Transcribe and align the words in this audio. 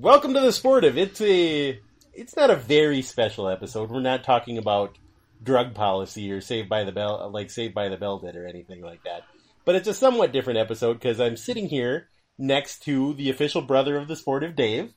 Welcome 0.00 0.32
to 0.32 0.40
the 0.40 0.50
Sportive. 0.52 0.96
It's 0.96 1.20
a 1.20 1.78
it's 2.14 2.34
not 2.34 2.48
a 2.50 2.56
very 2.56 3.02
special 3.02 3.48
episode. 3.48 3.90
We're 3.90 4.00
not 4.00 4.24
talking 4.24 4.56
about 4.56 4.96
drug 5.42 5.74
policy 5.74 6.32
or 6.32 6.40
Saved 6.40 6.68
by 6.70 6.84
the 6.84 6.92
Bell, 6.92 7.30
like 7.30 7.50
Saved 7.50 7.74
by 7.74 7.88
the 7.90 7.98
Bell 7.98 8.18
did, 8.18 8.34
or 8.34 8.46
anything 8.46 8.80
like 8.80 9.02
that. 9.04 9.24
But 9.66 9.74
it's 9.74 9.88
a 9.88 9.94
somewhat 9.94 10.32
different 10.32 10.58
episode 10.58 10.94
because 10.94 11.20
I'm 11.20 11.36
sitting 11.36 11.68
here 11.68 12.08
next 12.38 12.82
to 12.84 13.12
the 13.14 13.28
official 13.28 13.60
brother 13.60 13.98
of 13.98 14.08
the 14.08 14.16
Sportive, 14.16 14.56
Dave, 14.56 14.94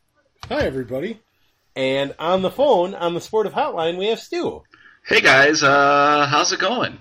Hi, 0.47 0.61
everybody. 0.61 1.19
and 1.75 2.15
on 2.17 2.41
the 2.41 2.49
phone 2.51 2.95
on 2.95 3.13
the 3.13 3.21
Sportive 3.21 3.53
Hotline 3.53 3.97
we 3.97 4.07
have 4.07 4.19
Stu. 4.21 4.63
Hey 5.05 5.19
guys, 5.19 5.63
uh, 5.63 6.27
how's 6.29 6.53
it 6.53 6.59
going? 6.61 6.97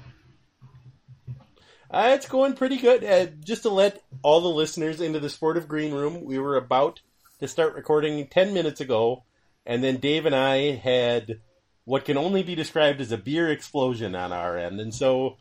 Uh, 1.89 2.13
it's 2.15 2.27
going 2.27 2.55
pretty 2.55 2.79
good. 2.79 3.05
Uh, 3.05 3.27
just 3.45 3.63
to 3.63 3.69
let 3.71 4.03
all 4.23 4.41
the 4.41 4.49
listeners 4.49 5.01
into 5.01 5.21
the 5.21 5.29
Sportive 5.31 5.69
Green 5.69 5.93
Room, 5.93 6.25
we 6.25 6.39
were 6.39 6.57
about 6.57 7.01
to 7.43 7.49
start 7.49 7.75
recording 7.75 8.27
10 8.29 8.55
minutes 8.55 8.81
ago, 8.81 9.25
and 9.67 9.83
then 9.83 9.97
Dave 9.97 10.27
and 10.27 10.35
I 10.35 10.77
had 10.77 11.41
what 11.85 12.05
can 12.05 12.17
only 12.17 12.45
be 12.45 12.55
described 12.55 13.01
as 13.01 13.11
a 13.11 13.19
beer 13.19 13.51
explosion 13.51 14.15
on 14.15 14.33
our 14.33 14.57
end. 14.57 14.81
And 14.81 14.95
so 14.95 15.37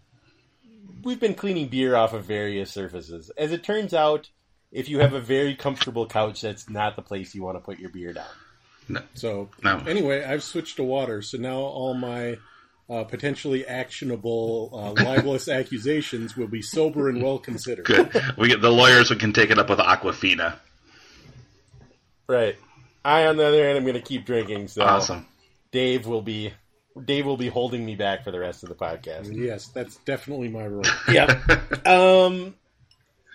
we've 1.03 1.19
been 1.19 1.35
cleaning 1.35 1.67
beer 1.67 1.95
off 1.95 2.13
of 2.13 2.25
various 2.25 2.71
surfaces. 2.71 3.29
As 3.37 3.51
it 3.51 3.63
turns 3.63 3.93
out, 3.93 4.31
if 4.71 4.89
you 4.89 4.99
have 4.99 5.13
a 5.13 5.19
very 5.19 5.55
comfortable 5.55 6.07
couch, 6.07 6.41
that's 6.41 6.67
not 6.69 6.95
the 6.95 7.03
place 7.03 7.35
you 7.35 7.43
want 7.43 7.57
to 7.57 7.61
put 7.61 7.77
your 7.77 7.91
beer 7.91 8.13
down. 8.13 9.03
So, 9.13 9.49
No. 9.63 9.77
anyway, 9.87 10.23
I've 10.23 10.43
switched 10.43 10.77
to 10.77 10.83
water, 10.83 11.21
so 11.21 11.37
now 11.37 11.57
all 11.59 11.93
my 11.93 12.37
uh, 12.89 13.03
potentially 13.03 13.65
actionable 13.65 14.71
uh, 14.73 15.03
libelous 15.03 15.47
accusations 15.59 16.35
will 16.35 16.47
be 16.47 16.63
sober 16.63 17.09
and 17.09 17.21
well 17.21 17.37
considered. 17.37 17.85
Good. 17.85 18.09
We 18.37 18.47
get 18.47 18.59
the 18.59 18.71
lawyers 18.71 19.11
we 19.11 19.17
can 19.17 19.33
take 19.33 19.51
it 19.51 19.59
up 19.59 19.69
with 19.69 19.79
Aquafina. 19.79 20.55
Right. 22.31 22.55
I, 23.03 23.25
on 23.27 23.35
the 23.37 23.45
other 23.45 23.63
hand, 23.65 23.77
am 23.77 23.83
going 23.83 23.95
to 23.95 24.01
keep 24.01 24.25
drinking. 24.25 24.67
So 24.69 24.83
Awesome. 24.83 25.25
Dave 25.71 26.05
will 26.07 26.21
be 26.21 26.53
Dave 27.05 27.25
will 27.25 27.37
be 27.37 27.47
holding 27.47 27.85
me 27.85 27.95
back 27.95 28.23
for 28.23 28.31
the 28.31 28.39
rest 28.39 28.63
of 28.63 28.69
the 28.69 28.75
podcast. 28.75 29.35
Yes, 29.35 29.67
that's 29.67 29.95
definitely 29.97 30.49
my 30.49 30.67
role. 30.67 30.83
yeah. 31.11 31.41
Um, 31.85 32.55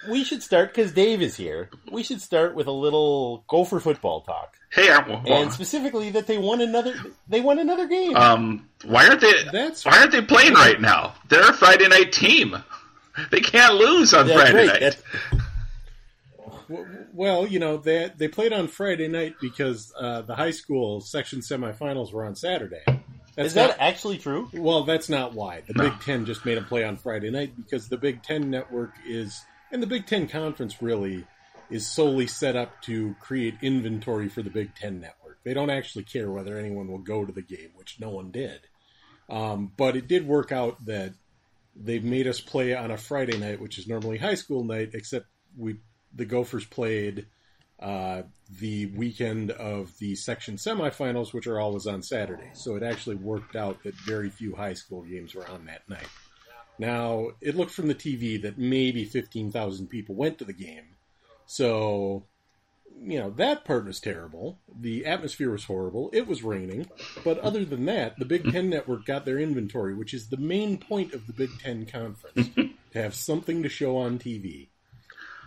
we 0.08 0.24
should 0.24 0.42
start 0.42 0.72
because 0.74 0.92
Dave 0.92 1.20
is 1.22 1.36
here. 1.36 1.70
We 1.90 2.02
should 2.02 2.20
start 2.20 2.54
with 2.54 2.66
a 2.66 2.72
little 2.72 3.44
Gopher 3.48 3.80
football 3.80 4.20
talk, 4.20 4.54
Hey, 4.70 4.88
uh, 4.90 5.02
and 5.26 5.52
specifically 5.52 6.10
that 6.10 6.26
they 6.26 6.38
won 6.38 6.60
another. 6.60 6.94
They 7.28 7.40
won 7.40 7.58
another 7.58 7.86
game. 7.88 8.14
um, 8.14 8.68
why 8.84 9.08
aren't 9.08 9.20
they? 9.22 9.44
That's- 9.50 9.84
why 9.84 9.98
aren't 9.98 10.12
they 10.12 10.22
playing 10.22 10.52
right 10.54 10.80
now? 10.80 11.14
They're 11.28 11.48
a 11.48 11.54
Friday 11.54 11.88
night 11.88 12.12
team. 12.12 12.56
They 13.30 13.40
can't 13.40 13.74
lose 13.74 14.12
on 14.14 14.26
That's 14.28 14.38
Friday 14.50 14.56
right. 14.58 14.80
night. 14.80 14.80
That's- 14.80 15.42
Well, 17.12 17.47
you 17.47 17.59
know, 17.59 17.77
they 17.77 18.10
they 18.16 18.28
played 18.28 18.53
on 18.53 18.69
Friday 18.69 19.09
night 19.09 19.37
because 19.41 19.93
uh, 19.99 20.22
the 20.22 20.34
high 20.34 20.50
school 20.50 21.00
section 21.00 21.41
semifinals 21.41 22.12
were 22.12 22.25
on 22.25 22.34
Saturday. 22.37 22.82
That's 23.34 23.49
is 23.49 23.54
that 23.54 23.69
not- 23.71 23.77
actually 23.81 24.19
true? 24.19 24.49
Well, 24.54 24.84
that's 24.84 25.09
not 25.09 25.34
why. 25.34 25.62
The 25.66 25.75
No. 25.75 25.91
Big 25.91 26.00
Ten 26.00 26.25
just 26.25 26.44
made 26.44 26.56
them 26.56 26.65
play 26.65 26.84
on 26.84 26.97
Friday 26.97 27.31
night 27.31 27.53
because 27.56 27.88
the 27.88 27.99
Big 27.99 28.22
Ten 28.22 28.50
network 28.50 28.93
is, 29.06 29.44
and 29.71 29.82
the 29.82 29.87
Big 29.87 30.06
Ten 30.06 30.27
conference 30.27 30.81
really 30.81 31.27
is 31.69 31.87
solely 31.87 32.27
set 32.27 32.56
up 32.56 32.81
to 32.83 33.15
create 33.21 33.54
inventory 33.60 34.28
for 34.28 34.43
the 34.43 34.50
Big 34.50 34.75
Ten 34.75 35.00
network. 35.00 35.38
They 35.44 35.53
don't 35.53 35.71
actually 35.71 36.04
care 36.04 36.31
whether 36.31 36.59
anyone 36.59 36.88
will 36.88 36.98
go 36.98 37.25
to 37.25 37.33
the 37.33 37.43
game, 37.43 37.71
which 37.75 37.98
no 38.00 38.09
one 38.10 38.31
did. 38.31 38.60
Um, 39.28 39.71
but 39.77 39.97
it 39.97 40.09
did 40.09 40.27
work 40.27 40.50
out 40.53 40.84
that 40.87 41.12
they've 41.75 42.03
made 42.04 42.27
us 42.27 42.41
play 42.41 42.75
on 42.75 42.91
a 42.91 42.97
Friday 42.97 43.37
night, 43.38 43.60
which 43.60 43.78
is 43.78 43.87
normally 43.87 44.16
high 44.19 44.34
school 44.34 44.65
night, 44.65 44.91
except 44.94 45.27
we 45.59 45.77
the 46.16 46.25
Gophers 46.25 46.65
played 46.65 47.27
uh, 47.78 48.22
the 48.59 48.87
weekend 48.87 49.50
of 49.50 49.97
the 49.99 50.15
section 50.15 50.56
semifinals, 50.56 51.32
which 51.32 51.47
are 51.47 51.60
always 51.60 51.87
on 51.87 52.03
Saturday. 52.03 52.50
So 52.54 52.77
it 52.77 52.82
actually 52.82 53.16
worked 53.16 53.54
out 53.54 53.82
that 53.82 53.94
very 53.94 54.31
few 54.31 54.54
high 54.54 54.75
school 54.75 55.03
games 55.03 55.34
were 55.34 55.49
on 55.49 55.66
that 55.66 55.88
night. 55.88 56.09
Now, 56.78 57.28
it 57.41 57.56
looked 57.56 57.72
from 57.72 57.88
the 57.88 57.94
TV 57.94 58.41
that 58.43 58.59
maybe 58.59 59.04
15,000 59.04 59.88
people 59.88 60.15
went 60.15 60.38
to 60.38 60.44
the 60.44 60.53
game. 60.53 60.97
So, 61.47 62.25
you 63.00 63.19
know, 63.19 63.31
that 63.31 63.65
part 63.65 63.87
was 63.87 64.00
terrible. 64.00 64.59
The 64.78 65.06
atmosphere 65.06 65.50
was 65.50 65.65
horrible. 65.65 66.10
It 66.12 66.27
was 66.27 66.43
raining. 66.43 66.87
But 67.25 67.38
other 67.38 67.65
than 67.65 67.87
that, 67.87 68.19
the 68.19 68.25
Big 68.25 68.50
Ten 68.50 68.69
Network 68.69 69.06
got 69.06 69.25
their 69.25 69.38
inventory, 69.38 69.94
which 69.94 70.12
is 70.12 70.28
the 70.28 70.37
main 70.37 70.78
point 70.78 71.15
of 71.15 71.27
the 71.27 71.33
Big 71.33 71.50
Ten 71.59 71.87
Conference 71.87 72.50
to 72.54 73.03
have 73.03 73.15
something 73.15 73.62
to 73.62 73.69
show 73.69 73.97
on 73.97 74.19
TV. 74.19 74.69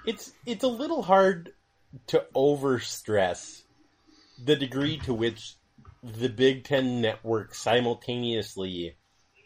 It's 0.05 0.31
it's 0.45 0.63
a 0.63 0.67
little 0.67 1.01
hard 1.01 1.51
to 2.07 2.25
overstress 2.35 3.63
the 4.43 4.55
degree 4.55 4.97
to 4.99 5.13
which 5.13 5.55
the 6.03 6.29
Big 6.29 6.63
Ten 6.63 7.01
network 7.01 7.53
simultaneously 7.53 8.95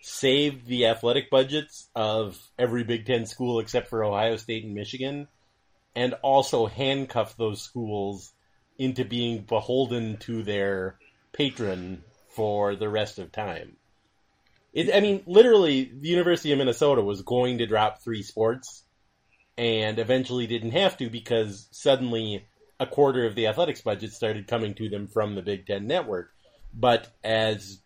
saved 0.01 0.67
the 0.67 0.87
athletic 0.87 1.29
budgets 1.29 1.89
of 1.95 2.37
every 2.59 2.83
Big 2.83 3.05
Ten 3.05 3.25
school 3.25 3.59
except 3.59 3.89
for 3.89 4.03
Ohio 4.03 4.35
State 4.37 4.65
and 4.65 4.75
Michigan, 4.75 5.27
and 5.95 6.13
also 6.21 6.65
handcuffed 6.65 7.37
those 7.37 7.61
schools 7.61 8.33
into 8.77 9.05
being 9.05 9.43
beholden 9.43 10.17
to 10.17 10.43
their 10.43 10.97
patron 11.31 12.03
for 12.29 12.75
the 12.75 12.89
rest 12.89 13.19
of 13.19 13.31
time. 13.31 13.77
It, 14.73 14.93
I 14.93 14.99
mean, 14.99 15.23
literally, 15.27 15.91
the 15.93 16.09
University 16.09 16.51
of 16.51 16.57
Minnesota 16.57 17.01
was 17.01 17.21
going 17.21 17.59
to 17.59 17.67
drop 17.67 18.01
three 18.01 18.23
sports 18.23 18.83
and 19.57 19.99
eventually 19.99 20.47
didn't 20.47 20.71
have 20.71 20.97
to 20.97 21.09
because 21.09 21.67
suddenly 21.71 22.45
a 22.79 22.87
quarter 22.87 23.25
of 23.25 23.35
the 23.35 23.47
athletics 23.47 23.81
budget 23.81 24.11
started 24.11 24.47
coming 24.47 24.73
to 24.75 24.89
them 24.89 25.07
from 25.07 25.35
the 25.35 25.41
Big 25.41 25.65
Ten 25.65 25.87
network. 25.87 26.31
But 26.73 27.07
as 27.23 27.79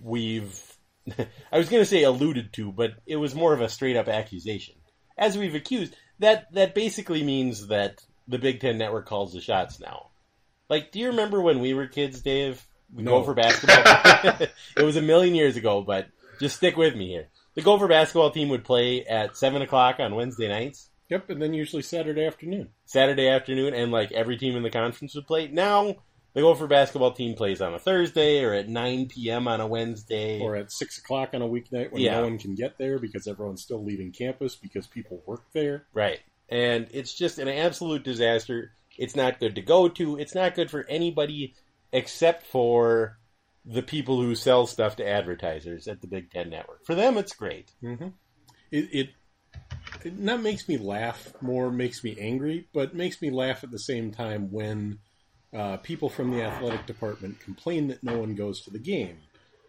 we've, 0.00 0.58
I 1.52 1.58
was 1.58 1.68
going 1.68 1.82
to 1.82 1.88
say 1.88 2.04
alluded 2.04 2.52
to, 2.54 2.72
but 2.72 2.92
it 3.06 3.16
was 3.16 3.34
more 3.34 3.52
of 3.52 3.60
a 3.60 3.68
straight 3.68 3.96
up 3.96 4.08
accusation. 4.08 4.76
As 5.18 5.36
we've 5.36 5.54
accused, 5.54 5.94
that, 6.20 6.52
that 6.54 6.74
basically 6.74 7.22
means 7.22 7.68
that 7.68 8.00
the 8.28 8.38
Big 8.38 8.60
Ten 8.60 8.78
network 8.78 9.06
calls 9.06 9.32
the 9.32 9.40
shots 9.40 9.80
now. 9.80 10.10
Like, 10.68 10.92
do 10.92 11.00
you 11.00 11.08
remember 11.08 11.40
when 11.40 11.60
we 11.60 11.74
were 11.74 11.88
kids, 11.88 12.20
Dave? 12.20 12.64
We 12.94 13.02
No. 13.02 13.18
Gopher 13.18 13.34
basketball. 13.34 14.48
it 14.76 14.82
was 14.82 14.96
a 14.96 15.02
million 15.02 15.34
years 15.34 15.56
ago, 15.56 15.82
but 15.82 16.06
just 16.38 16.56
stick 16.56 16.76
with 16.76 16.94
me 16.94 17.08
here. 17.08 17.28
The 17.54 17.62
Gopher 17.62 17.88
basketball 17.88 18.30
team 18.30 18.48
would 18.50 18.64
play 18.64 19.04
at 19.04 19.36
seven 19.36 19.62
o'clock 19.62 19.96
on 19.98 20.14
Wednesday 20.14 20.48
nights. 20.48 20.89
Yep, 21.10 21.30
and 21.30 21.42
then 21.42 21.52
usually 21.54 21.82
Saturday 21.82 22.24
afternoon. 22.24 22.68
Saturday 22.86 23.28
afternoon, 23.28 23.74
and 23.74 23.90
like 23.92 24.12
every 24.12 24.36
team 24.38 24.56
in 24.56 24.62
the 24.62 24.70
conference 24.70 25.14
would 25.14 25.26
play. 25.26 25.48
Now 25.48 25.96
the 26.32 26.40
Gopher 26.42 26.68
basketball 26.68 27.12
team 27.12 27.34
plays 27.34 27.60
on 27.60 27.74
a 27.74 27.78
Thursday 27.80 28.44
or 28.44 28.54
at 28.54 28.68
9 28.68 29.08
p.m. 29.08 29.48
on 29.48 29.60
a 29.60 29.66
Wednesday. 29.66 30.38
Or 30.40 30.54
at 30.54 30.70
6 30.70 30.98
o'clock 30.98 31.30
on 31.34 31.42
a 31.42 31.48
weeknight 31.48 31.90
when 31.90 32.02
Yeah. 32.02 32.18
no 32.18 32.22
one 32.22 32.38
can 32.38 32.54
get 32.54 32.78
there 32.78 33.00
because 33.00 33.26
everyone's 33.26 33.62
still 33.62 33.84
leaving 33.84 34.12
campus 34.12 34.54
because 34.54 34.86
people 34.86 35.22
work 35.26 35.42
there. 35.52 35.86
right. 35.92 36.20
And 36.48 36.88
it's 36.92 37.14
just 37.14 37.38
an 37.38 37.46
absolute 37.48 38.02
disaster. 38.02 38.72
It's 38.98 39.14
not 39.14 39.38
good 39.38 39.54
to 39.56 39.62
go 39.62 39.88
to. 39.88 40.18
It's 40.18 40.34
not 40.34 40.54
good 40.56 40.68
for 40.70 40.84
anybody 40.88 41.54
except 41.92 42.44
for 42.46 43.18
the 43.64 43.82
people 43.82 44.20
who 44.20 44.34
sell 44.34 44.66
stuff 44.66 44.96
to 44.96 45.08
advertisers 45.08 45.86
at 45.86 46.00
the 46.00 46.06
Big 46.08 46.30
Ten 46.30 46.50
Network. 46.50 46.84
For 46.86 46.94
them, 46.96 47.18
it's 47.18 47.34
great. 47.34 47.70
Mm-hmm. 47.82 48.08
It, 48.72 48.88
it 48.92 49.08
it 50.04 50.18
not 50.18 50.40
makes 50.42 50.68
me 50.68 50.78
laugh 50.78 51.32
more, 51.40 51.70
makes 51.70 52.02
me 52.04 52.16
angry, 52.18 52.68
but 52.72 52.94
makes 52.94 53.20
me 53.20 53.30
laugh 53.30 53.64
at 53.64 53.70
the 53.70 53.78
same 53.78 54.12
time 54.12 54.50
when 54.50 54.98
uh, 55.54 55.78
people 55.78 56.08
from 56.08 56.30
the 56.30 56.42
athletic 56.42 56.86
department 56.86 57.40
complain 57.40 57.88
that 57.88 58.02
no 58.04 58.18
one 58.18 58.34
goes 58.34 58.60
to 58.62 58.70
the 58.70 58.78
game 58.78 59.18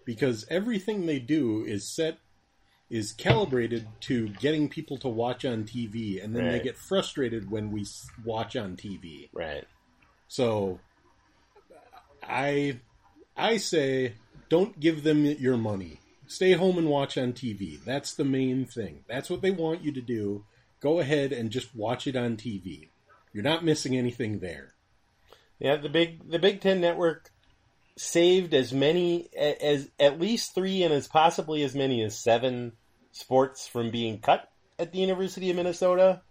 because 0.05 0.45
everything 0.49 1.05
they 1.05 1.19
do 1.19 1.63
is 1.65 1.87
set 1.87 2.19
is 2.89 3.13
calibrated 3.13 3.87
to 4.01 4.27
getting 4.27 4.67
people 4.67 4.97
to 4.97 5.07
watch 5.07 5.45
on 5.45 5.63
TV, 5.63 6.21
and 6.21 6.35
then 6.35 6.51
they 6.51 6.59
get 6.59 6.75
frustrated 6.75 7.49
when 7.49 7.71
we 7.71 7.85
watch 8.25 8.57
on 8.57 8.75
TV. 8.75 9.29
Right. 9.31 9.63
So 10.27 10.81
I 12.21 12.81
I 13.37 13.57
say 13.57 14.15
don't 14.49 14.77
give 14.77 15.03
them 15.03 15.23
your 15.23 15.55
money. 15.55 16.00
Stay 16.31 16.53
home 16.53 16.77
and 16.77 16.87
watch 16.87 17.17
on 17.17 17.33
TV. 17.33 17.83
That's 17.83 18.13
the 18.13 18.23
main 18.23 18.63
thing. 18.65 19.03
That's 19.05 19.29
what 19.29 19.41
they 19.41 19.51
want 19.51 19.83
you 19.83 19.91
to 19.91 19.99
do. 19.99 20.45
Go 20.79 21.01
ahead 21.01 21.33
and 21.33 21.51
just 21.51 21.75
watch 21.75 22.07
it 22.07 22.15
on 22.15 22.37
TV. 22.37 22.87
You're 23.33 23.43
not 23.43 23.65
missing 23.65 23.97
anything 23.97 24.39
there. 24.39 24.73
Yeah, 25.59 25.75
the 25.75 25.89
big 25.89 26.31
the 26.31 26.39
Big 26.39 26.61
Ten 26.61 26.79
Network 26.79 27.31
saved 27.97 28.53
as 28.53 28.71
many 28.71 29.27
as 29.35 29.89
at 29.99 30.21
least 30.21 30.55
three 30.55 30.83
and 30.83 30.93
as 30.93 31.05
possibly 31.05 31.63
as 31.63 31.75
many 31.75 32.01
as 32.01 32.17
seven 32.17 32.71
sports 33.11 33.67
from 33.67 33.91
being 33.91 34.19
cut 34.19 34.49
at 34.79 34.93
the 34.93 34.99
University 34.99 35.49
of 35.49 35.57
Minnesota, 35.57 36.21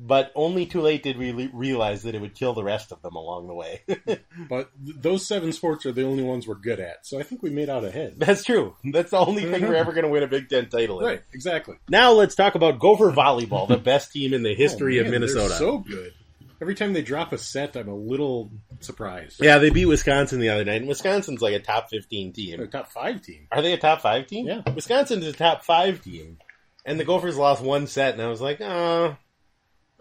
but 0.00 0.30
only 0.34 0.64
too 0.64 0.80
late 0.80 1.02
did 1.02 1.18
we 1.18 1.32
le- 1.32 1.50
realize 1.52 2.04
that 2.04 2.14
it 2.14 2.20
would 2.20 2.34
kill 2.34 2.54
the 2.54 2.62
rest 2.62 2.92
of 2.92 3.02
them 3.02 3.16
along 3.16 3.48
the 3.48 3.54
way. 3.54 3.82
But 4.48 4.70
th- 4.84 4.96
those 5.00 5.26
seven 5.26 5.52
sports 5.52 5.84
are 5.84 5.92
the 5.92 6.04
only 6.04 6.22
ones 6.22 6.46
we're 6.46 6.54
good 6.54 6.78
at. 6.80 7.04
So 7.06 7.18
I 7.18 7.22
think 7.24 7.42
we 7.42 7.50
made 7.50 7.68
out 7.68 7.84
ahead. 7.84 8.14
That's 8.16 8.44
true. 8.44 8.76
That's 8.92 9.10
the 9.10 9.18
only 9.18 9.42
thing 9.42 9.62
we're 9.62 9.68
uh-huh. 9.68 9.76
ever 9.76 9.92
going 9.92 10.04
to 10.04 10.10
win 10.10 10.22
a 10.22 10.28
Big 10.28 10.48
Ten 10.48 10.68
title 10.68 11.00
in. 11.00 11.06
Right, 11.06 11.22
exactly. 11.32 11.76
Now 11.88 12.12
let's 12.12 12.34
talk 12.34 12.54
about 12.54 12.78
Gopher 12.78 13.10
volleyball, 13.10 13.66
the 13.68 13.76
best 13.76 14.12
team 14.12 14.32
in 14.32 14.42
the 14.42 14.52
oh, 14.52 14.56
history 14.56 14.98
Oh, 14.98 15.00
of 15.00 15.06
man, 15.06 15.10
they're 15.10 15.20
Minnesota. 15.20 15.54
so 15.54 15.78
good. 15.78 16.14
Every 16.60 16.74
time 16.74 16.92
they 16.92 17.02
drop 17.02 17.32
a 17.32 17.38
set, 17.38 17.76
I'm 17.76 17.88
a 17.88 17.94
little 17.94 18.50
surprised. 18.80 19.42
yeah, 19.42 19.58
they 19.58 19.70
beat 19.70 19.86
Wisconsin 19.86 20.40
the 20.40 20.48
other 20.48 20.64
night, 20.64 20.80
and 20.80 20.88
Wisconsin's 20.88 21.40
like 21.40 21.54
a 21.54 21.60
top 21.60 21.88
fifteen 21.88 22.32
team. 22.32 22.60
a 22.60 22.66
top 22.66 22.90
five 22.90 23.22
team. 23.22 23.46
Are 23.52 23.62
they 23.62 23.72
a 23.72 23.78
top 23.78 24.00
five 24.00 24.26
team? 24.26 24.46
Yeah. 24.46 24.62
Wisconsin's 24.74 25.26
a 25.26 25.32
top 25.32 25.64
five 25.64 26.02
team. 26.02 26.38
And 26.84 26.98
the 26.98 27.04
Gophers 27.04 27.36
lost 27.36 27.62
one 27.62 27.86
set, 27.86 28.14
and 28.14 28.22
I 28.22 28.28
was 28.28 28.40
like, 28.40 28.60
oh, 28.60 29.16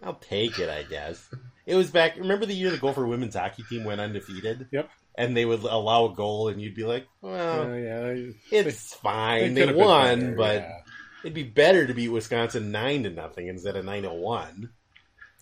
I'll 0.04 0.16
take 0.16 0.60
it, 0.60 0.70
I 0.70 0.84
guess. 0.84 1.28
It 1.66 1.76
was 1.76 1.90
back, 1.92 2.16
remember 2.18 2.46
the 2.46 2.54
year 2.54 2.72
the 2.72 2.78
Gopher 2.78 3.06
women's 3.06 3.36
hockey 3.36 3.64
team 3.70 3.84
went 3.84 4.00
undefeated? 4.00 4.68
Yep. 4.72 4.90
And 5.16 5.36
they 5.36 5.46
would 5.46 5.64
allow 5.64 6.06
a 6.06 6.14
goal, 6.16 6.48
and 6.50 6.62
you'd 6.62 6.76
be 6.76 6.84
like, 6.86 7.04
Uh, 7.24 7.28
well, 7.28 7.76
yeah, 7.76 8.16
it's 8.52 8.94
fine. 8.94 9.54
they 9.56 9.62
They, 9.62 9.68
could 9.68 9.70
have 9.70 9.78
been 9.78 9.86
won, 9.86 10.20
better, 10.20 10.36
but 10.36 10.56
yeah. 10.62 10.80
it'd 11.24 11.34
be 11.34 11.44
better 11.44 11.88
to 11.88 11.94
beat 11.96 12.10
Wisconsin 12.10 12.72
9 12.72 13.04
to 13.04 13.10
nothing 13.10 13.48
instead 13.48 13.76
of 13.76 13.84
9 13.86 14.04
to 14.04 14.14
1. 14.14 14.70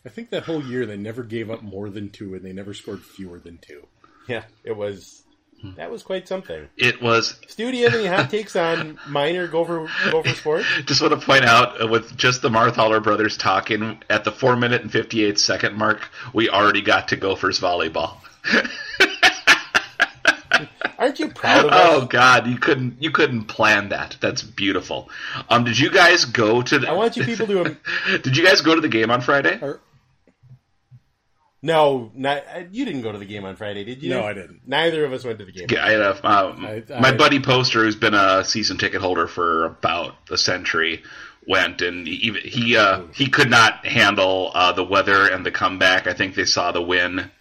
I 0.06 0.10
think 0.10 0.30
that 0.30 0.44
whole 0.44 0.64
year 0.64 0.86
they 0.86 0.98
never 0.98 1.24
gave 1.24 1.52
up 1.52 1.62
more 1.62 1.90
than 1.90 2.10
two, 2.10 2.36
and 2.36 2.46
they 2.46 2.54
never 2.54 2.74
scored 2.74 3.02
fewer 3.04 3.40
than 3.40 3.58
two. 3.58 3.86
Yeah, 4.30 4.46
it 4.64 4.78
was, 4.78 5.24
that 5.78 5.92
was 5.92 6.04
quite 6.04 6.28
something. 6.28 6.68
It 6.78 7.02
was 7.02 7.40
Stu, 7.48 7.72
do 7.72 7.78
you 7.78 7.86
have 7.86 7.96
any 7.96 8.06
hot 8.06 8.30
takes 8.30 8.56
on 8.56 9.00
minor 9.08 9.48
Gopher, 9.48 9.88
Gopher 10.12 10.30
sports? 10.30 10.68
just 10.86 11.02
want 11.02 11.20
to 11.20 11.26
point 11.26 11.46
out 11.46 11.82
uh, 11.82 11.88
with 11.88 12.16
just 12.16 12.42
the 12.42 12.50
Marthaler 12.50 13.00
brothers 13.00 13.38
talking 13.38 14.02
at 14.10 14.24
the 14.24 14.32
four 14.32 14.56
minute 14.56 14.82
and 14.82 14.92
fifty 14.92 15.24
eight 15.24 15.40
second 15.40 15.76
mark, 15.76 16.10
we 16.34 16.50
already 16.50 16.82
got 16.82 17.10
to 17.10 17.16
Gophers 17.16 17.60
volleyball. 17.60 18.18
Aren't 20.98 21.20
you 21.20 21.30
proud 21.30 21.66
of 21.66 21.72
us? 21.72 21.82
Oh 21.84 22.06
God, 22.06 22.48
you 22.48 22.58
couldn't 22.58 23.02
you 23.02 23.12
couldn't 23.12 23.46
plan 23.46 23.90
that. 23.90 24.18
That's 24.22 24.42
beautiful. 24.42 25.10
Um, 25.50 25.64
did 25.64 25.78
you 25.78 25.92
guys 25.92 26.26
go 26.26 26.62
to 26.62 26.80
the? 26.80 26.90
I 26.90 26.94
want 26.94 27.18
you 27.18 27.26
people 27.26 27.48
to 27.48 27.78
did 28.24 28.38
you 28.38 28.46
guys 28.46 28.62
go 28.62 28.76
to 28.76 28.82
the 28.82 28.88
game 28.88 29.12
on 29.12 29.22
Friday? 29.22 29.60
Or, 29.62 29.82
No, 31.66 32.12
not, 32.14 32.44
uh, 32.56 32.64
you 32.72 32.86
didn't 32.86 33.02
go 33.02 33.12
to 33.12 33.18
the 33.18 33.26
game 33.26 33.44
on 33.44 33.56
Friday, 33.56 33.84
did 33.84 34.04
you? 34.04 34.12
No, 34.12 34.24
I 34.24 34.34
didn't. 34.34 34.62
Neither 34.68 35.04
of 35.04 35.12
us 35.14 35.24
went 35.26 35.40
to 35.40 35.46
the 35.46 35.52
game. 35.52 35.66
Yeah, 35.70 35.84
I 35.84 35.90
had 35.92 36.00
a, 36.02 36.28
um, 36.28 36.66
I- 36.66 36.84
I- 36.94 37.00
my 37.00 37.12
buddy 37.12 37.40
Poster, 37.40 37.84
who's 37.84 37.96
been 37.96 38.14
a 38.14 38.44
season 38.46 38.78
ticket 38.78 39.02
holder 39.02 39.26
for 39.28 39.66
about 39.66 40.16
a 40.30 40.38
century, 40.38 41.02
went 41.48 41.82
and 41.82 42.08
he 42.08 42.32
he 42.44 42.78
uh, 42.78 43.02
he 43.14 43.28
could 43.28 43.50
not 43.50 43.86
handle 43.86 44.52
uh, 44.54 44.72
the 44.74 44.84
weather 44.84 45.28
and 45.28 45.46
the 45.46 45.52
comeback. 45.52 46.06
I 46.08 46.14
think 46.14 46.36
they 46.36 46.46
saw 46.46 46.72
the 46.72 46.82
win 46.82 47.32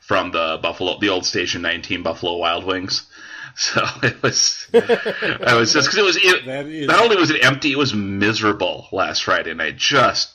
from 0.00 0.30
the 0.32 0.58
Buffalo, 0.62 0.98
the 0.98 1.08
old 1.10 1.24
Station 1.26 1.60
19 1.62 2.02
Buffalo 2.02 2.36
Wild 2.38 2.64
Wings. 2.64 3.06
So 3.56 3.84
it 4.02 4.20
was, 4.20 4.66
I 4.74 5.54
was 5.54 5.72
just 5.72 5.86
because 5.88 5.96
it 5.98 6.04
was 6.04 6.16
it, 6.16 6.44
That 6.46 6.66
is- 6.66 6.88
not 6.88 7.00
only 7.00 7.14
was 7.14 7.30
it 7.30 7.44
empty, 7.44 7.70
it 7.70 7.78
was 7.78 7.94
miserable 7.94 8.88
last 8.90 9.22
Friday 9.22 9.54
night, 9.54 9.76
just 9.76 10.32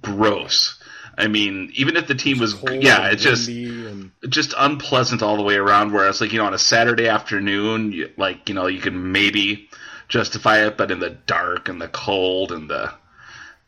gross. 0.00 0.80
I 1.18 1.28
mean, 1.28 1.72
even 1.74 1.96
if 1.96 2.06
the 2.06 2.14
team 2.14 2.38
was, 2.38 2.54
yeah, 2.70 3.08
it's 3.08 3.22
just 3.22 3.48
and 3.48 4.10
just 4.28 4.54
unpleasant 4.56 5.22
all 5.22 5.36
the 5.36 5.42
way 5.42 5.56
around. 5.56 5.92
Whereas, 5.92 6.20
like 6.20 6.32
you 6.32 6.38
know, 6.38 6.46
on 6.46 6.54
a 6.54 6.58
Saturday 6.58 7.08
afternoon, 7.08 7.92
you, 7.92 8.10
like 8.16 8.48
you 8.48 8.54
know, 8.54 8.66
you 8.66 8.80
can 8.80 9.12
maybe 9.12 9.68
justify 10.08 10.66
it, 10.66 10.76
but 10.76 10.90
in 10.90 11.00
the 11.00 11.10
dark 11.10 11.68
and 11.68 11.80
the 11.80 11.88
cold 11.88 12.52
and 12.52 12.68
the 12.68 12.92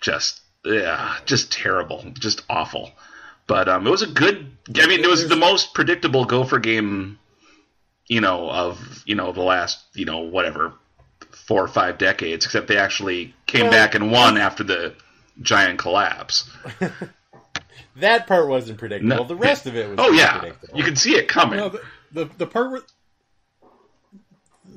just 0.01 0.41
yeah, 0.65 1.17
just 1.25 1.51
terrible, 1.51 2.05
just 2.19 2.43
awful. 2.51 2.93
But 3.47 3.69
um, 3.69 3.87
it 3.87 3.91
was 3.91 4.03
a 4.03 4.07
good. 4.07 4.51
I 4.77 4.87
mean, 4.87 5.01
it 5.01 5.09
was 5.09 5.27
the 5.27 5.37
most 5.37 5.73
predictable 5.73 6.27
Gopher 6.27 6.59
game, 6.59 7.19
you 8.07 8.21
know, 8.21 8.51
of 8.51 9.03
you 9.07 9.15
know 9.15 9.33
the 9.33 9.43
last 9.43 9.83
you 9.95 10.05
know 10.05 10.19
whatever 10.19 10.75
four 11.33 11.63
or 11.65 11.69
five 11.69 11.97
decades. 11.97 12.45
Except 12.45 12.69
they 12.69 12.77
actually 12.77 13.35
came 13.47 13.63
Well, 13.63 13.71
back 13.71 13.95
and 13.95 14.13
won 14.13 14.37
after 14.37 14.65
the 14.65 14.95
giant 15.41 15.79
collapse. 15.79 16.51
That 18.01 18.27
part 18.27 18.49
wasn't 18.49 18.79
predictable. 18.79 19.17
No. 19.17 19.25
the 19.25 19.37
rest 19.37 19.67
of 19.67 19.77
it 19.77 19.89
was 19.89 19.99
Oh 20.01 20.11
yeah, 20.13 20.39
predictable. 20.39 20.79
you 20.79 20.85
can 20.85 20.97
see 20.97 21.17
it 21.17 21.29
coming. 21.29 21.59
no, 21.59 21.69
the, 21.69 21.83
the 22.13 22.25
the 22.39 22.47
part 22.47 22.71
where 22.73 22.83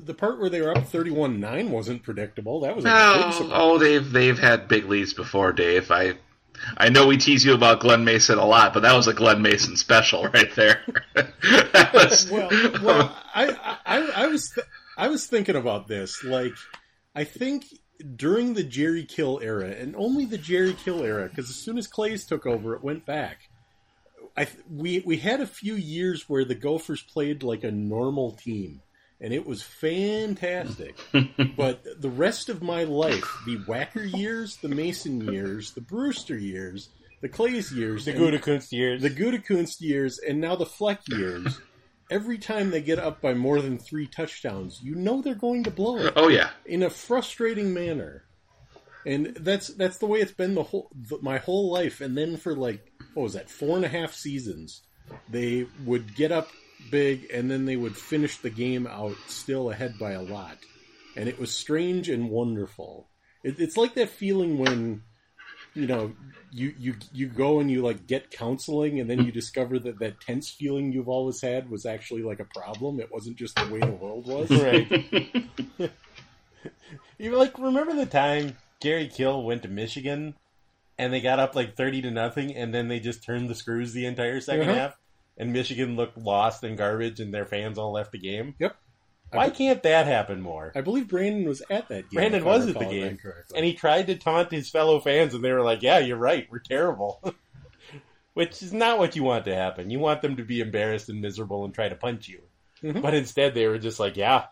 the 0.04 0.14
part 0.14 0.40
where 0.40 0.48
they 0.50 0.60
were 0.60 0.76
up 0.76 0.86
thirty-one 0.86 1.38
nine 1.40 1.70
wasn't 1.70 2.02
predictable. 2.02 2.60
That 2.60 2.74
was 2.76 2.84
a 2.84 2.88
big 2.88 2.94
Oh, 2.96 3.30
surprise. 3.30 3.50
oh, 3.54 3.78
they've 3.78 4.10
they've 4.10 4.38
had 4.38 4.68
big 4.68 4.86
leads 4.86 5.12
before, 5.14 5.52
Dave. 5.52 5.90
I 5.90 6.14
I 6.76 6.88
know 6.88 7.06
we 7.06 7.16
tease 7.16 7.44
you 7.44 7.54
about 7.54 7.80
Glenn 7.80 8.04
Mason 8.04 8.38
a 8.38 8.44
lot, 8.46 8.72
but 8.74 8.80
that 8.80 8.94
was 8.94 9.08
a 9.08 9.14
Glenn 9.14 9.42
Mason 9.42 9.76
special 9.76 10.24
right 10.28 10.54
there. 10.54 10.80
Was- 11.94 12.30
well, 12.30 12.48
well, 12.82 13.16
I, 13.34 13.76
I, 13.84 14.10
I 14.24 14.26
was, 14.28 14.50
th- 14.50 14.66
I 14.96 15.08
was 15.08 15.26
thinking 15.26 15.56
about 15.56 15.88
this. 15.88 16.22
Like, 16.22 16.52
I 17.16 17.24
think 17.24 17.64
during 18.16 18.54
the 18.54 18.62
Jerry 18.64 19.04
Kill 19.04 19.40
era, 19.42 19.68
and 19.68 19.94
only 19.96 20.24
the 20.24 20.38
Jerry 20.38 20.74
Kill 20.74 21.02
era, 21.02 21.28
because 21.28 21.48
as 21.50 21.56
soon 21.56 21.78
as 21.78 21.88
Claeys 21.88 22.26
took 22.26 22.46
over, 22.46 22.74
it 22.74 22.82
went 22.82 23.06
back. 23.06 23.48
I 24.36 24.46
we 24.70 25.00
we 25.00 25.18
had 25.18 25.40
a 25.40 25.46
few 25.46 25.74
years 25.74 26.28
where 26.28 26.44
the 26.44 26.54
Gophers 26.54 27.02
played 27.02 27.42
like 27.42 27.64
a 27.64 27.70
normal 27.70 28.32
team, 28.32 28.80
and 29.20 29.32
it 29.32 29.46
was 29.46 29.62
fantastic. 29.62 30.96
but 31.56 32.00
the 32.00 32.10
rest 32.10 32.48
of 32.48 32.62
my 32.62 32.84
life, 32.84 33.30
the 33.46 33.58
Wacker 33.58 34.10
years, 34.16 34.56
the 34.56 34.68
Mason 34.68 35.20
years, 35.32 35.72
the 35.72 35.80
Brewster 35.82 36.38
years, 36.38 36.88
the 37.20 37.28
Claeys 37.28 37.72
years, 37.74 38.04
the 38.06 38.12
and- 38.12 38.20
Gutekunst 38.20 38.72
years. 38.72 39.02
the 39.02 39.10
Gutekunst 39.10 39.80
years 39.80 40.18
and 40.18 40.40
now 40.40 40.56
the 40.56 40.66
Fleck 40.66 41.00
years, 41.08 41.60
every 42.10 42.38
time 42.38 42.70
they 42.70 42.82
get 42.82 42.98
up 42.98 43.20
by 43.20 43.34
more 43.34 43.60
than 43.60 43.78
three 43.78 44.06
touchdowns, 44.06 44.80
you 44.82 44.94
know 44.94 45.22
they're 45.22 45.34
going 45.34 45.64
to 45.64 45.70
blow 45.70 45.96
it 45.98 46.12
oh 46.16 46.28
yeah, 46.28 46.50
in 46.64 46.82
a 46.82 46.90
frustrating 46.90 47.72
manner. 47.72 48.24
And 49.04 49.34
that's 49.40 49.68
that's 49.68 49.98
the 49.98 50.06
way 50.06 50.20
it's 50.20 50.32
been 50.32 50.54
the 50.54 50.62
whole 50.62 50.90
the, 50.94 51.18
my 51.20 51.38
whole 51.38 51.72
life. 51.72 52.00
And 52.00 52.16
then 52.16 52.36
for 52.36 52.54
like 52.54 52.92
what 53.14 53.24
was 53.24 53.32
that 53.34 53.50
four 53.50 53.76
and 53.76 53.84
a 53.84 53.88
half 53.88 54.14
seasons, 54.14 54.82
they 55.28 55.66
would 55.84 56.14
get 56.14 56.30
up 56.30 56.48
big 56.90 57.28
and 57.32 57.50
then 57.50 57.64
they 57.64 57.76
would 57.76 57.96
finish 57.96 58.38
the 58.38 58.50
game 58.50 58.86
out 58.86 59.16
still 59.28 59.70
ahead 59.70 59.98
by 59.98 60.12
a 60.12 60.22
lot, 60.22 60.58
and 61.16 61.28
it 61.28 61.38
was 61.38 61.52
strange 61.52 62.08
and 62.08 62.30
wonderful. 62.30 63.08
It, 63.42 63.58
it's 63.58 63.76
like 63.76 63.94
that 63.94 64.10
feeling 64.10 64.58
when 64.58 65.02
you 65.74 65.86
know 65.86 66.14
you 66.50 66.72
you 66.78 66.94
you 67.12 67.26
go 67.28 67.60
and 67.60 67.70
you 67.70 67.82
like 67.82 68.06
get 68.06 68.30
counseling 68.30 69.00
and 69.00 69.08
then 69.08 69.22
you 69.22 69.32
discover 69.32 69.78
that 69.78 69.98
that 69.98 70.20
tense 70.20 70.50
feeling 70.58 70.92
you've 70.92 71.08
always 71.08 71.40
had 71.40 71.70
was 71.70 71.86
actually 71.86 72.22
like 72.22 72.40
a 72.40 72.44
problem 72.44 73.00
it 73.00 73.08
wasn't 73.10 73.38
just 73.38 73.58
the 73.58 73.64
way 73.64 73.80
the 73.80 73.92
world 73.92 74.26
was 74.26 74.50
right. 74.54 74.88
you 77.18 77.36
like 77.36 77.58
remember 77.58 77.94
the 77.94 78.06
time 78.06 78.56
Jerry 78.82 79.08
Kill 79.08 79.42
went 79.42 79.62
to 79.62 79.68
Michigan 79.68 80.34
and 80.98 81.12
they 81.12 81.20
got 81.20 81.38
up 81.38 81.54
like 81.54 81.76
thirty 81.76 82.02
to 82.02 82.10
nothing, 82.10 82.54
and 82.54 82.74
then 82.74 82.88
they 82.88 83.00
just 83.00 83.24
turned 83.24 83.48
the 83.48 83.54
screws 83.54 83.92
the 83.92 84.04
entire 84.06 84.40
2nd 84.40 84.62
Uh-huh. 84.62 84.74
half, 84.74 84.94
and 85.38 85.52
Michigan 85.52 85.96
looked 85.96 86.18
lost 86.18 86.62
and 86.62 86.76
garbage, 86.76 87.18
and 87.18 87.32
their 87.32 87.46
fans 87.46 87.78
all 87.78 87.92
left 87.92 88.12
the 88.12 88.18
game. 88.18 88.54
yep 88.58 88.76
Why 89.32 89.50
can't 89.50 89.82
that 89.82 90.06
happen 90.06 90.40
more? 90.40 90.72
I 90.74 90.80
believe 90.82 91.08
Brandon 91.08 91.44
was 91.48 91.62
at 91.70 91.88
that 91.88 92.10
game. 92.10 92.14
Brandon 92.18 92.44
was 92.44 92.68
at 92.68 92.78
the 92.78 92.84
game, 92.84 93.18
and 93.56 93.64
he 93.64 93.74
tried 93.74 94.06
to 94.08 94.16
taunt 94.16 94.50
his 94.52 94.68
fellow 94.70 95.00
fans, 95.00 95.34
and 95.34 95.42
they 95.42 95.52
were 95.52 95.62
like, 95.62 95.82
"Yeah, 95.82 95.98
you're 95.98 96.16
right. 96.16 96.46
We're 96.50 96.58
terrible." 96.58 97.22
Which 98.34 98.62
is 98.62 98.72
not 98.72 98.98
what 98.98 99.14
you 99.16 99.22
want 99.24 99.44
to 99.44 99.54
happen. 99.54 99.90
You 99.90 99.98
want 99.98 100.22
them 100.22 100.36
to 100.36 100.44
be 100.44 100.60
embarrassed 100.60 101.08
and 101.10 101.20
miserable 101.20 101.64
and 101.64 101.74
try 101.74 101.88
to 101.88 101.94
punch 101.94 102.28
you. 102.28 102.40
Mhm. 102.82 103.02
But 103.02 103.14
instead, 103.14 103.54
they 103.54 103.66
were 103.66 103.78
just 103.78 104.00
like, 104.00 104.16
"Yeah, 104.16 104.46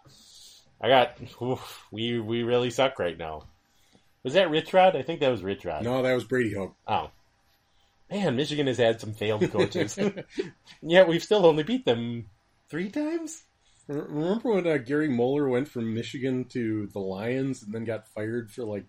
I 0.80 0.88
got. 0.88 1.16
Oof, 1.42 1.86
we 1.90 2.18
we 2.20 2.42
really 2.42 2.70
suck 2.70 2.98
right 2.98 3.16
now." 3.16 3.44
Was 4.22 4.34
that 4.34 4.50
Rich 4.50 4.72
Rod? 4.74 4.96
I 4.96 5.02
think 5.02 5.20
that 5.20 5.30
was 5.30 5.42
Rich 5.42 5.64
Rod. 5.64 5.82
No, 5.82 6.02
that 6.02 6.12
was 6.14 6.24
Brady 6.24 6.52
Hoke. 6.54 6.76
Oh. 6.86 7.10
Man, 8.10 8.36
Michigan 8.36 8.66
has 8.66 8.76
had 8.76 9.00
some 9.00 9.14
failed 9.14 9.50
coaches. 9.52 9.98
Yet 10.82 11.08
we've 11.08 11.22
still 11.22 11.46
only 11.46 11.62
beat 11.62 11.84
them 11.86 12.26
three 12.68 12.90
times? 12.90 13.44
Remember 13.90 14.52
when 14.52 14.66
uh, 14.66 14.76
Gary 14.76 15.08
Moeller 15.08 15.48
went 15.48 15.68
from 15.68 15.94
Michigan 15.94 16.44
to 16.50 16.86
the 16.92 17.00
Lions 17.00 17.62
and 17.62 17.74
then 17.74 17.84
got 17.84 18.06
fired 18.08 18.50
for 18.50 18.64
like 18.64 18.84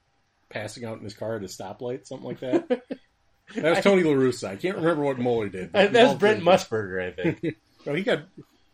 passing 0.50 0.86
out 0.86 0.98
in 0.98 1.04
his 1.04 1.14
car 1.14 1.38
at 1.38 1.44
a 1.44 1.48
stoplight, 1.48 2.06
something 2.06 2.28
like 2.28 2.40
that? 2.42 2.68
that 3.56 3.76
was 3.76 3.84
Tony 3.84 4.04
La 4.04 4.14
Russa. 4.14 4.50
I 4.50 4.56
can't 4.58 4.78
remember 4.78 5.04
what 5.04 5.18
Moeller 5.18 5.50
did. 5.50 5.74
That 5.74 5.94
was 5.94 6.16
Brent 6.16 6.44
Musburger, 6.44 7.08
I 7.08 7.12
think. 7.12 7.58
No, 7.84 7.96
he 7.96 8.04
got 8.04 8.20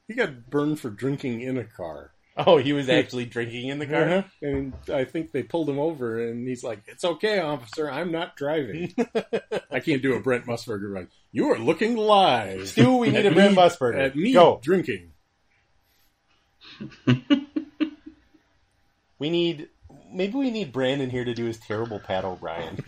he 0.10 0.16
got 0.16 0.50
burned 0.50 0.82
for 0.82 0.90
drinking 0.90 1.40
in 1.40 1.58
a 1.58 1.64
car. 1.64 2.12
Oh, 2.36 2.58
he 2.58 2.74
was 2.74 2.90
actually 2.90 3.24
drinking 3.24 3.70
in 3.70 3.80
the 3.80 3.88
car? 3.88 4.04
Uh-huh. 4.04 4.24
And 4.42 4.74
I 4.94 5.06
think 5.06 5.32
they 5.32 5.44
pulled 5.44 5.70
him 5.70 5.80
over, 5.80 6.28
and 6.28 6.46
he's 6.46 6.62
like, 6.62 6.82
"It's 6.88 7.06
okay, 7.06 7.40
officer. 7.40 7.90
I'm 7.90 8.12
not 8.12 8.36
driving." 8.36 8.94
I 9.72 9.80
can't 9.80 10.02
do 10.02 10.16
a 10.16 10.20
Brent 10.20 10.46
Musburger. 10.46 10.94
Like, 10.94 11.08
you 11.32 11.50
are 11.52 11.58
looking 11.58 11.96
live. 11.96 12.68
Stu, 12.68 12.98
we 12.98 13.12
need 13.12 13.26
a 13.26 13.32
Brent 13.32 13.56
Musburger. 13.56 13.98
At 13.98 14.16
me 14.18 14.34
Go. 14.34 14.60
drinking. 14.62 15.14
We 19.20 19.30
need. 19.30 19.70
Maybe 20.12 20.36
we 20.36 20.52
need 20.52 20.72
Brandon 20.72 21.10
here 21.10 21.26
to 21.26 21.34
do 21.34 21.46
his 21.46 21.58
terrible 21.58 22.00
Pat 22.00 22.24
O'Brien. 22.24 22.78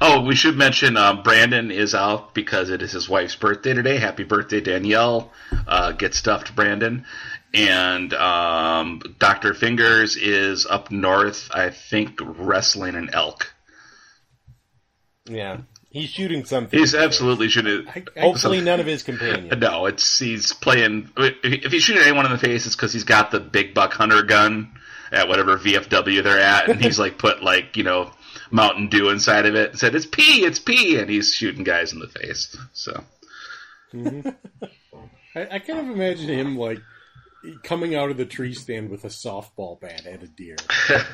oh, 0.00 0.22
we 0.26 0.34
should 0.34 0.56
mention 0.56 0.96
um, 0.96 1.22
Brandon 1.22 1.70
is 1.70 1.94
out 1.94 2.34
because 2.34 2.70
it 2.70 2.80
is 2.80 2.92
his 2.92 3.08
wife's 3.08 3.36
birthday 3.36 3.74
today. 3.74 3.98
Happy 3.98 4.24
birthday, 4.24 4.60
Danielle. 4.60 5.30
Uh, 5.66 5.92
get 5.92 6.14
stuffed, 6.14 6.56
Brandon. 6.56 7.04
And 7.52 8.14
um, 8.14 9.02
Dr. 9.18 9.52
Fingers 9.52 10.16
is 10.16 10.64
up 10.66 10.90
north, 10.90 11.50
I 11.52 11.70
think, 11.70 12.18
wrestling 12.22 12.94
an 12.94 13.10
elk. 13.12 13.52
yeah. 15.26 15.58
He's 15.96 16.10
shooting 16.10 16.44
something. 16.44 16.78
He's 16.78 16.94
absolutely 16.94 17.48
shooting. 17.48 17.88
I, 17.88 18.04
I, 18.14 18.20
Hopefully, 18.20 18.60
none 18.60 18.80
of 18.80 18.86
his 18.86 19.02
companions. 19.02 19.58
No, 19.58 19.86
it's 19.86 20.18
he's 20.18 20.52
playing. 20.52 21.10
If 21.16 21.72
he's 21.72 21.84
shooting 21.84 22.02
anyone 22.02 22.26
in 22.26 22.32
the 22.32 22.38
face, 22.38 22.66
it's 22.66 22.76
because 22.76 22.92
he's 22.92 23.04
got 23.04 23.30
the 23.30 23.40
big 23.40 23.72
buck 23.72 23.94
hunter 23.94 24.22
gun 24.22 24.78
at 25.10 25.26
whatever 25.26 25.56
VFW 25.56 26.22
they're 26.22 26.38
at, 26.38 26.68
and 26.68 26.84
he's 26.84 26.98
like 26.98 27.16
put 27.16 27.42
like 27.42 27.78
you 27.78 27.82
know 27.82 28.10
Mountain 28.50 28.90
Dew 28.90 29.08
inside 29.08 29.46
of 29.46 29.54
it 29.54 29.70
and 29.70 29.78
said 29.78 29.94
it's 29.94 30.04
pee, 30.04 30.44
it's 30.44 30.58
pee, 30.58 30.98
and 30.98 31.08
he's 31.08 31.34
shooting 31.34 31.64
guys 31.64 31.94
in 31.94 32.00
the 32.00 32.08
face. 32.08 32.54
So 32.74 33.02
mm-hmm. 33.94 34.28
I, 35.34 35.48
I 35.52 35.58
kind 35.60 35.80
of 35.80 35.88
imagine 35.88 36.28
him 36.28 36.58
like 36.58 36.82
coming 37.62 37.94
out 37.94 38.10
of 38.10 38.18
the 38.18 38.26
tree 38.26 38.52
stand 38.52 38.90
with 38.90 39.04
a 39.04 39.08
softball 39.08 39.80
bat 39.80 40.04
at 40.04 40.22
a 40.22 40.28
deer, 40.28 40.56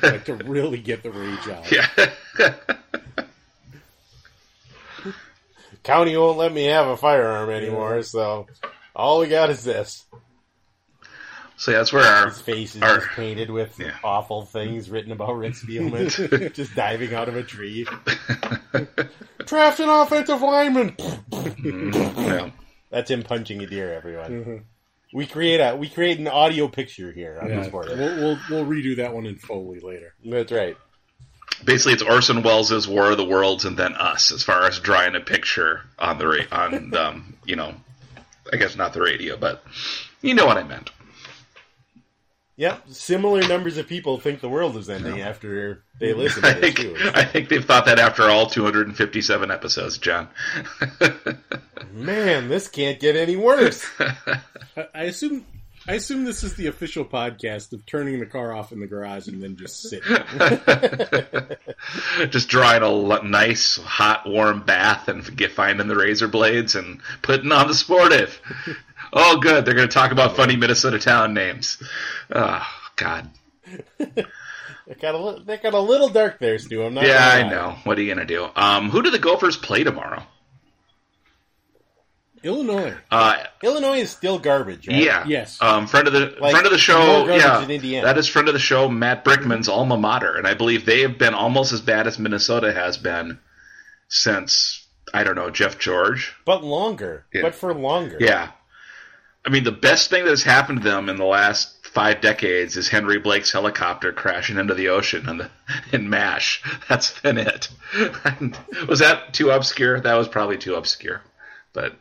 like 0.01 0.25
to 0.25 0.35
really 0.35 0.79
get 0.79 1.03
the 1.03 1.11
rage 1.11 1.47
out. 1.47 1.71
yeah, 1.71 2.57
County 5.83 6.15
won't 6.17 6.37
let 6.37 6.51
me 6.53 6.65
have 6.65 6.87
a 6.87 6.97
firearm 6.97 7.49
anymore, 7.49 8.01
so 8.03 8.47
all 8.95 9.19
we 9.19 9.27
got 9.27 9.49
is 9.49 9.63
this. 9.63 10.05
so 11.57 11.71
that's 11.71 11.91
where 11.93 12.03
our 12.05 12.27
His 12.29 12.39
face 12.41 12.75
is 12.75 12.81
Our- 12.81 12.97
just 12.97 13.09
painted 13.09 13.49
with 13.49 13.77
Yeah. 13.79 13.95
awful 14.03 14.45
things 14.45 14.89
written 14.89 15.11
about 15.11 15.37
Rick 15.37 15.53
Spielman, 15.53 16.53
just 16.55 16.73
diving 16.75 17.13
out 17.13 17.27
of 17.29 17.35
a 17.35 17.43
tree. 17.43 17.85
Draft 19.45 19.79
an 19.81 19.89
offensive 19.89 20.41
lineman. 20.41 20.91
Mm-hmm. 20.91 22.19
yeah. 22.21 22.49
That's 22.89 23.09
him 23.11 23.23
punching 23.23 23.61
a 23.61 23.67
deer. 23.67 23.93
Everyone. 23.93 24.31
Mm-hmm. 24.31 24.55
We 25.15 25.25
create 25.27 25.59
a 25.59 25.75
we 25.75 25.89
create 25.89 26.17
an 26.19 26.27
audio 26.27 26.67
picture 26.67 27.11
here 27.11 27.39
on 27.41 27.49
Yeah, 27.49 27.59
this 27.61 27.67
board. 27.69 27.87
we'll, 27.89 28.15
we'll 28.15 28.39
we'll 28.49 28.65
redo 28.65 28.95
that 28.97 29.13
one 29.13 29.25
in 29.25 29.35
Foley 29.37 29.79
later. 29.79 30.13
That's 30.25 30.51
right. 30.51 30.77
Basically 31.65 31.93
it's 31.93 32.03
Orson 32.03 32.43
Welles' 32.43 32.87
War 32.87 33.11
of 33.11 33.17
the 33.17 33.25
Worlds 33.25 33.65
and 33.65 33.77
then 33.77 33.93
us 33.95 34.31
as 34.31 34.43
far 34.43 34.65
as 34.65 34.79
drawing 34.79 35.15
a 35.15 35.19
picture 35.19 35.81
on 35.97 36.17
the 36.17 36.27
ra- 36.27 36.45
on 36.51 36.95
um, 36.95 37.37
you 37.45 37.55
know 37.55 37.73
I 38.51 38.57
guess 38.57 38.75
not 38.75 38.93
the 38.93 39.01
radio 39.01 39.37
but 39.37 39.63
you 40.21 40.33
know 40.33 40.45
what 40.45 40.57
I 40.57 40.63
meant. 40.63 40.91
Yep. 42.55 42.89
Similar 42.89 43.47
numbers 43.47 43.77
of 43.77 43.87
people 43.87 44.19
think 44.19 44.39
the 44.39 44.49
world 44.49 44.77
is 44.77 44.87
ending 44.87 45.21
after 45.21 45.83
they 45.99 46.13
listen 46.13 46.45
I 46.45 46.53
to 46.53 46.61
this 46.61 46.75
think 46.75 46.77
too. 46.77 47.11
I 47.15 47.23
think 47.23 47.49
they've 47.49 47.65
thought 47.65 47.85
that 47.85 47.97
after 47.97 48.29
all 48.29 48.45
257 48.45 49.49
episodes, 49.49 49.97
John. 49.97 50.29
Man, 51.91 52.49
this 52.49 52.67
can't 52.67 52.99
get 52.99 53.15
any 53.15 53.35
worse. 53.35 53.83
I, 53.99 54.87
I 54.93 55.03
assume 55.05 55.45
I 55.87 55.95
assume 55.95 56.23
this 56.23 56.43
is 56.43 56.55
the 56.55 56.67
official 56.67 57.03
podcast 57.03 57.73
of 57.73 57.85
turning 57.85 58.19
the 58.19 58.25
car 58.25 58.53
off 58.53 58.71
in 58.71 58.79
the 58.79 58.87
garage 58.87 59.27
and 59.27 59.43
then 59.43 59.57
just 59.57 59.81
sitting. 59.81 60.15
Just 62.29 62.47
drawing 62.47 62.83
a 62.83 63.23
nice 63.23 63.77
hot 63.77 64.25
warm 64.25 64.63
bath 64.63 65.09
and 65.09 65.35
get 65.35 65.51
finding 65.51 65.87
the 65.87 65.95
razor 65.95 66.29
blades 66.29 66.75
and 66.75 67.01
putting 67.21 67.51
on 67.51 67.67
the 67.67 67.73
sportive. 67.73 68.39
Oh, 69.15 69.37
good. 69.37 69.63
They're 69.63 69.75
going 69.75 69.87
to 69.87 69.93
talk 69.93 70.11
about 70.11 70.35
funny 70.35 70.55
Minnesota 70.55 70.97
town 70.97 71.35
names. 71.35 71.77
Oh 72.33 72.65
God. 72.95 73.29
It 73.99 74.99
got 74.99 75.13
a 75.13 75.43
that 75.43 75.61
got 75.61 75.75
a 75.75 75.79
little 75.79 76.09
dark 76.09 76.39
there, 76.39 76.57
Stu. 76.57 76.83
I'm 76.83 76.95
not. 76.95 77.05
Yeah, 77.05 77.23
I 77.23 77.47
know. 77.47 77.75
What 77.83 77.99
are 77.99 78.01
you 78.01 78.15
going 78.15 78.25
to 78.25 78.33
do? 78.33 78.49
Um, 78.55 78.89
who 78.89 79.03
do 79.03 79.11
the 79.11 79.19
Gophers 79.19 79.55
play 79.55 79.83
tomorrow? 79.83 80.23
Illinois. 82.43 82.93
Uh, 83.09 83.37
Illinois 83.63 83.99
is 83.99 84.09
still 84.11 84.37
garbage, 84.39 84.87
right? 84.87 84.97
Yeah. 84.97 85.25
Yes. 85.25 85.61
Um, 85.61 85.87
friend 85.87 86.07
of 86.07 86.13
the 86.13 86.35
Like, 86.39 86.51
friend 86.51 86.65
of 86.65 86.71
the 86.71 86.77
show. 86.77 87.25
Yeah. 87.27 87.59
than 87.61 87.71
Indiana. 87.71 88.05
That 88.07 88.17
is 88.17 88.27
friend 88.27 88.47
of 88.47 88.53
the 88.53 88.59
show, 88.59 88.89
Matt 88.89 89.23
Brickman's 89.25 89.69
alma 89.69 89.97
mater, 89.97 90.35
and 90.35 90.45
I 90.45 90.53
believe 90.53 90.85
they 90.85 91.01
have 91.01 91.17
been 91.17 91.33
almost 91.33 91.71
as 91.73 91.81
bad 91.81 92.05
as 92.07 92.19
Minnesota 92.19 92.73
has 92.73 92.97
been 92.97 93.39
since 94.09 94.85
I 95.13 95.23
don't 95.23 95.35
know 95.35 95.49
Jeff 95.49 95.77
George. 95.79 96.33
but 96.45 96.63
longer. 96.63 97.25
Yeah. 97.33 97.41
But 97.43 97.55
for 97.55 97.73
longer. 97.73 98.17
Yeah. 98.19 98.51
I 99.45 99.49
mean, 99.49 99.63
the 99.65 99.71
best 99.71 100.09
thing 100.09 100.23
that 100.23 100.29
has 100.29 100.43
happened 100.43 100.81
to 100.81 100.89
them 100.89 101.09
in 101.09 101.17
the 101.17 101.25
last 101.25 101.85
five 101.85 102.21
decades 102.21 102.77
is 102.77 102.87
Henry 102.87 103.19
Blake's 103.19 103.51
helicopter 103.51 104.11
crashing 104.13 104.57
into 104.57 104.73
the 104.73 104.87
ocean 104.87 105.27
in, 105.29 105.37
the, 105.37 105.49
in 105.91 106.09
MASH. 106.09 106.63
That's 106.89 107.19
been 107.19 107.37
it. 107.37 107.67
was 108.87 108.99
that 108.99 109.33
too 109.33 109.51
obscure? 109.51 109.99
That 109.99 110.15
was 110.15 110.27
probably 110.29 110.57
too 110.57 110.75
obscure. 110.75 111.21
But 111.73 111.95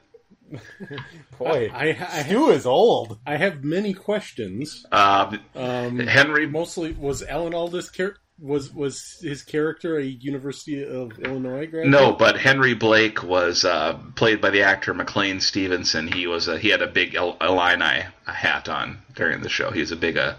Boy, 1.39 1.71
I, 1.73 1.97
I, 1.99 2.23
Stu 2.25 2.51
is 2.51 2.67
old. 2.67 3.19
I 3.27 3.37
have 3.37 3.65
many 3.65 3.95
questions. 3.95 4.85
um, 4.93 5.41
Um, 5.55 5.99
Henry, 5.99 6.47
mostly 6.47 6.93
was 6.93 7.23
Alan 7.23 7.55
Alda's 7.55 7.91
char- 7.91 8.17
was 8.39 8.73
was 8.73 9.19
his 9.23 9.43
character 9.43 9.99
a 9.99 10.05
University 10.05 10.83
of 10.85 11.19
Illinois 11.21 11.67
graduate? 11.67 11.89
no, 11.89 12.13
but 12.13 12.37
Henry 12.39 12.75
Blake 12.75 13.23
was 13.23 13.65
uh, 13.65 13.99
played 14.17 14.41
by 14.41 14.51
the 14.51 14.63
actor 14.63 14.93
McLean 14.95 15.41
Stevenson. 15.41 16.11
He 16.11 16.27
was 16.27 16.49
a, 16.49 16.59
he 16.59 16.69
had 16.71 16.83
a 16.83 16.87
big 16.89 17.15
Il- 17.15 17.37
Illini 17.41 18.03
hat 18.27 18.69
on 18.69 18.99
during 19.15 19.43
the 19.43 19.49
show. 19.49 19.71
He 19.71 19.81
was 19.81 19.93
a 19.93 19.97
big 19.97 20.17
uh, 20.17 20.35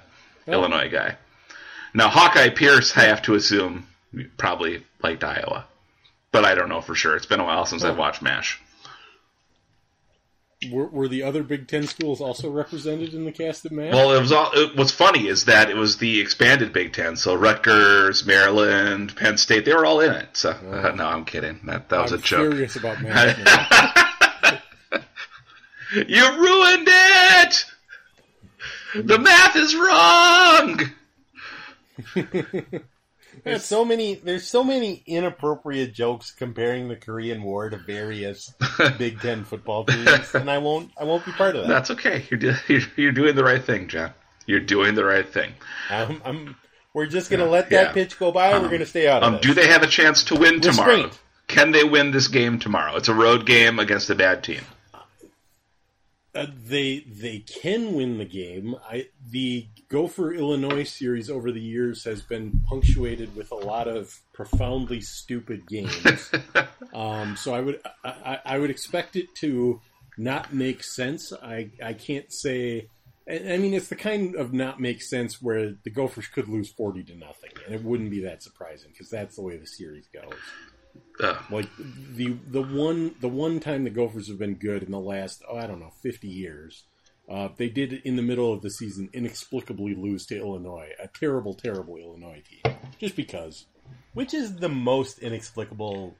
Illinois 0.48 0.89
guy. 0.89 1.15
Now 1.93 2.10
Hawkeye 2.10 2.50
Pierce, 2.50 2.98
I 2.98 3.03
have 3.03 3.22
to 3.24 3.36
assume, 3.36 3.88
probably 4.38 4.84
liked 5.01 5.24
Iowa, 5.24 5.65
but 6.32 6.43
I 6.43 6.55
don't 6.55 6.70
know 6.70 6.82
for 6.82 6.96
sure. 6.96 7.15
It's 7.15 7.27
been 7.27 7.39
a 7.39 7.46
while 7.46 7.65
since 7.65 7.84
I've 7.84 7.98
watched 7.98 8.22
Mash. 8.22 8.60
Were, 10.72 10.88
were 10.88 11.08
the 11.08 11.24
other 11.24 11.43
Big 11.43 11.67
Ten 11.67 11.88
schools 11.88 12.22
also 12.22 12.50
represented 12.50 13.13
in 13.13 13.25
the 13.25 13.32
cast 13.32 13.65
of 13.65 13.72
MASH? 13.72 13.93
Well, 13.93 14.15
it 14.15 14.20
was 14.20 14.32
all. 14.32 14.50
It, 14.53 14.75
what's 14.75 14.91
funny 14.91 15.27
is 15.27 15.46
that 15.46 15.70
it 15.70 15.75
was 15.75 15.98
the 15.98 16.20
expanded 16.22 16.74
Big 16.74 16.93
Ten. 16.93 17.15
So 17.15 17.36
Rutgers, 17.36 18.25
Maryland, 18.25 19.15
Penn 19.15 19.38
State, 19.38 19.65
they 19.65 19.74
were 19.74 19.86
all 19.86 20.00
in 20.00 20.12
it. 20.12 20.29
So 20.34 20.51
uh, 20.51 20.91
no, 20.96 21.05
I'm 21.05 21.25
kidding. 21.25 21.60
That 21.65 21.89
that 21.89 22.01
was 22.01 22.12
I'm 22.12 22.20
a 22.20 22.22
joke. 22.22 22.51
curious 22.51 22.75
about 22.75 23.01
MASH. 23.01 23.79
You 25.96 26.24
ruined 26.38 26.88
it. 26.89 27.65
The 28.96 29.20
math 29.20 29.55
is 29.55 29.75
wrong. 29.75 30.82
There's 33.43 33.65
so 33.65 33.83
many. 33.83 34.15
There's 34.15 34.47
so 34.47 34.63
many 34.63 35.03
inappropriate 35.07 35.93
jokes 35.93 36.31
comparing 36.31 36.87
the 36.87 36.95
Korean 36.95 37.41
War 37.43 37.69
to 37.69 37.77
various 37.77 38.53
Big 38.97 39.19
Ten 39.19 39.43
football 39.43 39.85
teams, 39.85 40.33
and 40.35 40.49
I 40.49 40.59
won't. 40.59 40.91
I 40.99 41.03
won't 41.03 41.25
be 41.25 41.31
part 41.31 41.55
of 41.55 41.63
that. 41.63 41.67
That's 41.67 41.91
okay. 41.91 42.25
You're, 42.29 42.39
do, 42.39 42.53
you're 42.67 42.81
you're 42.95 43.11
doing 43.11 43.35
the 43.35 43.43
right 43.43 43.63
thing, 43.63 43.87
John. 43.87 44.11
You're 44.45 44.59
doing 44.59 44.93
the 44.95 45.05
right 45.05 45.27
thing. 45.27 45.53
I'm, 45.89 46.21
I'm, 46.25 46.55
we're 46.93 47.05
just 47.07 47.31
gonna 47.31 47.45
let 47.45 47.69
that 47.71 47.87
Yeah. 47.87 47.91
pitch 47.93 48.19
go 48.19 48.31
by. 48.31 48.57
we're 48.59 48.69
gonna 48.69 48.85
stay 48.85 49.07
out 49.07 49.23
of 49.23 49.27
Um, 49.27 49.35
it. 49.35 49.41
do 49.41 49.53
they 49.53 49.67
have 49.67 49.83
a 49.83 49.87
chance 49.87 50.23
to 50.25 50.35
win 50.35 50.61
tomorrow? 50.61 50.93
Restraint. 50.93 51.19
Can 51.47 51.71
they 51.71 51.83
win 51.83 52.11
this 52.11 52.27
game 52.27 52.59
tomorrow? 52.59 52.95
It's 52.97 53.07
a 53.09 53.13
road 53.13 53.45
game 53.45 53.79
against 53.79 54.09
a 54.09 54.15
bad 54.15 54.43
team. 54.43 54.61
Uh, 56.35 56.47
they 56.65 57.01
they 57.01 57.39
can 57.39 57.93
win 57.93 58.17
the 58.17 58.25
game. 58.25 58.75
I 58.89 59.07
the 59.29 59.67
Gopher 59.87 60.33
Illinois 60.33 60.83
series 60.83 61.29
over 61.29 61.51
the 61.51 61.61
years 61.61 62.03
has 62.05 62.23
been 62.23 62.61
punctuated 62.65 63.35
with 63.35 63.51
a 63.51 63.55
lot 63.55 63.87
of 63.87 64.19
profoundly 64.33 64.99
stupid 65.01 65.67
games. 65.67 66.31
um, 66.93 67.35
so 67.35 67.53
I 67.53 67.61
would 67.61 67.81
I, 68.03 68.09
I 68.09 68.39
I 68.45 68.57
would 68.57 68.71
expect 68.71 69.15
it 69.15 69.35
to 69.35 69.79
not 70.17 70.53
make 70.53 70.83
sense. 70.83 71.31
I 71.33 71.69
I 71.83 71.93
can't 71.93 72.33
say 72.33 72.87
I 73.29 73.57
mean, 73.57 73.73
it's 73.73 73.87
the 73.87 73.95
kind 73.95 74.35
of 74.35 74.51
not 74.51 74.81
make 74.81 75.01
sense 75.01 75.41
where 75.41 75.75
the 75.83 75.89
Gophers 75.89 76.27
could 76.27 76.49
lose 76.49 76.69
forty 76.69 77.03
to 77.03 77.15
nothing, 77.15 77.51
and 77.65 77.73
it 77.73 77.83
wouldn't 77.83 78.09
be 78.09 78.21
that 78.21 78.43
surprising 78.43 78.89
because 78.91 79.09
that's 79.09 79.37
the 79.37 79.41
way 79.41 79.55
the 79.55 79.65
series 79.65 80.07
goes. 80.07 80.33
Uh, 81.20 81.38
Like 81.51 81.70
the 81.77 82.38
the 82.50 82.62
one 82.62 83.15
the 83.22 83.27
one 83.27 83.60
time 83.60 83.84
the 83.84 83.89
Gophers 83.89 84.27
have 84.27 84.39
been 84.39 84.55
good 84.55 84.84
in 84.84 84.91
the 84.91 85.00
last 85.00 85.43
oh 85.50 85.58
I 85.58 85.67
don't 85.67 85.79
know 85.79 85.93
fifty 86.01 86.27
years, 86.27 86.86
uh, 87.29 87.50
they 87.55 87.70
did 87.70 87.93
in 87.93 88.15
the 88.15 88.22
middle 88.22 88.51
of 88.51 88.62
the 88.62 88.72
season 88.72 89.10
inexplicably 89.13 89.96
lose 89.96 90.25
to 90.27 90.38
Illinois, 90.38 90.89
a 91.01 91.08
terrible 91.08 91.53
terrible 91.53 91.98
Illinois 91.98 92.41
team, 92.50 92.75
just 93.00 93.15
because. 93.15 93.65
Which 94.13 94.34
is 94.34 94.58
the 94.58 94.70
most 94.70 95.20
inexplicable 95.20 96.15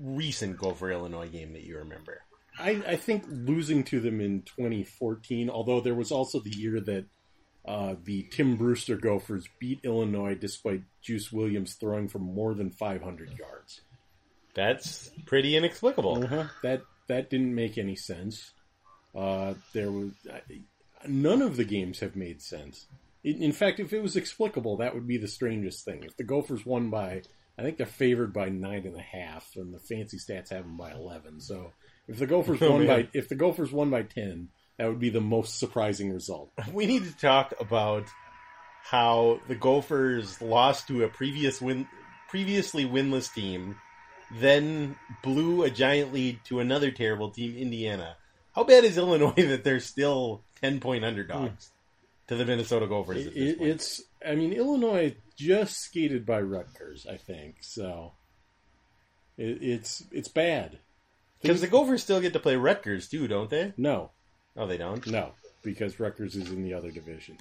recent 0.00 0.56
Gopher 0.56 0.92
Illinois 0.92 1.28
game 1.28 1.52
that 1.52 1.64
you 1.64 1.78
remember? 1.78 2.22
I, 2.58 2.82
I 2.86 2.96
think 2.96 3.24
losing 3.28 3.84
to 3.84 4.00
them 4.00 4.20
in 4.20 4.42
2014, 4.42 5.50
although 5.50 5.80
there 5.80 5.94
was 5.94 6.12
also 6.12 6.40
the 6.40 6.56
year 6.56 6.80
that 6.80 7.06
uh, 7.66 7.94
the 8.02 8.26
Tim 8.30 8.56
Brewster 8.56 8.96
Gophers 8.96 9.46
beat 9.60 9.80
Illinois 9.82 10.34
despite 10.34 10.82
Juice 11.02 11.30
Williams 11.32 11.74
throwing 11.74 12.08
for 12.08 12.18
more 12.18 12.54
than 12.54 12.70
500 12.70 13.38
yards. 13.38 13.82
That's 14.58 15.10
pretty 15.26 15.56
inexplicable. 15.56 16.24
Uh-huh. 16.24 16.44
That 16.62 16.82
that 17.08 17.30
didn't 17.30 17.54
make 17.54 17.78
any 17.78 17.94
sense. 17.96 18.52
Uh, 19.16 19.54
there 19.72 19.90
was 19.90 20.10
none 21.06 21.42
of 21.42 21.56
the 21.56 21.64
games 21.64 22.00
have 22.00 22.16
made 22.16 22.42
sense. 22.42 22.86
In, 23.24 23.42
in 23.42 23.52
fact, 23.52 23.78
if 23.80 23.92
it 23.92 24.02
was 24.02 24.16
explicable, 24.16 24.76
that 24.78 24.94
would 24.94 25.06
be 25.06 25.16
the 25.16 25.28
strangest 25.28 25.84
thing. 25.84 26.02
If 26.02 26.16
the 26.16 26.24
Gophers 26.24 26.66
won 26.66 26.90
by, 26.90 27.22
I 27.58 27.62
think 27.62 27.76
they're 27.76 27.86
favored 27.86 28.32
by 28.32 28.48
nine 28.48 28.84
and 28.86 28.96
a 28.96 29.00
half, 29.00 29.48
and 29.56 29.72
the 29.72 29.78
fancy 29.78 30.18
stats 30.18 30.50
have 30.50 30.64
them 30.64 30.76
by 30.76 30.90
eleven. 30.90 31.40
So 31.40 31.72
if 32.08 32.18
the 32.18 32.26
Gophers 32.26 32.58
Oh, 32.62 32.72
won 32.72 32.86
man. 32.86 33.02
by 33.04 33.08
if 33.14 33.28
the 33.28 33.36
Gophers 33.36 33.70
won 33.72 33.90
by 33.90 34.02
ten, 34.02 34.48
that 34.76 34.88
would 34.88 35.00
be 35.00 35.10
the 35.10 35.20
most 35.20 35.58
surprising 35.58 36.12
result. 36.12 36.50
We 36.72 36.86
need 36.86 37.04
to 37.04 37.16
talk 37.16 37.54
about 37.60 38.06
how 38.82 39.40
the 39.48 39.54
Gophers 39.54 40.40
lost 40.42 40.88
to 40.88 41.04
a 41.04 41.08
previous 41.08 41.60
win, 41.60 41.86
previously 42.28 42.84
winless 42.84 43.32
team, 43.32 43.76
then 44.30 44.96
blew 45.22 45.62
a 45.62 45.70
giant 45.70 46.12
lead 46.12 46.40
to 46.44 46.60
another 46.60 46.90
terrible 46.90 47.30
team, 47.30 47.56
Indiana. 47.56 48.16
How 48.54 48.64
bad 48.64 48.84
is 48.84 48.98
Illinois 48.98 49.32
that 49.36 49.64
they're 49.64 49.80
still 49.80 50.42
ten 50.60 50.80
point 50.80 51.04
underdogs 51.04 51.70
hmm. 52.28 52.28
to 52.28 52.36
the 52.36 52.44
Minnesota 52.44 52.86
Gophers? 52.86 53.26
It, 53.26 53.58
point? 53.58 53.70
it's 53.70 54.02
I 54.26 54.34
mean 54.34 54.52
Illinois 54.52 55.16
just 55.36 55.78
skated 55.78 56.26
by 56.26 56.40
Rutgers, 56.40 57.06
I 57.06 57.16
think. 57.16 57.56
So 57.60 58.12
it, 59.36 59.62
it's 59.62 60.04
it's 60.10 60.28
bad. 60.28 60.78
Because 61.40 61.60
the 61.60 61.68
Gophers 61.68 62.02
still 62.02 62.20
get 62.20 62.32
to 62.32 62.40
play 62.40 62.56
Rutgers 62.56 63.08
too, 63.08 63.28
don't 63.28 63.48
they? 63.48 63.72
No, 63.76 64.10
Oh, 64.58 64.66
they 64.66 64.76
don't. 64.76 65.06
No, 65.06 65.32
because 65.62 66.00
Rutgers 66.00 66.34
is 66.34 66.50
in 66.50 66.64
the 66.64 66.74
other 66.74 66.90
division. 66.90 67.38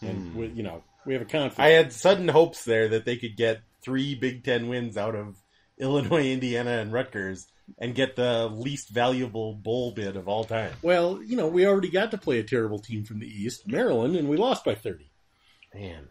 And 0.00 0.32
hmm. 0.32 0.38
we, 0.38 0.46
you 0.48 0.62
know 0.62 0.82
we 1.04 1.14
have 1.14 1.22
a 1.22 1.26
conflict. 1.26 1.58
I 1.58 1.70
had 1.70 1.92
sudden 1.92 2.28
hopes 2.28 2.64
there 2.64 2.88
that 2.88 3.04
they 3.04 3.16
could 3.16 3.36
get 3.36 3.60
three 3.82 4.14
Big 4.14 4.44
Ten 4.44 4.68
wins 4.68 4.96
out 4.96 5.14
of 5.14 5.36
Illinois, 5.78 6.30
Indiana, 6.30 6.78
and 6.78 6.92
Rutgers, 6.92 7.46
and 7.78 7.94
get 7.94 8.16
the 8.16 8.48
least 8.48 8.90
valuable 8.90 9.54
bowl 9.54 9.92
bid 9.92 10.16
of 10.16 10.28
all 10.28 10.44
time. 10.44 10.72
well, 10.82 11.22
you 11.22 11.36
know 11.36 11.48
we 11.48 11.66
already 11.66 11.90
got 11.90 12.10
to 12.10 12.18
play 12.18 12.38
a 12.38 12.44
terrible 12.44 12.78
team 12.78 13.04
from 13.04 13.18
the 13.18 13.26
East, 13.26 13.66
Maryland, 13.66 14.16
and 14.16 14.28
we 14.28 14.36
lost 14.36 14.64
by 14.64 14.74
thirty. 14.74 15.10
Man, 15.74 16.08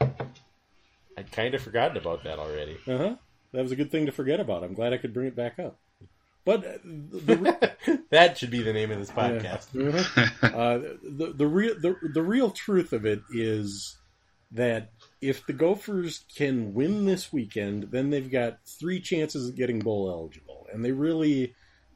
I'd 0.00 1.32
kind 1.32 1.54
of 1.54 1.62
forgotten 1.62 1.96
about 1.96 2.24
that 2.24 2.38
already. 2.38 2.76
Uh 2.86 2.98
huh. 2.98 3.16
That 3.52 3.62
was 3.62 3.72
a 3.72 3.76
good 3.76 3.90
thing 3.90 4.06
to 4.06 4.12
forget 4.12 4.40
about. 4.40 4.64
I'm 4.64 4.74
glad 4.74 4.92
I 4.92 4.98
could 4.98 5.14
bring 5.14 5.28
it 5.28 5.36
back 5.36 5.58
up. 5.58 5.78
But 6.44 6.64
uh, 6.64 6.78
the, 6.84 8.00
That 8.10 8.38
should 8.38 8.50
be 8.50 8.62
the 8.62 8.72
name 8.72 8.90
of 8.92 8.98
this 8.98 9.10
podcast. 9.10 9.66
uh, 10.42 10.94
the 11.02 11.32
the 11.34 11.46
real 11.46 11.74
the, 11.78 11.96
the 12.12 12.22
real 12.22 12.50
truth 12.50 12.92
of 12.92 13.04
it 13.04 13.20
is 13.32 13.96
that 14.52 14.92
if 15.20 15.46
the 15.46 15.52
Gophers 15.52 16.24
can 16.34 16.74
win 16.74 17.04
this 17.04 17.32
weekend, 17.32 17.90
then 17.90 18.10
they've 18.10 18.30
got 18.30 18.58
three 18.66 19.00
chances 19.00 19.48
of 19.48 19.56
getting 19.56 19.78
bowl 19.78 20.10
eligible, 20.10 20.66
and 20.72 20.84
they 20.84 20.92
really, 20.92 21.54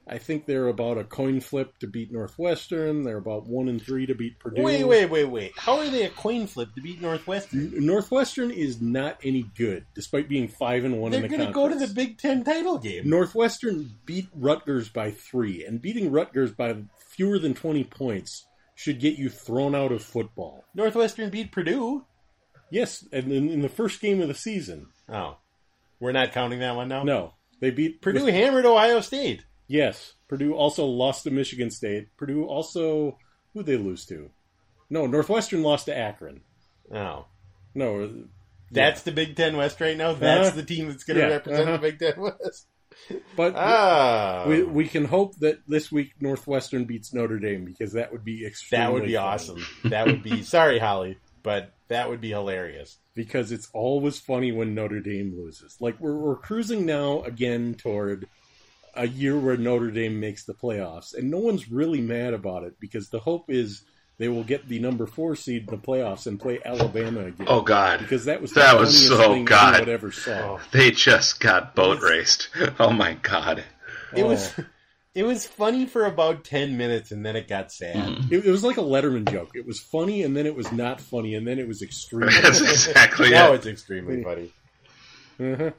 I 0.08 0.18
think 0.18 0.47
they're 0.47 0.68
about 0.68 0.99
a 0.99 1.04
coin 1.04 1.40
flip 1.40 1.78
to 1.78 1.86
beat 1.86 2.10
Northwestern. 2.10 3.02
They're 3.04 3.18
about 3.18 3.47
one 3.47 3.68
and 3.68 3.80
three 3.80 4.06
to 4.06 4.14
beat 4.14 4.38
Purdue. 4.38 4.62
Wait, 4.62 4.84
wait, 4.84 5.06
wait, 5.06 5.26
wait. 5.26 5.52
How 5.56 5.78
are 5.78 5.88
they 5.88 6.04
a 6.04 6.10
coin 6.10 6.47
flip 6.47 6.75
to 6.75 6.80
beat 6.80 7.00
Northwestern? 7.00 7.86
Northwestern 7.86 8.50
is 8.50 8.80
not 8.80 9.18
any 9.23 9.45
good, 9.56 9.84
despite 9.95 10.28
being 10.28 10.49
five 10.49 10.84
and 10.84 10.99
one 10.99 11.12
They're 11.12 11.25
in 11.25 11.30
the 11.30 11.36
going 11.36 11.47
to 11.47 11.54
go 11.54 11.68
to 11.68 11.75
the 11.75 11.92
Big 11.92 12.18
Ten 12.18 12.42
title 12.42 12.78
game. 12.78 13.08
Northwestern 13.08 13.90
beat 14.06 14.28
Rutgers 14.34 14.88
by 14.88 15.10
three, 15.10 15.64
and 15.64 15.80
beating 15.80 16.10
Rutgers 16.10 16.52
by 16.52 16.76
fewer 16.97 17.38
than 17.38 17.54
twenty 17.54 17.84
points 17.84 18.47
should 18.75 18.99
get 18.99 19.18
you 19.18 19.28
thrown 19.28 19.75
out 19.75 19.92
of 19.92 20.02
football. 20.02 20.64
Northwestern 20.75 21.28
beat 21.28 21.52
Purdue. 21.52 22.06
Yes, 22.71 23.04
and 23.13 23.33
in, 23.33 23.49
in 23.50 23.63
the 23.63 23.69
first 23.69 24.00
game 24.00 24.21
of 24.21 24.28
the 24.28 24.35
season. 24.35 24.87
Oh, 25.09 25.37
we're 25.99 26.13
not 26.13 26.33
counting 26.33 26.61
that 26.61 26.76
one 26.76 26.89
now. 26.89 27.02
No, 27.02 27.35
they 27.61 27.71
beat 27.71 28.00
Purdue 28.00 28.25
with- 28.26 28.35
hammered 28.35 28.67
Ohio 28.67 29.00
State. 29.00 29.45
yes, 29.69 30.15
Purdue 30.28 30.54
also 30.54 30.85
lost 30.87 31.25
to 31.25 31.30
Michigan 31.30 31.71
State. 31.71 32.09
Purdue 32.17 32.45
also 32.45 33.19
who 33.54 33.63
they 33.63 33.76
lose 33.76 34.06
to? 34.06 34.30
No, 34.89 35.06
Northwestern 35.06 35.63
lost 35.63 35.87
to 35.87 35.97
Akron. 35.97 36.41
Oh, 36.93 37.26
No, 37.75 38.25
that's 38.73 39.02
the 39.02 39.13
Big 39.13 39.37
Ten 39.37 39.56
West 39.56 39.80
right 39.80 39.97
now. 39.97 40.13
That's 40.13 40.49
Uh-huh. 40.49 40.56
the 40.56 40.63
team 40.65 40.89
that's 40.89 41.04
going 41.04 41.17
to 41.19 41.23
Yeah, 41.23 41.30
represent 41.33 41.69
uh-huh. 41.69 41.76
the 41.76 41.78
Big 41.91 41.99
Ten 41.99 42.21
West. 42.21 42.67
but 43.37 43.54
Ah, 43.56 44.45
we 44.49 44.63
we 44.65 44.87
can 44.89 45.04
hope 45.04 45.37
that 45.39 45.61
this 45.69 45.91
week 45.93 46.13
Northwestern 46.21 46.85
beats 46.85 47.15
Notre 47.15 47.39
Dame 47.39 47.65
because 47.65 47.93
that 47.93 48.11
would 48.13 48.25
be 48.25 48.45
extremely 48.45 48.85
that 48.87 48.93
would 48.93 49.02
be 49.04 49.15
funny. 49.15 49.17
awesome. 49.17 49.67
That 49.85 50.06
would 50.06 50.23
be. 50.25 50.43
sorry, 50.43 50.78
Holly, 50.80 51.19
but 51.43 51.73
that 51.90 52.08
would 52.08 52.20
be 52.22 52.30
hilarious. 52.30 52.96
because 53.14 53.52
it's 53.52 53.68
always 53.74 54.18
funny 54.18 54.50
when 54.52 54.74
Notre 54.74 55.00
Dame 55.00 55.34
loses. 55.36 55.76
Like 55.80 56.00
we're 56.00 56.16
we're 56.16 56.36
cruising 56.36 56.86
now 56.86 57.22
again 57.22 57.74
toward 57.74 58.26
a 58.94 59.06
year 59.06 59.38
where 59.38 59.56
Notre 59.56 59.90
Dame 59.90 60.18
makes 60.18 60.44
the 60.44 60.54
playoffs, 60.54 61.14
and 61.14 61.30
no 61.30 61.38
one's 61.38 61.70
really 61.70 62.00
mad 62.00 62.32
about 62.34 62.64
it 62.64 62.74
because 62.80 63.08
the 63.10 63.20
hope 63.20 63.50
is 63.50 63.82
they 64.18 64.28
will 64.28 64.42
get 64.44 64.68
the 64.68 64.78
number 64.78 65.06
four 65.06 65.34
seed 65.36 65.62
in 65.62 65.66
the 65.76 65.80
playoffs 65.80 66.26
and 66.26 66.38
play 66.40 66.58
Alabama 66.64 67.26
again. 67.26 67.46
Oh 67.48 67.62
God, 67.62 68.00
because 68.00 68.24
that 68.26 68.40
was 68.42 68.50
the 68.52 68.60
that 68.60 68.78
was 68.78 69.06
so 69.08 69.32
thing 69.34 69.44
God. 69.44 69.74
anyone 69.74 69.94
ever 69.94 70.10
saw. 70.12 70.58
They 70.72 70.90
just 70.90 71.40
got 71.40 71.74
boat 71.74 72.00
raced. 72.02 72.48
Oh 72.80 72.90
my 72.90 73.14
God. 73.14 73.64
It 74.16 74.22
Oh. 74.24 74.28
was. 74.28 74.52
It 75.14 75.25
was 75.25 75.44
funny 75.44 75.86
for 75.86 76.04
about 76.04 76.44
ten 76.44 76.76
minutes, 76.76 77.10
and 77.10 77.26
then 77.26 77.34
it 77.34 77.49
got 77.49 77.73
sad. 77.73 78.26
It, 78.30 78.44
it 78.46 78.50
was 78.50 78.62
like 78.62 78.76
a 78.76 78.82
Letterman 78.82 79.28
joke. 79.30 79.50
It 79.54 79.66
was 79.66 79.80
funny, 79.80 80.23
and 80.23 80.36
then 80.36 80.46
it 80.46 80.54
was 80.54 80.70
not 80.70 81.00
funny, 81.00 81.34
and 81.34 81.46
then 81.46 81.58
it 81.58 81.66
was 81.66 81.82
extremely. 81.82 82.32
That's 82.42 82.60
exactly 82.60 83.30
now 83.30 83.52
it. 83.52 83.56
it's 83.56 83.66
extremely 83.66 84.23
funny. 84.23 84.52
Uh-huh. 85.40 85.70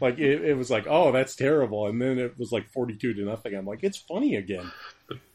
Like 0.00 0.18
it, 0.18 0.42
it 0.42 0.54
was 0.56 0.70
like, 0.70 0.86
oh, 0.88 1.12
that's 1.12 1.36
terrible, 1.36 1.86
and 1.86 2.00
then 2.00 2.18
it 2.18 2.38
was 2.38 2.50
like 2.52 2.70
forty-two 2.70 3.12
to 3.14 3.24
nothing. 3.24 3.54
I'm 3.54 3.66
like, 3.66 3.80
it's 3.84 3.98
funny 3.98 4.34
again. 4.36 4.72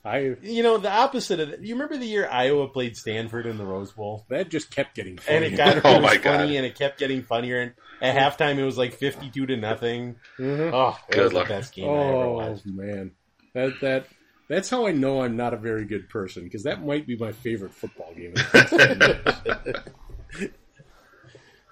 I 0.04 0.36
You 0.42 0.64
know, 0.64 0.78
the 0.80 0.92
opposite 0.92 1.40
of 1.40 1.52
that. 1.52 1.64
You 1.64 1.76
remember 1.76 1.96
the 1.98 2.06
year 2.08 2.28
Iowa 2.28 2.68
played 2.68 2.98
Stanford 2.98 3.46
in 3.46 3.58
the 3.60 3.64
Rose 3.66 3.92
Bowl? 3.92 4.26
that 4.30 4.50
just 4.50 4.72
kept 4.72 4.96
getting 4.96 5.18
funny. 5.20 5.36
And 5.38 5.46
it 5.46 5.56
got 5.58 5.78
it 5.78 5.82
Oh 5.86 5.94
was 5.94 6.02
my 6.02 6.18
funny, 6.18 6.48
God. 6.54 6.56
and 6.58 6.66
it 6.66 6.76
kept 6.76 6.98
getting 7.00 7.22
funnier. 7.22 7.62
And 7.62 7.74
at 8.02 8.16
halftime, 8.40 8.58
it 8.58 8.64
was 8.66 8.78
like 8.78 8.96
fifty-two 8.96 9.46
to 9.46 9.56
nothing. 9.56 10.16
Mhm. 10.40 10.74
Oh, 10.74 10.98
it 11.08 11.14
Good 11.14 11.24
was 11.26 11.34
luck. 11.34 11.48
the 11.48 11.54
best 11.54 11.74
game 11.76 11.86
I 11.86 12.06
ever 12.08 12.26
Oh 12.26 12.34
watched. 12.34 12.66
man, 12.66 13.12
that 13.56 13.74
that 13.82 14.08
that's 14.48 14.70
how 14.70 14.86
I 14.86 14.92
know 14.92 15.24
I'm 15.24 15.36
not 15.36 15.56
a 15.56 15.58
very 15.58 15.86
good 15.86 16.08
person 16.10 16.44
because 16.44 16.64
that 16.64 16.86
might 16.86 17.08
be 17.08 17.18
my 17.18 17.32
favorite 17.32 17.74
football 17.74 18.14
game. 18.14 18.36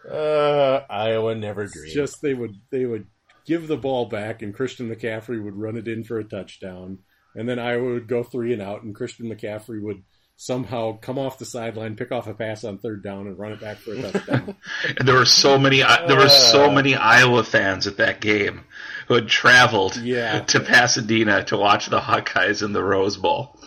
Uh, 0.09 0.81
Iowa 0.89 1.33
never 1.33 1.65
dreamed. 1.65 1.87
It's 1.87 1.95
just 1.95 2.21
they 2.21 2.33
would 2.33 2.55
they 2.71 2.85
would 2.85 3.07
give 3.45 3.67
the 3.67 3.77
ball 3.77 4.07
back 4.07 4.41
and 4.41 4.53
Christian 4.53 4.93
McCaffrey 4.93 5.41
would 5.41 5.55
run 5.55 5.77
it 5.77 5.87
in 5.87 6.03
for 6.03 6.19
a 6.19 6.23
touchdown, 6.23 6.99
and 7.35 7.47
then 7.47 7.59
Iowa 7.59 7.93
would 7.93 8.07
go 8.07 8.21
three 8.21 8.51
and 8.51 8.61
out, 8.61 8.83
and 8.83 8.93
Christian 8.93 9.27
McCaffrey 9.27 9.81
would 9.81 10.03
somehow 10.35 10.97
come 10.97 11.17
off 11.19 11.37
the 11.37 11.45
sideline, 11.45 11.95
pick 11.95 12.11
off 12.11 12.27
a 12.27 12.33
pass 12.33 12.63
on 12.63 12.77
third 12.77 13.03
down, 13.03 13.27
and 13.27 13.37
run 13.37 13.51
it 13.53 13.61
back 13.61 13.77
for 13.77 13.93
a 13.93 14.01
touchdown. 14.11 14.55
And 14.97 15.07
there 15.07 15.15
were 15.15 15.25
so 15.25 15.57
many. 15.57 15.77
There 15.81 16.17
were 16.17 16.29
so 16.29 16.69
many 16.69 16.95
Iowa 16.95 17.43
fans 17.43 17.87
at 17.87 17.97
that 17.97 18.19
game 18.21 18.65
who 19.07 19.13
had 19.15 19.27
traveled 19.27 19.95
Yeah. 19.97 20.39
to 20.41 20.59
Pasadena 20.59 21.43
to 21.45 21.57
watch 21.57 21.87
the 21.87 21.99
Hawkeyes 21.99 22.63
in 22.63 22.73
the 22.73 22.83
Rose 22.83 23.17
Bowl, 23.17 23.57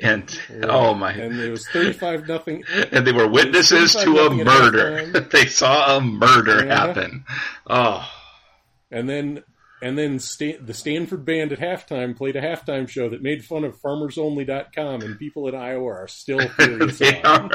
and 0.00 0.38
oh 0.62 0.94
my! 0.94 1.12
and 1.12 1.38
it 1.40 1.50
was 1.50 1.66
thirty-five 1.68 2.28
nothing. 2.28 2.64
and 2.92 3.06
they 3.06 3.12
were 3.12 3.28
witnesses 3.28 3.94
to 3.96 4.18
a 4.26 4.30
murder. 4.30 5.10
they 5.32 5.46
saw 5.46 5.96
a 5.96 6.00
murder 6.00 6.64
Yeah. 6.66 6.86
happen. 6.86 7.24
Oh, 7.66 8.08
And 8.90 9.08
then 9.08 9.42
and 9.82 9.98
then 9.98 10.18
Stan, 10.20 10.64
the 10.64 10.72
Stanford 10.72 11.24
band 11.24 11.52
at 11.52 11.58
halftime 11.58 12.16
played 12.16 12.36
a 12.36 12.40
halftime 12.40 12.88
show 12.88 13.08
that 13.10 13.20
made 13.20 13.44
fun 13.44 13.64
of 13.64 13.76
FarmersOnly.com, 13.82 15.02
and 15.02 15.18
people 15.18 15.48
in 15.48 15.54
Iowa 15.54 15.84
are 15.86 16.08
still 16.08 16.38
furious 16.56 16.98
they 16.98 17.20
are. 17.22 17.50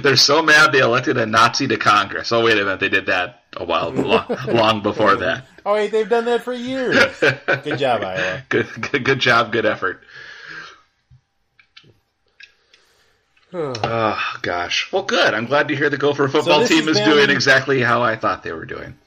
They're 0.00 0.16
so 0.16 0.42
mad 0.42 0.72
they 0.72 0.80
elected 0.80 1.16
a 1.16 1.26
Nazi 1.26 1.66
to 1.68 1.76
Congress. 1.78 2.30
Oh 2.32 2.44
wait 2.44 2.58
a 2.58 2.64
minute, 2.64 2.80
they 2.80 2.88
did 2.90 3.06
that 3.06 3.42
a 3.56 3.64
while 3.64 3.90
long, 3.92 4.26
long 4.46 4.82
before 4.82 5.16
that. 5.16 5.46
oh 5.66 5.72
wait, 5.72 5.90
they've 5.90 6.08
done 6.08 6.26
that 6.26 6.42
for 6.42 6.52
years. 6.52 6.96
Good 7.20 7.78
job, 7.78 8.02
Iowa. 8.02 8.42
Good, 8.48 8.68
good, 8.90 9.04
good 9.04 9.18
job, 9.18 9.50
good 9.52 9.66
effort. 9.66 10.02
oh 13.54 14.18
gosh. 14.42 14.92
Well, 14.92 15.02
good. 15.02 15.34
I'm 15.34 15.46
glad 15.46 15.68
to 15.68 15.76
hear 15.76 15.90
the 15.90 15.98
Gopher 15.98 16.28
football 16.28 16.60
this 16.60 16.68
team 16.68 16.88
is 16.88 16.98
been- 16.98 17.08
doing 17.08 17.30
exactly 17.30 17.80
how 17.80 18.02
I 18.02 18.16
thought 18.16 18.42
they 18.42 18.52
were 18.52 18.66
doing. 18.66 18.98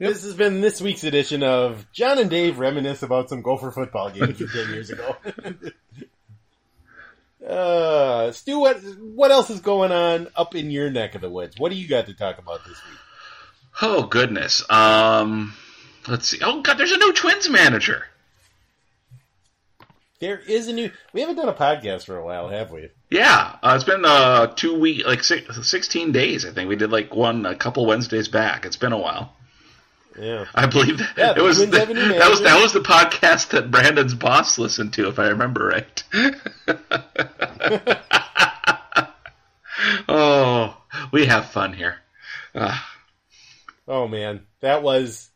Yep. 0.00 0.12
This 0.12 0.24
has 0.24 0.34
been 0.34 0.60
this 0.60 0.80
week's 0.80 1.04
edition 1.04 1.44
of 1.44 1.86
John 1.92 2.18
and 2.18 2.28
Dave 2.28 2.58
reminisce 2.58 3.02
about 3.02 3.28
some 3.28 3.42
Gopher 3.42 3.70
football 3.70 4.10
games 4.10 4.38
from 4.38 4.48
ten 4.48 4.70
years 4.70 4.90
ago. 4.90 5.16
uh, 7.48 8.32
Stu, 8.32 8.58
what 8.58 8.78
what 8.98 9.30
else 9.30 9.50
is 9.50 9.60
going 9.60 9.92
on 9.92 10.26
up 10.34 10.56
in 10.56 10.72
your 10.72 10.90
neck 10.90 11.14
of 11.14 11.20
the 11.20 11.30
woods? 11.30 11.58
What 11.58 11.70
do 11.70 11.78
you 11.78 11.86
got 11.86 12.06
to 12.06 12.14
talk 12.14 12.38
about 12.38 12.64
this 12.64 12.76
week? 12.90 12.98
Oh 13.82 14.02
goodness. 14.04 14.68
Um, 14.68 15.54
let's 16.08 16.26
see. 16.26 16.38
Oh 16.42 16.60
god, 16.60 16.76
there's 16.76 16.92
a 16.92 16.98
new 16.98 17.12
Twins 17.12 17.48
manager. 17.48 18.04
There 20.18 20.38
is 20.38 20.66
a 20.66 20.72
new. 20.72 20.90
We 21.12 21.20
haven't 21.20 21.36
done 21.36 21.48
a 21.48 21.54
podcast 21.54 22.06
for 22.06 22.16
a 22.16 22.24
while, 22.24 22.48
have 22.48 22.72
we? 22.72 22.88
Yeah, 23.10 23.56
uh, 23.62 23.74
it's 23.76 23.84
been 23.84 24.04
uh 24.04 24.48
two 24.48 24.78
week, 24.78 25.06
like 25.06 25.22
six, 25.22 25.68
16 25.68 26.10
days. 26.10 26.44
I 26.44 26.50
think 26.50 26.68
we 26.68 26.74
did 26.74 26.90
like 26.90 27.14
one 27.14 27.46
a 27.46 27.54
couple 27.54 27.86
Wednesdays 27.86 28.26
back. 28.26 28.64
It's 28.64 28.76
been 28.76 28.92
a 28.92 28.98
while. 28.98 29.33
Yeah. 30.18 30.44
I 30.54 30.66
believe 30.66 30.98
that 30.98 31.12
Yeah, 31.16 31.34
it 31.36 31.42
was 31.42 31.56
Twins 31.56 31.76
have 31.76 31.90
a 31.90 31.94
new 31.94 32.08
that 32.08 32.30
was 32.30 32.40
that 32.42 32.60
was 32.62 32.72
the 32.72 32.80
podcast 32.80 33.50
that 33.50 33.70
Brandon's 33.70 34.14
boss 34.14 34.58
listened 34.58 34.92
to, 34.94 35.08
if 35.08 35.18
I 35.18 35.28
remember 35.28 35.66
right. 35.66 36.02
oh, 40.08 40.76
we 41.12 41.26
have 41.26 41.46
fun 41.46 41.72
here. 41.72 41.96
Uh, 42.54 42.78
Oh 43.86 44.08
man, 44.08 44.46
that 44.60 44.82
was. 44.82 45.30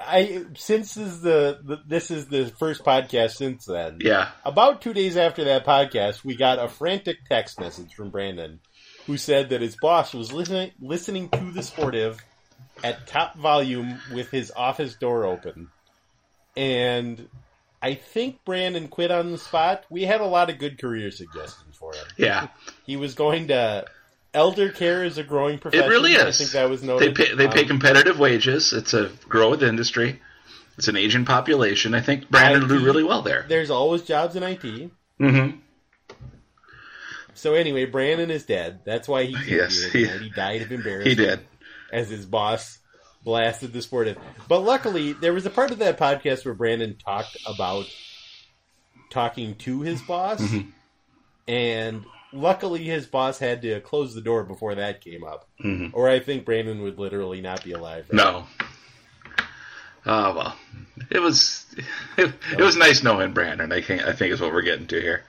I 0.00 0.44
since 0.54 0.94
this 0.94 1.06
is 1.06 1.20
the, 1.22 1.58
the 1.62 1.78
this 1.86 2.10
is 2.10 2.28
the 2.28 2.46
first 2.58 2.84
podcast 2.84 3.32
since 3.32 3.64
then. 3.64 3.98
yeah, 4.00 4.28
About 4.44 4.80
two 4.82 4.92
days 4.92 5.16
after 5.16 5.44
that 5.44 5.66
podcast, 5.66 6.24
we 6.24 6.36
got 6.36 6.58
a 6.58 6.68
frantic 6.68 7.18
text 7.28 7.60
message 7.60 7.94
from 7.94 8.10
Brandon, 8.10 8.60
who 9.06 9.16
said 9.16 9.50
that 9.50 9.60
his 9.60 9.76
boss 9.76 10.14
was 10.14 10.32
listening 10.32 10.72
listening 10.80 11.28
to 11.30 11.50
the 11.50 11.62
sportive 11.62 12.18
at 12.82 13.06
top 13.06 13.36
volume 13.36 13.98
with 14.12 14.30
his 14.30 14.52
office 14.54 14.94
door 14.94 15.24
open, 15.24 15.68
and 16.56 17.28
I 17.80 17.94
think 17.94 18.44
Brandon 18.44 18.88
quit 18.88 19.10
on 19.10 19.32
the 19.32 19.38
spot. 19.38 19.84
We 19.90 20.02
had 20.04 20.20
a 20.20 20.26
lot 20.26 20.50
of 20.50 20.58
good 20.58 20.80
career 20.80 21.10
suggestions 21.10 21.76
for 21.76 21.92
him. 21.94 22.04
yeah. 22.16 22.48
He 22.86 22.96
was 22.96 23.14
going 23.14 23.48
to 23.48 23.84
elder 24.34 24.70
care 24.70 25.04
is 25.04 25.18
a 25.18 25.22
growing 25.22 25.58
profession. 25.58 25.86
It 25.86 25.88
really 25.88 26.12
is. 26.12 26.22
I 26.22 26.30
think 26.32 26.50
that 26.52 26.70
was 26.70 26.80
They 26.80 26.86
noted. 26.86 27.14
pay 27.16 27.34
they 27.34 27.48
pay 27.48 27.62
Um, 27.62 27.68
competitive 27.68 28.18
wages. 28.18 28.72
It's 28.72 28.94
a 28.94 29.10
growth 29.28 29.62
industry. 29.62 30.20
It's 30.78 30.88
an 30.88 30.96
aging 30.96 31.26
population. 31.26 31.94
I 31.94 32.00
think 32.00 32.30
Brandon 32.30 32.62
will 32.62 32.78
do 32.78 32.84
really 32.84 33.02
well 33.04 33.20
there. 33.22 33.44
There's 33.46 33.70
always 33.70 34.02
jobs 34.02 34.36
in 34.36 34.42
IT. 34.42 34.62
Mm-hmm. 35.20 35.58
So 37.34 37.54
anyway, 37.54 37.84
Brandon 37.86 38.30
is 38.30 38.44
dead. 38.44 38.80
That's 38.84 39.08
why 39.08 39.24
he 39.24 39.56
Yes, 39.56 39.82
here 39.82 40.06
he- 40.18 40.24
he 40.24 40.30
died 40.30 40.62
of 40.62 40.72
embarrassment. 40.72 41.08
He 41.08 41.14
did. 41.14 41.40
As 41.92 42.08
his 42.10 42.26
boss 42.26 42.78
blasted 43.24 43.72
the 43.72 43.82
sportive. 43.82 44.18
But 44.48 44.60
luckily, 44.60 45.12
there 45.12 45.32
was 45.32 45.46
a 45.46 45.50
part 45.50 45.70
of 45.70 45.78
that 45.78 45.98
podcast 45.98 46.44
where 46.44 46.54
Brandon 46.54 46.96
talked 46.96 47.36
about 47.46 47.86
talking 49.10 49.54
to 49.56 49.82
his 49.82 50.00
boss, 50.08 50.40
Mm-hmm. 50.40 50.70
and 51.46 52.04
luckily 52.32 52.82
his 52.82 53.06
boss 53.06 53.38
had 53.38 53.62
to 53.62 53.80
close 53.80 54.14
the 54.14 54.20
door 54.22 54.42
before 54.44 54.74
that 54.76 55.00
came 55.02 55.22
up, 55.22 55.48
Mhm. 55.62 55.90
or 55.92 56.08
I 56.08 56.18
think 56.18 56.44
Brandon 56.46 56.82
would 56.82 56.98
literally 56.98 57.40
not 57.42 57.62
be 57.62 57.72
alive. 57.72 58.06
right 58.10 58.16
No. 58.16 58.46
Oh 60.04 60.34
well, 60.34 60.56
it 61.10 61.20
was 61.20 61.64
it, 62.16 62.32
it 62.58 62.60
was 62.60 62.76
nice 62.76 63.04
knowing 63.04 63.32
Brandon. 63.34 63.70
I 63.70 63.80
think 63.82 64.02
I 64.02 64.12
think 64.12 64.32
is 64.32 64.40
what 64.40 64.52
we're 64.52 64.62
getting 64.62 64.86
to 64.88 65.00
here. 65.00 65.22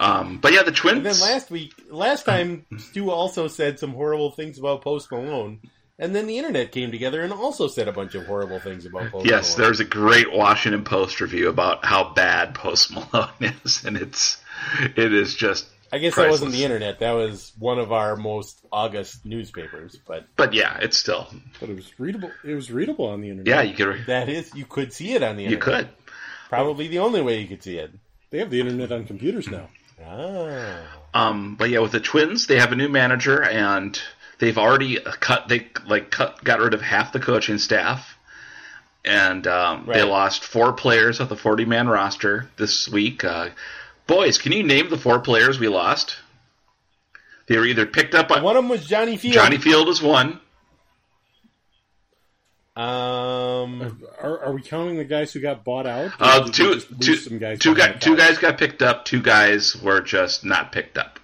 Um, 0.00 0.38
but 0.38 0.54
yeah, 0.54 0.62
the 0.62 0.72
Twins. 0.72 0.96
And 0.96 1.06
then 1.06 1.20
last 1.20 1.50
week, 1.50 1.74
last 1.90 2.24
time, 2.24 2.64
Stu 2.78 3.10
also 3.10 3.48
said 3.48 3.78
some 3.78 3.92
horrible 3.92 4.30
things 4.30 4.58
about 4.58 4.80
Post 4.80 5.12
Malone, 5.12 5.60
and 5.98 6.16
then 6.16 6.26
the 6.26 6.38
internet 6.38 6.72
came 6.72 6.90
together 6.90 7.20
and 7.20 7.32
also 7.34 7.68
said 7.68 7.86
a 7.86 7.92
bunch 7.92 8.14
of 8.14 8.24
horrible 8.26 8.58
things 8.58 8.86
about 8.86 9.02
Post 9.02 9.12
Malone. 9.12 9.26
yes, 9.26 9.56
Malone. 9.56 9.68
there's 9.68 9.80
a 9.80 9.84
great 9.84 10.32
Washington 10.32 10.84
Post 10.84 11.20
review 11.20 11.50
about 11.50 11.84
how 11.84 12.14
bad 12.14 12.54
Post 12.54 12.92
Malone 12.92 13.28
is, 13.64 13.84
and 13.84 13.98
it's 13.98 14.42
it 14.96 15.12
is 15.12 15.34
just. 15.34 15.66
I 15.92 15.98
guess 15.98 16.14
that 16.14 16.30
wasn't 16.30 16.52
the 16.52 16.64
internet. 16.64 17.00
That 17.00 17.12
was 17.12 17.52
one 17.58 17.78
of 17.80 17.90
our 17.92 18.16
most 18.16 18.64
august 18.72 19.26
newspapers. 19.26 19.98
But 20.06 20.24
But 20.36 20.54
yeah, 20.54 20.78
it's 20.80 20.96
still 20.96 21.26
But 21.58 21.68
it 21.68 21.74
was 21.76 21.98
readable. 21.98 22.30
It 22.44 22.54
was 22.54 22.70
readable 22.70 23.06
on 23.06 23.20
the 23.20 23.28
internet. 23.28 23.48
yeah. 23.48 23.62
You 23.62 23.74
could 23.74 24.06
that 24.06 24.28
is, 24.28 24.54
you 24.54 24.64
could 24.64 24.92
see 24.92 25.12
it 25.14 25.22
on 25.24 25.36
the 25.36 25.44
internet. 25.46 25.66
you 25.66 25.72
internet. 25.72 25.96
could. 25.96 26.14
Probably 26.48 26.86
the 26.88 27.00
only 27.00 27.20
way 27.20 27.40
you 27.40 27.48
could 27.48 27.62
see 27.62 27.76
it. 27.76 27.90
They 28.30 28.38
have 28.38 28.50
the 28.50 28.60
internet 28.60 28.92
on 28.92 29.04
computers 29.04 29.48
now. 29.48 29.68
Ah. 30.04 30.78
Um, 31.12 31.56
but 31.56 31.70
yeah, 31.70 31.80
with 31.80 31.92
the 31.92 32.00
Twins, 32.00 32.46
they 32.46 32.58
have 32.58 32.72
a 32.72 32.76
new 32.76 32.88
manager, 32.88 33.42
and 33.42 34.00
they've 34.38 34.58
already 34.58 34.98
cut. 35.00 35.48
They 35.48 35.68
like 35.86 36.10
cut, 36.10 36.42
got 36.44 36.60
rid 36.60 36.74
of 36.74 36.80
half 36.80 37.12
the 37.12 37.20
coaching 37.20 37.58
staff, 37.58 38.16
and 39.04 39.46
um, 39.46 39.86
they 39.86 40.02
lost 40.02 40.44
four 40.44 40.72
players 40.72 41.20
of 41.20 41.28
the 41.28 41.36
forty-man 41.36 41.88
roster 41.88 42.48
this 42.56 42.88
week. 42.88 43.24
Uh, 43.24 43.50
boys, 44.06 44.38
can 44.38 44.52
you 44.52 44.62
name 44.62 44.88
the 44.88 44.98
four 44.98 45.18
players 45.18 45.58
we 45.58 45.68
lost? 45.68 46.16
They 47.48 47.58
were 47.58 47.66
either 47.66 47.86
picked 47.86 48.14
up 48.14 48.28
by 48.28 48.40
One 48.40 48.56
of 48.56 48.62
them 48.62 48.70
was 48.70 48.86
Johnny 48.86 49.16
Field. 49.16 49.34
Johnny 49.34 49.58
Field 49.58 49.88
is 49.88 50.00
one. 50.00 50.40
Um, 52.80 54.02
Are, 54.22 54.44
are 54.46 54.52
we 54.52 54.62
counting 54.62 54.96
the 54.96 55.04
guys 55.04 55.32
who 55.32 55.40
got 55.40 55.64
bought 55.64 55.86
out? 55.86 56.06
Or 56.12 56.14
Uh, 56.20 56.48
two, 56.48 56.80
two, 56.80 57.16
some 57.16 57.38
guys 57.38 57.58
two, 57.58 57.74
guy, 57.74 57.92
two 57.92 58.16
guys 58.16 58.38
got 58.38 58.56
picked 58.58 58.80
up. 58.82 59.04
Two 59.04 59.20
guys 59.20 59.76
were 59.76 60.00
just 60.00 60.44
not 60.44 60.72
picked 60.72 60.96
up. 60.96 61.20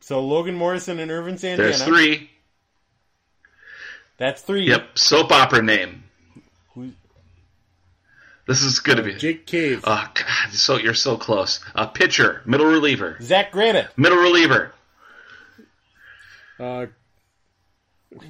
so 0.00 0.20
Logan 0.24 0.54
Morrison 0.54 0.98
and 0.98 1.10
Ervin 1.10 1.38
Santana. 1.38 1.68
There's 1.68 1.82
three. 1.84 2.30
That's 4.16 4.42
three. 4.42 4.66
Yep, 4.68 4.96
soap 4.98 5.30
opera 5.32 5.62
name. 5.62 6.04
Who- 6.74 6.92
This 8.48 8.62
is 8.62 8.78
going 8.80 8.96
to 8.98 9.02
be. 9.04 9.14
Jake 9.14 9.46
Cave. 9.46 9.82
Oh 9.84 10.08
God! 10.14 10.52
So 10.52 10.76
you're 10.78 10.94
so 10.94 11.16
close. 11.16 11.60
A 11.74 11.86
pitcher, 11.86 12.42
middle 12.44 12.66
reliever, 12.66 13.18
Zach 13.22 13.52
Granite. 13.52 13.88
middle 13.96 14.18
reliever. 14.18 14.72
Uh, 16.58 16.86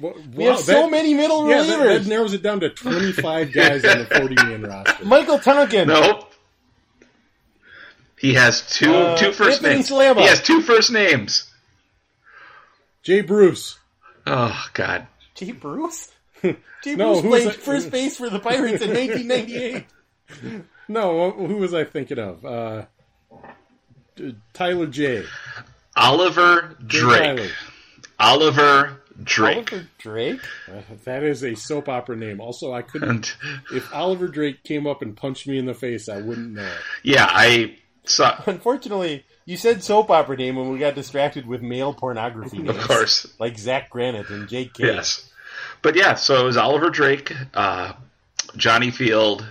wha- 0.01 0.13
We 0.33 0.45
wow, 0.45 0.51
have 0.51 0.59
so 0.61 0.71
that- 0.73 0.91
many 0.91 1.13
middle 1.13 1.47
Yeah, 1.49 1.63
relievers. 1.63 2.03
that 2.03 2.05
narrows 2.09 2.33
it 2.33 2.41
down 2.43 2.59
to 2.61 2.69
25 2.69 3.51
guys 3.51 3.83
on 3.85 3.99
the 3.99 4.05
40 4.05 4.35
man 4.35 4.61
roster. 4.63 5.05
Michael 5.05 5.39
Tonkin. 5.39 5.87
Nope. 5.87 6.31
He 8.17 8.33
has 8.35 8.61
two 8.69 8.93
Uh, 8.93 9.17
two 9.17 9.31
first 9.31 9.57
Anthony 9.57 9.75
names. 9.75 9.87
Slava. 9.87 10.21
He 10.21 10.27
has 10.27 10.41
two 10.41 10.61
first 10.61 10.91
names. 10.91 11.51
Jay 13.03 13.21
Bruce. 13.21 13.77
Oh 14.25 14.67
God! 14.73 15.05
Jay 15.35 15.51
Bruce. 15.51 16.09
Jay 16.41 16.95
No, 16.95 17.21
Bruce 17.21 17.21
played 17.21 17.47
that? 17.49 17.55
first 17.55 17.91
base 17.91 18.17
for 18.17 18.29
the 18.29 18.39
Pirates 18.39 18.81
in 18.81 18.91
1998. 18.93 19.85
No, 20.87 21.31
who 21.31 21.57
was 21.57 21.73
I 21.73 21.83
thinking 21.83 22.19
of? 22.19 22.45
Uh, 22.45 22.85
Tyler 24.53 24.85
J. 24.85 25.23
Oliver 25.95 26.75
Jay 26.85 26.99
Drake. 26.99 27.21
Tyler. 27.37 27.47
Oliver 28.19 29.01
Drake. 29.23 29.71
Oliver 29.71 29.87
Drake. 29.97 30.41
Uh, 30.67 30.81
that 31.05 31.23
is 31.23 31.43
a 31.43 31.55
soap 31.55 31.87
opera 31.89 32.15
name. 32.15 32.39
Also, 32.41 32.73
I 32.73 32.81
couldn't. 32.81 33.35
And 33.41 33.77
If 33.77 33.93
Oliver 33.93 34.27
Drake 34.27 34.63
came 34.63 34.85
up 34.87 35.01
and 35.01 35.15
punched 35.15 35.47
me 35.47 35.57
in 35.57 35.65
the 35.65 35.73
face, 35.73 36.09
I 36.09 36.17
wouldn't 36.21 36.51
know 36.53 36.63
it. 36.65 36.77
yeah, 37.03 37.27
I 37.29 37.77
saw. 38.05 38.41
Unfortunately, 38.47 39.23
you 39.45 39.57
said 39.57 39.83
soap 39.83 40.09
opera 40.09 40.35
name 40.37 40.55
when 40.57 40.69
we 40.69 40.79
got 40.79 40.95
distracted 40.95 41.45
with 41.45 41.61
male 41.61 41.93
pornography 41.93 42.57
names. 42.57 42.77
Of 42.77 42.83
course, 42.87 43.27
Like 43.39 43.57
Zach 43.57 43.89
Granite 43.89 44.29
and 44.29 44.47
Jake 44.49 44.73
Cave. 44.73 44.87
yes. 44.87 45.29
But 45.81 45.95
yeah, 45.95 46.15
so 46.15 46.41
it 46.41 46.43
was 46.45 46.57
Oliver 46.57 46.89
Drake, 46.89 47.31
uh, 47.53 47.93
Johnny 48.57 48.89
Field, 48.91 49.45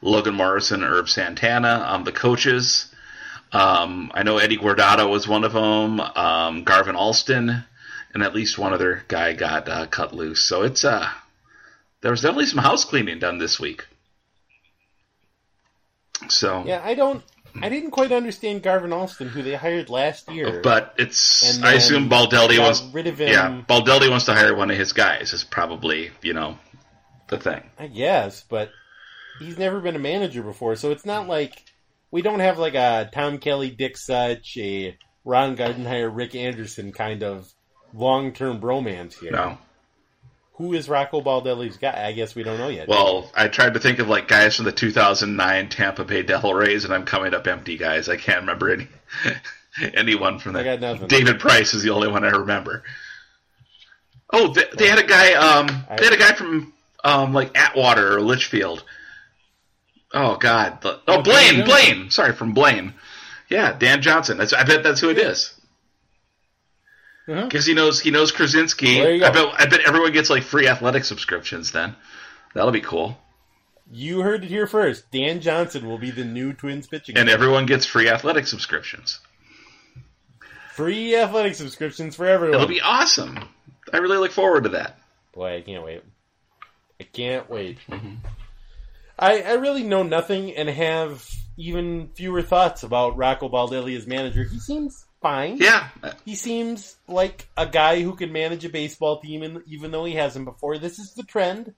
Logan 0.00 0.34
Morrison, 0.34 0.82
Herb 0.82 1.08
Santana. 1.08 1.84
Um, 1.86 2.04
the 2.04 2.12
coaches. 2.12 2.90
Um, 3.52 4.10
I 4.14 4.22
know 4.24 4.38
Eddie 4.38 4.56
Guardado 4.58 5.08
was 5.08 5.28
one 5.28 5.44
of 5.44 5.52
them. 5.52 6.00
Um, 6.00 6.64
Garvin 6.64 6.96
Alston, 6.96 7.64
and 8.14 8.22
at 8.22 8.34
least 8.34 8.58
one 8.58 8.72
other 8.72 9.02
guy 9.08 9.32
got 9.34 9.68
uh, 9.68 9.86
cut 9.86 10.14
loose. 10.14 10.44
So 10.44 10.62
it's 10.62 10.84
uh, 10.84 11.10
there 12.00 12.12
was 12.12 12.22
definitely 12.22 12.46
some 12.46 12.62
house 12.62 12.84
cleaning 12.84 13.18
done 13.18 13.38
this 13.38 13.58
week. 13.58 13.86
So, 16.28 16.64
Yeah, 16.64 16.80
I 16.82 16.94
don't. 16.94 17.22
I 17.62 17.68
didn't 17.68 17.92
quite 17.92 18.10
understand 18.10 18.62
Garvin 18.62 18.92
Alston, 18.92 19.28
who 19.28 19.42
they 19.42 19.54
hired 19.54 19.88
last 19.88 20.28
year. 20.30 20.60
but 20.60 20.94
it's 20.98 21.62
I 21.62 21.74
assume 21.74 22.08
Baldelli 22.08 22.58
wants 22.58 22.82
rid 22.92 23.06
of 23.06 23.20
him. 23.20 23.28
yeah 23.28 23.62
Baldelli 23.68 24.10
wants 24.10 24.24
to 24.24 24.34
hire 24.34 24.56
one 24.56 24.72
of 24.72 24.76
his 24.76 24.92
guys. 24.92 25.32
Is 25.32 25.44
probably 25.44 26.10
you 26.22 26.32
know 26.32 26.58
the 27.28 27.38
thing. 27.38 27.62
I 27.78 27.86
guess, 27.86 28.42
but 28.42 28.70
he's 29.38 29.56
never 29.56 29.80
been 29.80 29.94
a 29.94 30.00
manager 30.00 30.42
before, 30.42 30.74
so 30.74 30.90
it's 30.90 31.06
not 31.06 31.28
like 31.28 31.62
we 32.10 32.22
don't 32.22 32.40
have 32.40 32.58
like 32.58 32.74
a 32.74 33.08
Tom 33.12 33.38
Kelly, 33.38 33.70
Dick 33.70 33.96
Such, 33.96 34.56
a 34.58 34.96
Ron 35.24 35.56
Gardenhire, 35.56 36.10
Rick 36.14 36.34
Anderson 36.34 36.92
kind 36.92 37.22
of 37.22 37.53
long-term 37.94 38.60
bromance 38.60 39.18
here. 39.18 39.30
No, 39.32 39.58
who 40.54 40.72
is 40.72 40.88
Rocco 40.88 41.20
Baldelli's 41.20 41.76
guy? 41.76 42.06
I 42.06 42.12
guess 42.12 42.34
we 42.34 42.42
don't 42.42 42.58
know 42.58 42.68
yet. 42.68 42.88
Well, 42.88 43.30
I 43.34 43.48
tried 43.48 43.74
to 43.74 43.80
think 43.80 43.98
of 43.98 44.08
like 44.08 44.28
guys 44.28 44.56
from 44.56 44.66
the 44.66 44.72
2009 44.72 45.68
Tampa 45.68 46.04
Bay 46.04 46.22
Devil 46.22 46.54
Rays, 46.54 46.84
and 46.84 46.94
I'm 46.94 47.04
coming 47.04 47.34
up 47.34 47.46
empty, 47.46 47.76
guys. 47.76 48.08
I 48.08 48.16
can't 48.16 48.40
remember 48.40 48.72
any 48.72 48.88
anyone 49.94 50.38
from 50.38 50.54
I 50.56 50.62
that. 50.62 50.80
got 50.80 50.92
nothing. 50.92 51.08
David 51.08 51.40
Price 51.40 51.74
is 51.74 51.82
the 51.82 51.90
only 51.90 52.08
one 52.08 52.24
I 52.24 52.30
remember. 52.30 52.84
Oh, 54.32 54.52
they, 54.52 54.64
they 54.76 54.88
had 54.88 54.98
a 54.98 55.06
guy. 55.06 55.32
Um, 55.34 55.66
they 55.96 56.04
had 56.04 56.12
a 56.12 56.18
guy 56.18 56.34
from 56.34 56.72
um, 57.02 57.32
like 57.32 57.56
Atwater 57.56 58.16
or 58.16 58.20
Litchfield. 58.20 58.84
Oh 60.12 60.36
God! 60.36 60.78
Oh, 61.08 61.22
Blaine, 61.22 61.64
Blaine. 61.64 62.10
Sorry, 62.10 62.32
from 62.32 62.52
Blaine. 62.52 62.94
Yeah, 63.48 63.76
Dan 63.76 64.02
Johnson. 64.02 64.38
That's, 64.38 64.52
I 64.52 64.62
bet 64.62 64.82
that's 64.84 65.00
who 65.00 65.10
it 65.10 65.18
is. 65.18 65.53
Uh-huh. 67.26 67.44
Because 67.44 67.64
he 67.66 67.74
knows 67.74 68.00
he 68.00 68.10
knows 68.10 68.32
Krawczynski. 68.32 69.02
There 69.02 69.14
you 69.14 69.20
go. 69.20 69.26
I 69.26 69.30
bet 69.30 69.46
I 69.58 69.66
bet 69.66 69.80
everyone 69.86 70.12
gets 70.12 70.28
like 70.30 70.42
free 70.42 70.68
athletic 70.68 71.04
subscriptions 71.04 71.72
then. 71.72 71.96
That'll 72.54 72.70
be 72.70 72.80
cool. 72.82 73.18
you 73.90 74.20
heard 74.20 74.44
it 74.44 74.48
here 74.48 74.66
first. 74.66 75.10
Dan 75.10 75.40
Johnson 75.40 75.86
will 75.88 75.98
be 75.98 76.10
the 76.10 76.24
new 76.24 76.52
Twins 76.52 76.86
pitching. 76.86 77.16
And 77.16 77.28
coach. 77.28 77.34
everyone 77.34 77.66
gets 77.66 77.86
free 77.86 78.08
athletic 78.08 78.46
subscriptions. 78.46 79.20
free 80.72 81.16
athletic 81.16 81.54
subscriptions 81.54 82.14
for 82.16 82.26
everyone. 82.26 82.56
It'll 82.56 82.68
be 82.68 82.80
awesome. 82.80 83.38
I 83.92 83.98
really 83.98 84.18
look 84.18 84.32
forward 84.32 84.64
to 84.64 84.70
that. 84.70 84.98
Boy, 85.32 85.56
I 85.56 85.60
can't 85.62 85.84
wait. 85.84 86.02
I 87.00 87.04
can't 87.04 87.48
wait. 87.50 87.78
I 89.18 89.42
I 89.42 89.52
really 89.54 89.82
know 89.82 90.02
nothing 90.02 90.54
and 90.54 90.68
have 90.68 91.26
even 91.56 92.10
fewer 92.14 92.42
thoughts 92.42 92.82
about 92.82 93.16
Rocco 93.16 93.48
Baldelli 93.48 93.96
as 93.96 94.06
manager. 94.06 94.44
He 94.44 94.58
seems 94.58 95.04
fine. 95.24 95.56
Yeah. 95.56 95.88
He 96.26 96.34
seems 96.34 96.96
like 97.08 97.48
a 97.56 97.66
guy 97.66 98.02
who 98.02 98.14
can 98.14 98.30
manage 98.30 98.64
a 98.66 98.68
baseball 98.68 99.20
team, 99.20 99.42
and 99.42 99.62
even 99.66 99.90
though 99.90 100.04
he 100.04 100.14
hasn't 100.14 100.44
before, 100.44 100.76
this 100.76 100.98
is 100.98 101.14
the 101.14 101.22
trend. 101.22 101.72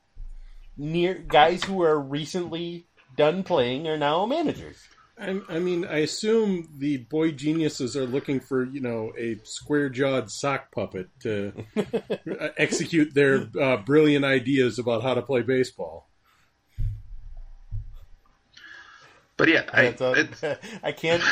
Near 0.77 1.15
guys 1.15 1.63
who 1.63 1.83
are 1.83 1.99
recently 1.99 2.87
done 3.17 3.45
playing 3.45 3.87
are 3.87 3.97
now 3.97 4.27
managers. 4.27 4.77
I, 5.17 5.41
I 5.49 5.59
mean, 5.61 5.87
I 5.87 5.99
assume 5.99 6.69
the 6.77 6.99
boy 6.99 7.31
geniuses 7.31 7.97
are 7.97 8.05
looking 8.05 8.41
for 8.41 8.65
you 8.65 8.81
know 8.81 9.13
a 9.17 9.39
square-jawed 9.45 10.31
sock 10.31 10.73
puppet 10.73 11.09
to 11.21 11.53
execute 12.59 13.15
their 13.15 13.49
uh, 13.59 13.79
brilliant 13.79 14.25
ideas 14.25 14.79
about 14.79 15.03
how 15.03 15.15
to 15.15 15.23
play 15.23 15.43
baseball. 15.43 16.11
But 19.39 19.49
yeah, 19.49 19.65
I, 19.71 19.95
it, 19.99 20.59
I 20.83 20.93
can't 20.93 21.23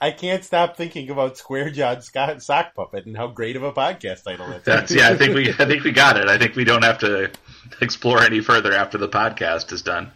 I 0.00 0.10
can't 0.10 0.44
stop 0.44 0.76
thinking 0.76 1.08
about 1.10 1.38
Square 1.38 1.70
Jawed 1.70 2.04
Scott 2.04 2.42
Sock 2.42 2.74
Puppet 2.74 3.06
and 3.06 3.16
how 3.16 3.28
great 3.28 3.56
of 3.56 3.62
a 3.62 3.72
podcast 3.72 4.24
title 4.24 4.46
that's. 4.48 4.64
that's 4.64 4.94
yeah. 4.94 5.08
I 5.08 5.16
think 5.16 5.34
we 5.34 5.48
I 5.50 5.64
think 5.66 5.82
we 5.84 5.92
got 5.92 6.18
it. 6.18 6.28
I 6.28 6.36
think 6.36 6.56
we 6.56 6.64
don't 6.64 6.84
have 6.84 6.98
to 6.98 7.30
explore 7.80 8.20
any 8.22 8.40
further 8.40 8.72
after 8.72 8.98
the 8.98 9.08
podcast 9.08 9.72
is 9.72 9.80
done. 9.82 10.12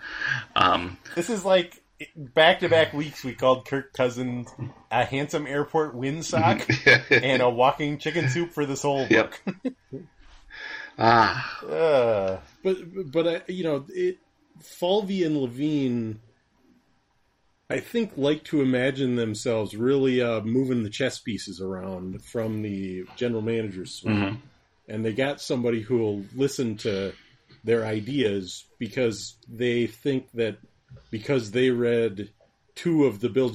Um, 0.54 0.98
This 1.14 1.30
is 1.30 1.44
like 1.44 1.82
back 2.14 2.60
to 2.60 2.68
back 2.68 2.92
weeks 2.92 3.24
we 3.24 3.32
called 3.34 3.66
Kirk 3.66 3.92
Cousins 3.94 4.48
a 4.90 5.04
handsome 5.04 5.46
airport 5.46 5.96
windsock 5.96 6.62
and 7.22 7.40
a 7.42 7.48
walking 7.50 7.98
chicken 7.98 8.28
soup 8.28 8.52
for 8.52 8.66
the 8.66 8.76
soul 8.76 9.06
Yep. 9.08 9.34
book. 9.46 9.72
ah, 10.98 11.62
Uh, 11.66 12.38
But 12.62 12.76
but 13.10 13.26
I, 13.26 13.40
you 13.50 13.64
know, 13.64 13.84
it, 13.88 14.18
Falvey 14.62 15.24
and 15.24 15.36
Levine, 15.36 16.20
I 17.70 17.80
think, 17.80 18.12
like 18.16 18.44
to 18.44 18.62
imagine 18.62 19.16
themselves 19.16 19.76
really 19.76 20.22
uh, 20.22 20.40
moving 20.40 20.82
the 20.84 20.88
chess 20.90 21.18
pieces 21.18 21.60
around 21.60 22.24
from 22.24 22.62
the 22.62 23.04
general 23.16 23.42
manager's 23.42 23.94
suite, 23.94 24.14
and 24.88 25.04
they 25.04 25.12
got 25.12 25.40
somebody 25.40 25.82
who 25.82 25.98
will 25.98 26.24
listen 26.34 26.76
to 26.78 27.12
their 27.64 27.84
ideas 27.84 28.64
because 28.78 29.36
they 29.46 29.86
think 29.86 30.30
that 30.32 30.56
because 31.10 31.50
they 31.50 31.68
read 31.68 32.30
two 32.74 33.04
of 33.04 33.20
the 33.20 33.28
Bill 33.28 33.52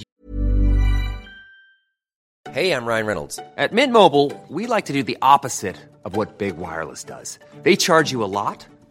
Hey, 2.52 2.72
I'm 2.72 2.86
Ryan 2.86 3.08
Reynolds. 3.08 3.40
At 3.58 3.74
Mint 3.74 3.92
Mobile, 3.92 4.32
we 4.48 4.68
like 4.68 4.86
to 4.86 4.94
do 4.94 5.02
the 5.02 5.18
opposite 5.24 5.78
of 6.06 6.16
what 6.16 6.38
Big 6.38 6.56
Wireless 6.58 7.04
does. 7.04 7.40
They 7.64 7.76
charge 7.76 8.12
you 8.12 8.24
a 8.24 8.30
lot, 8.30 8.68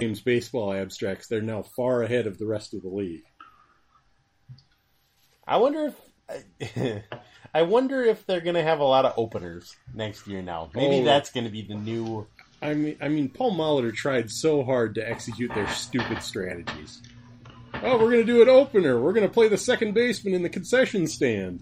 James 0.00 0.20
baseball 0.20 0.72
abstracts, 0.72 1.28
they're 1.28 1.40
now 1.40 1.62
far 1.76 2.02
ahead 2.02 2.26
of 2.26 2.38
the 2.38 2.46
rest 2.46 2.74
of 2.74 2.82
the 2.82 2.88
league. 2.88 3.22
I 5.46 5.58
wonder 5.58 5.92
if 6.70 7.02
I 7.54 7.62
wonder 7.62 8.02
if 8.02 8.26
they're 8.26 8.40
going 8.40 8.54
to 8.56 8.62
have 8.62 8.80
a 8.80 8.84
lot 8.84 9.04
of 9.04 9.14
openers 9.16 9.76
next 9.94 10.26
year. 10.26 10.42
Now, 10.42 10.70
maybe 10.74 11.00
Oh. 11.00 11.04
that's 11.04 11.30
going 11.30 11.44
to 11.44 11.50
be 11.50 11.62
the 11.62 11.74
new. 11.74 12.26
I 12.62 12.74
mean, 12.74 12.96
I 13.00 13.08
mean, 13.08 13.28
Paul 13.28 13.54
Molitor 13.54 13.94
tried 13.94 14.30
so 14.30 14.64
hard 14.64 14.94
to 14.94 15.08
execute 15.08 15.52
their 15.54 15.68
stupid 15.68 16.22
strategies. 16.22 17.02
Oh, 17.82 17.98
we're 17.98 18.10
going 18.12 18.24
to 18.26 18.32
do 18.32 18.40
an 18.40 18.48
opener. 18.48 18.98
We're 19.00 19.12
going 19.12 19.26
to 19.26 19.32
play 19.32 19.48
the 19.48 19.58
second 19.58 19.92
baseman 19.92 20.32
in 20.34 20.42
the 20.42 20.48
concession 20.48 21.06
stand. 21.06 21.60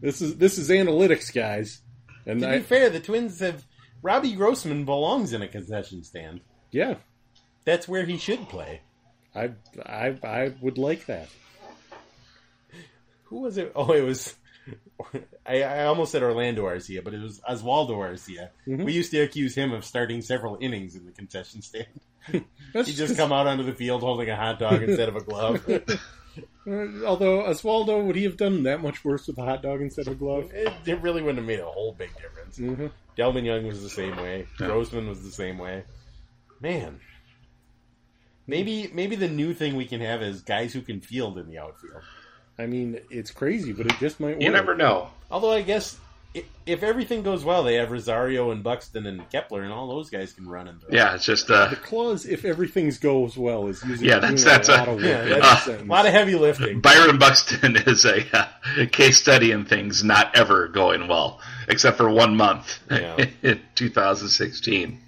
This 0.00 0.20
is 0.22 0.36
this 0.36 0.58
is 0.58 0.70
analytics, 0.70 1.34
guys. 1.34 1.80
And 2.24 2.40
To 2.40 2.48
I, 2.48 2.58
be 2.58 2.62
fair, 2.62 2.88
the 2.90 3.00
Twins 3.00 3.40
have 3.40 3.64
Robbie 4.02 4.34
Grossman 4.34 4.84
belongs 4.84 5.32
in 5.32 5.42
a 5.42 5.48
concession 5.48 6.04
stand. 6.04 6.40
yeah, 6.70 6.94
That's 7.66 7.86
where 7.86 8.06
he 8.06 8.16
should 8.16 8.48
play. 8.48 8.80
I, 9.34 9.50
I, 9.84 10.16
I 10.24 10.54
would 10.62 10.78
like 10.78 11.06
that. 11.06 11.28
Who 13.24 13.40
was 13.40 13.58
it? 13.58 13.72
Oh, 13.74 13.92
it 13.92 14.02
was. 14.02 14.34
I, 15.46 15.62
I 15.62 15.84
almost 15.84 16.12
said 16.12 16.22
Orlando 16.22 16.64
Arcia, 16.64 17.04
but 17.04 17.12
it 17.12 17.20
was 17.20 17.40
Oswaldo 17.40 17.96
Arcia. 17.98 18.50
We 18.66 18.92
used 18.92 19.10
to 19.10 19.20
accuse 19.20 19.54
him 19.54 19.72
of 19.72 19.84
starting 19.84 20.22
several 20.22 20.56
innings 20.60 20.94
in 20.94 21.04
the 21.04 21.12
concession 21.12 21.60
stand. 21.60 21.86
That's 22.72 22.88
He 22.88 22.94
just 22.94 23.16
come 23.16 23.32
out 23.32 23.46
onto 23.46 23.64
the 23.64 23.74
field 23.74 24.00
holding 24.02 24.30
a 24.30 24.36
hot 24.36 24.58
dog 24.58 24.82
instead 24.82 25.08
of 25.10 25.16
a 25.16 25.20
glove. 25.20 25.68
Uh, 26.68 27.04
although 27.06 27.44
Oswaldo, 27.44 28.04
would 28.04 28.16
he 28.16 28.24
have 28.24 28.36
done 28.36 28.64
that 28.64 28.82
much 28.82 29.02
worse 29.04 29.26
with 29.26 29.38
a 29.38 29.42
hot 29.42 29.62
dog 29.62 29.80
instead 29.80 30.06
of 30.06 30.14
a 30.14 30.16
glove? 30.16 30.50
it, 30.52 30.70
it 30.84 31.00
really 31.00 31.22
wouldn't 31.22 31.38
have 31.38 31.46
made 31.46 31.60
a 31.60 31.64
whole 31.64 31.92
big 31.92 32.10
difference. 32.20 32.58
Mm-hmm. 32.58 32.88
Delmon 33.16 33.44
Young 33.44 33.66
was 33.66 33.82
the 33.82 33.88
same 33.88 34.16
way. 34.16 34.46
Yeah. 34.60 34.66
Grossman 34.66 35.08
was 35.08 35.22
the 35.22 35.30
same 35.30 35.56
way. 35.56 35.84
Man, 36.60 37.00
maybe 38.46 38.90
maybe 38.92 39.16
the 39.16 39.28
new 39.28 39.54
thing 39.54 39.76
we 39.76 39.84
can 39.86 40.00
have 40.00 40.22
is 40.22 40.42
guys 40.42 40.72
who 40.72 40.80
can 40.82 41.00
field 41.00 41.38
in 41.38 41.48
the 41.48 41.58
outfield. 41.58 42.02
I 42.58 42.66
mean, 42.66 43.00
it's 43.10 43.30
crazy, 43.30 43.72
but 43.72 43.86
it 43.86 43.94
just 44.00 44.18
might 44.20 44.34
work. 44.36 44.42
you 44.42 44.50
never 44.50 44.74
know. 44.74 45.08
Although 45.30 45.52
I 45.52 45.62
guess 45.62 45.98
if 46.66 46.82
everything 46.82 47.22
goes 47.22 47.44
well, 47.44 47.62
they 47.64 47.74
have 47.76 47.90
Rosario 47.90 48.50
and 48.50 48.62
Buxton 48.62 49.06
and 49.06 49.28
Kepler, 49.30 49.62
and 49.62 49.72
all 49.72 49.88
those 49.88 50.10
guys 50.10 50.32
can 50.34 50.46
run 50.46 50.68
and 50.68 50.78
throw. 50.80 50.90
Yeah, 50.92 51.14
it's 51.14 51.24
just 51.24 51.50
uh, 51.50 51.68
The 51.68 51.76
clause, 51.76 52.26
if 52.26 52.44
everything 52.44 52.92
goes 53.00 53.38
well, 53.38 53.68
is 53.68 53.82
using 53.84 54.06
Yeah, 54.06 54.18
that's- 54.18 54.44
that's 54.44 54.68
a 54.68 54.74
a- 54.74 54.76
lot 54.76 54.88
of 54.88 54.94
work. 54.96 55.04
Yeah, 55.04 55.38
that's 55.40 55.64
that 55.66 55.80
a 55.80 55.84
lot 55.84 56.04
of 56.06 56.12
heavy 56.12 56.34
lifting. 56.34 56.80
Byron 56.80 57.18
Buxton 57.18 57.76
is 57.86 58.04
a 58.04 58.22
uh, 58.36 58.86
case 58.92 59.16
study 59.18 59.50
in 59.50 59.64
things 59.64 60.04
not 60.04 60.36
ever 60.36 60.68
going 60.68 61.08
well, 61.08 61.40
except 61.68 61.96
for 61.96 62.10
one 62.10 62.36
month 62.36 62.80
Yeah. 62.90 63.24
in 63.42 63.60
2016. 63.74 65.00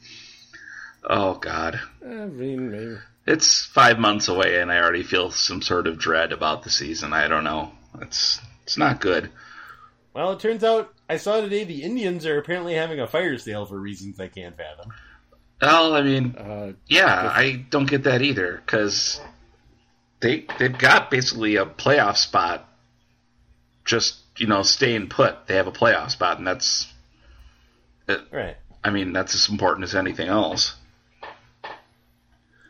Oh 1.05 1.35
God, 1.35 1.81
I 2.05 2.09
mean, 2.27 2.71
maybe. 2.71 2.97
It's 3.29 3.67
five 3.67 3.99
months 3.99 4.29
away, 4.29 4.59
and 4.61 4.73
I 4.73 4.79
already 4.79 5.03
feel 5.03 5.31
some 5.31 5.61
sort 5.61 5.87
of 5.87 5.99
dread 5.99 6.33
about 6.33 6.63
the 6.63 6.71
season. 6.71 7.13
I 7.13 7.29
don't 7.29 7.45
know. 7.45 7.73
It's 8.01 8.41
it's 8.63 8.79
not 8.79 9.01
good. 9.01 9.31
Well, 10.15 10.33
it 10.33 10.41
turns 10.41 10.65
out 10.65 10.93
I 11.09 11.19
saw 11.19 11.41
today 11.41 11.65
the 11.65 11.83
Indians 11.83 12.25
are 12.27 12.39
apparently 12.39 12.75
having 12.75 13.01
a 13.01 13.07
fire 13.07 13.37
sale 13.39 13.67
for 13.67 13.79
reasons 13.79 14.19
I 14.19 14.29
can't 14.29 14.57
fathom. 14.57 14.93
Well, 15.61 15.95
I 15.95 16.03
mean, 16.03 16.37
Uh, 16.37 16.73
yeah, 16.87 17.31
I 17.35 17.65
don't 17.69 17.89
get 17.89 18.05
that 18.05 18.23
either 18.23 18.63
because 18.65 19.21
they 20.21 20.47
they've 20.59 20.77
got 20.77 21.11
basically 21.11 21.57
a 21.57 21.67
playoff 21.67 22.17
spot. 22.17 22.67
Just 23.85 24.17
you 24.39 24.47
know, 24.47 24.63
staying 24.63 25.09
put. 25.09 25.47
They 25.47 25.57
have 25.57 25.67
a 25.67 25.73
playoff 25.73 26.11
spot, 26.11 26.39
and 26.39 26.47
that's 26.47 26.91
right. 28.31 28.57
I 28.83 28.91
mean, 28.91 29.13
that's 29.13 29.35
as 29.35 29.51
important 29.51 29.85
as 29.85 29.95
anything 29.95 30.29
else. 30.29 30.75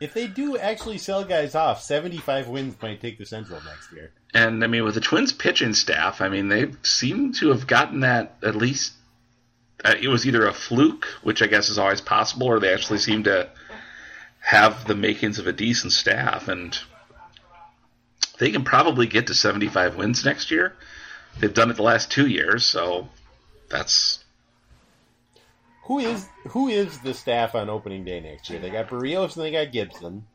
If 0.00 0.14
they 0.14 0.26
do 0.26 0.56
actually 0.56 0.98
sell 0.98 1.24
guys 1.24 1.54
off, 1.54 1.82
75 1.82 2.48
wins 2.48 2.76
might 2.80 3.00
take 3.00 3.18
the 3.18 3.26
Central 3.26 3.60
next 3.64 3.92
year. 3.92 4.12
And 4.32 4.62
I 4.62 4.66
mean, 4.66 4.84
with 4.84 4.94
the 4.94 5.00
Twins 5.00 5.32
pitching 5.32 5.74
staff, 5.74 6.20
I 6.20 6.28
mean, 6.28 6.48
they 6.48 6.70
seem 6.82 7.32
to 7.34 7.48
have 7.48 7.66
gotten 7.66 8.00
that 8.00 8.36
at 8.42 8.54
least. 8.54 8.92
Uh, 9.84 9.94
it 10.00 10.08
was 10.08 10.26
either 10.26 10.46
a 10.46 10.52
fluke, 10.52 11.04
which 11.22 11.40
I 11.42 11.46
guess 11.46 11.68
is 11.68 11.78
always 11.78 12.00
possible, 12.00 12.48
or 12.48 12.58
they 12.58 12.72
actually 12.72 12.98
seem 12.98 13.24
to 13.24 13.48
have 14.40 14.86
the 14.86 14.94
makings 14.94 15.38
of 15.38 15.46
a 15.46 15.52
decent 15.52 15.92
staff, 15.92 16.48
and 16.48 16.76
they 18.38 18.50
can 18.50 18.64
probably 18.64 19.06
get 19.06 19.28
to 19.28 19.34
75 19.34 19.96
wins 19.96 20.24
next 20.24 20.50
year. 20.50 20.74
They've 21.38 21.52
done 21.52 21.70
it 21.70 21.76
the 21.76 21.82
last 21.82 22.10
two 22.10 22.26
years, 22.26 22.64
so 22.64 23.08
that's 23.68 24.24
Who 25.88 26.00
is 26.00 26.28
who 26.48 26.68
is 26.68 26.98
the 26.98 27.14
staff 27.14 27.54
on 27.54 27.70
opening 27.70 28.04
day 28.04 28.20
next 28.20 28.50
year? 28.50 28.58
They 28.60 28.68
got 28.68 28.88
Berrios 28.88 29.36
and 29.36 29.44
they 29.44 29.50
got 29.50 29.72
Gibson. 29.72 30.26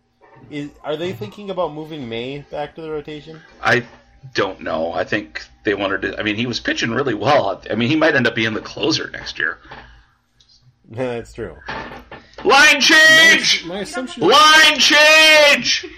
Is 0.49 0.71
are 0.83 0.97
they 0.97 1.13
thinking 1.13 1.51
about 1.51 1.73
moving 1.73 2.09
May 2.09 2.39
back 2.49 2.73
to 2.73 2.81
the 2.81 2.89
rotation? 2.89 3.39
I 3.61 3.85
don't 4.33 4.61
know. 4.61 4.93
I 4.93 5.03
think 5.03 5.43
they 5.63 5.75
wanted 5.75 6.01
to. 6.01 6.19
I 6.19 6.23
mean, 6.23 6.37
he 6.37 6.47
was 6.47 6.59
pitching 6.59 6.89
really 6.89 7.13
well. 7.13 7.61
I 7.69 7.75
mean, 7.75 7.87
he 7.87 7.95
might 7.95 8.15
end 8.15 8.25
up 8.25 8.33
being 8.33 8.55
the 8.55 8.61
closer 8.61 9.11
next 9.11 9.37
year. 9.37 9.59
That's 10.89 11.33
true. 11.33 11.55
Line 12.43 12.81
change. 12.81 13.63
My 13.65 13.81
assumption. 13.81 14.27
Line 14.27 14.79
change. 14.79 15.85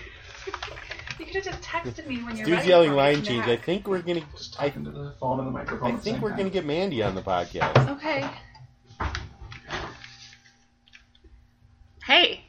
You 1.18 1.26
could 1.26 1.46
have 1.46 1.46
just 1.46 1.62
texted 1.62 2.08
me 2.08 2.18
when 2.18 2.36
you're 2.36 2.46
Dude's 2.46 2.58
ready 2.58 2.70
yelling 2.70 2.92
line 2.92 3.24
change. 3.24 3.46
I 3.46 3.56
think 3.56 3.88
we're 3.88 4.02
gonna. 4.02 4.22
Just 4.36 4.62
I, 4.62 4.66
Into 4.68 4.92
the 4.92 5.16
phone 5.18 5.40
and 5.40 5.48
the 5.48 5.52
microphone. 5.52 5.94
I 5.94 5.96
think 5.96 6.22
we're 6.22 6.30
time. 6.30 6.40
gonna 6.40 6.50
get 6.50 6.66
Mandy 6.66 7.02
on 7.02 7.16
the 7.16 7.22
podcast. 7.22 7.90
Okay. 7.96 8.30
Hey. 12.06 12.44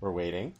We're 0.00 0.12
waiting. 0.12 0.54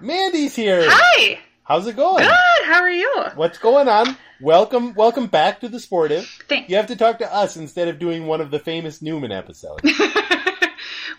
Mandy's 0.00 0.56
here. 0.56 0.84
Hi. 0.86 1.38
How's 1.64 1.86
it 1.86 1.96
going? 1.96 2.24
Good. 2.24 2.64
How 2.64 2.80
are 2.80 2.90
you? 2.90 3.24
What's 3.34 3.58
going 3.58 3.88
on? 3.88 4.16
Welcome, 4.40 4.94
welcome 4.94 5.26
back 5.26 5.60
to 5.60 5.68
the 5.68 5.78
Sportive. 5.78 6.24
Thanks. 6.48 6.70
You 6.70 6.76
have 6.76 6.86
to 6.86 6.96
talk 6.96 7.18
to 7.18 7.34
us 7.34 7.56
instead 7.56 7.88
of 7.88 7.98
doing 7.98 8.26
one 8.26 8.40
of 8.40 8.50
the 8.50 8.58
famous 8.58 9.02
Newman 9.02 9.32
episodes. 9.32 9.82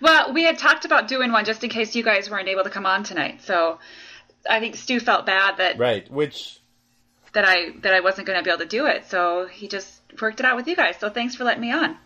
Well, 0.02 0.34
we 0.34 0.44
had 0.44 0.58
talked 0.58 0.86
about 0.86 1.08
doing 1.08 1.32
one 1.32 1.46
just 1.46 1.64
in 1.64 1.70
case 1.70 1.96
you 1.96 2.04
guys 2.04 2.30
weren't 2.30 2.48
able 2.48 2.64
to 2.64 2.70
come 2.70 2.86
on 2.86 3.04
tonight. 3.04 3.42
So 3.42 3.80
I 4.50 4.60
think 4.60 4.76
Stu 4.76 5.00
felt 5.00 5.26
bad 5.26 5.58
that 5.58 5.78
right. 5.78 6.10
Which 6.10 6.60
that 7.34 7.46
I 7.46 7.72
that 7.82 7.94
I 7.94 8.00
wasn't 8.00 8.28
going 8.28 8.40
to 8.40 8.44
be 8.44 8.50
able 8.50 8.60
to 8.60 8.66
do 8.66 8.86
it. 8.86 9.06
So 9.10 9.48
he 9.48 9.68
just 9.68 10.02
worked 10.22 10.40
it 10.40 10.46
out 10.46 10.56
with 10.56 10.68
you 10.68 10.76
guys. 10.76 10.96
So 11.00 11.10
thanks 11.10 11.36
for 11.36 11.44
letting 11.44 11.62
me 11.62 11.72
on. 11.72 11.98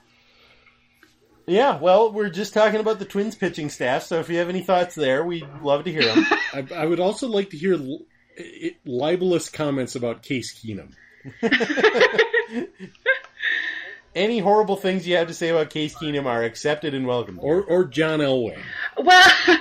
Yeah, 1.46 1.78
well, 1.80 2.12
we're 2.12 2.30
just 2.30 2.54
talking 2.54 2.80
about 2.80 3.00
the 3.00 3.06
Twins 3.06 3.36
pitching 3.36 3.70
staff, 3.70 4.04
so 4.04 4.20
if 4.20 4.30
you 4.30 4.38
have 4.38 4.50
any 4.50 4.62
thoughts 4.62 4.96
there, 4.96 5.26
we'd 5.26 5.46
love 5.62 5.84
to 5.86 5.92
hear 5.92 6.04
them. 6.04 6.26
I, 6.54 6.66
I 6.74 6.86
would 6.86 7.00
also 7.02 7.28
like 7.28 7.50
to 7.50 7.58
hear 7.58 7.76
li- 7.76 8.06
i- 8.40 8.76
libelous 8.86 9.50
comments 9.50 9.96
about 9.96 10.24
Case 10.24 10.54
Keenum. 10.58 10.94
any 14.16 14.40
horrible 14.40 14.76
things 14.76 15.08
you 15.08 15.16
have 15.18 15.28
to 15.28 15.34
say 15.34 15.50
about 15.50 15.70
Case 15.70 15.96
Keenum 15.96 16.26
are 16.26 16.44
accepted 16.44 16.94
and 16.94 17.08
welcome. 17.08 17.40
Or 17.42 17.64
or 17.64 17.86
John 17.86 18.20
Elway. 18.20 18.60
Well, 18.98 19.32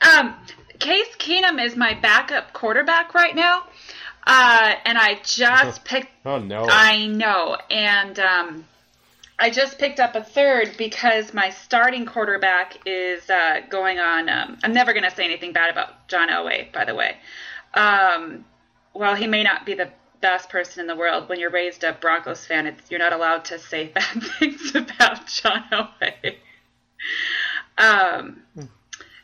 um, 0.00 0.34
Case 0.78 1.14
Keenum 1.18 1.62
is 1.64 1.76
my 1.76 1.94
backup 1.94 2.52
quarterback 2.52 3.14
right 3.14 3.34
now, 3.34 3.64
uh, 4.26 4.74
and 4.84 4.96
I 4.98 5.20
just 5.24 5.84
picked. 5.84 6.08
Oh 6.24 6.38
no! 6.38 6.66
I 6.68 7.06
know, 7.06 7.56
and 7.70 8.18
um, 8.18 8.64
I 9.38 9.50
just 9.50 9.78
picked 9.78 10.00
up 10.00 10.14
a 10.14 10.22
third 10.22 10.76
because 10.78 11.34
my 11.34 11.50
starting 11.50 12.06
quarterback 12.06 12.78
is 12.86 13.28
uh, 13.28 13.60
going 13.68 13.98
on. 13.98 14.28
Um, 14.28 14.58
I'm 14.62 14.72
never 14.72 14.92
going 14.94 15.04
to 15.04 15.14
say 15.14 15.24
anything 15.24 15.52
bad 15.52 15.70
about 15.70 16.08
John 16.08 16.30
Elway, 16.30 16.72
by 16.72 16.84
the 16.84 16.94
way. 16.94 17.16
Um, 17.74 18.46
well, 18.94 19.14
he 19.14 19.26
may 19.26 19.42
not 19.42 19.66
be 19.66 19.74
the 19.74 19.90
best 20.22 20.48
person 20.48 20.80
in 20.80 20.86
the 20.86 20.96
world. 20.96 21.28
When 21.28 21.38
you're 21.38 21.50
raised 21.50 21.84
a 21.84 21.92
Broncos 21.92 22.46
fan, 22.46 22.74
you're 22.88 22.98
not 22.98 23.12
allowed 23.12 23.44
to 23.46 23.58
say 23.58 23.88
bad 23.94 24.22
things 24.38 24.74
about 24.74 25.26
John 25.26 25.64
Elway. 25.70 26.36
Um, 27.76 28.42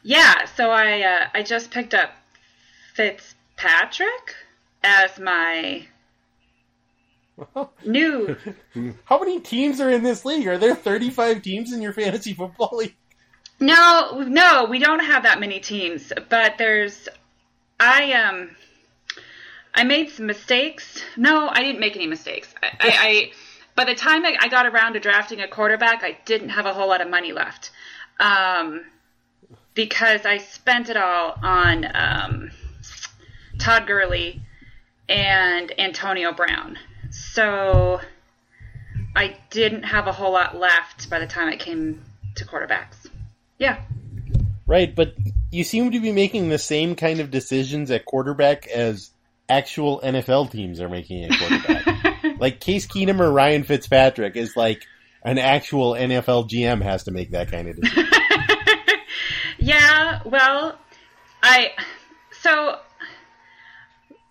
yeah, 0.02 0.44
so 0.44 0.70
I 0.70 1.00
uh, 1.02 1.28
I 1.32 1.42
just 1.42 1.70
picked 1.70 1.94
up 1.94 2.10
Fitzpatrick 2.94 4.34
as 4.82 5.18
my 5.18 5.86
new. 7.84 8.36
How 9.04 9.18
many 9.18 9.40
teams 9.40 9.80
are 9.80 9.90
in 9.90 10.02
this 10.02 10.24
league? 10.24 10.46
Are 10.46 10.58
there 10.58 10.74
35 10.74 11.42
teams 11.42 11.72
in 11.72 11.82
your 11.82 11.92
fantasy 11.92 12.34
football 12.34 12.70
league? 12.72 12.94
No, 13.60 14.24
no, 14.26 14.66
we 14.68 14.78
don't 14.80 15.04
have 15.04 15.22
that 15.22 15.38
many 15.38 15.60
teams, 15.60 16.12
but 16.28 16.58
there's 16.58 17.08
I 17.78 18.12
um 18.12 18.50
I 19.74 19.84
made 19.84 20.10
some 20.10 20.26
mistakes. 20.26 21.00
No, 21.16 21.48
I 21.48 21.62
didn't 21.62 21.80
make 21.80 21.94
any 21.94 22.06
mistakes. 22.08 22.52
I, 22.62 22.66
I, 22.66 22.72
I 22.80 23.32
by 23.76 23.84
the 23.84 23.94
time 23.94 24.24
I, 24.26 24.36
I 24.40 24.48
got 24.48 24.66
around 24.66 24.94
to 24.94 25.00
drafting 25.00 25.40
a 25.40 25.48
quarterback, 25.48 26.02
I 26.02 26.18
didn't 26.24 26.50
have 26.50 26.66
a 26.66 26.74
whole 26.74 26.88
lot 26.88 27.00
of 27.00 27.08
money 27.08 27.32
left. 27.32 27.70
Um 28.18 28.84
because 29.74 30.26
I 30.26 30.38
spent 30.38 30.88
it 30.90 30.96
all 30.96 31.38
on 31.40 31.86
um 31.94 32.50
Todd 33.58 33.86
Gurley 33.86 34.42
and 35.08 35.72
Antonio 35.78 36.32
Brown. 36.32 36.78
So 37.12 38.00
I 39.14 39.36
didn't 39.50 39.84
have 39.84 40.06
a 40.06 40.12
whole 40.12 40.32
lot 40.32 40.56
left 40.56 41.08
by 41.10 41.18
the 41.18 41.26
time 41.26 41.48
it 41.48 41.60
came 41.60 42.02
to 42.36 42.44
quarterbacks. 42.44 43.06
Yeah. 43.58 43.82
Right, 44.66 44.94
but 44.94 45.14
you 45.50 45.64
seem 45.64 45.90
to 45.92 46.00
be 46.00 46.12
making 46.12 46.48
the 46.48 46.58
same 46.58 46.96
kind 46.96 47.20
of 47.20 47.30
decisions 47.30 47.90
at 47.90 48.04
quarterback 48.04 48.66
as 48.68 49.10
actual 49.48 50.00
NFL 50.02 50.50
teams 50.50 50.80
are 50.80 50.88
making 50.88 51.24
at 51.24 51.38
quarterback. 51.38 52.38
like 52.40 52.60
Case 52.60 52.86
Keenum 52.86 53.20
or 53.20 53.30
Ryan 53.30 53.64
Fitzpatrick 53.64 54.36
is 54.36 54.56
like 54.56 54.86
an 55.22 55.38
actual 55.38 55.92
NFL 55.92 56.48
GM 56.48 56.82
has 56.82 57.04
to 57.04 57.10
make 57.10 57.32
that 57.32 57.50
kind 57.50 57.68
of 57.68 57.80
decision. 57.80 58.08
Yeah, 59.62 60.22
well, 60.24 60.76
I 61.40 61.70
so 62.32 62.80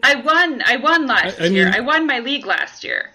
I 0.04 0.16
won 0.16 0.62
I 0.66 0.78
won 0.78 1.08
last 1.08 1.40
I- 1.40 1.46
I 1.46 1.48
year. 1.48 1.66
mean- 1.66 1.74
I 1.76 1.80
won 1.82 2.06
my 2.08 2.20
league 2.20 2.46
last 2.46 2.84
year. 2.84 3.12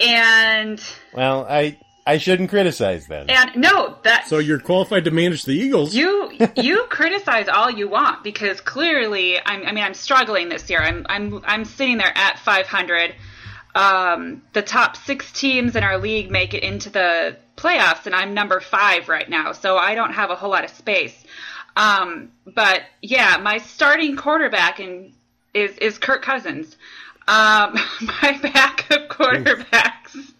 And 0.00 0.82
well, 1.12 1.46
I 1.48 1.78
I 2.06 2.18
shouldn't 2.18 2.50
criticize 2.50 3.06
then. 3.06 3.30
and 3.30 3.56
no, 3.56 3.96
that 4.02 4.28
So 4.28 4.38
you're 4.38 4.58
qualified 4.58 5.04
to 5.04 5.10
manage 5.10 5.44
the 5.44 5.52
Eagles. 5.52 5.94
you 5.94 6.32
you 6.56 6.84
criticize 6.90 7.48
all 7.48 7.70
you 7.70 7.88
want 7.88 8.22
because 8.24 8.60
clearly 8.60 9.38
I'm 9.44 9.64
I 9.66 9.72
mean 9.72 9.84
I'm 9.84 9.94
struggling 9.94 10.48
this 10.48 10.68
year. 10.68 10.80
I'm 10.80 11.06
I'm 11.08 11.42
I'm 11.46 11.64
sitting 11.64 11.98
there 11.98 12.12
at 12.14 12.38
500. 12.38 13.14
Um, 13.76 14.42
the 14.52 14.62
top 14.62 14.96
six 14.96 15.32
teams 15.32 15.74
in 15.74 15.82
our 15.82 15.98
league 15.98 16.30
make 16.30 16.54
it 16.54 16.62
into 16.62 16.90
the 16.90 17.36
playoffs, 17.56 18.06
and 18.06 18.14
I'm 18.14 18.32
number 18.32 18.60
five 18.60 19.08
right 19.08 19.28
now, 19.28 19.50
so 19.50 19.76
I 19.76 19.96
don't 19.96 20.12
have 20.12 20.30
a 20.30 20.36
whole 20.36 20.50
lot 20.50 20.62
of 20.64 20.70
space. 20.70 21.24
Um, 21.76 22.30
but 22.46 22.82
yeah, 23.02 23.36
my 23.42 23.58
starting 23.58 24.14
quarterback 24.14 24.78
in, 24.78 25.12
is 25.54 25.78
is 25.78 25.98
Kirk 25.98 26.22
Cousins. 26.22 26.76
Um, 27.26 27.74
my 28.00 28.38
backup 28.42 29.08
quarterbacks 29.08 30.32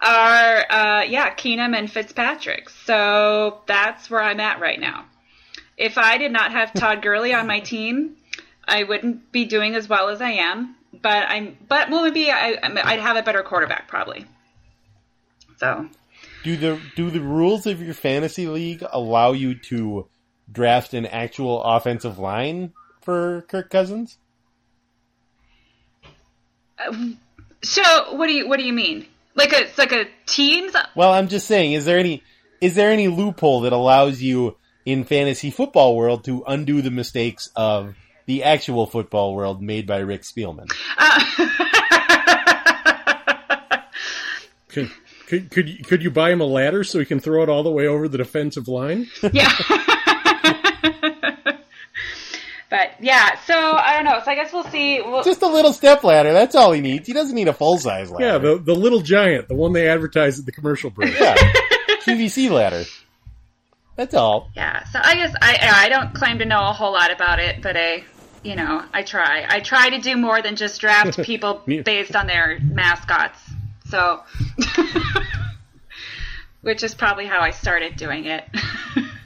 are 0.00 0.66
uh, 0.70 1.02
yeah 1.02 1.34
Keenum 1.34 1.76
and 1.76 1.90
Fitzpatrick. 1.90 2.68
So 2.70 3.60
that's 3.66 4.10
where 4.10 4.22
I'm 4.22 4.40
at 4.40 4.60
right 4.60 4.80
now. 4.80 5.04
If 5.76 5.98
I 5.98 6.18
did 6.18 6.32
not 6.32 6.52
have 6.52 6.72
Todd 6.72 7.02
Gurley 7.02 7.32
on 7.34 7.46
my 7.46 7.60
team, 7.60 8.16
I 8.66 8.84
wouldn't 8.84 9.32
be 9.32 9.44
doing 9.44 9.74
as 9.74 9.88
well 9.88 10.08
as 10.08 10.20
I 10.20 10.32
am. 10.32 10.76
But 11.00 11.28
I'm 11.28 11.56
but 11.68 11.90
well 11.90 12.04
maybe 12.04 12.30
I, 12.30 12.58
I'd 12.62 13.00
have 13.00 13.16
a 13.16 13.22
better 13.22 13.42
quarterback 13.42 13.88
probably. 13.88 14.26
So 15.58 15.88
Do 16.42 16.56
the 16.56 16.80
do 16.96 17.10
the 17.10 17.20
rules 17.20 17.66
of 17.66 17.80
your 17.80 17.94
fantasy 17.94 18.48
league 18.48 18.84
allow 18.90 19.32
you 19.32 19.54
to 19.54 20.08
draft 20.50 20.92
an 20.92 21.06
actual 21.06 21.62
offensive 21.62 22.18
line 22.18 22.72
for 23.02 23.42
Kirk 23.42 23.70
Cousins? 23.70 24.18
so 27.62 28.14
what 28.16 28.26
do 28.26 28.32
you 28.32 28.48
what 28.48 28.58
do 28.58 28.64
you 28.64 28.72
mean? 28.72 29.06
Like 29.34 29.52
a 29.52 29.62
it's 29.62 29.78
like 29.78 29.92
a 29.92 30.06
teams 30.26 30.74
Well, 30.94 31.12
I'm 31.12 31.28
just 31.28 31.46
saying, 31.46 31.72
is 31.72 31.84
there 31.84 31.98
any 31.98 32.22
is 32.60 32.74
there 32.74 32.90
any 32.90 33.08
loophole 33.08 33.62
that 33.62 33.72
allows 33.72 34.20
you 34.20 34.56
in 34.84 35.04
fantasy 35.04 35.50
football 35.50 35.96
world 35.96 36.24
to 36.24 36.44
undo 36.46 36.82
the 36.82 36.90
mistakes 36.90 37.50
of 37.54 37.94
the 38.26 38.44
actual 38.44 38.86
football 38.86 39.34
world 39.34 39.62
made 39.62 39.86
by 39.86 39.98
Rick 39.98 40.22
Spielman? 40.22 40.70
Uh, 40.98 41.20
could, 44.68 44.90
could 45.26 45.50
could 45.50 45.68
you, 45.68 45.84
could 45.84 46.02
you 46.02 46.10
buy 46.10 46.30
him 46.30 46.40
a 46.40 46.46
ladder 46.46 46.84
so 46.84 46.98
he 46.98 47.04
can 47.04 47.20
throw 47.20 47.42
it 47.42 47.48
all 47.48 47.62
the 47.62 47.70
way 47.70 47.86
over 47.86 48.08
the 48.08 48.18
defensive 48.18 48.68
line? 48.68 49.08
Yeah. 49.32 49.52
But 52.72 52.92
yeah, 53.00 53.38
so 53.44 53.52
I 53.54 53.96
don't 53.96 54.06
know. 54.06 54.18
So 54.24 54.30
I 54.30 54.34
guess 54.34 54.50
we'll 54.50 54.64
see. 54.64 55.02
We'll, 55.02 55.22
Just 55.22 55.42
a 55.42 55.46
little 55.46 55.74
step 55.74 56.02
ladder. 56.04 56.32
That's 56.32 56.54
all 56.54 56.72
he 56.72 56.80
needs. 56.80 57.06
He 57.06 57.12
doesn't 57.12 57.34
need 57.34 57.48
a 57.48 57.52
full 57.52 57.76
size 57.76 58.10
ladder. 58.10 58.24
Yeah, 58.24 58.38
the 58.38 58.56
the 58.56 58.74
little 58.74 59.02
giant, 59.02 59.48
the 59.48 59.54
one 59.54 59.74
they 59.74 59.90
advertise 59.90 60.38
at 60.38 60.46
the 60.46 60.52
commercial 60.52 60.88
break. 60.88 61.12
yeah. 61.20 61.34
QVC 62.06 62.50
ladder. 62.50 62.84
That's 63.96 64.14
all. 64.14 64.48
yeah. 64.56 64.84
So 64.84 65.00
I 65.02 65.14
guess 65.16 65.34
I 65.42 65.58
I 65.84 65.88
don't 65.90 66.14
claim 66.14 66.38
to 66.38 66.46
know 66.46 66.66
a 66.66 66.72
whole 66.72 66.92
lot 66.94 67.12
about 67.12 67.40
it, 67.40 67.60
but 67.60 67.76
I 67.76 68.04
you 68.42 68.56
know 68.56 68.82
I 68.90 69.02
try. 69.02 69.44
I 69.46 69.60
try 69.60 69.90
to 69.90 69.98
do 69.98 70.16
more 70.16 70.40
than 70.40 70.56
just 70.56 70.80
draft 70.80 71.22
people 71.22 71.60
based 71.66 72.16
on 72.16 72.26
their 72.26 72.58
mascots. 72.58 73.38
So. 73.90 74.22
Which 76.62 76.82
is 76.82 76.94
probably 76.94 77.26
how 77.26 77.40
I 77.40 77.50
started 77.50 77.96
doing 77.96 78.24
it. 78.24 78.44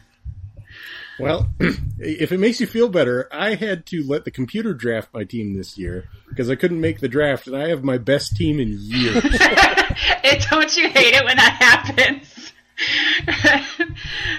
Well, 1.19 1.49
if 1.99 2.33
it 2.33 2.39
makes 2.39 2.61
you 2.61 2.67
feel 2.67 2.89
better, 2.89 3.29
I 3.33 3.55
had 3.55 3.87
to 3.87 4.03
let 4.07 4.25
the 4.25 4.31
computer 4.31 4.75
draft 4.75 5.15
my 5.15 5.25
team 5.25 5.55
this 5.55 5.79
year 5.79 6.09
because 6.29 6.51
I 6.51 6.57
couldn't 6.57 6.81
make 6.81 7.01
the 7.01 7.09
draft, 7.09 7.47
and 7.47 7.57
I 7.57 7.69
have 7.69 7.83
my 7.83 7.99
best 7.99 8.37
team 8.37 8.61
in 8.61 8.77
years. 8.79 9.17
it, 9.25 10.47
don't 10.51 10.77
you 10.77 10.89
hate 10.89 11.15
it 11.15 11.25
when 11.25 11.37
that 11.37 11.57
happens? 11.59 12.53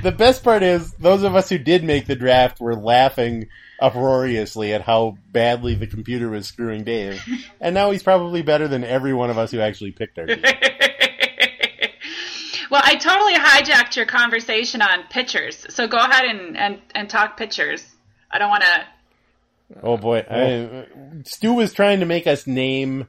The 0.04 0.12
best 0.12 0.44
part 0.44 0.64
is 0.64 0.94
those 0.94 1.24
of 1.24 1.36
us 1.36 1.50
who 1.50 1.58
did 1.58 1.84
make 1.84 2.06
the 2.06 2.16
draft 2.16 2.60
were 2.60 2.76
laughing 2.76 3.48
uproariously 3.80 4.74
at 4.74 4.82
how 4.82 5.18
badly 5.32 5.76
the 5.76 5.88
computer 5.88 6.30
was 6.30 6.48
screwing 6.48 6.84
Dave, 6.84 7.22
and 7.60 7.74
now 7.74 7.92
he's 7.92 8.04
probably 8.04 8.42
better 8.42 8.68
than 8.68 8.84
every 8.84 9.14
one 9.14 9.30
of 9.30 9.38
us 9.38 9.52
who 9.52 9.60
actually 9.60 9.92
picked 9.92 10.18
our 10.20 10.26
team. 10.26 10.44
well, 12.70 12.82
I 12.84 12.96
totally 12.96 13.36
hijacked 13.36 13.96
your 13.96 14.06
conversation 14.06 14.82
on 14.82 15.04
pitchers, 15.10 15.66
so 15.70 15.88
go 15.88 15.98
ahead 15.98 16.26
and, 16.26 16.58
and, 16.58 16.82
and 16.94 17.10
talk 17.10 17.38
pitchers. 17.38 17.86
I 18.32 18.40
don't 18.40 18.50
want 18.50 18.64
to. 18.64 18.86
Oh 19.84 19.98
boy, 19.98 20.26
I, 20.30 20.88
Stu 21.26 21.54
was 21.54 21.74
trying 21.74 22.00
to 22.00 22.06
make 22.06 22.26
us 22.26 22.48
name 22.48 23.08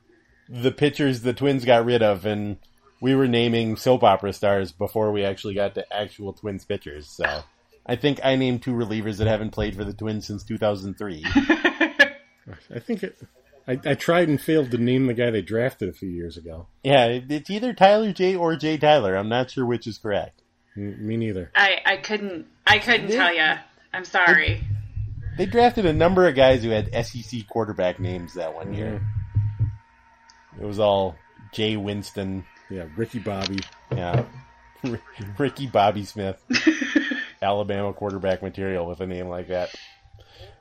the 0.49 0.73
pitchers 0.73 1.21
the 1.21 1.33
Twins 1.33 1.65
got 1.65 1.85
rid 1.85 2.03
of, 2.03 2.27
and 2.27 2.59
we 3.01 3.15
were 3.15 3.29
naming 3.29 3.77
soap 3.77 4.03
opera 4.03 4.33
stars 4.33 4.73
before 4.73 5.13
we 5.13 5.25
actually 5.25 5.55
got 5.55 5.75
to 5.75 5.93
actual 5.93 6.33
Twins 6.33 6.65
pitchers. 6.65 7.09
So 7.09 7.43
I 7.87 7.97
think 7.97 8.21
I 8.25 8.37
named 8.37 8.63
two 8.63 8.73
relievers 8.73 9.19
that 9.19 9.27
haven't 9.27 9.51
played 9.51 9.77
for 9.77 9.85
the 9.85 9.93
Twins 9.93 10.27
since 10.27 10.45
2003. 10.45 11.25
I 12.75 12.79
think 12.81 13.03
it, 13.03 13.17
I, 13.69 13.79
I 13.85 13.95
tried 13.95 14.29
and 14.29 14.41
failed 14.41 14.71
to 14.71 14.79
name 14.79 15.07
the 15.07 15.15
guy 15.15 15.31
they 15.31 15.43
drafted 15.43 15.89
a 15.89 15.93
few 15.93 16.09
years 16.09 16.37
ago. 16.39 16.69
yeah, 16.83 17.07
it's 17.29 17.51
either 17.51 17.73
Tyler 17.75 18.13
Jay 18.13 18.35
or 18.35 18.57
Jay 18.57 18.79
Tyler. 18.79 19.15
I'm 19.15 19.29
not 19.29 19.51
sure 19.51 19.67
which 19.67 19.87
is 19.87 19.99
correct. 19.99 20.43
M- 20.77 21.07
Me 21.07 21.17
neither. 21.17 21.51
I, 21.55 21.77
I 21.85 21.97
couldn't. 21.99 22.47
I 22.67 22.79
couldn't 22.79 23.11
tell 23.11 23.35
you. 23.35 23.55
I'm 23.93 24.05
sorry. 24.05 24.65
They 25.37 25.47
drafted 25.47 25.87
a 25.87 25.93
number 25.93 26.27
of 26.27 26.35
guys 26.35 26.63
who 26.65 26.71
had 26.71 26.93
SEC 27.07 27.47
quarterback 27.49 28.01
names 28.01 28.35
that 28.35 28.55
one 28.55 28.73
year. 28.75 29.01
Mm-hmm. 29.61 30.63
It 30.63 30.67
was 30.67 30.79
all 30.81 31.15
Jay 31.53 31.77
Winston, 31.77 32.45
Yeah, 32.71 32.87
Ricky 32.97 33.19
Bobby. 33.21 33.61
yeah, 33.93 34.25
Ricky 35.39 35.67
Bobby 35.69 36.05
Smith, 36.05 36.43
Alabama 37.43 37.93
quarterback 37.93 38.43
material 38.43 38.87
with 38.87 39.01
a 39.01 39.07
name 39.07 39.29
like 39.29 39.49
that. 39.49 39.75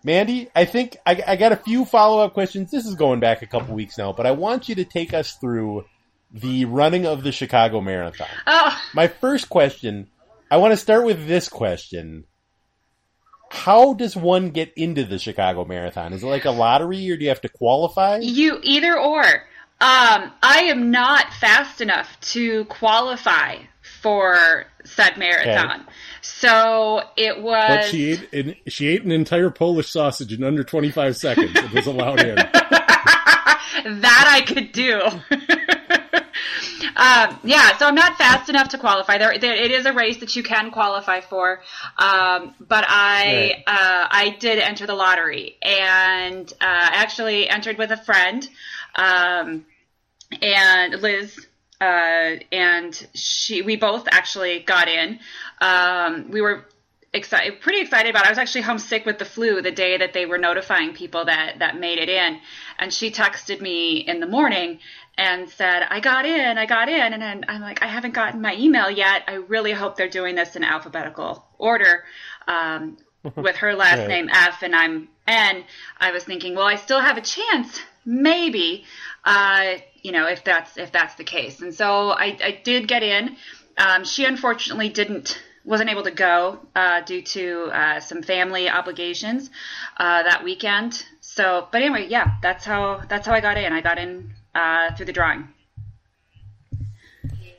Mandy, 0.03 0.49
I 0.55 0.65
think 0.65 0.97
I, 1.05 1.21
I 1.27 1.35
got 1.35 1.51
a 1.51 1.57
few 1.57 1.85
follow 1.85 2.23
up 2.23 2.33
questions. 2.33 2.71
This 2.71 2.85
is 2.85 2.95
going 2.95 3.19
back 3.19 3.41
a 3.41 3.47
couple 3.47 3.75
weeks 3.75 3.97
now, 3.97 4.13
but 4.13 4.25
I 4.25 4.31
want 4.31 4.69
you 4.69 4.75
to 4.75 4.85
take 4.85 5.13
us 5.13 5.33
through 5.33 5.85
the 6.31 6.65
running 6.65 7.05
of 7.05 7.23
the 7.23 7.31
Chicago 7.31 7.81
Marathon. 7.81 8.27
Oh, 8.45 8.77
My 8.93 9.07
first 9.07 9.49
question, 9.49 10.07
I 10.51 10.57
want 10.57 10.71
to 10.73 10.77
start 10.77 11.05
with 11.05 11.27
this 11.27 11.49
question. 11.49 12.25
How 13.49 13.93
does 13.93 14.15
one 14.15 14.49
get 14.49 14.73
into 14.75 15.05
the 15.05 15.19
Chicago 15.19 15.63
Marathon? 15.63 16.13
Is 16.13 16.23
it 16.23 16.27
like 16.27 16.45
a 16.45 16.51
lottery 16.51 17.09
or 17.09 17.17
do 17.17 17.23
you 17.23 17.29
have 17.29 17.41
to 17.41 17.49
qualify? 17.49 18.19
you 18.21 18.59
either 18.61 18.99
or. 18.99 19.23
Um, 19.79 20.31
I 20.41 20.65
am 20.69 20.89
not 20.89 21.31
fast 21.33 21.81
enough 21.81 22.19
to 22.31 22.65
qualify 22.65 23.57
for 24.01 24.65
said 24.85 25.17
marathon. 25.17 25.85
So 26.27 27.01
it 27.15 27.41
was. 27.41 27.67
But 27.67 27.85
she 27.85 28.11
ate 28.11 28.33
an, 28.33 28.55
she 28.67 28.87
ate 28.87 29.03
an 29.03 29.11
entire 29.11 29.49
Polish 29.49 29.89
sausage 29.89 30.33
in 30.33 30.43
under 30.43 30.63
25 30.63 31.17
seconds. 31.17 31.55
It 31.55 31.73
was 31.73 31.87
allowed 31.87 32.19
in. 32.19 32.35
that 34.01 34.25
I 34.27 34.41
could 34.45 34.71
do. 34.71 34.99
um, 36.95 37.39
yeah, 37.43 37.77
so 37.77 37.87
I'm 37.87 37.95
not 37.95 38.17
fast 38.17 38.49
enough 38.49 38.69
to 38.69 38.77
qualify. 38.77 39.17
There, 39.17 39.37
there, 39.39 39.55
it 39.55 39.71
is 39.71 39.85
a 39.85 39.93
race 39.93 40.17
that 40.17 40.35
you 40.35 40.43
can 40.43 40.69
qualify 40.69 41.21
for, 41.21 41.61
um, 41.97 42.53
but 42.59 42.85
I 42.87 43.23
Right. 43.25 43.63
uh, 43.65 44.07
I 44.11 44.35
did 44.39 44.59
enter 44.59 44.85
the 44.85 44.95
lottery 44.95 45.57
and 45.61 46.51
uh, 46.61 46.89
actually 46.91 47.49
entered 47.49 47.77
with 47.77 47.91
a 47.91 47.97
friend, 47.97 48.47
um, 48.95 49.65
and 50.41 50.93
Liz. 51.01 51.46
Uh, 51.79 52.37
and 52.51 53.07
she, 53.13 53.61
we 53.61 53.75
both 53.75 54.07
actually 54.09 54.59
got 54.59 54.87
in. 54.87 55.19
Um, 55.61 56.31
we 56.31 56.41
were 56.41 56.65
excited, 57.13 57.61
pretty 57.61 57.81
excited 57.81 58.09
about. 58.09 58.23
It. 58.23 58.27
I 58.27 58.31
was 58.31 58.37
actually 58.39 58.61
homesick 58.61 59.05
with 59.05 59.19
the 59.19 59.25
flu 59.25 59.61
the 59.61 59.71
day 59.71 59.97
that 59.97 60.13
they 60.13 60.25
were 60.25 60.37
notifying 60.37 60.93
people 60.93 61.25
that 61.25 61.59
that 61.59 61.79
made 61.79 61.99
it 61.99 62.09
in, 62.09 62.39
and 62.79 62.91
she 62.93 63.11
texted 63.11 63.61
me 63.61 63.97
in 63.97 64.19
the 64.19 64.27
morning 64.27 64.79
and 65.17 65.49
said, 65.49 65.83
"I 65.89 65.99
got 65.99 66.25
in, 66.25 66.57
I 66.57 66.65
got 66.65 66.89
in," 66.89 67.13
and 67.13 67.21
then 67.21 67.45
I'm 67.47 67.61
like, 67.61 67.83
"I 67.83 67.87
haven't 67.87 68.13
gotten 68.13 68.41
my 68.41 68.55
email 68.55 68.89
yet. 68.89 69.23
I 69.27 69.33
really 69.35 69.71
hope 69.71 69.97
they're 69.97 70.09
doing 70.09 70.35
this 70.35 70.55
in 70.55 70.63
alphabetical 70.63 71.45
order." 71.59 72.05
Um, 72.47 72.97
with 73.35 73.57
her 73.57 73.75
last 73.75 73.99
Right. 73.99 74.07
name 74.07 74.29
F 74.31 74.63
and 74.63 74.75
I'm 74.75 75.09
N, 75.27 75.63
I 75.99 76.11
was 76.11 76.23
thinking, 76.23 76.55
well, 76.55 76.65
I 76.65 76.75
still 76.75 77.01
have 77.01 77.17
a 77.17 77.21
chance, 77.21 77.81
maybe, 78.05 78.85
uh, 79.27 79.75
you 80.01 80.13
know, 80.13 80.25
if 80.25 80.43
that's 80.45 80.77
if 80.77 80.91
that's 80.93 81.15
the 81.15 81.23
case. 81.25 81.61
And 81.61 81.75
so 81.75 82.11
I, 82.11 82.37
I 82.41 82.61
did 82.63 82.87
get 82.87 83.03
in. 83.03 83.35
Um, 83.77 84.05
she 84.05 84.23
unfortunately 84.23 84.89
didn't 84.89 85.37
wasn't 85.65 85.89
able 85.89 86.03
to 86.03 86.11
go 86.11 86.59
uh, 86.73 87.01
due 87.01 87.21
to 87.21 87.65
uh, 87.65 87.99
some 87.99 88.23
family 88.23 88.69
obligations 88.69 89.49
uh, 89.97 90.23
that 90.23 90.45
weekend. 90.45 91.03
So, 91.19 91.67
but 91.73 91.81
anyway, 91.81 92.07
yeah, 92.09 92.37
that's 92.41 92.63
how 92.63 93.01
that's 93.09 93.27
how 93.27 93.33
I 93.33 93.41
got 93.41 93.57
in. 93.57 93.73
I 93.73 93.81
got 93.81 93.99
in 93.99 94.33
uh, 94.55 94.95
through 94.95 95.07
the 95.07 95.13
drawing. 95.13 95.49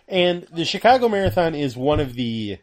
And 0.09 0.47
the 0.51 0.65
Chicago 0.65 1.11
Marathon 1.11 1.55
is 1.55 1.77
one 1.77 2.01
of 2.01 2.15
the 2.15 2.59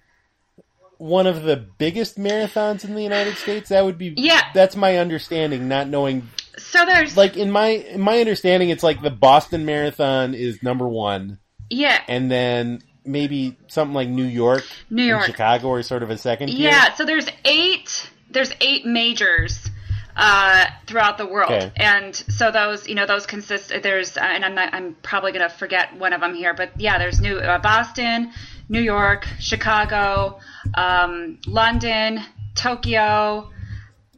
one 0.97 1.27
of 1.27 1.43
the 1.43 1.57
biggest 1.57 2.17
marathons 2.17 2.83
in 2.83 2.95
the 2.95 3.03
United 3.03 3.37
States. 3.37 3.69
That 3.69 3.85
would 3.85 3.99
be 3.99 4.15
Yeah. 4.17 4.41
That's 4.55 4.75
my 4.75 4.97
understanding, 4.97 5.67
not 5.67 5.87
knowing 5.87 6.27
So 6.57 6.85
there's 6.85 7.15
like 7.17 7.37
in 7.37 7.51
my 7.51 7.67
in 7.67 8.01
my 8.01 8.19
understanding 8.19 8.69
it's 8.69 8.83
like 8.83 9.01
the 9.01 9.09
Boston 9.09 9.65
Marathon 9.65 10.33
is 10.33 10.61
number 10.63 10.87
1 10.87 11.37
yeah 11.69 12.01
and 12.07 12.29
then 12.31 12.81
maybe 13.03 13.57
something 13.67 13.93
like 13.93 14.07
New 14.09 14.23
York 14.23 14.63
New 14.89 15.03
and 15.03 15.09
York. 15.09 15.23
Chicago 15.25 15.71
are 15.71 15.83
sort 15.83 16.03
of 16.03 16.09
a 16.09 16.17
second 16.17 16.47
tier. 16.49 16.69
Yeah, 16.69 16.93
so 16.93 17.05
there's 17.05 17.27
eight 17.45 18.09
there's 18.29 18.51
eight 18.61 18.85
majors 18.85 19.69
uh, 20.17 20.65
throughout 20.87 21.17
the 21.17 21.25
world, 21.25 21.51
Okay. 21.51 21.71
and 21.75 22.15
so 22.15 22.49
those 22.51 22.87
you 22.87 22.95
know 22.95 23.05
those 23.05 23.25
consist 23.25 23.69
there's 23.83 24.15
uh, 24.17 24.21
and 24.21 24.45
I'm 24.45 24.55
not, 24.55 24.73
I'm 24.73 24.95
probably 25.03 25.31
gonna 25.33 25.49
forget 25.49 25.95
one 25.97 26.13
of 26.13 26.21
them 26.21 26.33
here, 26.33 26.53
but 26.53 26.79
yeah, 26.79 26.97
there's 26.97 27.19
New 27.19 27.37
uh, 27.37 27.59
Boston, 27.59 28.31
New 28.69 28.79
York, 28.81 29.27
Chicago, 29.39 30.39
um, 30.75 31.39
London, 31.45 32.21
Tokyo, 32.55 33.51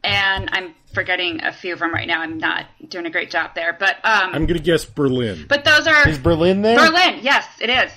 and 0.04 0.48
I'm 0.52 0.74
forgetting 0.94 1.42
a 1.42 1.52
few 1.52 1.72
of 1.72 1.78
them 1.80 1.92
right 1.92 2.06
now. 2.06 2.20
I'm 2.20 2.38
not 2.38 2.66
doing 2.88 3.06
a 3.06 3.10
great 3.10 3.30
job 3.30 3.54
there, 3.54 3.76
but 3.78 3.96
um, 4.04 4.30
I'm 4.32 4.46
going 4.46 4.58
to 4.58 4.62
guess 4.64 4.84
Berlin. 4.84 5.46
but 5.48 5.64
those 5.64 5.86
are 5.86 6.08
Is 6.08 6.18
Berlin 6.18 6.62
there? 6.62 6.76
Berlin. 6.78 7.20
Yes, 7.22 7.46
it 7.60 7.70
is. 7.70 7.92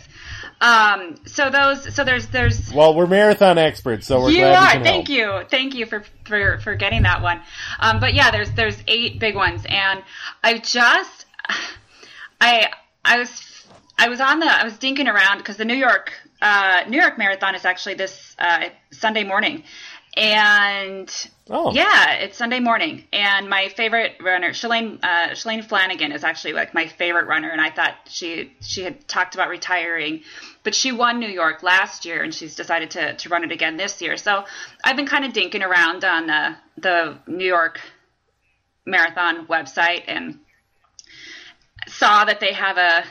Um, 0.60 1.16
so 1.26 1.50
those 1.50 1.96
so 1.96 2.04
there's 2.04 2.28
there's 2.28 2.72
Well, 2.72 2.94
we're 2.94 3.08
marathon 3.08 3.58
experts, 3.58 4.06
so 4.06 4.22
we're 4.22 4.30
you 4.30 4.38
glad 4.42 4.52
we 4.52 4.56
are. 4.56 4.72
can 4.74 4.84
Thank 4.84 5.08
help. 5.08 5.42
you. 5.44 5.48
Thank 5.50 5.74
you 5.74 5.86
for, 5.88 6.04
for, 6.26 6.60
for 6.60 6.76
getting 6.76 7.02
that 7.04 7.24
one. 7.24 7.42
Um, 7.80 8.00
but 8.00 8.14
yeah, 8.14 8.30
there's 8.30 8.52
there's 8.52 8.78
eight 8.88 9.20
big 9.20 9.36
ones, 9.36 9.64
and 9.68 10.04
I 10.44 10.60
just 10.60 11.26
I 12.42 12.72
I 13.04 13.18
was 13.18 13.66
I 13.98 14.10
was 14.10 14.22
on 14.22 14.40
the 14.40 14.46
I 14.46 14.64
was 14.64 14.74
dinking 14.74 15.12
around 15.12 15.40
because 15.40 15.58
the 15.58 15.66
New 15.66 15.76
York 15.76 16.14
uh, 16.42 16.84
New 16.88 17.00
York 17.00 17.18
Marathon 17.18 17.56
is 17.56 17.66
actually 17.66 17.96
this 17.96 18.36
uh, 18.40 18.66
Sunday 18.92 19.24
morning, 19.24 19.64
and 20.18 21.30
Oh. 21.54 21.74
yeah, 21.74 22.14
it's 22.14 22.38
Sunday 22.38 22.62
morning, 22.62 23.04
and 23.12 23.50
my 23.50 23.68
favorite 23.70 24.16
runner, 24.22 24.52
Shalane, 24.52 25.00
uh, 25.04 25.32
Shalane 25.32 25.66
Flanagan, 25.66 26.14
is 26.14 26.24
actually 26.24 26.54
like 26.54 26.74
my 26.74 26.88
favorite 26.88 27.28
runner, 27.28 27.50
and 27.50 27.60
I 27.60 27.70
thought 27.70 27.94
she 28.10 28.54
she 28.62 28.84
had 28.84 29.06
talked 29.08 29.36
about 29.36 29.50
retiring, 29.50 30.22
but 30.64 30.74
she 30.74 30.94
won 30.94 31.20
New 31.20 31.28
York 31.28 31.62
last 31.62 32.06
year, 32.06 32.24
and 32.24 32.34
she's 32.34 32.56
decided 32.56 32.92
to 32.92 33.16
to 33.16 33.30
run 33.30 33.44
it 33.44 33.52
again 33.52 33.76
this 33.76 34.02
year. 34.02 34.16
So 34.16 34.46
I've 34.84 34.96
been 34.96 35.08
kind 35.08 35.26
of 35.26 35.34
dinking 35.34 35.62
around 35.66 36.06
on 36.06 36.28
the 36.28 36.56
the 36.78 37.18
New 37.28 37.46
York 37.46 37.82
Marathon 38.86 39.48
website 39.48 40.04
and 40.08 40.40
saw 41.88 42.24
that 42.26 42.40
they 42.40 42.54
have 42.54 42.78
a 42.78 43.04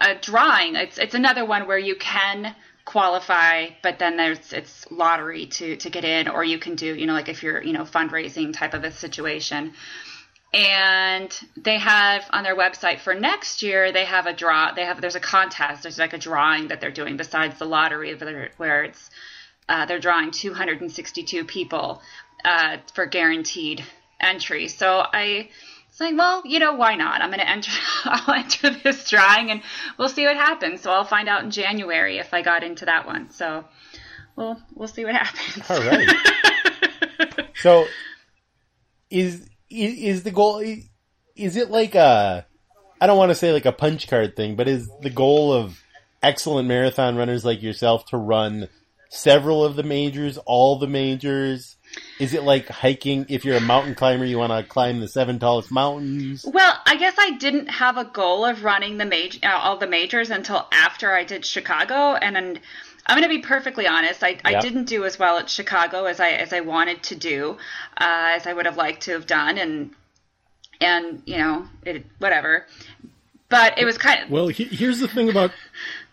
a 0.00 0.14
drawing. 0.14 0.76
It's 0.76 0.98
it's 0.98 1.14
another 1.14 1.44
one 1.44 1.66
where 1.66 1.78
you 1.78 1.96
can 1.96 2.54
qualify, 2.88 3.66
but 3.82 3.98
then 3.98 4.16
there's 4.16 4.52
it's 4.54 4.90
lottery 4.90 5.44
to 5.44 5.76
to 5.76 5.90
get 5.90 6.04
in, 6.06 6.26
or 6.26 6.42
you 6.42 6.58
can 6.58 6.74
do 6.74 6.94
you 6.94 7.06
know 7.06 7.12
like 7.12 7.28
if 7.28 7.42
you're 7.42 7.62
you 7.62 7.74
know 7.74 7.84
fundraising 7.84 8.52
type 8.52 8.72
of 8.72 8.82
a 8.82 8.90
situation. 8.90 9.74
And 10.54 11.30
they 11.58 11.78
have 11.78 12.24
on 12.30 12.42
their 12.42 12.56
website 12.56 13.00
for 13.00 13.14
next 13.14 13.62
year, 13.62 13.92
they 13.92 14.06
have 14.06 14.26
a 14.26 14.32
draw. 14.32 14.72
They 14.72 14.86
have 14.86 15.02
there's 15.02 15.16
a 15.16 15.20
contest. 15.20 15.82
There's 15.82 15.98
like 15.98 16.14
a 16.14 16.18
drawing 16.18 16.68
that 16.68 16.80
they're 16.80 16.98
doing 17.02 17.18
besides 17.18 17.58
the 17.58 17.66
lottery, 17.66 18.16
where 18.56 18.84
it's 18.84 19.10
uh, 19.68 19.84
they're 19.84 20.00
drawing 20.00 20.30
262 20.30 21.44
people 21.44 22.00
uh, 22.42 22.78
for 22.94 23.04
guaranteed 23.04 23.84
entry. 24.18 24.68
So 24.68 25.04
I 25.12 25.50
it's 25.98 26.00
like, 26.00 26.16
well, 26.16 26.42
you 26.44 26.60
know, 26.60 26.74
why 26.74 26.94
not? 26.94 27.22
I'm 27.22 27.30
going 27.30 27.40
to 27.40 27.50
enter, 27.50 27.72
I'll 28.04 28.34
enter 28.34 28.70
this 28.70 29.10
drawing 29.10 29.50
and 29.50 29.62
we'll 29.98 30.08
see 30.08 30.26
what 30.26 30.36
happens. 30.36 30.82
So 30.82 30.92
I'll 30.92 31.04
find 31.04 31.28
out 31.28 31.42
in 31.42 31.50
January 31.50 32.18
if 32.18 32.32
I 32.32 32.42
got 32.42 32.62
into 32.62 32.84
that 32.84 33.04
one. 33.04 33.30
So 33.30 33.64
we'll, 34.36 34.62
we'll 34.76 34.86
see 34.86 35.04
what 35.04 35.16
happens. 35.16 35.68
All 35.68 35.80
right. 35.80 36.08
so 37.56 37.86
is, 39.10 39.48
is, 39.68 39.98
is 39.98 40.22
the 40.22 40.30
goal, 40.30 40.60
is 41.34 41.56
it 41.56 41.68
like 41.68 41.96
a, 41.96 42.46
I 43.00 43.06
don't 43.08 43.18
want 43.18 43.32
to 43.32 43.34
say 43.34 43.52
like 43.52 43.66
a 43.66 43.72
punch 43.72 44.06
card 44.06 44.36
thing, 44.36 44.54
but 44.54 44.68
is 44.68 44.88
the 45.02 45.10
goal 45.10 45.52
of 45.52 45.82
excellent 46.22 46.68
marathon 46.68 47.16
runners 47.16 47.44
like 47.44 47.60
yourself 47.60 48.06
to 48.10 48.18
run 48.18 48.68
several 49.10 49.64
of 49.64 49.74
the 49.74 49.82
majors, 49.82 50.38
all 50.46 50.78
the 50.78 50.86
majors? 50.86 51.76
Is 52.18 52.34
it 52.34 52.42
like 52.42 52.68
hiking? 52.68 53.26
If 53.28 53.44
you're 53.44 53.56
a 53.56 53.60
mountain 53.60 53.94
climber, 53.94 54.24
you 54.24 54.38
want 54.38 54.52
to 54.52 54.62
climb 54.62 55.00
the 55.00 55.08
seven 55.08 55.38
tallest 55.38 55.70
mountains. 55.70 56.44
Well, 56.46 56.74
I 56.84 56.96
guess 56.96 57.14
I 57.18 57.32
didn't 57.32 57.68
have 57.68 57.96
a 57.96 58.04
goal 58.04 58.44
of 58.44 58.64
running 58.64 58.98
the 58.98 59.04
major, 59.04 59.38
uh, 59.42 59.58
all 59.58 59.76
the 59.76 59.86
majors 59.86 60.30
until 60.30 60.66
after 60.72 61.12
I 61.12 61.24
did 61.24 61.44
Chicago, 61.44 62.14
and 62.14 62.34
then 62.34 62.60
I'm 63.06 63.16
going 63.18 63.28
to 63.28 63.34
be 63.34 63.42
perfectly 63.42 63.86
honest. 63.86 64.22
I, 64.22 64.30
yep. 64.30 64.40
I 64.44 64.60
didn't 64.60 64.84
do 64.84 65.04
as 65.04 65.18
well 65.18 65.38
at 65.38 65.48
Chicago 65.48 66.04
as 66.04 66.20
I 66.20 66.30
as 66.30 66.52
I 66.52 66.60
wanted 66.60 67.02
to 67.04 67.14
do, 67.14 67.56
uh, 67.96 68.32
as 68.36 68.46
I 68.46 68.52
would 68.52 68.66
have 68.66 68.76
liked 68.76 69.02
to 69.02 69.12
have 69.12 69.26
done, 69.26 69.56
and 69.56 69.90
and 70.80 71.22
you 71.24 71.38
know, 71.38 71.66
it 71.84 72.04
whatever. 72.18 72.66
But 73.48 73.78
it 73.78 73.84
was 73.84 73.96
kind 73.96 74.24
of 74.24 74.30
well. 74.30 74.48
He, 74.48 74.64
here's 74.64 75.00
the 75.00 75.08
thing 75.08 75.30
about 75.30 75.52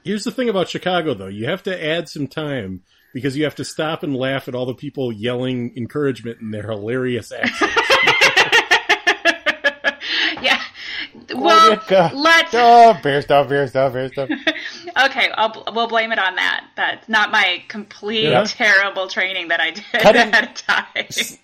here's 0.04 0.24
the 0.24 0.32
thing 0.32 0.50
about 0.50 0.70
Chicago, 0.70 1.14
though. 1.14 1.28
You 1.28 1.48
have 1.48 1.64
to 1.64 1.86
add 1.86 2.08
some 2.08 2.28
time 2.28 2.84
because 3.16 3.38
you 3.38 3.46
have 3.46 3.56
to 3.56 3.64
stop 3.64 4.04
and 4.04 4.14
laugh 4.14 4.50
at 4.50 4.56
all 4.56 4.66
the 4.66 4.74
people 4.74 5.10
yelling 5.10 5.72
encouragement 5.78 6.42
in 6.42 6.52
their 6.52 6.70
hilarious 6.70 7.32
accents. 7.32 7.62
yeah. 10.42 10.62
Well, 11.34 11.82
let's. 12.14 12.54
Oh, 12.54 13.00
bear 13.02 13.22
stuff, 13.22 13.48
bear 13.48 13.70
stuff, 13.70 13.94
bear 13.94 14.12
stuff. 14.12 14.30
okay, 15.06 15.30
I'll, 15.34 15.64
we'll 15.74 15.88
blame 15.88 16.12
it 16.12 16.20
on 16.20 16.36
that. 16.36 16.66
That's 16.76 17.08
not 17.08 17.32
my 17.32 17.64
complete 17.70 18.32
yeah. 18.32 18.44
terrible 18.44 19.08
training 19.08 19.48
that 19.48 19.62
I 19.62 19.72
did 19.72 19.86
Cutting, 19.94 20.22
at 20.34 20.52
a 20.52 20.64
time. 20.64 20.86
S- 20.96 21.38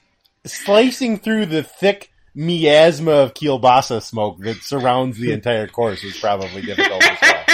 slicing 0.46 1.20
through 1.20 1.46
the 1.46 1.64
thick 1.64 2.12
miasma 2.36 3.12
of 3.12 3.34
kielbasa 3.34 4.04
smoke 4.04 4.40
that 4.40 4.58
surrounds 4.58 5.20
the 5.20 5.32
entire 5.32 5.68
course 5.68 6.04
is 6.04 6.18
probably 6.18 6.64
difficult 6.64 7.02
as 7.02 7.18
well. 7.22 7.46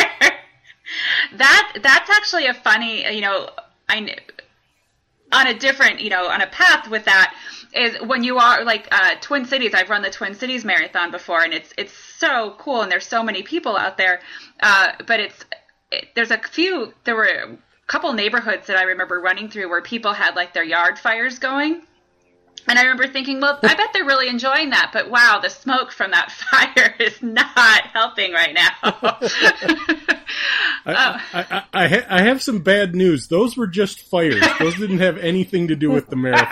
That 1.36 1.80
that's 1.84 2.10
actually 2.10 2.48
a 2.48 2.54
funny, 2.54 3.14
you 3.14 3.22
know, 3.22 3.50
I 3.90 4.16
on 5.32 5.48
a 5.48 5.58
different, 5.58 6.00
you 6.00 6.10
know, 6.10 6.28
on 6.28 6.42
a 6.42 6.48
path 6.48 6.90
with 6.90 7.06
that 7.06 7.36
is 7.74 7.96
when 8.02 8.24
you 8.24 8.38
are 8.38 8.64
like 8.64 8.88
uh, 8.92 9.16
Twin 9.22 9.46
Cities. 9.46 9.74
I've 9.74 9.90
run 9.90 10.02
the 10.02 10.10
Twin 10.10 10.36
Cities 10.36 10.64
Marathon 10.64 11.12
before, 11.12 11.44
and 11.44 11.54
it's 11.54 11.74
it's 11.78 11.94
so 11.94 12.56
cool, 12.58 12.82
and 12.82 12.92
there's 12.92 13.06
so 13.06 13.24
many 13.24 13.44
people 13.44 13.76
out 13.76 13.98
there. 13.98 14.22
Uh, 14.62 14.94
but 15.06 15.20
it's 15.20 15.46
it, 15.92 16.08
there's 16.16 16.32
a 16.32 16.38
few. 16.38 16.94
There 17.04 17.16
were 17.16 17.26
a 17.26 17.58
couple 17.88 18.12
neighborhoods 18.14 18.68
that 18.68 18.78
I 18.78 18.84
remember 18.84 19.20
running 19.20 19.50
through 19.50 19.70
where 19.70 19.82
people 19.82 20.14
had 20.14 20.36
like 20.36 20.54
their 20.54 20.64
yard 20.64 20.98
fires 20.98 21.40
going. 21.40 21.82
And 22.68 22.78
I 22.78 22.82
remember 22.82 23.08
thinking, 23.08 23.40
well, 23.40 23.58
I 23.64 23.76
bet 23.76 23.94
they're 23.94 24.04
really 24.04 24.28
enjoying 24.28 24.72
that, 24.72 24.92
but 24.92 25.10
wow, 25.10 25.40
the 25.42 25.50
smoke 25.50 25.92
from 25.92 26.12
that 26.12 26.32
fire 26.52 26.96
is 27.00 27.22
not 27.22 27.88
helping 27.94 28.34
right 28.34 28.54
now. 28.54 28.72
I, 30.86 31.22
I, 31.34 31.64
I, 31.74 31.88
ha- 31.88 32.06
I, 32.10 32.22
have 32.24 32.42
some 32.42 32.60
bad 32.60 32.96
news. 32.96 33.28
Those 33.28 33.56
were 33.56 33.68
just 33.68 34.02
fires. 34.02 34.44
Those 34.60 34.76
didn't 34.78 35.00
have 35.00 35.18
anything 35.18 35.70
to 35.70 35.76
do 35.76 35.92
with 35.92 36.10
the 36.10 36.16
marathon. 36.16 36.48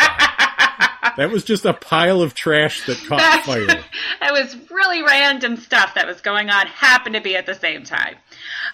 that 1.18 1.30
was 1.32 1.44
just 1.44 1.66
a 1.66 1.74
pile 1.74 2.22
of 2.22 2.34
trash 2.34 2.86
that 2.86 2.98
caught 3.08 3.20
That's, 3.20 3.46
fire. 3.46 3.68
That 4.22 4.34
was 4.34 4.58
really 4.72 5.04
random 5.04 5.58
stuff 5.58 5.94
that 5.96 6.08
was 6.08 6.22
going 6.22 6.50
on, 6.50 6.68
happened 6.68 7.16
to 7.16 7.22
be 7.22 7.36
at 7.36 7.46
the 7.46 7.54
same 7.54 7.84
time. 7.84 8.16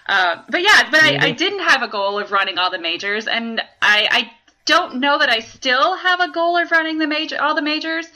Uh, 0.06 0.42
but 0.48 0.62
yeah, 0.62 0.88
but 0.90 1.02
I, 1.02 1.08
I, 1.08 1.18
mm-hmm. 1.18 1.36
didn't 1.36 1.60
have 1.60 1.82
a 1.82 1.88
goal 1.88 2.18
of 2.18 2.32
running 2.32 2.58
all 2.58 2.70
the 2.70 2.78
majors, 2.78 3.26
and 3.26 3.60
I, 3.80 4.08
I 4.10 4.32
don't 4.64 5.00
know 5.00 5.18
that 5.18 5.28
I 5.28 5.40
still 5.40 5.96
have 5.96 6.20
a 6.20 6.30
goal 6.30 6.56
of 6.56 6.70
running 6.70 6.98
the 6.98 7.06
major 7.06 7.40
all 7.40 7.54
the 7.54 7.62
majors, 7.62 8.06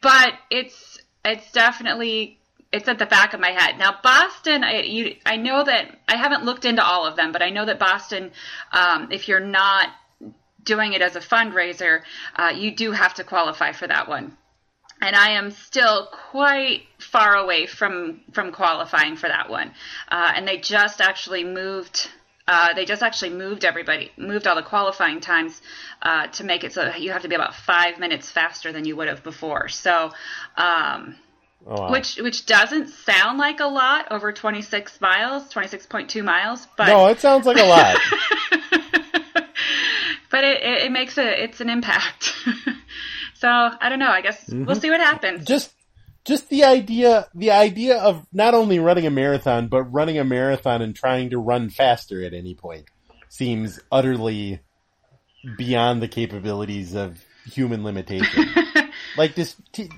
but 0.00 0.34
it's 0.50 0.98
it's 1.24 1.50
definitely 1.52 2.38
it's 2.72 2.88
at 2.88 2.98
the 2.98 3.06
back 3.06 3.32
of 3.32 3.40
my 3.40 3.50
head. 3.50 3.78
Now, 3.78 3.96
Boston, 4.02 4.64
I, 4.64 4.82
you, 4.82 5.16
I 5.24 5.36
know 5.36 5.64
that 5.64 5.98
I 6.08 6.16
haven't 6.16 6.44
looked 6.44 6.64
into 6.64 6.84
all 6.84 7.06
of 7.06 7.16
them, 7.16 7.32
but 7.32 7.42
I 7.42 7.50
know 7.50 7.64
that 7.64 7.78
Boston, 7.78 8.32
um, 8.72 9.08
if 9.10 9.28
you're 9.28 9.40
not 9.40 9.88
doing 10.62 10.92
it 10.92 11.00
as 11.00 11.16
a 11.16 11.20
fundraiser, 11.20 12.02
uh, 12.34 12.52
you 12.54 12.74
do 12.74 12.92
have 12.92 13.14
to 13.14 13.24
qualify 13.24 13.72
for 13.72 13.86
that 13.86 14.08
one. 14.08 14.36
And 15.00 15.14
I 15.14 15.32
am 15.32 15.50
still 15.50 16.08
quite 16.30 16.82
far 16.98 17.36
away 17.36 17.66
from 17.66 18.22
from 18.32 18.50
qualifying 18.50 19.16
for 19.16 19.28
that 19.28 19.48
one. 19.50 19.72
Uh, 20.10 20.32
and 20.34 20.48
they 20.48 20.56
just 20.58 21.00
actually 21.00 21.44
moved. 21.44 22.08
Uh, 22.48 22.72
they 22.74 22.84
just 22.84 23.02
actually 23.02 23.30
moved 23.30 23.64
everybody, 23.64 24.12
moved 24.16 24.46
all 24.46 24.54
the 24.54 24.62
qualifying 24.62 25.20
times 25.20 25.60
uh, 26.02 26.28
to 26.28 26.44
make 26.44 26.62
it 26.62 26.72
so 26.72 26.94
you 26.94 27.10
have 27.10 27.22
to 27.22 27.28
be 27.28 27.34
about 27.34 27.54
five 27.54 27.98
minutes 27.98 28.30
faster 28.30 28.72
than 28.72 28.84
you 28.84 28.94
would 28.96 29.08
have 29.08 29.22
before. 29.22 29.68
So. 29.68 30.12
Um, 30.56 31.16
Oh, 31.68 31.80
wow. 31.80 31.90
Which 31.90 32.16
which 32.18 32.46
doesn't 32.46 32.90
sound 32.90 33.38
like 33.38 33.58
a 33.58 33.66
lot 33.66 34.12
over 34.12 34.32
26 34.32 35.00
miles, 35.00 35.52
26.2 35.52 36.22
miles, 36.22 36.68
but 36.76 36.86
No, 36.86 37.08
it 37.08 37.18
sounds 37.18 37.44
like 37.44 37.56
a 37.56 37.64
lot. 37.64 37.96
but 40.30 40.44
it, 40.44 40.62
it, 40.62 40.82
it, 40.84 40.92
makes 40.92 41.18
a 41.18 41.42
it's 41.42 41.60
an 41.60 41.68
impact. 41.68 42.32
so, 43.34 43.48
I 43.48 43.88
don't 43.88 43.98
know, 43.98 44.10
I 44.10 44.20
guess 44.20 44.44
mm-hmm. 44.44 44.64
we'll 44.64 44.76
see 44.76 44.90
what 44.90 45.00
happens. 45.00 45.44
Just 45.44 45.72
just 46.26 46.48
the 46.48 46.64
idea 46.64 47.28
the 47.34 47.50
idea 47.50 47.98
of 47.98 48.26
not 48.32 48.54
only 48.54 48.78
running 48.78 49.06
a 49.06 49.10
marathon 49.10 49.68
but 49.68 49.84
running 49.84 50.18
a 50.18 50.24
marathon 50.24 50.82
and 50.82 50.94
trying 50.94 51.30
to 51.30 51.38
run 51.38 51.70
faster 51.70 52.22
at 52.22 52.34
any 52.34 52.54
point 52.54 52.86
seems 53.28 53.80
utterly 53.90 54.60
beyond 55.56 56.02
the 56.02 56.08
capabilities 56.08 56.94
of 56.94 57.24
human 57.46 57.84
limitation. 57.84 58.48
like 59.16 59.34
this 59.34 59.56
t- 59.72 59.90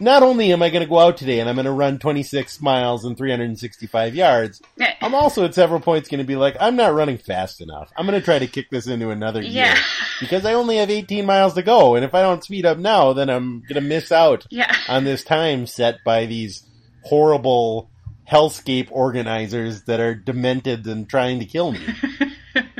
not 0.00 0.22
only 0.22 0.52
am 0.52 0.62
I 0.62 0.70
going 0.70 0.82
to 0.82 0.88
go 0.88 0.98
out 0.98 1.16
today 1.16 1.40
and 1.40 1.48
I'm 1.48 1.56
going 1.56 1.66
to 1.66 1.72
run 1.72 1.98
26 1.98 2.60
miles 2.60 3.04
and 3.04 3.16
365 3.16 4.14
yards, 4.14 4.60
I'm 5.00 5.14
also 5.14 5.44
at 5.44 5.54
several 5.54 5.80
points 5.80 6.08
going 6.08 6.18
to 6.18 6.24
be 6.24 6.36
like, 6.36 6.56
I'm 6.60 6.76
not 6.76 6.94
running 6.94 7.18
fast 7.18 7.60
enough. 7.60 7.92
I'm 7.96 8.06
going 8.06 8.18
to 8.18 8.24
try 8.24 8.38
to 8.38 8.46
kick 8.46 8.70
this 8.70 8.86
into 8.86 9.10
another 9.10 9.42
yeah. 9.42 9.74
year 9.74 9.82
because 10.20 10.44
I 10.44 10.54
only 10.54 10.76
have 10.76 10.90
18 10.90 11.26
miles 11.26 11.54
to 11.54 11.62
go. 11.62 11.94
And 11.94 12.04
if 12.04 12.14
I 12.14 12.22
don't 12.22 12.42
speed 12.42 12.66
up 12.66 12.78
now, 12.78 13.12
then 13.12 13.30
I'm 13.30 13.60
going 13.60 13.74
to 13.74 13.80
miss 13.80 14.10
out 14.12 14.46
yeah. 14.50 14.74
on 14.88 15.04
this 15.04 15.24
time 15.24 15.66
set 15.66 16.04
by 16.04 16.26
these 16.26 16.64
horrible 17.02 17.90
hellscape 18.30 18.88
organizers 18.90 19.82
that 19.82 20.00
are 20.00 20.14
demented 20.14 20.86
and 20.86 21.08
trying 21.08 21.38
to 21.40 21.44
kill 21.44 21.72
me. 21.72 21.80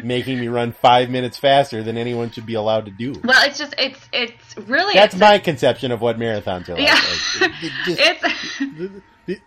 making 0.04 0.38
me 0.38 0.48
run 0.48 0.72
five 0.72 1.10
minutes 1.10 1.38
faster 1.38 1.82
than 1.82 1.96
anyone 1.96 2.30
should 2.30 2.46
be 2.46 2.54
allowed 2.54 2.84
to 2.86 2.90
do. 2.90 3.14
Well, 3.24 3.46
it's 3.46 3.58
just 3.58 3.74
it's 3.78 4.00
it's 4.12 4.56
really 4.56 4.94
that's 4.94 5.16
my 5.16 5.38
conception 5.38 5.90
of 5.90 6.00
what 6.00 6.18
marathons 6.18 6.68
are 6.68 6.74
like. 6.74 6.82
Yeah, 6.82 7.00
just, 7.84 8.00
it's. 8.00 8.58
The, 8.58 9.02
the, 9.26 9.40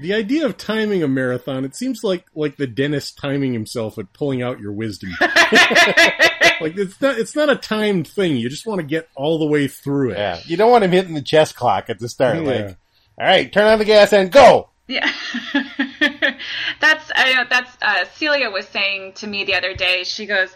the 0.00 0.14
idea 0.14 0.46
of 0.46 0.56
timing 0.56 1.02
a 1.02 1.08
marathon, 1.08 1.64
it 1.64 1.76
seems 1.76 2.02
like 2.02 2.24
like 2.34 2.56
the 2.56 2.66
dentist 2.66 3.18
timing 3.18 3.52
himself 3.52 3.98
at 3.98 4.12
pulling 4.12 4.42
out 4.42 4.58
your 4.58 4.72
wisdom. 4.72 5.10
like 5.20 6.76
it's 6.76 7.00
not 7.00 7.18
it's 7.18 7.36
not 7.36 7.50
a 7.50 7.56
timed 7.56 8.08
thing. 8.08 8.36
You 8.36 8.48
just 8.48 8.66
want 8.66 8.80
to 8.80 8.86
get 8.86 9.08
all 9.14 9.38
the 9.38 9.46
way 9.46 9.68
through 9.68 10.10
it. 10.10 10.18
Yeah, 10.18 10.40
you 10.44 10.56
don't 10.56 10.70
want 10.70 10.84
him 10.84 10.92
hitting 10.92 11.14
the 11.14 11.22
chest 11.22 11.56
clock 11.56 11.88
at 11.88 11.98
the 11.98 12.08
start. 12.08 12.38
Yeah. 12.38 12.42
Like, 12.42 12.76
all 13.18 13.26
right, 13.26 13.52
turn 13.52 13.66
on 13.66 13.78
the 13.78 13.84
gas 13.84 14.12
and 14.12 14.32
go. 14.32 14.70
Yeah, 14.88 15.10
that's 16.80 17.10
I 17.14 17.34
know 17.34 17.44
that's 17.48 17.76
uh, 17.82 18.04
Celia 18.14 18.50
was 18.50 18.66
saying 18.68 19.14
to 19.14 19.26
me 19.26 19.44
the 19.44 19.54
other 19.54 19.74
day. 19.74 20.04
She 20.04 20.26
goes, 20.26 20.54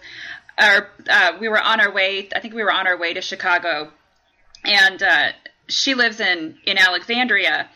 "Our 0.58 0.88
uh, 1.08 1.32
we 1.40 1.48
were 1.48 1.60
on 1.60 1.80
our 1.80 1.92
way. 1.92 2.28
I 2.34 2.40
think 2.40 2.54
we 2.54 2.62
were 2.62 2.72
on 2.72 2.86
our 2.86 2.96
way 2.96 3.14
to 3.14 3.20
Chicago, 3.20 3.90
and 4.64 5.02
uh, 5.02 5.28
she 5.68 5.94
lives 5.94 6.20
in 6.20 6.58
in 6.64 6.78
Alexandria." 6.78 7.68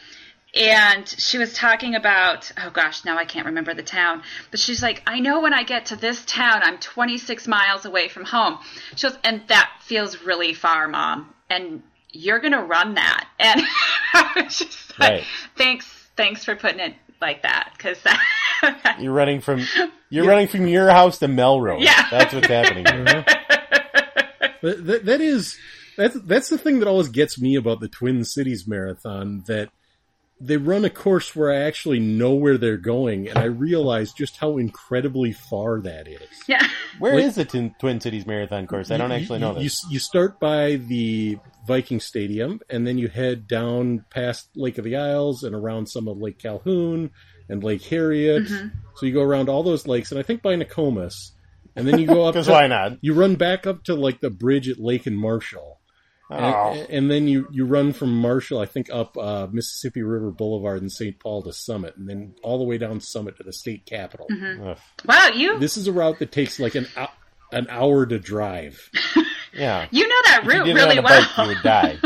And 0.53 1.09
she 1.09 1.39
was 1.39 1.55
talking 1.55 1.95
about, 1.95 2.51
oh 2.59 2.71
gosh, 2.71 3.05
now 3.05 3.17
I 3.17 3.25
can't 3.25 3.47
remember 3.47 3.73
the 3.73 3.85
town, 3.85 4.25
but 4.51 4.59
she's 4.59 4.83
like, 4.83 5.01
I 5.07 5.21
know 5.21 5.41
when 5.41 5.55
I 5.55 5.63
get 5.63 5.87
to 5.87 5.97
this 5.97 6.25
town, 6.25 6.63
I'm 6.65 6.79
26 6.79 7.47
miles 7.47 7.85
away 7.85 8.09
from 8.09 8.25
home. 8.25 8.59
She 8.97 9.07
goes, 9.07 9.17
and 9.23 9.43
that 9.47 9.71
feels 9.83 10.25
really 10.25 10.53
far, 10.53 10.89
mom. 10.89 11.33
And 11.49 11.85
you're 12.11 12.41
going 12.41 12.51
to 12.51 12.65
run 12.65 12.95
that. 12.95 13.29
And 13.39 13.63
I 14.13 14.43
was 14.43 14.59
just 14.59 14.99
like, 14.99 15.11
right. 15.11 15.25
thanks 15.57 15.87
thanks 16.17 16.45
for 16.45 16.57
putting 16.57 16.81
it 16.81 16.95
like 17.21 17.43
that 17.43 17.73
because 17.77 17.99
that 18.03 18.97
You're 19.01 19.13
running 19.13 19.41
from 19.41 19.65
you're 20.11 20.27
running 20.27 20.49
from 20.49 20.67
your 20.67 20.91
house 20.91 21.19
to 21.21 21.29
Melrose. 21.29 21.83
Yeah. 21.83 22.07
That's 22.11 22.35
what's 22.35 22.47
happening. 22.49 22.85
here. 22.87 23.25
Uh-huh. 23.25 24.49
That, 24.63 24.87
that, 24.87 25.05
that 25.07 25.21
is 25.21 25.57
that's 25.97 26.17
that's 26.23 26.49
the 26.51 26.59
thing 26.59 26.81
that 26.81 26.89
always 26.89 27.09
gets 27.09 27.41
me 27.41 27.55
about 27.57 27.81
the 27.81 27.89
Twin 27.89 28.25
Cities 28.25 28.67
Marathon 28.67 29.43
that 29.47 29.71
they 30.43 30.57
run 30.57 30.85
a 30.87 30.91
course 30.91 31.35
where 31.37 31.53
I 31.53 31.61
actually 31.67 32.01
know 32.01 32.35
where 32.35 32.57
they're 32.57 32.79
going, 32.79 33.29
and 33.29 33.39
I 33.39 33.45
realize 33.45 34.13
just 34.13 34.39
how 34.39 34.57
incredibly 34.57 35.33
far 35.33 35.81
that 35.83 36.09
is. 36.09 36.21
Yeah. 36.47 36.67
Where 36.99 37.15
Wait. 37.17 37.25
is 37.27 37.35
the 37.35 37.45
Twin, 37.45 37.75
Twin 37.79 38.01
Cities 38.01 38.27
Marathon 38.27 38.67
course? 38.67 38.91
I 38.91 38.97
don't 38.97 39.11
You- 39.11 39.17
actually 39.17 39.39
you- 39.41 39.45
know 39.45 39.57
you, 39.59 39.65
this. 39.65 39.85
You 39.91 39.99
start 39.99 40.41
by 40.41 40.77
the 40.77 41.39
Viking 41.67 42.01
Stadium, 42.01 42.61
and 42.71 42.87
then 42.87 42.99
you 42.99 43.09
head 43.09 43.47
down 43.47 44.05
past 44.11 44.49
Lake 44.57 44.79
of 44.79 44.85
the 44.85 44.97
Isles 44.97 45.43
and 45.45 45.55
around 45.55 45.87
some 45.89 46.09
of 46.09 46.19
Lake 46.19 46.39
Calhoun 46.39 47.11
and 47.49 47.63
Lake 47.63 47.83
Harriet. 47.85 48.45
Mm-hmm. 48.45 48.69
So 48.97 49.07
you 49.07 49.13
go 49.13 49.23
around 49.23 49.49
all 49.49 49.63
those 49.63 49.87
lakes, 49.87 50.11
and 50.11 50.19
I 50.19 50.23
think 50.23 50.43
by 50.43 50.55
Nokomis, 50.57 51.33
and 51.77 51.87
then 51.87 51.99
you 51.99 52.07
go 52.07 52.25
up. 52.25 52.35
'Cause 52.37 52.47
to- 52.47 52.53
why 52.53 52.67
not? 52.67 52.99
You 53.03 53.15
run 53.15 53.37
back 53.37 53.67
up 53.67 53.85
to 53.85 53.95
like 53.95 54.21
the 54.21 54.31
bridge 54.31 54.69
at 54.69 54.79
Lake 54.79 55.07
and 55.07 55.19
Marshall. 55.19 55.79
Oh. 56.33 56.37
And, 56.73 56.91
and 56.91 57.11
then 57.11 57.27
you, 57.27 57.49
you 57.51 57.65
run 57.67 57.93
from 57.93 58.17
Marshall, 58.21 58.61
I 58.61 58.67
think, 58.67 58.89
up 58.89 59.17
uh, 59.19 59.49
Mississippi 59.51 60.03
River 60.03 60.31
Boulevard 60.31 60.81
in 60.81 60.89
St. 60.89 61.19
Paul 61.19 61.43
to 61.43 61.53
Summit, 61.53 61.97
and 61.97 62.09
then 62.09 62.37
all 62.45 62.59
the 62.59 62.65
way 62.65 62.79
down 62.79 63.01
Summit 63.01 63.37
to 63.39 63.43
the 63.43 63.53
state 63.53 63.85
capitol. 63.85 64.29
Ugh. 64.65 64.79
Wow, 65.07 65.31
you 65.35 65.59
This 65.59 65.77
is 65.77 65.89
a 65.89 65.93
route 65.93 66.21
that 66.21 66.31
takes 66.31 66.61
like 66.61 66.77
an 66.77 66.87
an 67.51 67.67
hour 67.69 68.07
to 68.07 68.19
drive. 68.21 68.91
Yeah. 69.53 69.87
you 69.91 70.07
know 70.07 70.15
that 70.27 70.41
If 70.41 70.45
you 70.45 70.51
route 70.51 70.67
it 70.69 70.71
on 70.71 70.77
really 70.77 70.97
a 70.99 71.03
well. 71.03 71.21
bike, 71.21 71.39
you 71.39 71.47
would 71.55 71.63
die. 71.63 71.99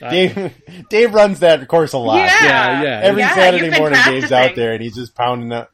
Dave, 0.10 0.52
Dave 0.90 1.14
runs 1.14 1.40
that 1.40 1.66
course 1.68 1.92
a 1.92 1.98
lot. 1.98 2.16
Yeah. 2.16 2.42
Yeah, 2.44 2.82
yeah. 2.82 3.00
Every 3.04 3.22
Yeah, 3.22 3.34
Saturday 3.34 3.64
you've 3.66 3.72
been 3.74 3.80
morning, 3.80 4.00
Dave's 4.04 4.32
out 4.32 4.54
there 4.56 4.72
and 4.72 4.82
he's 4.82 4.96
just 4.96 5.14
pounding 5.14 5.52
out, 5.52 5.70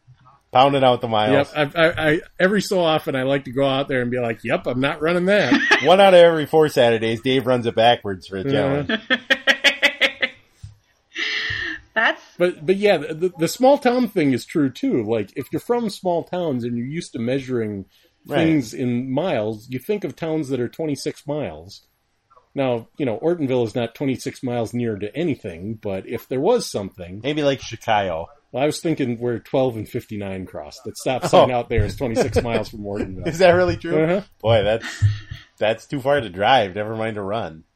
pounding 0.53 0.85
out 0.85 1.01
the 1.01 1.09
miles. 1.09 1.51
Yep, 1.57 1.73
I, 1.75 1.83
I, 1.83 2.11
I 2.13 2.21
every 2.39 2.61
so 2.61 2.81
often 2.81 3.17
I 3.17 3.23
like 3.23 3.45
to 3.47 3.53
go 3.53 3.67
out 3.67 3.89
there 3.89 4.03
and 4.03 4.11
be 4.11 4.19
like, 4.21 4.45
"Yep, 4.45 4.67
I'm 4.67 4.81
not 4.81 5.01
running 5.01 5.25
that." 5.27 5.81
One 5.85 5.99
out 6.01 6.13
of 6.13 6.21
every 6.21 6.45
four 6.45 6.69
Saturdays, 6.69 7.23
Dave 7.23 7.47
runs 7.47 7.65
it 7.65 7.75
backwards 7.75 8.27
for 8.27 8.37
a 8.37 8.45
challenge. 8.45 8.91
That's 11.95 12.23
but 12.39 12.65
but 12.65 12.77
yeah, 12.77 12.99
the, 12.99 13.33
the 13.39 13.49
small 13.49 13.77
town 13.79 14.09
thing 14.09 14.33
is 14.33 14.45
true 14.45 14.71
too. 14.71 15.03
Like 15.03 15.33
if 15.37 15.47
you're 15.53 15.59
from 15.61 15.91
small 15.91 16.23
towns 16.23 16.63
and 16.65 16.77
you're 16.77 16.87
used 16.87 17.13
to 17.15 17.19
measuring 17.19 17.87
things 18.27 18.75
in 18.75 19.11
miles, 19.13 19.69
you 19.71 19.79
think 19.79 20.05
of 20.05 20.17
towns 20.17 20.49
that 20.49 20.61
are 20.61 20.69
26 20.69 21.27
miles. 21.27 21.83
Now, 22.55 22.89
you 22.99 23.07
know, 23.07 23.19
Ortonville 23.19 23.65
is 23.67 23.75
not 23.75 23.95
26 23.95 24.43
miles 24.43 24.75
near 24.75 24.97
to 24.97 25.15
anything, 25.17 25.75
but 25.75 26.07
if 26.09 26.27
there 26.29 26.41
was 26.41 26.67
something, 26.67 27.21
Maybe 27.23 27.43
like 27.43 27.61
Chicago. 27.61 28.27
well, 28.51 28.63
I 28.63 28.67
was 28.67 28.81
thinking 28.81 29.19
where 29.19 29.39
12 29.39 29.77
and 29.77 29.89
59 29.89 30.47
cross. 30.47 30.77
That 30.85 30.97
stop 30.97 31.27
sign 31.27 31.51
Oh. 31.51 31.55
out 31.55 31.69
there 31.69 31.85
is 31.85 31.95
26 31.97 32.43
miles 32.43 32.69
from 32.71 32.81
Ortonville. 32.81 33.29
Is 33.29 33.39
that 33.39 33.51
really 33.53 33.77
true? 33.77 34.03
Uh-huh. 34.03 34.23
Boy, 34.41 34.63
that's 34.65 35.05
that's 35.59 35.87
too 35.87 36.01
far 36.01 36.21
to 36.21 36.29
drive. 36.29 36.75
Never 36.75 36.97
mind 36.97 37.15
to 37.17 37.23
run. 37.23 37.65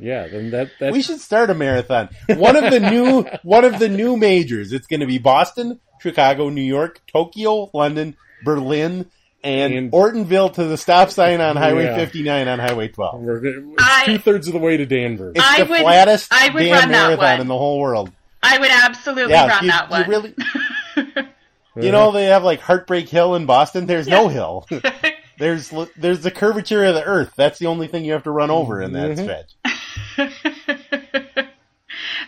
Yeah, 0.00 0.28
then 0.28 0.50
that 0.52 0.70
that's 0.78 0.92
We 0.92 1.02
should 1.02 1.20
start 1.20 1.50
a 1.50 1.54
marathon. 1.54 2.08
One 2.36 2.54
of 2.54 2.70
the 2.70 2.78
new 2.78 3.22
one 3.42 3.64
of 3.64 3.80
the 3.80 3.88
new 3.88 4.16
majors. 4.16 4.72
It's 4.72 4.86
going 4.86 5.00
to 5.00 5.06
be 5.06 5.18
Boston, 5.18 5.80
Chicago, 6.00 6.50
New 6.50 6.62
York, 6.62 7.00
Tokyo, 7.12 7.68
London, 7.74 8.16
Berlin, 8.44 9.06
and, 9.44 9.72
And- 9.72 9.92
Ortonville 9.92 10.52
to 10.54 10.64
the 10.64 10.76
stop 10.76 11.10
sign 11.10 11.40
on 11.40 11.56
Highway 11.56 11.84
Yeah. 11.84 11.96
59 11.96 12.48
on 12.48 12.58
Highway 12.58 12.88
12. 12.88 13.24
two 14.04 14.18
thirds 14.18 14.46
of 14.48 14.52
the 14.52 14.58
way 14.58 14.76
to 14.76 14.84
Danvers. 14.86 15.32
It's 15.36 15.44
I 15.46 15.62
the 15.62 15.70
would- 15.70 15.80
flattest 15.80 16.32
I 16.32 16.48
would 16.50 16.60
damn 16.60 16.72
run 16.72 16.88
that 16.90 17.06
marathon 17.08 17.24
one. 17.32 17.40
in 17.42 17.46
the 17.48 17.56
whole 17.58 17.78
world. 17.78 18.10
I 18.42 18.58
would 18.58 18.70
absolutely 18.70 19.32
Yeah, 19.32 19.46
run 19.48 19.64
you, 19.64 19.70
that 19.70 19.84
you 19.86 19.90
one. 19.90 20.08
really. 20.08 20.34
You 21.80 21.92
know 21.92 22.10
they 22.10 22.24
have 22.24 22.42
like 22.42 22.58
Heartbreak 22.60 23.08
Hill 23.08 23.36
in 23.36 23.46
Boston. 23.46 23.86
There's 23.86 24.08
no 24.08 24.26
hill. 24.26 24.66
There's 25.38 25.72
there's 25.96 26.22
the 26.22 26.32
curvature 26.32 26.84
of 26.84 26.96
the 26.96 27.04
earth. 27.04 27.32
That's 27.36 27.60
the 27.60 27.66
only 27.66 27.86
thing 27.86 28.04
you 28.04 28.14
have 28.14 28.24
to 28.24 28.32
run 28.32 28.50
over 28.50 28.82
in 28.82 28.94
that 28.94 29.16
Mhm. 29.16 29.46
stretch. 30.16 31.47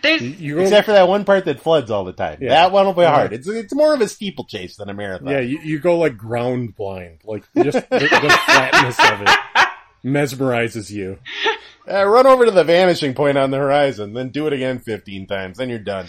There's 0.03 0.23
You 0.23 0.57
go, 0.57 0.61
Except 0.63 0.87
for 0.87 0.93
that 0.93 1.09
one 1.09 1.25
part 1.25 1.45
that 1.45 1.61
floods 1.61 1.91
all 1.91 2.05
the 2.05 2.13
time. 2.13 2.39
Yeah. 2.41 2.51
That 2.51 2.73
one 2.73 2.87
will 2.87 2.95
be 2.95 3.03
Yeah. 3.03 3.11
hard. 3.15 3.33
It's 3.33 3.47
it's 3.49 3.75
more 3.75 3.93
of 3.95 4.01
a 4.01 4.09
steeplechase 4.09 4.77
than 4.77 4.89
a 4.89 4.95
marathon. 4.95 5.29
yeah, 5.29 5.41
you, 5.41 5.59
you 5.61 5.79
go 5.79 5.99
like 5.99 6.17
ground 6.17 6.75
blind, 6.77 7.19
like 7.25 7.45
just 7.55 7.89
the, 7.91 7.99
the 7.99 8.39
flatness 8.47 8.99
of 8.99 9.23
it 9.23 9.69
mesmerizes 10.05 10.91
you. 10.91 11.19
Uh, 11.91 12.05
run 12.05 12.27
over 12.27 12.45
to 12.45 12.51
the 12.51 12.65
vanishing 12.65 13.15
point 13.15 13.37
on 13.37 13.51
the 13.51 13.59
horizon, 13.59 14.13
then 14.15 14.29
do 14.31 14.47
it 14.47 14.53
again 14.53 14.79
15 14.79 15.27
times. 15.27 15.59
Then 15.59 15.69
you're 15.69 15.79
done. 15.79 16.07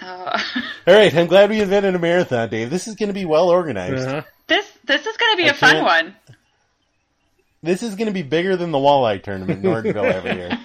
uh, 0.00 0.38
All 0.86 0.94
right, 0.94 1.14
I'm 1.14 1.26
glad 1.26 1.50
we 1.50 1.60
invented 1.60 1.94
a 1.94 1.98
marathon, 1.98 2.48
Dave. 2.48 2.70
This 2.70 2.86
is 2.88 2.94
going 2.94 3.08
to 3.08 3.14
be 3.14 3.24
well 3.24 3.48
organized. 3.48 4.06
Uh-huh. 4.06 4.22
this 4.48 4.70
this 4.84 5.06
is 5.06 5.16
going 5.16 5.32
to 5.32 5.36
be 5.36 5.48
I 5.48 5.52
a 5.52 5.54
fun 5.54 5.82
one. 5.84 6.16
This 7.64 7.82
is 7.84 7.94
going 7.94 8.06
to 8.08 8.12
be 8.12 8.22
bigger 8.22 8.56
than 8.56 8.70
the 8.72 8.78
walleye 8.78 9.22
tournament 9.22 9.64
in 9.64 9.70
Ortonville 9.70 10.12
every 10.12 10.34
year. 10.34 10.58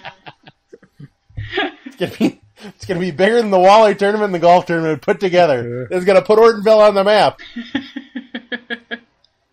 It's 1.99 2.05
going 2.05 2.11
to 2.11 2.19
be 2.19 2.41
it's 2.75 2.85
to 2.85 2.95
be 2.95 3.11
bigger 3.11 3.41
than 3.41 3.51
the 3.51 3.57
walleye 3.57 3.97
tournament 3.97 4.25
and 4.25 4.35
the 4.35 4.39
golf 4.39 4.65
tournament 4.65 5.01
put 5.01 5.19
together. 5.19 5.87
It's 5.91 6.05
going 6.05 6.19
to 6.19 6.25
put 6.25 6.39
Ortonville 6.39 6.87
on 6.87 6.95
the 6.95 7.03
map. 7.03 7.39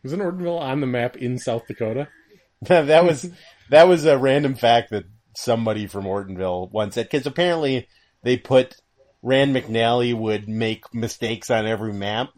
Isn't 0.04 0.20
Ortonville 0.20 0.60
on 0.60 0.80
the 0.80 0.86
map 0.86 1.16
in 1.16 1.38
South 1.38 1.66
Dakota? 1.66 2.08
that 2.62 3.04
was 3.04 3.30
that 3.70 3.88
was 3.88 4.04
a 4.06 4.18
random 4.18 4.54
fact 4.54 4.90
that 4.90 5.04
somebody 5.36 5.86
from 5.86 6.04
Ortonville 6.04 6.70
once 6.70 6.94
said 6.94 7.06
because 7.10 7.26
apparently 7.26 7.88
they 8.22 8.36
put 8.36 8.76
Rand 9.22 9.54
McNally 9.54 10.14
would 10.14 10.48
make 10.48 10.92
mistakes 10.94 11.50
on 11.50 11.66
every 11.66 11.92
map 11.92 12.30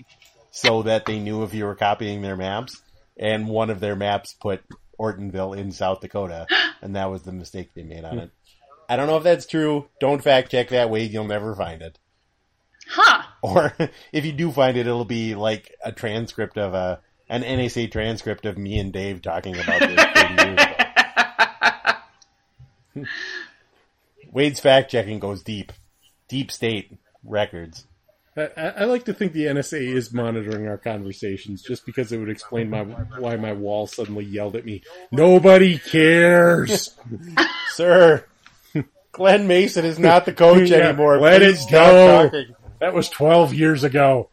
so 0.51 0.83
that 0.83 1.05
they 1.05 1.19
knew 1.19 1.43
if 1.43 1.53
you 1.53 1.65
were 1.65 1.75
copying 1.75 2.23
their 2.23 2.37
maps, 2.37 2.81
and 3.19 3.49
one 3.49 3.71
of 3.71 3.81
their 3.81 3.97
maps 3.97 4.35
put 4.35 4.63
Ortonville 4.99 5.57
in 5.57 5.71
South 5.73 6.01
Dakota, 6.01 6.47
and 6.83 6.97
that 6.97 7.11
was 7.11 7.23
the 7.23 7.33
mistake 7.33 7.71
they 7.75 7.83
made 7.83 8.05
on 8.05 8.19
it. 8.19 8.31
I 8.89 8.97
don't 8.97 9.07
know 9.07 9.17
if 9.17 9.25
that's 9.25 9.47
true. 9.47 9.89
Don't 10.01 10.23
fact 10.23 10.51
check 10.51 10.69
that 10.69 10.91
way; 10.91 11.05
you'll 11.05 11.25
never 11.25 11.55
find 11.55 11.83
it. 11.83 11.99
Huh. 12.89 13.23
Or 13.43 13.77
if 14.13 14.25
you 14.25 14.33
do 14.33 14.53
find 14.53 14.77
it, 14.77 14.87
it'll 14.87 15.05
be 15.05 15.35
like 15.35 15.75
a 15.85 15.93
transcript 15.93 16.57
of 16.59 16.75
a 16.75 17.01
an 17.29 17.43
NSA 17.43 17.91
transcript 17.91 18.47
of 18.47 18.57
me 18.57 18.79
and 18.79 18.93
Dave 18.93 19.21
talking 19.23 19.59
about 19.59 19.81
this 19.81 20.01
30 20.15 20.45
years 20.45 20.61
ago. 22.95 23.05
Wade's 24.31 24.61
fact 24.61 24.91
checking 24.91 25.19
goes 25.19 25.43
deep, 25.43 25.73
deep 26.29 26.53
state 26.53 26.97
records. 27.25 27.87
I, 28.37 28.51
I 28.57 28.67
I 28.69 28.85
like 28.85 29.05
to 29.07 29.15
think 29.15 29.33
the 29.33 29.47
NSA 29.47 29.81
is 29.81 30.13
monitoring 30.13 30.69
our 30.69 30.79
conversations 30.79 31.63
just 31.63 31.87
because 31.87 32.13
it 32.13 32.19
would 32.19 32.29
explain 32.29 32.71
my 32.71 32.83
why 32.83 33.37
my 33.37 33.53
wall 33.53 33.87
suddenly 33.87 34.25
yelled 34.25 34.57
at 34.57 34.65
me. 34.65 34.83
Nobody 35.11 35.79
cares. 35.79 36.95
Sir, 37.71 38.25
Glen 39.17 39.47
Mason 39.47 39.85
is 39.87 39.99
not 39.99 40.27
the 40.27 40.33
coach 40.35 40.69
Yeah, 40.71 40.89
anymore. 40.89 41.19
let 41.19 41.41
Please 41.41 41.65
it 41.67 41.71
go. 41.71 42.25
talking. 42.29 42.55
that 42.81 42.93
was 42.95 43.09
twelve 43.09 43.55
years 43.55 43.83
ago. 43.83 44.29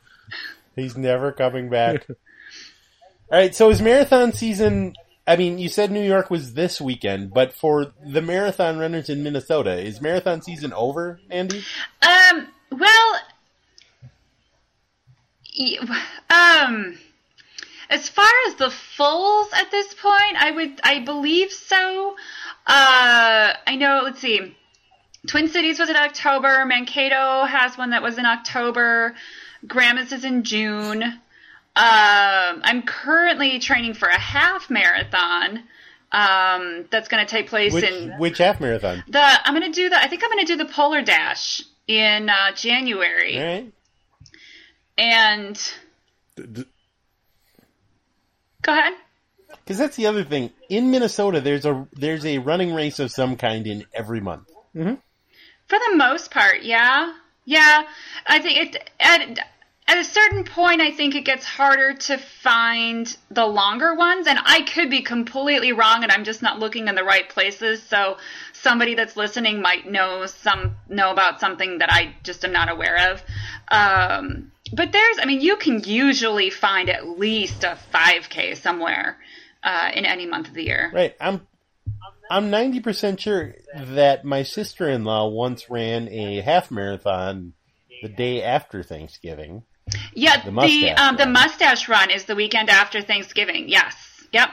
He's 0.76 0.98
never 0.98 1.32
coming 1.32 1.70
back. 1.70 2.06
All 3.32 3.40
right, 3.40 3.56
so 3.56 3.70
is 3.70 3.82
marathon 3.82 4.34
season? 4.34 4.94
I 5.26 5.38
mean, 5.38 5.58
you 5.58 5.70
said 5.70 5.90
New 5.90 6.04
York 6.04 6.30
was 6.30 6.54
this 6.54 6.82
weekend, 6.82 7.34
but 7.34 7.54
for 7.54 7.94
the 8.06 8.22
marathon 8.22 8.78
runners 8.78 9.10
in 9.10 9.24
Minnesota, 9.24 9.72
is 9.80 10.02
marathon 10.02 10.42
season 10.42 10.74
over, 10.74 11.20
Mandy? 11.30 11.64
Um. 12.02 12.48
Well. 12.72 13.16
Um. 16.30 16.98
As 17.90 18.10
far 18.10 18.30
as 18.48 18.56
the 18.56 18.72
fulls 18.72 19.50
at 19.54 19.70
this 19.70 19.94
point, 19.94 20.36
I 20.40 20.52
would, 20.52 20.82
I 20.84 21.00
believe 21.00 21.52
so. 21.52 22.16
Uh, 22.66 23.54
I 23.68 23.76
know. 23.78 24.02
Let's 24.04 24.20
see. 24.20 24.56
Twin 25.28 25.48
Cities 25.48 25.80
was 25.80 25.90
in 25.90 25.96
October. 25.96 26.66
Mankato 26.66 27.46
has 27.46 27.78
one 27.78 27.92
that 27.92 28.04
was 28.04 28.18
in 28.18 28.26
October. 28.26 29.16
Grandma's 29.66 30.12
is 30.12 30.26
in 30.26 30.44
June. 30.44 31.04
Um, 31.04 31.14
I'm 31.76 32.84
currently 32.84 33.60
training 33.60 33.94
for 33.94 34.08
a 34.08 34.20
half 34.20 34.70
marathon. 34.70 35.64
Um, 36.12 36.86
that's 36.92 37.08
going 37.08 37.26
to 37.26 37.30
take 37.30 37.50
place 37.50 37.74
Which, 37.74 37.86
in 37.86 38.12
which 38.20 38.38
half 38.38 38.60
marathon? 38.60 39.04
the. 39.08 39.20
I'm 39.20 39.56
going 39.56 39.72
to 39.72 39.76
do 39.76 39.90
the. 39.90 39.98
I 39.98 40.08
think 40.08 40.24
I'm 40.24 40.30
going 40.30 40.46
to 40.46 40.54
do 40.54 40.58
the 40.58 40.72
Polar 40.72 41.02
Dash 41.02 41.62
in 41.88 42.30
uh, 42.30 42.52
January. 42.54 43.40
All 43.40 43.46
right. 43.46 43.74
And 44.96 45.56
D- 46.36 46.44
d- 46.52 46.66
go 48.62 48.74
ahead. 48.74 48.94
Because 49.50 49.80
that's 49.80 49.96
the 49.96 50.06
other 50.06 50.24
thing. 50.24 50.52
In 50.70 50.92
Minnesota, 50.92 51.42
there's 51.42 51.66
a 51.66 51.88
there's 51.94 52.26
a 52.26 52.38
running 52.38 52.76
race 52.76 53.00
of 53.00 53.10
some 53.12 53.36
kind 53.36 53.66
in 53.66 53.86
every 53.94 54.22
month. 54.22 54.48
For 55.74 55.80
the 55.90 55.98
most 55.98 56.30
part, 56.30 56.62
yeah, 56.62 57.12
yeah. 57.46 57.82
I 58.28 58.38
think 58.38 58.76
it. 58.76 58.92
And 59.00 59.40
at 59.88 59.98
a 59.98 60.04
certain 60.04 60.44
point, 60.44 60.82
I 60.82 60.92
think 60.92 61.16
it 61.16 61.26
gets 61.26 61.48
harder 61.48 61.96
to 61.96 62.20
find 62.20 63.18
the 63.32 63.48
longer 63.48 63.96
ones, 63.96 64.28
and 64.28 64.38
I 64.46 64.62
could 64.62 64.92
be 64.92 65.02
completely 65.02 65.72
wrong, 65.72 66.04
and 66.04 66.12
I'm 66.12 66.26
just 66.26 66.44
not 66.44 66.60
looking 66.60 66.90
in 66.90 66.94
the 66.94 67.04
right 67.04 67.28
places. 67.28 67.82
So 67.82 68.18
somebody 68.52 68.94
that's 68.94 69.18
listening 69.18 69.64
might 69.64 69.90
know 69.90 70.28
some 70.28 70.76
know 70.90 71.12
about 71.12 71.40
something 71.40 71.80
that 71.80 71.92
I 71.92 72.14
just 72.22 72.46
am 72.46 72.52
not 72.52 72.70
aware 72.70 73.12
of. 73.12 73.24
Um, 73.70 74.52
but 74.72 74.92
there's, 74.92 75.18
I 75.20 75.26
mean, 75.26 75.42
you 75.42 75.56
can 75.56 75.84
usually 75.84 76.52
find 76.52 76.88
at 76.88 77.18
least 77.18 77.64
a 77.64 77.80
5K 77.92 78.58
somewhere 78.58 79.18
uh, 79.64 79.90
in 79.92 80.06
any 80.06 80.28
month 80.28 80.50
of 80.50 80.54
the 80.54 80.66
year. 80.66 80.92
Right. 80.94 81.16
I'm 81.20 81.48
I'm 82.30 82.50
90% 82.50 83.20
sure 83.20 83.56
that 83.76 84.24
my 84.26 84.44
sister-in-law 84.44 85.30
once 85.30 85.70
ran 85.70 86.08
a 86.10 86.42
half 86.42 86.72
marathon 86.72 87.54
the 88.02 88.10
day 88.10 88.42
after 88.44 88.82
Thanksgiving. 88.84 89.64
Yeah, 90.14 90.38
The 90.38 90.46
the 90.46 90.52
mustache 90.52 91.00
um, 91.00 91.18
the 91.18 91.24
run. 91.26 91.34
mustache 91.34 91.90
run 91.90 92.10
is 92.10 92.24
the 92.26 92.36
weekend 92.36 92.70
after 92.70 93.02
Thanksgiving. 93.02 93.68
Yes. 93.68 93.96
Yep. 94.32 94.50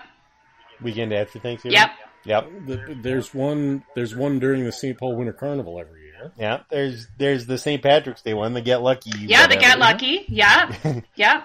Weekend 0.83 1.13
after 1.13 1.39
Thanksgiving? 1.39 1.79
Yep. 1.79 1.91
Yep. 2.25 3.03
There's 3.03 3.33
one. 3.33 3.85
There's 3.95 4.15
one 4.15 4.41
during 4.41 4.65
the 4.65 4.73
St. 4.73 4.99
Paul 4.99 5.17
Winter 5.17 5.33
Carnival 5.33 5.79
every 5.81 6.03
year. 6.03 6.33
Yeah. 6.37 6.61
There's 6.71 7.07
there's 7.17 7.47
the 7.47 7.57
St. 7.59 7.83
Patrick's 7.83 8.23
Day 8.23 8.35
one, 8.35 8.53
the 8.55 8.61
Get 8.61 8.83
Lucky. 8.83 9.11
Yeah, 9.21 9.47
the 9.47 9.57
get 9.57 9.79
lucky. 9.79 10.25
Yeah. 10.29 10.75
yeah. 11.15 11.45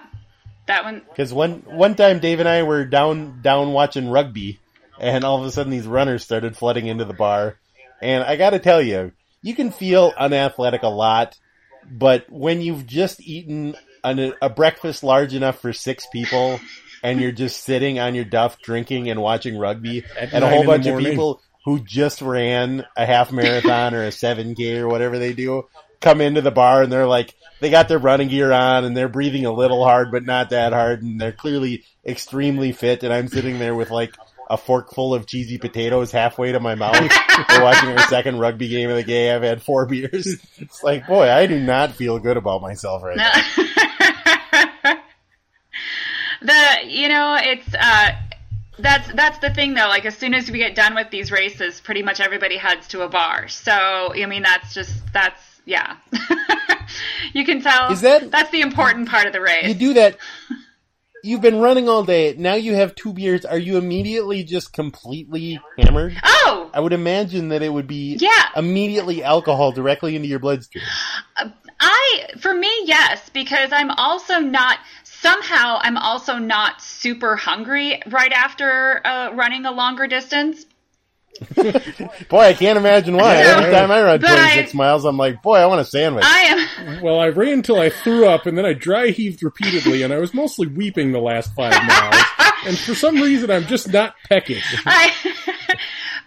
That 0.66 0.84
one. 0.84 1.02
Because 1.08 1.32
one 1.32 1.62
one 1.64 1.94
time 1.94 2.18
Dave 2.18 2.40
and 2.40 2.48
I 2.48 2.64
were 2.64 2.84
down 2.84 3.40
down 3.40 3.72
watching 3.72 4.10
rugby, 4.10 4.58
and 4.98 5.24
all 5.24 5.38
of 5.38 5.44
a 5.44 5.50
sudden 5.50 5.70
these 5.70 5.86
runners 5.86 6.24
started 6.24 6.56
flooding 6.56 6.86
into 6.86 7.04
the 7.04 7.14
bar, 7.14 7.58
and 8.00 8.24
I 8.24 8.36
got 8.36 8.50
to 8.50 8.58
tell 8.58 8.82
you, 8.82 9.12
you 9.42 9.54
can 9.54 9.70
feel 9.70 10.12
unathletic 10.16 10.82
a 10.82 10.88
lot, 10.88 11.38
but 11.90 12.26
when 12.30 12.60
you've 12.60 12.86
just 12.86 13.20
eaten 13.20 13.76
an, 14.02 14.34
a 14.42 14.50
breakfast 14.50 15.02
large 15.02 15.34
enough 15.34 15.60
for 15.60 15.72
six 15.72 16.06
people, 16.12 16.60
and 17.02 17.20
you're 17.20 17.32
just 17.32 17.62
sitting 17.62 17.98
on 17.98 18.14
your 18.14 18.24
duff 18.24 18.60
drinking 18.60 19.10
and 19.10 19.20
watching 19.20 19.58
rugby, 19.58 20.04
At 20.18 20.32
and 20.32 20.44
a 20.44 20.48
whole 20.48 20.64
bunch 20.64 20.86
of 20.86 20.98
people 20.98 21.40
who 21.64 21.80
just 21.80 22.22
ran 22.22 22.84
a 22.96 23.04
half 23.04 23.32
marathon 23.32 23.94
or 23.94 24.04
a 24.04 24.10
7K 24.10 24.78
or 24.78 24.88
whatever 24.88 25.18
they 25.18 25.32
do 25.32 25.66
come 26.00 26.20
into 26.20 26.40
the 26.40 26.50
bar 26.50 26.82
and 26.82 26.92
they're 26.92 27.06
like, 27.06 27.34
they 27.60 27.70
got 27.70 27.88
their 27.88 27.98
running 27.98 28.28
gear 28.28 28.52
on 28.52 28.84
and 28.84 28.96
they're 28.96 29.08
breathing 29.08 29.46
a 29.46 29.52
little 29.52 29.82
hard, 29.82 30.10
but 30.12 30.24
not 30.24 30.50
that 30.50 30.72
hard. 30.72 31.02
And 31.02 31.20
they're 31.20 31.32
clearly 31.32 31.84
extremely 32.06 32.72
fit. 32.72 33.02
And 33.02 33.12
I'm 33.12 33.28
sitting 33.28 33.58
there 33.58 33.74
with 33.74 33.90
like 33.90 34.14
a 34.48 34.56
fork 34.56 34.92
full 34.92 35.14
of 35.14 35.26
cheesy 35.26 35.58
potatoes 35.58 36.12
halfway 36.12 36.52
to 36.52 36.60
my 36.60 36.74
mouth. 36.74 36.94
We're 37.50 37.62
watching 37.62 37.90
our 37.90 37.98
second 38.08 38.38
rugby 38.38 38.68
game 38.68 38.90
of 38.90 38.96
the 38.96 39.02
day. 39.02 39.34
I've 39.34 39.42
had 39.42 39.62
four 39.62 39.86
beers. 39.86 40.36
It's 40.58 40.82
like, 40.82 41.06
boy, 41.06 41.30
I 41.30 41.46
do 41.46 41.58
not 41.60 41.92
feel 41.92 42.18
good 42.18 42.36
about 42.36 42.62
myself 42.62 43.02
right 43.02 43.16
now. 43.16 43.32
the 46.42 46.64
you 46.86 47.08
know 47.08 47.36
it's 47.40 47.66
uh 47.74 48.10
that's 48.78 49.10
that's 49.14 49.38
the 49.38 49.48
thing 49.54 49.72
though 49.74 49.88
like 49.88 50.04
as 50.04 50.16
soon 50.16 50.34
as 50.34 50.50
we 50.50 50.58
get 50.58 50.74
done 50.74 50.94
with 50.94 51.10
these 51.10 51.32
races 51.32 51.80
pretty 51.80 52.02
much 52.02 52.20
everybody 52.20 52.58
heads 52.58 52.86
to 52.88 53.00
a 53.02 53.08
bar 53.08 53.48
so 53.48 53.72
i 53.72 54.26
mean 54.26 54.42
that's 54.42 54.74
just 54.74 54.92
that's 55.14 55.40
yeah 55.64 55.96
you 57.32 57.44
can 57.46 57.62
tell 57.62 57.90
Is 57.90 58.02
that- 58.02 58.30
that's 58.30 58.50
the 58.50 58.60
important 58.60 59.08
part 59.08 59.26
of 59.26 59.32
the 59.32 59.40
race 59.40 59.66
You 59.66 59.74
do 59.74 59.94
that. 59.94 60.18
You've 61.26 61.40
been 61.40 61.58
running 61.58 61.88
all 61.88 62.04
day. 62.04 62.36
Now 62.38 62.54
you 62.54 62.74
have 62.76 62.94
two 62.94 63.12
beers. 63.12 63.44
Are 63.44 63.58
you 63.58 63.78
immediately 63.78 64.44
just 64.44 64.72
completely 64.72 65.60
hammered? 65.76 66.16
oh 66.24 66.70
I 66.72 66.78
would 66.78 66.92
imagine 66.92 67.48
that 67.48 67.62
it 67.62 67.72
would 67.72 67.88
be 67.88 68.16
Yeah. 68.20 68.30
immediately 68.54 69.24
alcohol 69.24 69.72
directly 69.72 70.14
into 70.14 70.28
your 70.28 70.38
bloodstream. 70.38 70.84
I, 71.80 72.26
for 72.38 72.54
me, 72.54 72.70
yes, 72.84 73.28
because 73.30 73.70
I'm 73.72 73.90
also 73.90 74.38
not, 74.38 74.78
somehow 75.02 75.78
I'm 75.82 75.96
also 75.96 76.38
not 76.38 76.80
super 76.80 77.34
hungry 77.34 78.00
right 78.06 78.32
after 78.32 79.04
uh, 79.04 79.32
running 79.34 79.66
a 79.66 79.72
longer 79.72 80.06
distance. 80.06 80.64
Boy, 82.28 82.40
I 82.40 82.54
can't 82.54 82.78
imagine 82.78 83.16
why. 83.16 83.34
No, 83.34 83.58
Every 83.58 83.72
time 83.72 83.90
I 83.90 84.02
run 84.02 84.20
but 84.20 84.28
26 84.28 84.74
miles, 84.74 85.04
I'm 85.04 85.16
like, 85.16 85.42
boy, 85.42 85.56
I 85.56 85.66
want 85.66 85.80
a 85.80 85.84
sandwich. 85.84 86.24
I 86.26 86.68
am, 86.78 87.02
Well, 87.02 87.20
I 87.20 87.28
ran 87.28 87.54
until 87.54 87.78
I 87.78 87.90
threw 87.90 88.26
up, 88.26 88.46
and 88.46 88.56
then 88.56 88.64
I 88.64 88.72
dry 88.72 89.08
heaved 89.08 89.42
repeatedly, 89.42 90.02
and 90.02 90.12
I 90.12 90.18
was 90.18 90.32
mostly 90.34 90.66
weeping 90.66 91.12
the 91.12 91.20
last 91.20 91.54
five 91.54 91.72
miles. 91.86 92.22
And 92.66 92.76
for 92.76 92.96
some 92.96 93.16
reason, 93.16 93.48
I'm 93.48 93.64
just 93.66 93.92
not 93.92 94.16
pecking. 94.28 94.58
I, 94.84 95.12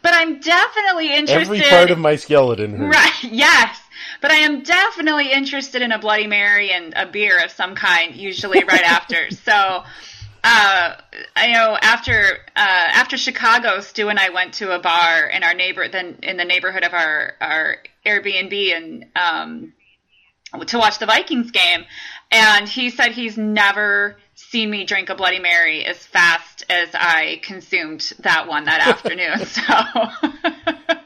but 0.01 0.14
I'm 0.14 0.39
definitely 0.39 1.14
interested. 1.14 1.55
Every 1.55 1.70
part 1.70 1.91
of 1.91 1.97
my 1.97 2.16
skeleton 2.16 2.78
hurts. 2.78 2.95
Right, 2.95 3.24
yes. 3.34 3.78
But 4.22 4.32
I 4.32 4.36
am 4.36 4.62
definitely 4.64 5.34
interested 5.34 5.82
in 5.82 5.91
a 5.91 5.99
Bloody 5.99 6.28
Mary 6.28 6.72
and 6.72 6.93
a 6.95 7.05
beer 7.07 7.43
of 7.43 7.51
some 7.51 7.76
kind, 7.76 8.16
usually 8.16 8.64
right 8.64 8.84
after. 8.84 9.30
So, 9.32 9.84
uh, 10.43 10.95
I 11.35 11.47
know 11.51 11.77
after 11.81 12.13
uh, 12.55 12.87
after 12.93 13.17
Chicago, 13.17 13.79
Stu 13.81 14.09
and 14.09 14.19
I 14.19 14.29
went 14.29 14.53
to 14.55 14.73
a 14.73 14.79
bar 14.79 15.27
in 15.27 15.43
our 15.43 15.53
neighbor, 15.53 15.87
then 15.87 16.19
in 16.23 16.37
the 16.37 16.45
neighborhood 16.45 16.83
of 16.83 16.93
our 16.93 17.33
our 17.41 17.77
Airbnb, 18.05 18.75
and 18.75 19.05
um, 19.15 19.73
to 20.67 20.77
watch 20.77 20.99
the 20.99 21.05
Vikings 21.05 21.51
game. 21.51 21.85
And 22.31 22.69
he 22.69 22.89
said 22.91 23.11
he's 23.13 23.37
never 23.37 24.17
seen 24.35 24.69
me 24.69 24.85
drink 24.85 25.09
a 25.09 25.15
Bloody 25.15 25.39
Mary 25.39 25.83
as 25.85 25.97
fast 26.05 26.63
as 26.69 26.89
I 26.93 27.39
consumed 27.43 28.13
that 28.19 28.47
one 28.47 28.65
that 28.65 28.81
afternoon. 28.87 29.45
So. 29.45 30.95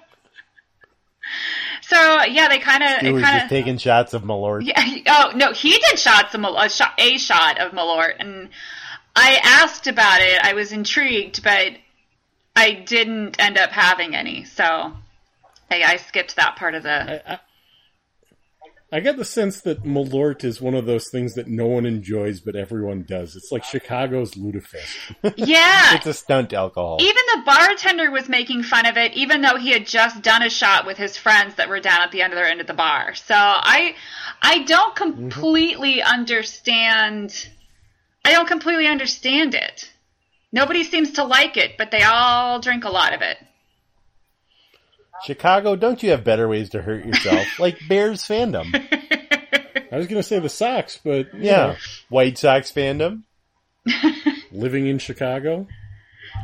So 1.86 2.24
yeah, 2.24 2.48
they 2.48 2.60
kind 2.60 2.82
of 2.82 2.90
He 3.02 3.08
it 3.08 3.12
was 3.12 3.22
kind 3.24 3.36
just 3.36 3.46
of 3.46 3.50
taking 3.50 3.78
shots 3.78 4.14
of 4.14 4.24
Malort. 4.24 4.66
yeah. 4.66 5.02
Oh 5.08 5.32
no, 5.36 5.52
he 5.52 5.72
did 5.78 6.00
shots 6.00 6.34
of 6.34 6.40
Mal- 6.42 6.58
a 6.58 6.70
shot, 6.70 6.94
a 6.98 7.18
shot 7.18 7.60
of 7.60 7.72
Malort, 7.74 8.14
and 8.20 8.50
I 9.16 9.40
asked 9.44 9.88
about 9.88 10.22
it. 10.22 10.40
I 10.44 10.54
was 10.54 10.72
intrigued, 10.72 11.44
but 11.44 11.74
I 12.56 12.74
didn't 12.74 13.40
end 13.40 13.58
up 13.58 13.72
having 13.72 14.16
any, 14.16 14.46
so 14.46 14.64
I, 15.72 15.84
I 15.84 15.98
skipped 15.98 16.36
that 16.36 16.56
part 16.56 16.76
of 16.76 16.84
the. 16.84 17.40
I 18.94 19.00
get 19.00 19.18
the 19.18 19.26
sense 19.26 19.62
that 19.62 19.84
Malort 19.84 20.44
is 20.44 20.62
one 20.62 20.76
of 20.76 20.86
those 20.86 21.10
things 21.10 21.34
that 21.34 21.48
no 21.48 21.66
one 21.66 21.88
enjoys, 21.88 22.42
but 22.42 22.56
everyone 22.56 23.06
does. 23.08 23.36
It's 23.36 23.52
like 23.52 23.64
Chicago's 23.64 24.36
lutefisk. 24.36 25.16
Yeah, 25.36 25.96
It's 25.96 26.06
a 26.06 26.14
stunt 26.14 26.54
alcohol. 26.54 26.98
even 27.02 27.24
the 27.34 27.42
bartender 27.44 28.12
was 28.12 28.30
making 28.30 28.62
fun 28.62 28.86
of 28.86 28.96
it, 28.96 29.14
even 29.14 29.42
though 29.42 29.58
he 29.58 29.72
had 29.72 29.88
just 29.88 30.22
done 30.22 30.44
a 30.44 30.50
shot 30.50 30.86
with 30.86 30.98
his 30.98 31.18
friends 31.18 31.56
that 31.56 31.70
were 31.70 31.80
down 31.80 32.02
at 32.02 32.12
the 32.12 32.22
other 32.22 32.44
end 32.44 32.62
of 32.62 32.68
the 32.68 32.76
bar. 32.76 33.16
So 33.16 33.34
I, 33.36 33.96
I 34.44 34.60
don't 34.60 34.96
mm-hmm. 34.96 35.30
completely 35.30 36.04
understand. 36.04 37.50
I 38.26 38.32
don't 38.32 38.48
completely 38.48 38.88
understand 38.88 39.54
it. 39.54 39.90
Nobody 40.52 40.84
seems 40.84 41.14
to 41.14 41.24
like 41.24 41.58
it, 41.58 41.78
but 41.78 41.92
they 41.92 42.04
all 42.04 42.60
drink 42.60 42.86
a 42.86 42.90
lot 42.90 43.14
of 43.14 43.22
it. 43.22 43.38
Chicago, 45.26 45.76
don't 45.76 46.04
you 46.04 46.12
have 46.12 46.24
better 46.24 46.48
ways 46.48 46.70
to 46.72 46.82
hurt 46.82 47.06
yourself? 47.06 47.48
like 47.60 47.78
Bears 47.88 48.24
fandom. 48.24 48.74
I 49.92 49.98
was 49.98 50.08
going 50.08 50.22
to 50.22 50.28
say 50.28 50.40
the 50.40 50.50
Sox, 50.50 51.00
but 51.04 51.34
you 51.34 51.42
Yeah. 51.46 51.58
know, 51.68 51.76
White 52.10 52.38
Sox 52.38 52.72
fandom. 52.72 53.24
living 54.52 54.88
in 54.88 55.00
Chicago. 55.00 55.68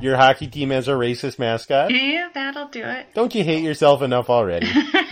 Your 0.02 0.16
hockey 0.18 0.48
team 0.48 0.70
has 0.70 0.88
a 0.88 0.92
racist 0.92 1.40
mascot. 1.40 1.92
Yeah, 1.92 2.30
that'll 2.34 2.68
do 2.70 2.84
it. 2.84 3.08
Don't 3.14 3.34
you 3.36 3.44
hate 3.44 3.64
yourself 3.64 4.02
enough 4.02 4.30
already? 4.30 4.68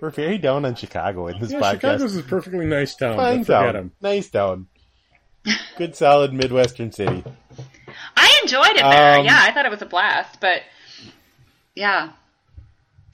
We're 0.00 0.10
very 0.10 0.38
down 0.38 0.64
on 0.64 0.74
Chicago 0.76 1.26
in 1.26 1.40
this 1.40 1.50
Yeah, 1.50 1.60
podcast. 1.60 1.72
Chicago's 1.72 2.16
a 2.16 2.22
perfectly 2.22 2.66
nice 2.66 2.94
town. 2.94 3.16
Fine 3.16 3.38
but 3.38 3.46
forget 3.46 3.62
town. 3.74 3.76
'em. 3.76 3.92
Nice 4.00 4.30
town. 4.30 4.66
Good 5.76 5.96
solid 5.96 6.32
Midwestern 6.32 6.92
city. 6.92 7.24
I 8.16 8.40
enjoyed 8.42 8.70
it 8.76 8.82
there. 8.82 9.18
Um, 9.18 9.24
yeah, 9.24 9.40
I 9.42 9.52
thought 9.52 9.64
it 9.66 9.70
was 9.70 9.82
a 9.82 9.86
blast, 9.86 10.40
but 10.40 10.62
yeah, 11.74 12.10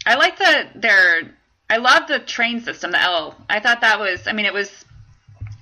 I 0.07 0.17
like 0.17 0.39
the 0.39 0.67
their. 0.75 1.35
I 1.71 1.79
love 1.79 2.07
the 2.09 2.19
train 2.19 2.61
system, 2.61 2.91
the 2.91 3.01
L. 3.01 3.37
I 3.49 3.61
thought 3.61 3.81
that 3.81 3.99
was. 3.99 4.27
I 4.27 4.33
mean, 4.33 4.45
it 4.47 4.53
was 4.53 4.85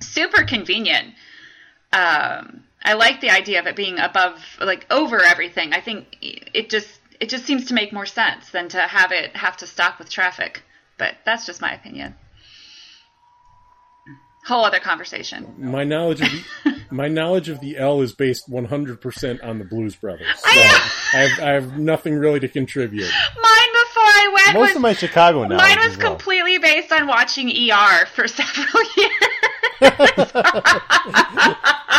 super 0.01 0.43
convenient. 0.45 1.15
Um, 1.93 2.65
I 2.85 2.95
like 2.95 3.21
the 3.21 3.31
idea 3.31 3.61
of 3.61 3.67
it 3.67 3.77
being 3.77 3.99
above, 4.01 4.43
like 4.61 4.87
over 4.91 5.23
everything. 5.23 5.73
I 5.73 5.81
think 5.81 6.07
it 6.21 6.69
just 6.71 6.89
it 7.21 7.29
just 7.29 7.45
seems 7.45 7.67
to 7.67 7.75
make 7.75 7.93
more 7.93 8.07
sense 8.07 8.51
than 8.51 8.69
to 8.71 8.81
have 8.81 9.13
it 9.13 9.37
have 9.37 9.57
to 9.59 9.67
stop 9.67 9.99
with 9.99 10.11
traffic. 10.11 10.63
But 10.99 11.15
that's 11.25 11.47
just 11.47 11.61
my 11.61 11.73
opinion. 11.73 12.15
Whole 14.47 14.65
other 14.65 14.81
conversation. 14.81 15.55
My 15.57 15.85
knowledge 15.85 16.21
of 16.21 16.29
the 16.31 16.43
my 16.91 17.07
knowledge 17.09 17.49
of 17.49 17.61
the 17.61 17.77
L 17.79 18.01
is 18.03 18.13
based 18.13 18.51
100% 18.51 19.45
on 19.45 19.59
the 19.61 19.65
Blues 19.65 19.95
Brothers. 19.95 20.27
So 20.37 20.43
I- 20.51 20.89
I 21.15 21.17
have, 21.19 21.41
I 21.41 21.51
have 21.53 21.79
nothing 21.79 22.15
really 22.17 22.41
to 22.41 22.49
contribute. 22.49 23.03
Mine 23.03 23.73
before 23.85 24.03
I 24.03 24.31
went 24.35 24.55
Most 24.59 24.69
was 24.71 24.77
of 24.77 24.83
my 24.83 24.95
Chicago 24.95 25.43
knowledge 25.43 25.59
Mine 25.59 25.77
was 25.79 25.93
as 25.93 25.99
well. 25.99 26.11
completely 26.11 26.59
based 26.59 26.91
on 26.93 27.07
watching 27.07 27.51
ER 27.51 28.07
for 28.07 28.27
several 28.41 28.83
years. 28.97 29.13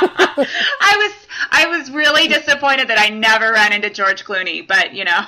I 0.05 0.95
was 0.97 1.27
I 1.51 1.65
was 1.67 1.91
really 1.91 2.27
disappointed 2.27 2.87
that 2.89 2.97
I 2.99 3.09
never 3.09 3.51
ran 3.53 3.71
into 3.73 3.89
George 3.89 4.25
Clooney, 4.25 4.67
but 4.67 4.93
you 4.93 5.05
know. 5.05 5.21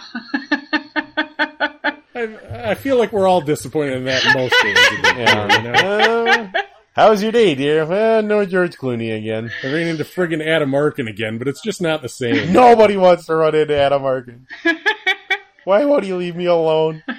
I, 2.16 2.72
I 2.72 2.76
feel 2.76 2.98
like 2.98 3.12
we're 3.12 3.28
all 3.28 3.42
disappointed 3.42 3.98
in 3.98 4.06
that 4.06 4.24
most 4.34 4.56
days. 4.64 4.78
Of 4.78 5.02
the 5.02 5.14
year, 5.18 5.48
you 5.52 5.64
know? 5.64 6.28
Uh, 6.28 6.62
how 6.94 7.10
was 7.10 7.22
your 7.22 7.34
day, 7.34 7.56
dear? 7.56 7.86
Well, 7.86 8.24
no 8.24 8.46
George 8.46 8.78
Clooney 8.78 9.18
again. 9.18 9.52
I 9.64 9.68
ran 9.68 9.88
into 9.88 10.06
friggin' 10.06 10.46
Adam 10.46 10.74
Arkin 10.74 11.10
again, 11.10 11.38
but 11.38 11.50
it's 11.50 11.62
just 11.62 11.82
not 11.82 12.02
the 12.02 12.08
same. 12.08 12.54
Nobody 12.54 12.96
wants 12.96 13.26
to 13.26 13.36
run 13.36 13.54
into 13.54 13.78
Adam 13.78 14.04
Arkin. 14.04 14.48
Why 15.66 15.84
won't 15.84 16.06
he 16.06 16.14
leave 16.14 16.36
me 16.36 16.46
alone? 16.46 17.04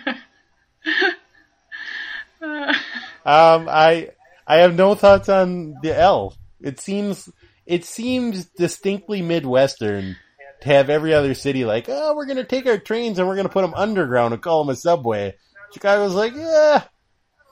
Um, 3.26 3.66
I 3.68 4.10
I 4.46 4.58
have 4.58 4.76
no 4.76 4.94
thoughts 4.94 5.28
on 5.28 5.74
the 5.82 5.98
L. 5.98 6.36
It 6.60 6.78
seems 6.78 7.28
it 7.66 7.84
seems 7.84 8.44
distinctly 8.44 9.20
midwestern 9.20 10.16
to 10.62 10.68
have 10.68 10.90
every 10.90 11.12
other 11.14 11.34
city 11.34 11.64
like, 11.64 11.86
oh, 11.88 12.14
we're 12.14 12.26
gonna 12.26 12.44
take 12.44 12.66
our 12.66 12.78
trains 12.78 13.18
and 13.18 13.26
we're 13.28 13.36
gonna 13.36 13.48
put 13.48 13.62
them 13.62 13.74
underground 13.74 14.34
and 14.34 14.42
call 14.42 14.64
them 14.64 14.72
a 14.72 14.76
subway. 14.76 15.34
Chicago's 15.72 16.14
like, 16.14 16.34
yeah, 16.34 16.84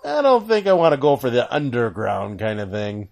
I 0.05 0.23
don't 0.23 0.47
think 0.47 0.67
I 0.67 0.73
want 0.75 0.93
to 0.93 0.97
go 1.01 1.17
for 1.17 1.31
the 1.31 1.53
underground 1.53 2.39
kind 2.39 2.61
of 2.61 2.71
thing. 2.71 3.09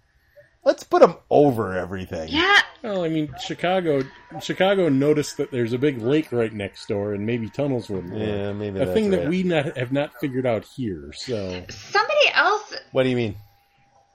Let's 0.65 0.85
put 0.85 1.01
them 1.01 1.17
over 1.29 1.77
everything. 1.77 2.29
Yeah. 2.29 2.59
Well, 2.83 3.05
I 3.05 3.09
mean, 3.09 3.35
Chicago, 3.41 4.03
Chicago 4.41 4.89
noticed 4.89 5.37
that 5.39 5.51
there's 5.51 5.73
a 5.73 5.79
big 5.79 5.99
lake 6.01 6.31
right 6.33 6.53
next 6.53 6.87
door, 6.87 7.15
and 7.15 7.27
maybe 7.27 7.49
tunnels 7.49 7.89
would 7.89 8.11
work. 8.11 8.21
Yeah, 8.21 8.53
maybe 8.53 8.81
a 8.81 8.85
that's 8.85 8.93
thing 8.93 9.11
that 9.11 9.29
we 9.29 9.43
not, 9.43 9.77
have 9.77 9.93
not 9.93 10.13
figured 10.21 10.47
out 10.47 10.65
here. 10.65 11.13
So 11.17 11.65
Somebody 11.69 12.29
else. 12.35 12.75
What 12.93 13.05
do 13.05 13.09
you 13.09 13.17
mean? 13.17 13.37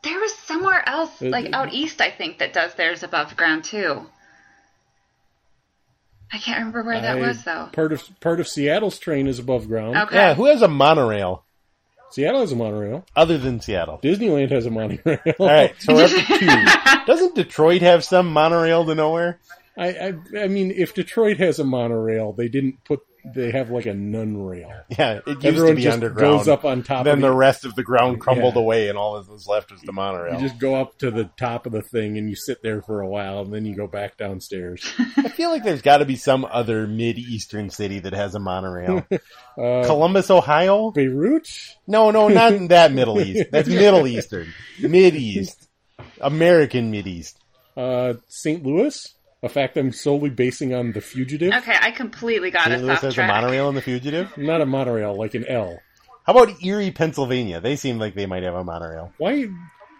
There 0.04 0.20
was 0.20 0.34
somewhere 0.36 0.88
else, 0.88 1.22
Uh, 1.22 1.30
like 1.30 1.52
out 1.54 1.74
east, 1.74 2.02
I 2.02 2.12
think, 2.12 2.40
that 2.40 2.54
does 2.54 2.74
theirs 2.76 3.04
above 3.04 3.36
ground 3.36 3.64
too. 3.64 4.06
I 6.32 6.38
can't 6.40 6.60
remember 6.60 6.84
where 6.84 7.00
that 7.02 7.18
I- 7.18 7.20
was 7.28 7.44
though. 7.44 7.70
Part 7.72 7.94
of 7.94 8.04
part 8.20 8.40
of 8.40 8.48
Seattle's 8.48 9.00
train 9.00 9.28
is 9.28 9.40
above 9.40 9.68
ground. 9.68 9.96
Okay. 9.98 10.16
Yeah, 10.16 10.34
who 10.34 10.46
has 10.46 10.62
a 10.62 10.68
monorail 10.68 11.44
Seattle 12.12 12.40
has 12.42 12.54
a 12.54 12.56
monorail. 12.56 13.06
other 13.18 13.38
than 13.38 13.60
Seattle? 13.60 14.00
Disneyland 14.02 14.50
has 14.52 14.66
a 14.66 14.72
monorail. 14.72 15.20
All 15.40 15.48
right, 15.48 15.76
so 15.80 15.94
we're 15.94 16.06
up 16.06 16.10
to 16.12 16.22
two. 16.40 17.06
Doesn't 17.06 17.36
Detroit 17.36 17.82
have 17.82 18.04
some 18.06 18.32
monorail 18.32 18.86
to 18.86 18.96
nowhere? 18.96 19.40
I, 19.78 19.88
I 19.90 20.14
I 20.44 20.48
mean, 20.48 20.72
if 20.72 20.94
Detroit 20.96 21.38
has 21.38 21.60
a 21.60 21.64
monorail, 21.66 22.32
they 22.34 22.48
didn't 22.48 22.84
put. 22.86 23.02
They 23.34 23.52
have 23.52 23.70
like 23.70 23.86
a 23.86 23.94
nun 23.94 24.38
rail. 24.38 24.72
Yeah, 24.90 25.20
it 25.26 25.28
used 25.28 25.46
Everyone 25.46 25.70
to 25.72 25.76
be 25.76 25.82
just 25.84 25.94
underground. 25.96 26.38
goes 26.40 26.48
up 26.48 26.66
on 26.66 26.84
top. 26.84 27.02
Of 27.02 27.08
it. 27.08 27.10
Then 27.10 27.18
of 27.20 27.22
the 27.32 27.36
rest 27.36 27.66
of 27.66 27.76
the 27.76 27.84
ground 27.84 28.20
crumbled 28.20 28.56
Yeah. 28.56 28.62
away, 28.62 28.90
and 28.90 28.98
all 28.98 29.22
that 29.22 29.30
was 29.32 29.48
left 29.48 29.72
was 29.72 29.82
the 29.82 29.92
monorail. 29.92 30.36
You 30.36 30.48
just 30.48 30.60
go 30.60 30.76
up 30.76 30.98
to 31.00 31.12
the 31.12 31.30
top 31.38 31.66
of 31.66 31.72
the 31.72 31.82
thing 31.82 32.18
and 32.18 32.30
you 32.30 32.36
sit 32.36 32.62
there 32.64 32.82
for 32.82 33.02
a 33.02 33.08
while, 33.08 33.42
and 33.42 33.54
then 33.54 33.66
you 33.66 33.76
go 33.76 33.88
back 33.88 34.18
downstairs. 34.18 34.84
I 35.18 35.30
feel 35.30 35.50
like 35.50 35.64
there's 35.64 35.82
got 35.82 35.98
to 35.98 36.06
be 36.06 36.16
some 36.16 36.46
other 36.50 36.88
mid-eastern 36.88 37.70
city 37.70 38.00
that 38.00 38.14
has 38.14 38.36
a 38.36 38.40
monorail. 38.40 39.06
Uh, 39.60 39.84
Columbus, 39.88 40.30
Ohio? 40.30 40.92
Beirut. 40.92 41.48
No, 41.88 42.12
no, 42.12 42.28
not 42.28 42.54
in 42.54 42.68
that 42.68 42.92
Middle 42.92 43.20
East. 43.20 43.50
That's 43.52 43.68
Middle 43.68 44.06
Eastern, 44.06 44.54
Mid 44.80 45.16
East, 45.16 45.68
American 46.22 46.92
Mid 46.92 47.08
East. 47.08 47.40
Uh, 47.76 48.14
St. 48.28 48.64
Louis. 48.64 49.16
A 49.44 49.50
fact 49.50 49.78
I'm 49.78 49.92
solely 49.92 50.32
basing 50.32 50.74
on 50.74 50.94
the 50.94 51.02
fugitive. 51.02 51.54
Okay, 51.54 51.76
I 51.80 51.92
completely 51.92 52.50
got 52.50 52.64
St. 52.66 52.76
us 52.76 52.82
Louis 52.82 52.92
off 52.92 53.02
has 53.02 53.18
a 53.18 53.28
monorail 53.28 53.70
in 53.70 53.76
the 53.76 53.82
Fugitive. 53.82 54.36
Not 54.36 54.62
a 54.62 54.66
monorail, 54.66 55.16
like 55.16 55.36
an 55.36 55.46
L. 55.46 55.78
How 56.26 56.34
about 56.34 56.62
Erie, 56.64 56.92
Pennsylvania? 56.92 57.62
They 57.62 57.76
seem 57.76 58.00
like 58.00 58.16
they 58.16 58.26
might 58.26 58.44
have 58.44 58.56
a 58.56 58.64
monorail. 58.64 59.14
Why? 59.18 59.48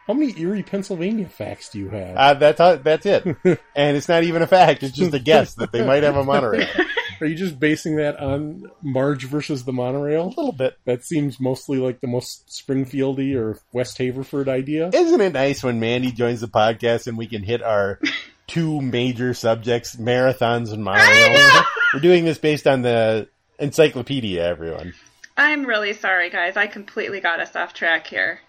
How 0.08 0.14
many 0.14 0.34
Erie, 0.40 0.64
Pennsylvania 0.64 1.28
facts 1.28 1.70
do 1.70 1.80
you 1.80 1.90
have? 1.90 2.16
Uh, 2.16 2.34
that's 2.34 2.58
how, 2.58 2.76
that's 2.78 3.06
it, 3.06 3.26
and 3.46 3.98
it's 3.98 4.10
not 4.10 4.24
even 4.24 4.42
a 4.42 4.48
fact. 4.48 4.82
It's 4.82 4.96
just 4.96 5.14
a 5.14 5.20
guess 5.20 5.54
that 5.56 5.72
they 5.72 5.86
might 5.86 6.04
have 6.04 6.16
a 6.16 6.24
monorail. 6.24 6.68
Are 7.22 7.28
you 7.28 7.36
just 7.36 7.60
basing 7.60 7.96
that 7.98 8.20
on 8.20 8.70
Marge 8.82 9.26
versus 9.26 9.66
the 9.66 9.74
monorail? 9.74 10.28
A 10.28 10.30
little 10.30 10.52
bit. 10.52 10.78
That 10.86 11.04
seems 11.04 11.40
mostly 11.40 11.80
like 11.80 12.00
the 12.00 12.08
most 12.08 12.48
Springfieldy 12.48 13.36
or 13.36 13.60
West 13.74 13.98
Haverford 13.98 14.48
idea. 14.48 14.90
Isn't 14.94 15.22
it 15.22 15.34
nice 15.34 15.64
when 15.64 15.80
Mandy 15.80 16.12
joins 16.12 16.42
the 16.42 16.48
podcast 16.48 17.08
and 17.08 17.18
we 17.18 17.28
can 17.28 17.44
hit 17.44 17.64
our 17.64 18.00
two 18.48 18.82
major 18.82 19.34
subjects, 19.34 19.96
marathons 19.98 20.72
and 20.74 20.84
miles. 20.84 21.66
We're 21.94 22.00
doing 22.00 22.26
this 22.26 22.38
based 22.38 22.66
on 22.68 22.82
the 22.82 23.28
encyclopedia, 23.60 24.44
everyone. 24.46 24.94
I'm 25.38 25.66
really 25.66 25.94
sorry, 25.94 26.30
guys. 26.30 26.58
I 26.58 26.68
completely 26.68 27.20
got 27.22 27.40
us 27.40 27.56
off 27.56 27.74
track 27.74 28.08
here. 28.08 28.40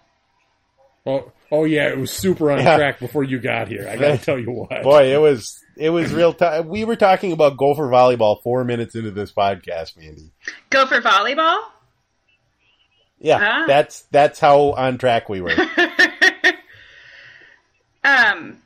Oh, 1.05 1.31
oh 1.51 1.63
yeah, 1.65 1.87
it 1.89 1.97
was 1.97 2.11
super 2.11 2.51
on 2.51 2.59
Yeah. 2.59 2.77
track 2.77 2.99
before 2.99 3.23
you 3.23 3.39
got 3.39 3.67
here. 3.67 3.87
I 3.89 3.95
gotta 3.95 4.17
tell 4.23 4.37
you 4.39 4.51
what. 4.51 4.83
Boy, 4.83 5.13
it 5.13 5.19
was 5.19 5.57
it 5.77 5.89
was 5.91 6.11
real 6.13 6.33
time. 6.33 6.67
We 6.67 6.83
were 6.85 6.95
talking 6.97 7.31
about 7.31 7.57
Gopher 7.57 7.87
volleyball 7.89 8.41
four 8.43 8.63
minutes 8.65 8.95
into 8.95 9.11
this 9.11 9.31
podcast, 9.31 9.97
Mandy. 9.97 10.31
Go 10.69 10.85
for 10.85 10.99
volleyball? 11.01 11.61
Yeah, 13.19 13.39
Ah. 13.41 13.63
that's 13.67 14.01
that's 14.11 14.39
how 14.39 14.73
on 14.73 14.97
track 14.97 15.29
we 15.29 15.41
were. 15.41 15.55
Um, 18.03 18.61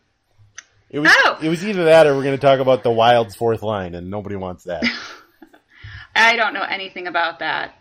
It 0.93 0.99
was 0.99 1.11
Oh. 1.25 1.37
it 1.41 1.49
was 1.49 1.65
either 1.65 1.85
that 1.85 2.07
or 2.07 2.15
we're 2.15 2.23
going 2.23 2.37
to 2.37 2.41
talk 2.41 2.59
about 2.59 2.83
the 2.83 2.91
Wild's 2.91 3.35
fourth 3.35 3.63
line, 3.63 3.95
and 3.95 4.09
nobody 4.09 4.35
wants 4.37 4.63
that. 4.65 4.83
I 6.15 6.35
don't 6.37 6.53
know 6.53 6.61
anything 6.61 7.07
about 7.07 7.39
that. 7.39 7.73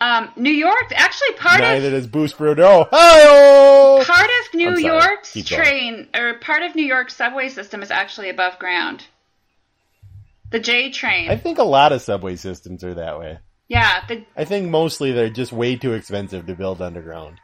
Um, 0.00 0.30
New 0.36 0.52
York, 0.52 0.92
actually, 0.94 1.32
part 1.38 1.60
Neither 1.60 1.86
of 1.88 1.92
does 1.94 2.06
Bruce 2.06 2.32
Boudreau. 2.34 2.86
Hi-oh! 2.92 4.04
part 4.06 4.30
of 4.30 4.54
New 4.54 4.76
York's 4.78 5.32
train 5.44 6.08
or 6.14 6.34
part 6.34 6.62
of 6.62 6.76
New 6.76 6.84
York's 6.84 7.16
subway 7.16 7.48
system 7.48 7.82
is 7.82 7.90
actually 7.90 8.28
above 8.28 8.58
ground. 8.60 9.06
The 10.50 10.60
J 10.60 10.90
train. 10.92 11.30
I 11.30 11.36
think 11.36 11.58
a 11.58 11.64
lot 11.64 11.92
of 11.92 12.00
subway 12.02 12.36
systems 12.36 12.84
are 12.84 12.94
that 12.94 13.18
way. 13.18 13.38
yeah, 13.68 14.06
the 14.06 14.24
I 14.36 14.44
think 14.44 14.68
mostly 14.70 15.10
they're 15.12 15.30
just 15.30 15.52
way 15.52 15.74
too 15.76 15.94
expensive 15.94 16.46
to 16.46 16.54
build 16.54 16.80
underground. 16.80 17.40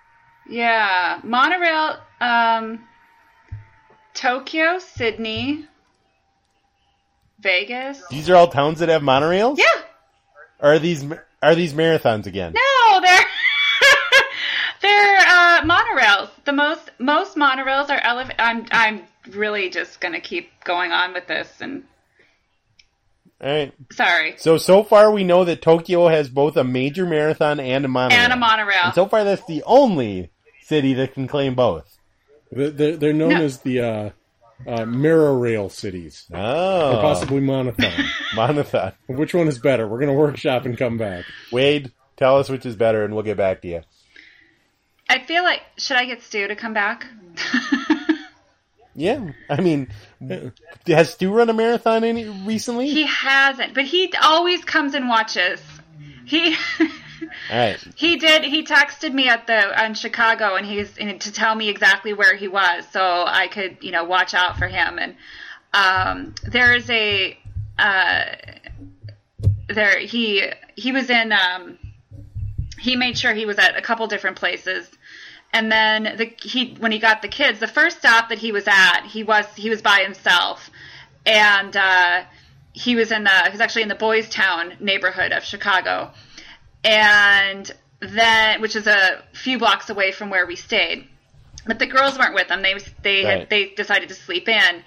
yeah 0.49 1.21
monorail. 1.25 1.97
Um, 2.21 2.87
Tokyo, 4.15 4.79
Sydney, 4.79 5.67
Vegas. 7.41 8.03
These 8.09 8.31
are 8.31 8.37
all 8.37 8.49
towns 8.49 8.79
that 8.79 8.89
have 8.89 9.03
monorails. 9.03 9.59
Yeah. 9.59 9.65
Are 10.61 10.79
these 10.79 11.05
are 11.43 11.55
these 11.55 11.75
marathons 11.75 12.27
again? 12.27 12.55
No, 12.55 13.01
they're 13.01 13.21
they're 14.83 15.19
uh, 15.19 15.63
monorails. 15.63 16.31
The 16.45 16.53
most 16.53 16.91
most 16.99 17.37
monorails 17.37 17.91
are 17.91 18.01
elev- 18.01 18.35
I'm 18.39 18.67
I'm 18.71 19.03
really 19.31 19.69
just 19.69 20.01
gonna 20.01 20.21
keep 20.21 20.49
going 20.65 20.93
on 20.93 21.13
with 21.13 21.27
this 21.27 21.49
and 21.61 21.85
All 23.43 23.51
right. 23.51 23.75
sorry. 23.93 24.37
So 24.39 24.57
so 24.57 24.85
far 24.85 25.11
we 25.11 25.25
know 25.25 25.45
that 25.45 25.61
Tokyo 25.61 26.09
has 26.09 26.29
both 26.31 26.57
a 26.57 26.65
major 26.65 27.05
marathon 27.05 27.61
and 27.61 27.85
a 27.85 27.89
monorail. 27.89 28.21
And 28.21 28.33
a 28.33 28.37
monorail. 28.37 28.85
And 28.85 28.95
so 28.95 29.07
far 29.07 29.25
that's 29.25 29.45
the 29.47 29.63
only 29.67 30.31
city 30.63 30.95
that 30.95 31.13
can 31.15 31.27
claim 31.27 31.55
both. 31.55 31.94
They're, 32.55 32.71
they're 32.71 32.97
they're 32.97 33.13
known 33.13 33.31
No. 33.31 33.43
as 33.43 33.61
the 33.61 33.81
uh, 33.81 34.11
uh, 34.67 34.85
mirror 34.87 35.37
rail 35.39 35.69
cities, 35.69 36.25
Oh, 36.33 36.97
or 36.97 37.01
possibly 37.03 37.41
monothon. 37.41 37.93
monothon. 38.37 38.93
Which 39.07 39.35
one 39.35 39.49
is 39.49 39.59
better? 39.59 39.87
We're 39.89 40.01
gonna 40.01 40.13
workshop 40.15 40.65
and 40.65 40.79
come 40.79 40.97
back. 40.99 41.25
Wade, 41.53 41.93
tell 42.17 42.39
us 42.39 42.49
which 42.49 42.65
is 42.65 42.77
better, 42.77 43.05
and 43.05 43.15
we'll 43.15 43.25
get 43.25 43.37
back 43.37 43.63
to 43.63 43.69
you. 43.69 43.81
I 45.09 45.19
feel 45.25 45.43
like 45.43 45.61
should 45.79 45.97
I 45.97 46.07
get 46.07 46.23
Stu 46.23 46.47
to 46.49 46.57
come 46.57 46.73
back? 46.75 47.07
Yeah, 48.97 49.33
I 49.51 49.61
mean, 49.61 49.89
has 50.87 51.11
Stu 51.15 51.33
run 51.33 51.51
a 51.51 51.53
marathon 51.53 52.05
any 52.05 52.27
recently? 52.47 52.89
he 52.91 53.03
hasn't, 53.07 53.75
but 53.75 53.85
he 53.87 54.13
always 54.23 54.65
comes 54.65 54.95
and 54.95 55.09
watches. 55.09 55.61
He 56.25 56.55
He 57.97 58.17
did. 58.17 58.45
He 58.45 58.65
texted 58.65 59.13
me 59.13 59.29
at 59.29 59.47
the 59.47 59.83
on 59.83 59.95
Chicago, 59.95 60.57
and 60.57 60.67
he's 60.67 60.97
and 60.99 61.21
to 61.21 61.33
tell 61.33 61.55
me 61.55 61.69
exactly 61.69 62.13
where 62.13 62.35
he 62.37 62.49
was, 62.49 62.85
so 62.91 63.25
I 63.27 63.49
could 63.49 63.79
you 63.81 63.91
know 63.91 64.05
watch 64.05 64.35
out 64.35 64.59
for 64.59 64.67
him. 64.67 64.99
And 64.99 65.17
um, 65.73 66.35
there 66.45 66.75
is 66.75 66.89
a 66.91 67.39
uh, 67.79 68.25
there 69.69 69.99
he 69.99 70.51
he 70.77 70.93
was 70.93 71.11
in. 71.11 71.33
Um, 71.33 71.79
he 72.85 72.97
made 72.97 73.19
sure 73.19 73.33
he 73.33 73.47
was 73.47 73.59
at 73.59 73.77
a 73.77 73.83
couple 73.83 74.07
different 74.07 74.37
places. 74.37 74.91
And 75.53 75.71
then 75.71 76.17
the 76.17 76.33
he 76.43 76.75
when 76.81 76.93
he 76.93 76.99
got 76.99 77.23
the 77.23 77.29
kids, 77.29 77.61
the 77.61 77.69
first 77.69 77.99
stop 77.99 78.29
that 78.29 78.39
he 78.39 78.53
was 78.53 78.67
at, 78.67 79.07
he 79.07 79.23
was 79.23 79.47
he 79.55 79.71
was 79.71 79.83
by 79.83 80.01
himself, 80.01 80.69
and 81.25 81.77
uh, 81.77 82.25
he 82.73 82.97
was 82.97 83.13
in 83.13 83.23
the 83.25 83.31
he 83.31 83.51
was 83.53 83.61
actually 83.61 83.83
in 83.83 83.89
the 83.89 83.95
Boys 83.95 84.29
Town 84.29 84.75
neighborhood 84.81 85.31
of 85.31 85.45
Chicago, 85.45 86.11
and 86.85 87.71
then 88.01 88.61
which 88.61 88.77
is 88.77 88.87
a 88.87 89.23
few 89.33 89.59
blocks 89.59 89.89
away 89.91 90.13
from 90.13 90.31
where 90.31 90.47
we 90.47 90.57
stayed. 90.57 91.09
But 91.67 91.79
the 91.79 91.87
girls 91.87 92.19
weren't 92.19 92.35
with 92.35 92.49
them. 92.49 92.63
They 92.63 92.75
they 93.03 93.25
Right. 93.25 93.39
had 93.41 93.51
they 93.51 93.67
decided 93.71 94.09
to 94.11 94.15
sleep 94.15 94.49
in, 94.49 94.83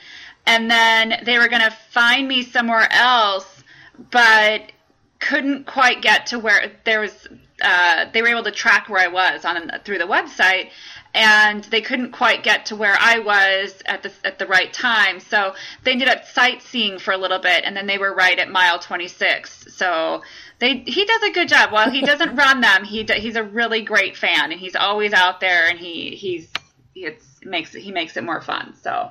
and 0.45 0.69
then 0.69 1.21
they 1.23 1.37
were 1.39 1.47
gonna 1.47 1.75
find 1.89 2.27
me 2.27 2.43
somewhere 2.43 2.87
else, 2.91 3.63
but 4.11 4.71
couldn't 5.19 5.65
quite 5.65 6.01
get 6.01 6.27
to 6.27 6.39
where 6.39 6.71
there 6.83 7.01
was. 7.01 7.27
Uh, 7.59 8.05
they 8.13 8.21
were 8.21 8.27
able 8.27 8.43
to 8.43 8.51
track 8.51 8.87
where 8.87 9.01
I 9.03 9.07
was 9.07 9.43
on 9.43 9.71
through 9.83 9.97
the 9.97 10.05
website, 10.05 10.69
and 11.17 11.63
they 11.63 11.81
couldn't 11.81 12.11
quite 12.11 12.43
get 12.43 12.67
to 12.67 12.75
where 12.75 12.95
I 12.99 13.17
was 13.17 13.81
at 13.87 14.03
the 14.03 14.11
at 14.23 14.37
the 14.37 14.45
right 14.45 14.71
time. 14.71 15.19
So 15.19 15.55
they 15.83 15.91
ended 15.91 16.09
up 16.09 16.25
sightseeing 16.25 16.99
for 16.99 17.11
a 17.11 17.17
little 17.17 17.39
bit, 17.39 17.63
and 17.65 17.75
then 17.75 17.87
they 17.87 17.97
were 17.97 18.13
right 18.13 18.37
at 18.37 18.51
mile 18.51 18.77
26. 18.77 19.73
So 19.75 20.21
they 20.59 20.77
he 20.85 21.05
does 21.05 21.23
a 21.23 21.31
good 21.31 21.49
job. 21.49 21.71
While 21.71 21.89
he 21.89 22.01
doesn't 22.01 22.35
run 22.43 22.61
them, 22.61 22.83
he 22.83 23.03
he's 23.03 23.35
a 23.35 23.43
really 23.43 23.81
great 23.81 24.15
fan, 24.15 24.51
and 24.51 24.61
he's 24.61 24.75
always 24.75 25.11
out 25.11 25.39
there, 25.39 25.67
and 25.67 25.79
he 25.79 26.11
he's 26.11 26.47
it's 26.93 27.25
makes 27.43 27.73
it 27.73 27.81
he 27.81 27.91
makes 27.91 28.15
it 28.15 28.23
more 28.23 28.41
fun. 28.41 28.75
So 28.83 29.09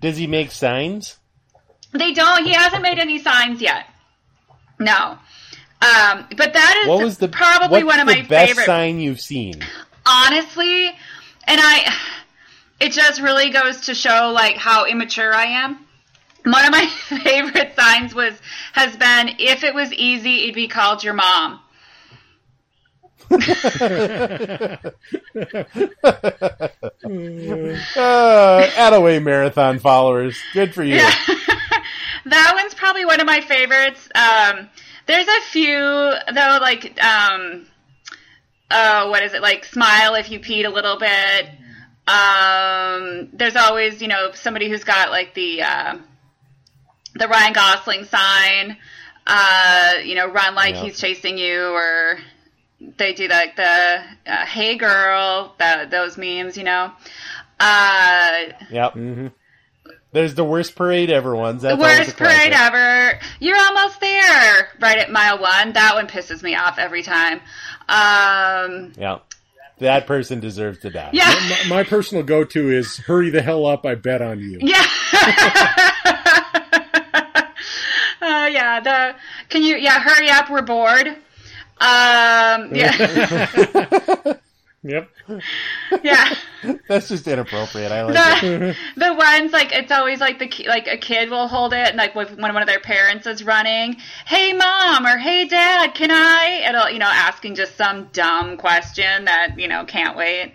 Does 0.00 0.16
he 0.16 0.26
make 0.26 0.50
signs? 0.50 1.18
they 1.92 2.12
don't. 2.12 2.44
He 2.44 2.52
hasn't 2.52 2.82
made 2.82 2.98
any 2.98 3.18
signs 3.20 3.62
yet. 3.62 3.86
No. 4.80 5.18
Um, 5.82 6.26
but 6.36 6.52
that 6.52 6.80
is 6.82 6.88
What 6.88 7.02
was 7.02 7.18
the 7.18 7.28
probably 7.28 7.84
one 7.84 8.00
of 8.00 8.08
the 8.08 8.16
my 8.16 8.22
best 8.22 8.48
favorite 8.50 8.66
sign 8.66 8.98
you've 8.98 9.20
seen? 9.20 9.64
Honestly 10.10 10.86
and 11.46 11.60
i 11.62 11.94
it 12.80 12.92
just 12.92 13.20
really 13.20 13.50
goes 13.50 13.82
to 13.82 13.94
show 13.94 14.32
like 14.34 14.56
how 14.56 14.84
immature 14.86 15.32
i 15.32 15.44
am 15.46 15.78
one 16.44 16.64
of 16.64 16.70
my 16.72 16.86
favorite 17.22 17.74
signs 17.76 18.14
was 18.14 18.34
has 18.72 18.96
been 18.96 19.30
if 19.38 19.62
it 19.64 19.74
was 19.74 19.92
easy 19.92 20.42
it'd 20.42 20.54
be 20.54 20.68
called 20.68 21.04
your 21.04 21.14
mom 21.14 21.60
Uh, 27.96 28.66
Attaway 28.76 29.22
marathon 29.22 29.78
followers. 29.78 30.36
Good 30.52 30.74
for 30.74 30.82
you. 30.82 30.96
that 32.26 32.52
one's 32.54 32.74
probably 32.74 33.04
one 33.04 33.20
of 33.20 33.26
my 33.26 33.40
favorites 33.40 34.08
um 34.14 34.68
there's 35.06 35.26
a 35.26 35.40
few 35.50 35.74
though 35.74 36.58
like 36.60 37.02
um 37.02 37.66
uh 38.70 39.08
what 39.08 39.22
is 39.22 39.32
it 39.34 39.42
like 39.42 39.64
smile 39.64 40.14
if 40.14 40.30
you 40.30 40.38
peed 40.40 40.64
a 40.66 40.70
little 40.70 40.98
bit 40.98 41.46
um 42.06 43.28
there's 43.32 43.56
always 43.56 44.00
you 44.02 44.08
know 44.08 44.30
somebody 44.32 44.68
who's 44.68 44.84
got 44.84 45.10
like 45.10 45.34
the 45.34 45.62
uh 45.62 45.96
the 47.14 47.28
Ryan 47.28 47.52
Gosling 47.52 48.04
sign 48.04 48.76
uh 49.26 49.94
you 50.04 50.14
know 50.14 50.26
run 50.26 50.54
like 50.54 50.74
Yeah. 50.74 50.84
he's 50.84 50.98
chasing 51.00 51.38
you 51.38 51.62
or 51.72 52.18
they 52.96 53.12
do 53.12 53.28
like 53.28 53.56
the 53.56 54.02
uh, 54.26 54.46
hey 54.46 54.76
girl 54.76 55.54
the, 55.58 55.86
those 55.90 56.16
memes 56.16 56.56
you 56.56 56.64
know 56.64 56.92
uh 57.58 58.44
Yep. 58.70 58.94
There's 60.12 60.34
the 60.34 60.44
worst 60.44 60.74
parade 60.74 61.08
ever 61.10 61.36
ones. 61.36 61.62
That's 61.62 61.76
the 61.76 61.82
worst 61.82 62.16
parade 62.16 62.52
ever. 62.52 63.20
You're 63.38 63.56
almost 63.58 64.00
there. 64.00 64.68
Right 64.80 64.98
at 64.98 65.10
mile 65.12 65.38
one. 65.40 65.72
That 65.74 65.94
one 65.94 66.08
pisses 66.08 66.42
me 66.42 66.56
off 66.56 66.78
every 66.78 67.02
time. 67.02 67.40
Um, 67.88 68.92
Yeah. 68.98 69.18
That 69.78 70.06
person 70.06 70.40
deserves 70.40 70.80
to 70.80 70.90
die. 70.90 71.08
yeah, 71.14 71.34
My, 71.68 71.76
my 71.76 71.84
personal 71.84 72.22
go-to 72.22 72.70
is 72.70 72.98
"Hurry 72.98 73.30
the 73.30 73.40
hell 73.40 73.64
up! 73.64 73.86
I 73.86 73.94
bet 73.94 74.20
on 74.20 74.38
you." 74.38 74.58
yeah. 74.60 74.76
uh, 78.20 78.46
yeah. 78.52 78.80
The 78.80 79.14
can 79.48 79.62
you? 79.62 79.76
Yeah, 79.76 79.98
hurry 80.00 80.28
up. 80.28 80.50
We're 80.50 80.60
bored. 80.62 81.06
Um, 81.80 82.74
yeah, 82.74 82.92
Yep. 84.82 85.10
yeah. 86.02 86.34
That's 86.88 87.08
just 87.08 87.28
inappropriate. 87.28 87.92
I 87.92 88.02
like 88.02 88.42
it. 88.42 88.58
the 88.60 88.76
the 89.08 89.14
ones 89.14 89.52
like 89.52 89.72
it's 89.72 89.92
always 89.92 90.20
like 90.20 90.38
the 90.38 90.46
ki- 90.46 90.68
like 90.68 90.86
a 90.86 90.96
kid 90.96 91.28
will 91.28 91.48
hold 91.48 91.74
it 91.74 91.88
and 91.88 91.96
like 91.98 92.14
with, 92.14 92.30
when 92.30 92.54
one 92.54 92.62
of 92.62 92.66
their 92.68 92.80
parents 92.80 93.26
is 93.26 93.44
running, 93.44 93.96
hey 94.26 94.54
mom 94.54 95.04
or 95.06 95.18
hey 95.18 95.46
dad, 95.46 95.94
can 95.94 96.10
I? 96.10 96.66
It'll 96.68 96.88
you 96.90 96.98
know 96.98 97.10
asking 97.12 97.56
just 97.56 97.76
some 97.76 98.08
dumb 98.12 98.56
question 98.56 99.26
that 99.26 99.58
you 99.58 99.68
know 99.68 99.84
can't 99.84 100.16
wait. 100.16 100.54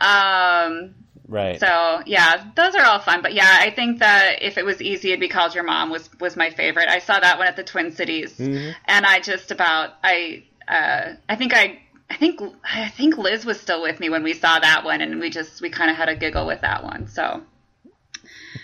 Um, 0.00 0.94
Right. 1.30 1.60
so 1.60 2.00
yeah, 2.06 2.42
those 2.56 2.74
are 2.74 2.84
all 2.86 3.00
fun. 3.00 3.20
But 3.20 3.34
yeah, 3.34 3.58
I 3.60 3.70
think 3.70 3.98
that 3.98 4.38
if 4.40 4.56
it 4.56 4.64
was 4.64 4.80
easy, 4.80 5.08
it'd 5.08 5.20
be 5.20 5.28
called 5.28 5.54
your 5.54 5.64
mom 5.64 5.90
was 5.90 6.08
was 6.20 6.36
my 6.38 6.48
favorite. 6.48 6.88
I 6.88 7.00
saw 7.00 7.20
that 7.20 7.36
one 7.36 7.46
at 7.46 7.56
the 7.56 7.64
Twin 7.64 7.92
Cities, 7.92 8.34
and 8.40 9.04
I 9.04 9.20
just 9.20 9.50
about 9.50 9.90
I 10.02 10.44
uh, 10.66 11.16
I 11.28 11.36
think 11.36 11.52
I. 11.54 11.80
I 12.10 12.16
think 12.16 12.40
I 12.64 12.88
think 12.88 13.18
Liz 13.18 13.44
was 13.44 13.60
still 13.60 13.82
with 13.82 14.00
me 14.00 14.08
when 14.08 14.22
we 14.22 14.32
saw 14.32 14.58
that 14.58 14.84
one, 14.84 15.00
and 15.00 15.20
we 15.20 15.30
just 15.30 15.60
we 15.60 15.70
kind 15.70 15.90
of 15.90 15.96
had 15.96 16.08
a 16.08 16.16
giggle 16.16 16.46
with 16.46 16.62
that 16.62 16.82
one. 16.82 17.06
So, 17.06 17.42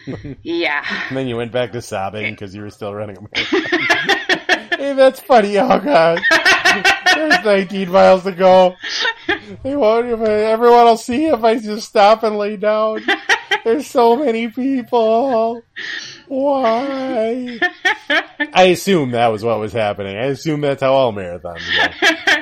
yeah, 0.43 0.85
And 1.09 1.17
then 1.17 1.27
you 1.27 1.37
went 1.37 1.53
back 1.53 1.73
to 1.73 1.83
sobbing 1.83 2.33
because 2.33 2.55
you 2.55 2.63
were 2.63 2.71
still 2.71 2.95
running 2.95 3.17
a 3.17 3.21
marathon. 3.21 4.69
hey, 4.79 4.93
that's 4.95 5.21
funny. 5.21 5.59
Oh, 5.59 5.79
God. 5.79 6.21
There's 7.15 7.45
19 7.45 7.91
miles 7.91 8.25
to 8.25 8.33
go. 8.33 8.75
They 9.63 9.77
won't, 9.77 10.07
everyone 10.07 10.85
will 10.85 10.97
see 10.97 11.27
if 11.27 11.43
I 11.45 11.59
just 11.59 11.89
stop 11.89 12.23
and 12.23 12.37
lay 12.37 12.57
down. 12.57 13.03
There's 13.65 13.87
so 13.87 14.17
many 14.17 14.49
people. 14.49 15.63
Why? 16.29 17.59
I 18.53 18.65
assume 18.65 19.13
that 19.13 19.29
was 19.29 19.45
what 19.45 19.59
was 19.61 19.73
happening. 19.73 20.17
I 20.17 20.27
assume 20.27 20.61
that's 20.61 20.83
how 20.83 20.93
all 20.93 21.13
marathons 21.13 21.63
go. 21.77 22.35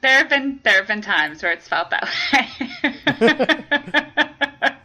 There 0.00 0.18
have 0.18 0.28
been 0.28 0.60
there 0.62 0.74
have 0.74 0.86
been 0.86 1.02
times 1.02 1.42
where 1.42 1.52
it's 1.52 1.68
felt 1.68 1.90
that 1.90 2.08
way. 2.32 4.74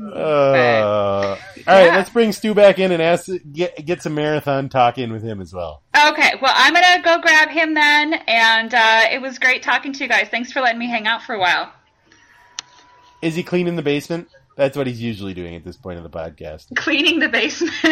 Uh, 0.00 1.36
all 1.66 1.66
right, 1.66 1.92
let's 1.92 2.10
bring 2.10 2.30
Stu 2.30 2.54
back 2.54 2.78
in 2.78 2.92
and 2.92 3.02
ask 3.02 3.28
get 3.52 3.84
get 3.84 4.00
some 4.00 4.14
marathon 4.14 4.68
talk 4.68 4.96
in 4.96 5.12
with 5.12 5.24
him 5.24 5.40
as 5.40 5.52
well. 5.52 5.82
okay, 5.92 6.34
well 6.40 6.52
I'm 6.54 6.72
gonna 6.72 7.02
go 7.02 7.20
grab 7.20 7.48
him 7.48 7.74
then, 7.74 8.14
and 8.14 8.72
uh, 8.72 9.02
it 9.10 9.20
was 9.20 9.40
great 9.40 9.62
talking 9.62 9.92
to 9.92 10.04
you 10.04 10.08
guys. 10.08 10.28
Thanks 10.30 10.52
for 10.52 10.60
letting 10.60 10.78
me 10.78 10.88
hang 10.88 11.06
out 11.06 11.22
for 11.22 11.34
a 11.34 11.40
while. 11.40 11.72
Is 13.22 13.34
he 13.34 13.42
cleaning 13.42 13.74
the 13.74 13.82
basement? 13.82 14.28
That's 14.56 14.76
what 14.76 14.86
he's 14.86 15.00
usually 15.00 15.34
doing 15.34 15.54
at 15.54 15.64
this 15.64 15.76
point 15.76 15.98
of 15.98 16.04
the 16.04 16.10
podcast. 16.10 16.74
Cleaning 16.76 17.20
the 17.20 17.28
basement. 17.28 17.72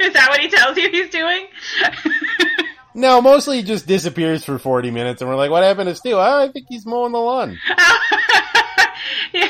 Is 0.00 0.12
that 0.12 0.26
what 0.28 0.40
he 0.40 0.48
tells 0.48 0.76
you 0.76 0.90
he's 0.90 1.10
doing? 1.10 1.46
No, 2.96 3.20
mostly 3.20 3.58
he 3.58 3.62
just 3.62 3.86
disappears 3.86 4.42
for 4.44 4.58
40 4.58 4.90
minutes 4.90 5.20
and 5.20 5.28
we're 5.30 5.36
like, 5.36 5.50
what 5.50 5.62
happened 5.62 5.88
to 5.88 5.94
Stu? 5.94 6.14
Oh, 6.14 6.18
I 6.20 6.48
think 6.48 6.66
he's 6.68 6.86
mowing 6.86 7.12
the 7.12 7.18
lawn. 7.18 7.58
Yeah. 9.32 9.48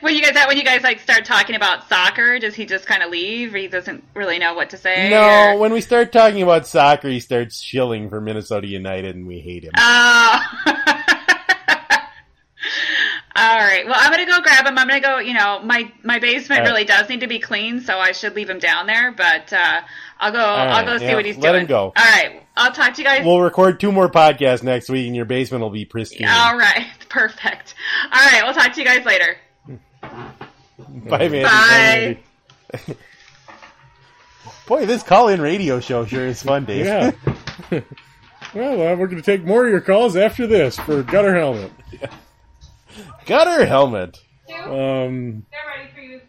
when 0.00 0.14
you 0.14 0.20
guys 0.22 0.34
that 0.34 0.48
when 0.48 0.56
you 0.56 0.64
guys 0.64 0.82
like 0.82 1.00
start 1.00 1.24
talking 1.24 1.54
about 1.56 1.88
soccer, 1.88 2.38
does 2.38 2.54
he 2.54 2.66
just 2.66 2.86
kind 2.86 3.02
of 3.02 3.10
leave, 3.10 3.54
or 3.54 3.58
he 3.58 3.68
doesn't 3.68 4.02
really 4.14 4.38
know 4.38 4.54
what 4.54 4.70
to 4.70 4.76
say? 4.76 5.08
No, 5.10 5.52
or- 5.52 5.58
when 5.58 5.72
we 5.72 5.80
start 5.80 6.10
talking 6.12 6.42
about 6.42 6.66
soccer, 6.66 7.08
he 7.08 7.20
starts 7.20 7.60
shilling 7.60 8.08
for 8.08 8.20
Minnesota 8.20 8.66
United 8.66 9.14
and 9.14 9.26
we 9.26 9.40
hate 9.40 9.64
him. 9.64 9.72
Oh. 9.76 10.42
All 13.36 13.58
right. 13.58 13.86
Well, 13.86 13.94
I'm 13.96 14.10
gonna 14.10 14.26
go 14.26 14.40
grab 14.40 14.66
him. 14.66 14.76
I'm 14.76 14.88
gonna 14.88 15.00
go. 15.00 15.18
You 15.18 15.34
know, 15.34 15.60
my 15.62 15.90
my 16.02 16.18
basement 16.18 16.60
All 16.60 16.66
right. 16.66 16.72
really 16.72 16.84
does 16.84 17.08
need 17.08 17.20
to 17.20 17.28
be 17.28 17.38
clean, 17.38 17.80
so 17.80 17.98
I 17.98 18.12
should 18.12 18.34
leave 18.34 18.50
him 18.50 18.58
down 18.58 18.86
there. 18.86 19.12
But 19.12 19.52
uh, 19.52 19.82
I'll 20.18 20.32
go. 20.32 20.38
I'll 20.38 20.84
go 20.84 20.98
see 20.98 21.04
yeah, 21.04 21.14
what 21.14 21.24
he's 21.24 21.36
let 21.36 21.52
doing. 21.52 21.52
Let 21.54 21.62
him 21.62 21.68
go. 21.68 21.82
All 21.84 21.92
right. 21.96 22.42
I'll 22.56 22.72
talk 22.72 22.94
to 22.94 23.00
you 23.00 23.06
guys. 23.06 23.24
We'll 23.24 23.40
record 23.40 23.80
two 23.80 23.90
more 23.90 24.10
podcasts 24.10 24.62
next 24.62 24.90
week 24.90 25.06
and 25.06 25.16
your 25.16 25.24
basement 25.24 25.62
will 25.62 25.70
be 25.70 25.86
pristine. 25.86 26.28
All 26.28 26.58
right. 26.58 26.86
Perfect. 27.08 27.74
All 28.12 28.20
right. 28.20 28.42
We'll 28.44 28.52
talk 28.52 28.74
to 28.74 28.80
you 28.80 28.86
guys 28.86 29.04
later. 29.06 29.36
Bye, 30.02 31.28
man. 31.28 31.44
Bye. 31.44 32.18
Boy, 34.66 34.86
this 34.86 35.02
call-in 35.02 35.40
radio 35.40 35.80
show 35.80 36.04
sure 36.04 36.26
is 36.26 36.42
fun, 36.42 36.64
Dave. 36.64 36.84
Yeah. 36.84 37.10
well, 38.54 38.74
uh, 38.74 38.96
we're 38.96 39.06
going 39.06 39.16
to 39.16 39.22
take 39.22 39.44
more 39.44 39.64
of 39.64 39.70
your 39.70 39.80
calls 39.80 40.14
after 40.16 40.46
this 40.46 40.78
for 40.78 41.02
Gutter 41.02 41.34
Helmet. 41.34 41.72
Gutter 43.30 43.64
helmet. 43.64 44.20
Um, 44.64 45.46
They're 45.50 45.60
ready 45.76 45.90
for 45.94 46.00
you. 46.00 46.20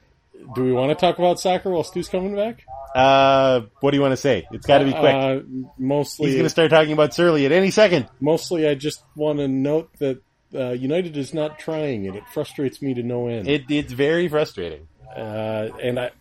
do 0.53 0.63
we 0.63 0.71
want 0.71 0.89
to 0.89 0.95
talk 0.95 1.17
about 1.17 1.39
soccer 1.39 1.71
while 1.71 1.83
Stu's 1.83 2.07
coming 2.07 2.35
back? 2.35 2.63
Uh, 2.95 3.61
what 3.79 3.89
do 3.91 3.97
you 3.97 4.01
want 4.01 4.11
to 4.11 4.17
say? 4.17 4.45
It's 4.51 4.67
got 4.67 4.79
to 4.79 4.85
be 4.85 4.91
quick. 4.91 5.15
Uh, 5.15 5.39
mostly, 5.79 6.27
He's 6.27 6.35
going 6.35 6.43
to 6.45 6.49
start 6.49 6.69
talking 6.69 6.91
about 6.93 7.13
Surly 7.15 7.45
at 7.47 7.51
any 7.51 7.71
second. 7.71 8.07
mostly, 8.19 8.67
I 8.67 8.75
just 8.75 9.03
want 9.15 9.39
to 9.39 9.47
note 9.47 9.89
that 9.99 10.21
uh, 10.53 10.71
United 10.71 11.17
is 11.17 11.33
not 11.33 11.57
trying 11.57 12.05
it. 12.05 12.15
It 12.15 12.23
frustrates 12.33 12.81
me 12.81 12.93
to 12.93 13.01
no 13.01 13.27
end. 13.27 13.47
It, 13.47 13.63
it's 13.69 13.93
very 13.93 14.27
frustrating. 14.27 14.87
uh, 15.15 15.69
and 15.81 15.99
I, 15.99 16.11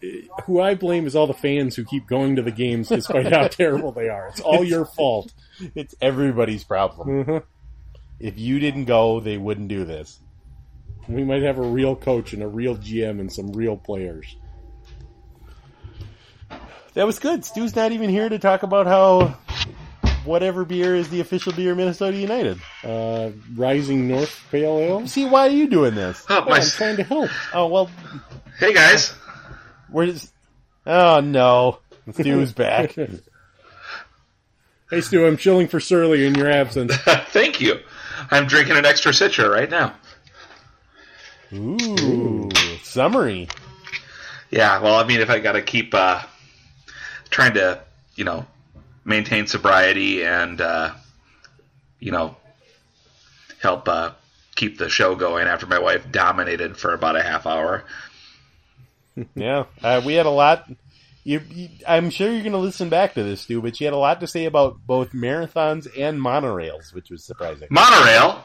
who 0.47 0.61
I 0.62 0.74
blame 0.76 1.07
is 1.07 1.14
all 1.14 1.26
the 1.26 1.35
fans 1.35 1.76
who 1.76 1.85
keep 1.85 2.07
going 2.07 2.37
to 2.37 2.43
the 2.43 2.51
games 2.53 2.89
despite 2.89 3.31
how 3.33 3.49
terrible 3.49 3.93
they 3.93 4.09
are. 4.09 4.28
It's 4.28 4.41
all 4.41 4.64
your 4.64 4.85
fault. 4.87 5.33
It's 5.74 5.95
everybody's 6.01 6.64
problem. 6.64 7.24
Mhm. 7.26 7.43
If 8.18 8.39
you 8.39 8.59
didn't 8.61 8.85
go, 8.87 9.20
they 9.20 9.37
wouldn't 9.37 9.68
do 9.68 9.85
this. 9.85 10.18
We 11.11 11.25
might 11.25 11.43
have 11.43 11.59
a 11.59 11.63
real 11.63 11.97
coach 11.97 12.33
and 12.33 12.43
a 12.43 12.49
real 12.49 12.77
GM 12.77 13.21
and 13.21 13.33
some 13.33 13.53
real 13.53 13.77
players. 13.77 14.37
That 16.95 17.07
was 17.07 17.19
good. 17.19 17.45
Stu's 17.45 17.75
not 17.77 17.93
even 17.93 18.11
here 18.11 18.29
to 18.29 18.39
talk 18.39 18.63
about 18.63 18.87
how 18.87 19.37
whatever 20.25 20.65
beer 20.65 20.95
is 20.95 21.09
the 21.09 21.21
official 21.21 21.53
beer 21.53 21.73
of 21.73 21.79
Minnesota 21.79 22.17
United. 22.17 22.59
Uh, 22.85 23.31
Rising 23.55 24.09
North 24.09 24.45
Pale 24.51 24.79
Ale. 24.79 25.07
See, 25.07 25.25
why 25.29 25.47
are 25.47 25.51
you 25.51 25.69
doing 25.69 25.95
this? 25.95 26.25
Oh, 26.29 26.43
Oh, 26.47 26.51
my, 26.51 26.57
I'm 26.59 26.63
trying 26.67 26.97
to 26.97 27.05
help. 27.05 27.31
Oh, 27.55 27.69
well, 27.69 27.91
hey 28.59 28.73
guys. 28.75 29.15
we're 29.89 30.07
just... 30.07 30.33
Oh, 30.87 31.21
no. 31.21 31.79
Stu's 32.13 32.53
back. 32.53 32.97
Hey 34.91 35.03
Stu, 35.03 35.25
I'm 35.25 35.37
chilling 35.37 35.69
for 35.69 35.79
Surly 35.79 36.27
in 36.27 36.35
your 36.35 36.51
absence. 36.51 36.97
Thank 37.29 37.61
you. 37.61 37.79
I'm 38.33 38.49
drinking 38.49 38.77
an 38.77 38.85
extra 38.85 39.13
Citra 39.13 39.49
right 39.49 39.71
now. 39.71 39.95
Ooh, 41.53 42.49
summary. 42.83 43.49
Yeah, 44.51 44.81
well, 44.81 44.95
I 44.95 45.05
mean, 45.07 45.21
if 45.21 45.31
I 45.31 45.39
got 45.39 45.53
to 45.53 45.63
keep 45.63 45.95
uh, 45.95 46.23
trying 47.31 47.55
to, 47.55 47.81
you 48.17 48.25
know, 48.25 48.47
maintain 49.05 49.47
sobriety 49.47 50.25
and, 50.25 50.61
uh, 50.61 50.93
you 51.99 52.13
know, 52.13 52.37
help 53.61 53.89
uh, 53.89 54.13
keep 54.55 54.79
the 54.79 54.89
show 54.89 55.15
going 55.15 55.47
after 55.47 55.67
my 55.67 55.79
wife 55.79 56.11
dominated 56.11 56.77
for 56.77 56.95
about 56.95 57.17
a 57.17 57.23
half 57.23 57.47
hour. 57.47 57.85
Yeah, 59.35 59.65
uh, 59.83 60.01
we 60.03 60.15
had 60.15 60.25
a 60.25 60.31
lot. 60.31 60.71
You, 61.25 61.43
you, 61.51 61.69
I'm 61.87 62.09
sure 62.09 62.31
you're 62.31 62.41
going 62.41 62.53
to 62.53 62.59
listen 62.59 62.89
back 62.89 63.15
to 63.15 63.23
this, 63.23 63.43
Stu, 63.43 63.61
but 63.61 63.79
you 63.79 63.87
had 63.87 63.93
a 63.93 63.99
lot 63.99 64.21
to 64.21 64.27
say 64.27 64.47
about 64.47 64.79
both 64.87 65.13
marathons 65.13 65.87
and 65.99 66.19
monorails, 66.19 66.95
which 66.95 67.11
was 67.11 67.23
surprising. 67.23 67.69
Monorail. 67.71 68.43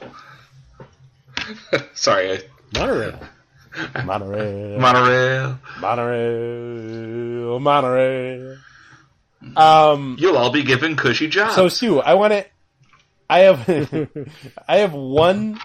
Sorry, 1.94 2.32
I, 2.34 2.40
Monorail. 2.74 3.20
Monorail. 4.06 4.80
monorail. 4.80 5.60
Monorail. 5.80 7.60
Monorail. 7.60 8.58
Um, 9.56 10.16
You'll 10.20 10.38
all 10.38 10.52
be 10.52 10.64
given 10.64 10.96
cushy 10.96 11.28
jobs. 11.28 11.56
so 11.56 11.68
Stu, 11.70 12.00
I 12.02 12.14
want 12.16 12.34
to. 12.34 12.46
I 13.30 13.40
have, 13.40 13.68
I 14.68 14.78
have 14.78 14.94
one 14.94 15.60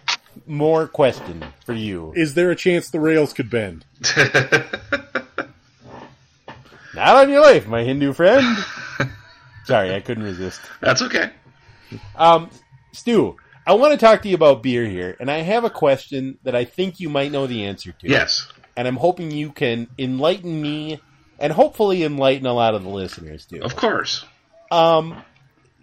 more 0.47 0.87
question 0.87 1.45
for 1.65 1.75
you. 1.75 2.13
Is 2.17 2.35
there 2.35 2.51
a 2.51 2.57
chance 2.57 2.91
the 2.91 3.01
rails 3.01 3.33
could 3.33 3.51
bend? 3.51 3.85
Not 6.95 7.17
on 7.17 7.31
your 7.31 7.41
life, 7.43 7.67
my 7.67 7.83
Hindu 7.85 8.13
friend. 8.13 8.45
Sorry, 9.65 9.95
I 9.95 10.01
couldn't 10.01 10.25
resist. 10.25 10.61
That's 10.81 11.03
okay. 11.03 11.31
Um, 12.17 12.51
Stu, 12.93 13.37
I 13.67 13.75
want 13.75 13.93
to 13.93 13.99
talk 13.99 14.23
to 14.23 14.29
you 14.29 14.35
about 14.35 14.63
beer 14.63 14.87
here, 14.87 15.17
and 15.21 15.31
I 15.31 15.39
have 15.39 15.65
a 15.65 15.71
question 15.71 16.39
that 16.45 16.55
I 16.55 16.65
think 16.65 17.01
you 17.01 17.09
might 17.09 17.33
know 17.33 17.47
the 17.47 17.65
answer 17.65 17.93
to. 17.93 18.09
Yes. 18.09 18.51
And 18.77 18.89
I'm 18.89 18.97
hoping 18.97 19.31
you 19.31 19.53
can 19.53 19.89
enlighten 19.99 20.61
me 20.61 21.01
and 21.39 21.53
hopefully 21.53 22.03
enlighten 22.05 22.47
a 22.47 22.53
lot 22.53 22.75
of 22.75 22.83
the 22.83 22.89
listeners 22.89 23.47
too. 23.47 23.63
Of 23.63 23.77
course. 23.77 24.25
Um, 24.71 25.23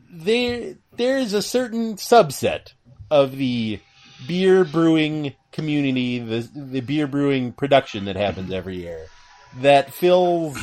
there, 0.09 0.75
there 0.95 1.17
is 1.17 1.34
a 1.34 1.41
certain 1.41 1.95
subset 1.95 2.73
of 3.11 3.36
the 3.38 3.80
beer 4.28 4.63
brewing 4.63 5.34
community, 5.51 6.19
the, 6.19 6.49
the 6.55 6.82
beer 6.82 7.07
brewing 7.07 7.51
production 7.51 8.05
that 8.05 8.15
happens 8.15 8.51
every 8.51 8.78
year 8.78 9.07
that 9.61 9.93
fills 9.93 10.57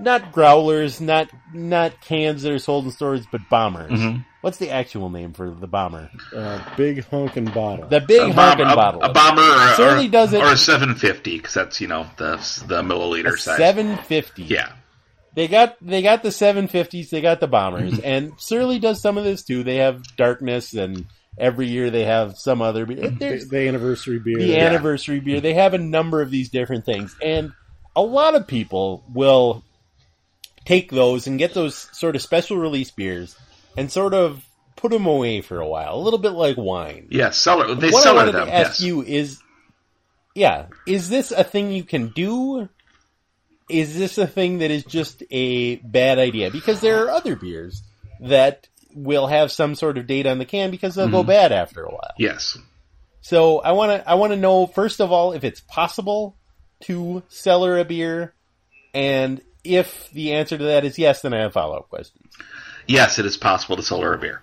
not 0.00 0.32
growlers, 0.32 1.00
not, 1.00 1.30
not 1.52 2.00
cans 2.00 2.42
that 2.42 2.52
are 2.52 2.58
sold 2.58 2.84
in 2.86 2.90
stores, 2.90 3.26
but 3.30 3.40
bombers. 3.50 3.90
Mhm. 3.92 4.24
What's 4.40 4.56
the 4.58 4.70
actual 4.70 5.10
name 5.10 5.32
for 5.34 5.50
the 5.50 5.66
bomber? 5.66 6.10
Uh, 6.34 6.60
big 6.76 7.04
honking 7.06 7.44
bottle. 7.46 7.88
The 7.88 8.00
big 8.00 8.30
a, 8.30 8.34
bomb- 8.34 8.58
honkin' 8.58 8.72
a- 8.72 8.76
bottle. 8.76 9.02
a 9.02 9.12
bomber 9.12 9.42
or, 9.42 9.74
Surly 9.74 10.06
or, 10.06 10.10
does 10.10 10.32
it- 10.32 10.40
or 10.42 10.52
a 10.52 10.56
750 10.56 11.36
because 11.36 11.52
that's 11.54 11.80
you 11.80 11.88
know 11.88 12.06
the 12.16 12.36
the 12.66 12.82
milliliter 12.82 13.38
size. 13.38 13.58
Seven 13.58 13.96
fifty. 13.98 14.44
Yeah. 14.44 14.72
They 15.34 15.46
got 15.46 15.76
they 15.80 16.00
got 16.02 16.22
the 16.22 16.32
seven 16.32 16.68
fifties. 16.68 17.10
They 17.10 17.20
got 17.20 17.38
the 17.40 17.46
bombers, 17.46 18.00
and 18.00 18.32
Surly 18.38 18.78
does 18.78 19.00
some 19.02 19.16
of 19.18 19.24
this 19.24 19.44
too. 19.44 19.62
They 19.62 19.76
have 19.76 20.02
darkness, 20.16 20.72
and 20.74 21.06
every 21.38 21.68
year 21.68 21.90
they 21.90 22.04
have 22.04 22.36
some 22.36 22.60
other. 22.62 22.84
beer. 22.86 22.96
the, 22.96 23.08
There's 23.10 23.48
the 23.48 23.68
anniversary 23.68 24.18
beer. 24.18 24.38
the 24.38 24.58
anniversary 24.58 25.20
beer. 25.20 25.40
They 25.40 25.54
have 25.54 25.72
a 25.74 25.78
number 25.78 26.20
of 26.22 26.30
these 26.32 26.48
different 26.48 26.84
things, 26.86 27.14
and 27.22 27.52
a 27.94 28.02
lot 28.02 28.34
of 28.34 28.48
people 28.48 29.04
will 29.14 29.62
take 30.64 30.90
those 30.90 31.26
and 31.26 31.38
get 31.38 31.54
those 31.54 31.88
sort 31.92 32.16
of 32.16 32.22
special 32.22 32.56
release 32.56 32.90
beers 32.90 33.36
and 33.76 33.90
sort 33.90 34.14
of 34.14 34.44
put 34.76 34.90
them 34.92 35.06
away 35.06 35.40
for 35.40 35.60
a 35.60 35.66
while, 35.68 35.94
a 35.94 36.00
little 36.00 36.18
bit 36.18 36.30
like 36.32 36.56
wine. 36.56 37.08
Yeah, 37.10 37.30
cellar. 37.30 37.74
They 37.74 37.90
what 37.90 38.00
I 38.00 38.02
cellar 38.02 38.16
wanted 38.16 38.34
them. 38.34 38.46
to 38.46 38.54
ask 38.54 38.80
yes. 38.80 38.80
you 38.80 39.02
is, 39.02 39.38
yeah, 40.34 40.66
is 40.86 41.08
this 41.08 41.30
a 41.32 41.44
thing 41.44 41.70
you 41.72 41.84
can 41.84 42.08
do? 42.08 42.68
Is 43.68 43.96
this 43.96 44.18
a 44.18 44.26
thing 44.26 44.58
that 44.58 44.70
is 44.70 44.84
just 44.84 45.22
a 45.30 45.76
bad 45.76 46.18
idea? 46.18 46.50
Because 46.50 46.80
there 46.80 47.04
are 47.04 47.10
other 47.10 47.36
beers 47.36 47.82
that 48.20 48.66
will 48.94 49.28
have 49.28 49.52
some 49.52 49.74
sort 49.76 49.96
of 49.98 50.06
date 50.06 50.26
on 50.26 50.38
the 50.38 50.44
can 50.44 50.70
because 50.72 50.94
they'll 50.96 51.08
go 51.08 51.22
Mhm. 51.22 51.28
bad 51.28 51.52
after 51.52 51.84
a 51.84 51.90
while. 51.90 52.10
Yes. 52.18 52.58
So 53.20 53.60
I 53.60 53.72
want 53.72 53.92
to 54.02 54.08
I 54.10 54.14
want 54.14 54.32
to 54.32 54.36
know 54.36 54.66
first 54.66 55.00
of 55.00 55.12
all 55.12 55.32
if 55.32 55.44
it's 55.44 55.60
possible 55.60 56.36
to 56.84 57.22
cellar 57.28 57.78
a 57.78 57.84
beer, 57.84 58.34
and 58.94 59.40
if 59.64 60.10
the 60.12 60.32
answer 60.32 60.58
to 60.58 60.64
that 60.64 60.84
is 60.84 60.98
yes, 60.98 61.22
then 61.22 61.34
I 61.34 61.40
have 61.40 61.52
follow 61.52 61.76
up 61.76 61.88
questions. 61.88 62.32
Yes, 62.86 63.18
it 63.18 63.26
is 63.26 63.36
possible 63.36 63.76
to 63.76 63.82
cellar 63.82 64.14
a 64.14 64.18
beer. 64.18 64.42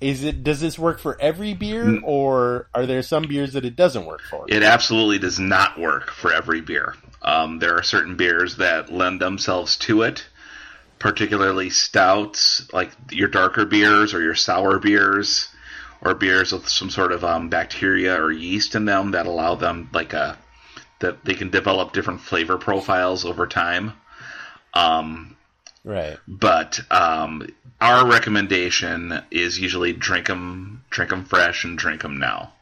Is 0.00 0.24
it 0.24 0.44
does 0.44 0.60
this 0.60 0.78
work 0.78 0.98
for 0.98 1.18
every 1.20 1.54
beer, 1.54 2.00
or 2.04 2.68
are 2.74 2.84
there 2.84 3.02
some 3.02 3.22
beers 3.22 3.54
that 3.54 3.64
it 3.64 3.76
doesn't 3.76 4.04
work 4.04 4.20
for? 4.28 4.44
It 4.46 4.62
absolutely 4.62 5.18
does 5.18 5.38
not 5.38 5.80
work 5.80 6.10
for 6.10 6.32
every 6.32 6.60
beer. 6.60 6.94
Um, 7.22 7.58
there 7.60 7.76
are 7.78 7.82
certain 7.82 8.16
beers 8.16 8.56
that 8.58 8.92
lend 8.92 9.22
themselves 9.22 9.76
to 9.78 10.02
it, 10.02 10.26
particularly 10.98 11.70
stouts, 11.70 12.70
like 12.74 12.90
your 13.10 13.28
darker 13.28 13.64
beers 13.64 14.12
or 14.12 14.20
your 14.20 14.34
sour 14.34 14.78
beers, 14.78 15.48
or 16.02 16.14
beers 16.14 16.52
with 16.52 16.68
some 16.68 16.90
sort 16.90 17.12
of 17.12 17.24
um, 17.24 17.48
bacteria 17.48 18.20
or 18.20 18.30
yeast 18.30 18.74
in 18.74 18.84
them 18.84 19.12
that 19.12 19.26
allow 19.26 19.54
them 19.54 19.88
like 19.94 20.12
a 20.12 20.36
that 21.00 21.24
they 21.24 21.34
can 21.34 21.50
develop 21.50 21.92
different 21.92 22.20
flavor 22.20 22.58
profiles 22.58 23.24
over 23.24 23.46
time. 23.46 23.92
Um, 24.74 25.36
Right. 25.84 26.18
but 26.26 26.80
um, 26.90 27.48
our 27.80 28.06
recommendation 28.10 29.22
is 29.30 29.58
usually 29.58 29.92
drink 29.92 30.26
them, 30.26 30.84
drink 30.90 31.10
them 31.10 31.24
fresh, 31.24 31.64
and 31.64 31.78
drink 31.78 32.02
them 32.02 32.18
now. 32.18 32.52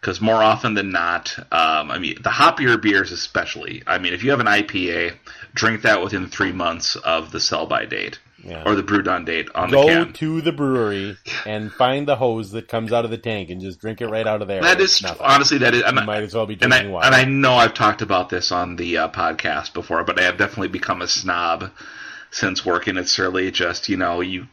Because 0.00 0.20
more 0.20 0.42
often 0.42 0.74
than 0.74 0.90
not, 0.92 1.36
um, 1.52 1.90
I 1.90 1.98
mean, 1.98 2.16
the 2.22 2.30
hoppier 2.30 2.80
beers 2.80 3.12
especially. 3.12 3.82
I 3.86 3.98
mean, 3.98 4.14
if 4.14 4.22
you 4.22 4.30
have 4.30 4.40
an 4.40 4.46
IPA, 4.46 5.14
drink 5.52 5.82
that 5.82 6.02
within 6.02 6.26
three 6.28 6.52
months 6.52 6.96
of 6.96 7.32
the 7.32 7.40
sell 7.40 7.66
by 7.66 7.84
date 7.84 8.18
Yeah. 8.42 8.62
or 8.64 8.74
the 8.74 8.82
brew 8.82 9.02
done 9.02 9.24
date 9.26 9.48
on 9.54 9.70
Go 9.70 9.82
the 9.86 10.04
can. 10.06 10.12
to 10.14 10.40
the 10.40 10.52
brewery 10.52 11.16
and 11.44 11.70
find 11.70 12.08
the 12.08 12.16
hose 12.16 12.52
that 12.52 12.68
comes 12.68 12.90
out 12.92 13.04
of 13.04 13.10
the 13.10 13.18
tank 13.18 13.50
and 13.50 13.60
just 13.60 13.80
drink 13.80 14.00
it 14.00 14.08
right 14.08 14.26
out 14.26 14.40
of 14.40 14.48
there. 14.48 14.62
That 14.62 14.80
is 14.80 15.02
nothing. 15.02 15.26
honestly 15.26 15.58
that 15.58 15.74
is. 15.74 15.80
You 15.82 15.86
And, 15.88 16.06
might 16.06 16.22
as 16.22 16.34
well 16.34 16.46
be 16.46 16.56
and 16.60 16.72
I 16.72 16.86
water. 16.86 17.06
and 17.06 17.14
I 17.14 17.24
know 17.24 17.52
I've 17.54 17.74
talked 17.74 18.00
about 18.02 18.30
this 18.30 18.50
on 18.50 18.76
the 18.76 18.96
uh, 18.96 19.08
podcast 19.10 19.74
before, 19.74 20.04
but 20.04 20.18
I 20.18 20.22
have 20.24 20.38
definitely 20.38 20.68
become 20.68 21.02
a 21.02 21.06
snob 21.08 21.70
since 22.30 22.64
working 22.64 22.96
at 22.96 23.08
Surly. 23.08 23.50
Just 23.50 23.88
you 23.90 23.96
know, 23.98 24.20
you 24.22 24.46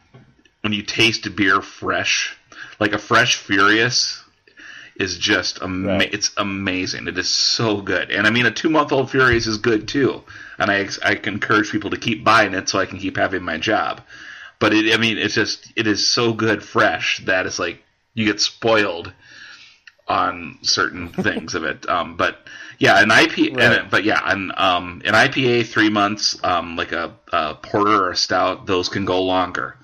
when 0.60 0.72
you 0.74 0.82
taste 0.82 1.34
beer 1.34 1.62
fresh, 1.62 2.36
like 2.80 2.92
a 2.92 2.98
fresh 2.98 3.36
Furious, 3.36 4.22
is 4.98 5.16
just 5.16 5.62
ama- 5.62 5.98
Right. 5.98 6.12
it's 6.12 6.30
amazing. 6.36 7.06
It 7.08 7.16
is 7.18 7.28
so 7.28 7.80
good, 7.80 8.10
and 8.10 8.26
I 8.26 8.30
mean 8.30 8.46
a 8.46 8.50
two 8.50 8.68
month 8.68 8.92
old 8.92 9.10
Furious 9.10 9.46
is 9.46 9.58
good 9.58 9.88
too. 9.88 10.22
And 10.58 10.70
I 10.70 10.88
I 11.04 11.12
encourage 11.24 11.70
people 11.70 11.90
to 11.90 11.96
keep 11.96 12.24
buying 12.24 12.54
it 12.54 12.68
so 12.68 12.78
I 12.78 12.86
can 12.86 12.98
keep 12.98 13.16
having 13.16 13.42
my 13.44 13.58
job. 13.58 14.00
But 14.58 14.74
it, 14.74 14.92
I 14.92 14.96
mean, 14.98 15.18
it's 15.18 15.34
just 15.34 15.72
it 15.76 15.86
is 15.86 16.08
so 16.08 16.32
good 16.32 16.62
fresh 16.64 17.22
that 17.26 17.46
it's 17.46 17.58
like 17.60 17.82
you 18.14 18.24
get 18.26 18.40
spoiled 18.40 19.12
on 20.08 20.58
certain 20.62 21.08
things 21.26 21.54
of 21.54 21.64
it. 21.64 21.88
Um, 21.88 22.16
but 22.16 22.38
yeah, 22.78 23.00
an 23.02 23.10
IPA, 23.10 23.56
Right. 23.56 23.78
and, 23.80 23.90
but 23.90 24.04
yeah, 24.04 24.20
an 24.24 24.52
um, 24.56 25.02
an 25.04 25.14
IPA 25.14 25.66
three 25.66 25.90
months, 25.90 26.36
um, 26.42 26.74
like 26.76 26.92
a, 26.92 27.14
a 27.32 27.54
porter 27.54 28.04
or 28.04 28.10
a 28.10 28.16
stout, 28.16 28.66
those 28.66 28.88
can 28.88 29.04
go 29.04 29.22
longer. 29.22 29.76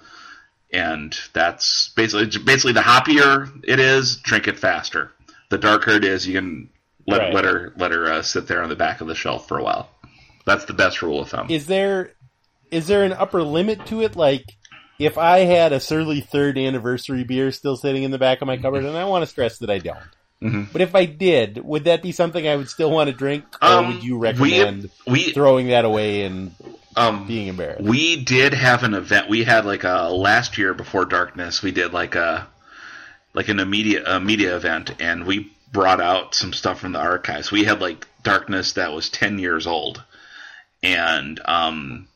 And 0.75 1.17
that's 1.33 1.91
basically 1.91 2.27
basically 2.45 2.73
the 2.73 2.81
hoppier 2.81 3.49
it 3.63 3.79
is, 3.79 4.17
drink 4.17 4.49
it 4.49 4.59
faster. 4.59 5.13
The 5.51 5.59
darker 5.59 5.93
it 5.93 6.05
is, 6.05 6.27
you 6.27 6.35
can 6.35 6.69
let 7.07 7.21
Right. 7.21 7.35
let 7.35 7.45
her 7.45 7.73
let 7.77 7.93
her 7.93 8.11
uh, 8.11 8.23
sit 8.23 8.49
there 8.49 8.63
on 8.63 8.69
the 8.69 8.77
back 8.77 9.01
of 9.01 9.07
the 9.07 9.15
shelf 9.15 9.47
for 9.47 9.59
a 9.59 9.63
while. 9.63 9.89
That's 10.47 10.65
the 10.65 10.73
best 10.73 11.01
rule 11.01 11.21
of 11.21 11.29
thumb. 11.31 11.47
Is 11.49 11.67
there 11.67 12.13
is 12.73 12.89
there 12.89 13.05
an 13.05 13.13
upper 13.13 13.43
limit 13.45 13.87
to 13.87 14.03
it? 14.03 14.17
Like, 14.17 14.45
if 14.99 15.17
I 15.17 15.41
had 15.41 15.73
a 15.73 15.79
Surly 15.79 16.21
third 16.21 16.59
anniversary 16.59 17.23
beer 17.23 17.53
still 17.53 17.77
sitting 17.77 18.03
in 18.03 18.11
the 18.11 18.19
back 18.19 18.41
of 18.43 18.49
my 18.49 18.57
cupboard, 18.57 18.85
and 18.85 18.97
I 18.97 19.05
want 19.05 19.23
to 19.23 19.27
stress 19.27 19.59
that 19.59 19.71
I 19.71 19.79
don't. 19.79 19.99
Mhm. 20.43 20.73
But 20.73 20.81
if 20.83 20.95
I 20.97 21.05
did, 21.05 21.59
would 21.65 21.85
that 21.85 22.03
be 22.03 22.11
something 22.11 22.49
I 22.49 22.57
would 22.57 22.69
still 22.69 22.91
want 22.91 23.09
to 23.11 23.17
drink, 23.17 23.45
or 23.63 23.69
Um, 23.69 23.95
would 23.95 24.03
you 24.05 24.19
we- 24.19 24.27
recommend 24.29 24.91
we- 25.07 25.31
throwing 25.33 25.69
that 25.69 25.85
away 25.85 26.23
and 26.25 26.53
um, 26.97 27.27
being 27.27 27.49
embarrassed? 27.49 27.83
We 27.83 28.23
did 28.23 28.55
have 28.55 28.83
an 28.83 28.95
event. 28.95 29.29
We 29.29 29.45
had 29.45 29.65
like 29.65 29.85
a 29.85 30.09
last 30.11 30.59
year 30.59 30.75
before 30.75 31.05
darkness. 31.05 31.63
We 31.63 31.73
did 31.73 31.93
like 31.93 32.15
a 32.15 32.47
like 33.33 33.49
an 33.49 33.61
immediate 33.61 34.05
a 34.07 34.21
media 34.21 34.57
event, 34.57 35.01
and 35.01 35.27
we 35.27 35.53
brought 35.73 36.01
out 36.01 36.35
some 36.35 36.53
stuff 36.53 36.81
from 36.81 36.93
the 36.93 37.01
archives. 37.01 37.51
We 37.51 37.65
had 37.65 37.81
like 37.81 38.07
darkness 38.23 38.75
that 38.75 38.93
was 38.93 39.09
ten 39.09 39.39
years 39.39 39.67
old, 39.67 40.03
and 40.83 41.41
um, 41.45 42.09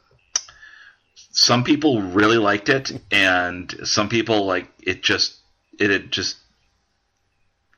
some 1.31 1.65
people 1.65 2.03
really 2.03 2.39
liked 2.39 2.69
it, 2.69 2.93
and 3.11 3.73
some 3.85 4.09
people 4.09 4.47
like 4.47 4.69
it 4.81 5.03
just 5.03 5.37
it 5.79 5.91
had 5.91 6.11
just 6.11 6.37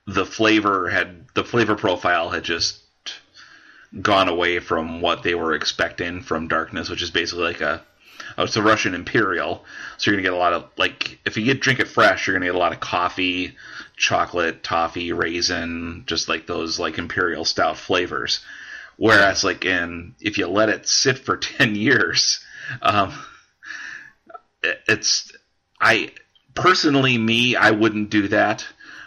the 0.07 0.27
flavor 0.27 0.89
had 0.89 1.27
the 1.35 1.45
flavor 1.45 1.77
profile 1.77 2.31
had 2.31 2.43
just 2.43 2.80
gone 4.01 4.29
away 4.29 4.59
from 4.61 5.01
what 5.01 5.23
they 5.23 5.35
were 5.35 5.55
expecting 5.55 6.23
from 6.23 6.49
darkness, 6.49 6.89
which 6.89 7.03
is 7.03 7.11
basically 7.11 7.45
like 7.45 7.61
a 7.61 7.83
Oh, 8.39 8.45
it's 8.45 8.57
a 8.57 8.63
Russian 8.63 8.95
Imperial, 8.95 9.65
so 9.97 10.11
you're 10.11 10.17
gonna 10.17 10.23
get 10.23 10.33
a 10.33 10.37
lot 10.37 10.53
of 10.53 10.71
like 10.77 11.19
if 11.25 11.37
you 11.37 11.45
get 11.45 11.61
drink 11.61 11.81
it 11.81 11.89
fresh, 11.89 12.27
you're 12.27 12.35
gonna 12.35 12.47
get 12.47 12.55
a 12.55 12.59
lot 12.59 12.73
of 12.73 12.81
coffee, 12.81 13.57
chocolate, 13.97 14.63
toffee, 14.63 15.13
raisin, 15.13 16.05
just 16.07 16.29
like 16.29 16.47
those 16.47 16.79
like 16.79 16.99
Imperial 16.99 17.45
stout 17.45 17.77
flavors. 17.77 18.41
Whereas 18.97 19.43
like 19.45 19.65
in 19.65 20.15
if 20.21 20.39
you 20.39 20.47
let 20.47 20.69
it 20.69 20.89
sit 20.89 21.19
for 21.19 21.37
ten 21.37 21.75
years, 21.75 22.41
um, 22.83 23.13
it's 24.63 25.33
I 25.81 26.13
personally 26.55 27.19
me 27.19 27.57
I 27.57 27.73
wouldn't 27.73 28.11
do 28.11 28.29
that, 28.29 28.65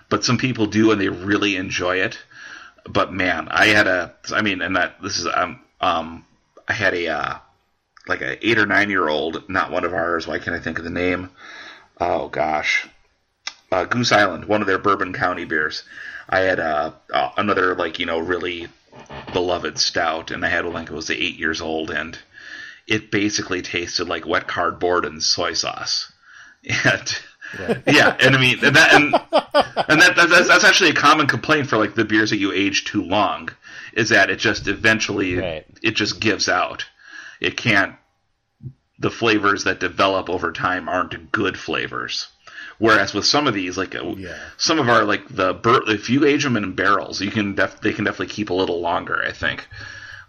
but 0.10 0.26
some 0.26 0.38
people 0.38 0.66
do 0.66 0.92
and 0.92 1.00
they 1.00 1.10
really 1.10 1.56
enjoy 1.56 1.98
it. 1.98 2.18
But 2.86 3.14
man, 3.14 3.48
I 3.50 3.68
had 3.68 3.88
a 3.88 4.14
I 4.32 4.42
mean, 4.42 4.62
and 4.62 4.76
that 4.76 5.02
this 5.02 5.18
is 5.20 5.28
um 5.28 5.62
um 5.80 6.26
I 6.68 6.74
had 6.74 6.94
a 6.94 7.08
uh, 7.08 7.38
like 8.08 8.22
a 8.22 8.46
eight 8.46 8.58
or 8.58 8.66
nine 8.66 8.90
year 8.90 9.08
old, 9.08 9.50
not 9.50 9.72
one 9.72 9.86
of 9.86 9.94
ours. 9.94 10.28
Why 10.28 10.40
can't 10.40 10.56
I 10.56 10.60
think 10.60 10.78
of 10.78 10.84
the 10.84 10.90
name? 10.90 11.30
Oh 12.00 12.28
gosh, 12.28 12.88
uh, 13.72 13.86
Goose 13.86 14.12
Island, 14.12 14.46
one 14.46 14.62
of 14.62 14.68
their 14.68 14.78
Bourbon 14.78 15.14
County 15.14 15.46
beers. 15.46 15.84
I 16.30 16.40
had 16.40 16.60
uh, 16.60 16.92
uh, 17.14 17.32
another 17.38 17.76
like 17.76 18.00
you 18.00 18.06
know 18.06 18.20
really 18.20 18.68
beloved 19.34 19.78
stout, 19.78 20.32
and 20.32 20.46
I 20.46 20.50
had 20.50 20.66
one 20.66 20.74
like 20.74 20.90
it 20.90 20.94
was 20.94 21.10
eight 21.10 21.38
years 21.38 21.62
old, 21.62 21.90
and 21.90 22.18
it 22.88 23.12
basically 23.12 23.62
tasted 23.62 24.08
like 24.08 24.26
wet 24.26 24.48
cardboard 24.48 25.06
and 25.06 25.24
soy 25.24 25.54
sauce. 25.54 26.12
And 26.86 27.20
yeah, 27.88 28.18
and 28.20 28.36
I 28.36 28.40
mean, 28.40 28.58
and 28.64 28.76
that 28.76 28.94
and, 28.94 29.14
and 29.14 30.02
that, 30.02 30.16
that 30.16 30.30
that's, 30.30 30.48
that's 30.48 30.64
actually 30.64 30.90
a 30.92 30.94
common 30.96 31.28
complaint 31.28 31.68
for 31.68 31.78
like 31.78 31.96
the 31.96 32.06
beers 32.06 32.30
that 32.32 32.38
you 32.38 32.52
age 32.52 32.86
too 32.86 33.04
long, 33.04 33.50
is 33.94 34.10
that 34.10 34.30
it 34.30 34.38
just 34.40 34.68
eventually 34.68 35.36
Right. 35.38 35.66
it 35.82 35.92
just 35.92 36.20
gives 36.20 36.50
out. 36.50 36.86
It 37.40 37.58
can't. 37.58 37.96
The 39.00 39.12
flavors 39.12 39.66
that 39.66 39.80
develop 39.80 40.30
over 40.30 40.52
time 40.52 40.88
aren't 40.88 41.32
good 41.32 41.58
flavors. 41.58 42.28
Whereas 42.80 43.14
with 43.14 43.26
some 43.26 43.48
of 43.48 43.54
these, 43.54 43.78
like 43.78 43.94
Yeah. 43.94 44.38
some 44.58 44.80
of 44.80 44.90
our 44.90 45.04
like 45.04 45.28
the 45.30 45.54
bur- 45.54 45.84
if 45.90 46.10
you 46.10 46.26
age 46.26 46.44
them 46.44 46.58
in 46.58 46.74
barrels, 46.74 47.22
you 47.22 47.32
can 47.32 47.56
def- 47.56 47.82
they 47.82 47.94
can 47.94 48.04
definitely 48.06 48.34
keep 48.34 48.50
a 48.50 48.54
little 48.54 48.82
longer. 48.82 49.24
I 49.26 49.32
think. 49.32 49.68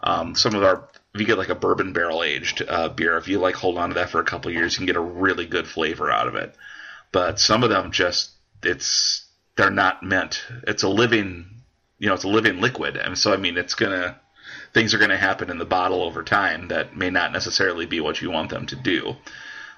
Um, 0.02 0.34
some 0.34 0.54
of 0.54 0.62
our 0.62 0.86
if 1.14 1.20
you 1.20 1.26
get 1.26 1.38
like 1.38 1.48
a 1.48 1.54
bourbon 1.54 1.92
barrel 1.92 2.22
aged 2.22 2.62
uh, 2.68 2.88
beer, 2.88 3.16
if 3.16 3.28
you 3.28 3.38
like 3.38 3.54
hold 3.54 3.78
on 3.78 3.90
to 3.90 3.94
that 3.94 4.10
for 4.10 4.20
a 4.20 4.24
couple 4.24 4.50
years, 4.50 4.74
you 4.74 4.78
can 4.78 4.86
get 4.86 4.96
a 4.96 5.00
really 5.00 5.46
good 5.46 5.66
flavor 5.66 6.10
out 6.10 6.26
of 6.28 6.34
it. 6.34 6.54
But 7.14 7.38
some 7.38 7.62
of 7.62 7.70
them 7.70 7.92
just 7.92 8.32
it's 8.64 9.24
they're 9.56 9.70
not 9.70 10.02
meant. 10.02 10.42
It's 10.66 10.82
a 10.82 10.88
living, 10.88 11.46
you 12.00 12.08
know, 12.08 12.14
it's 12.14 12.24
a 12.24 12.28
living 12.28 12.60
liquid, 12.60 12.96
and 12.96 13.16
so 13.16 13.32
I 13.32 13.36
mean, 13.36 13.56
it's 13.56 13.76
gonna 13.76 14.20
things 14.72 14.92
are 14.94 14.98
gonna 14.98 15.16
happen 15.16 15.48
in 15.48 15.58
the 15.58 15.64
bottle 15.64 16.02
over 16.02 16.24
time 16.24 16.66
that 16.68 16.96
may 16.96 17.10
not 17.10 17.32
necessarily 17.32 17.86
be 17.86 18.00
what 18.00 18.20
you 18.20 18.32
want 18.32 18.50
them 18.50 18.66
to 18.66 18.74
do. 18.74 19.14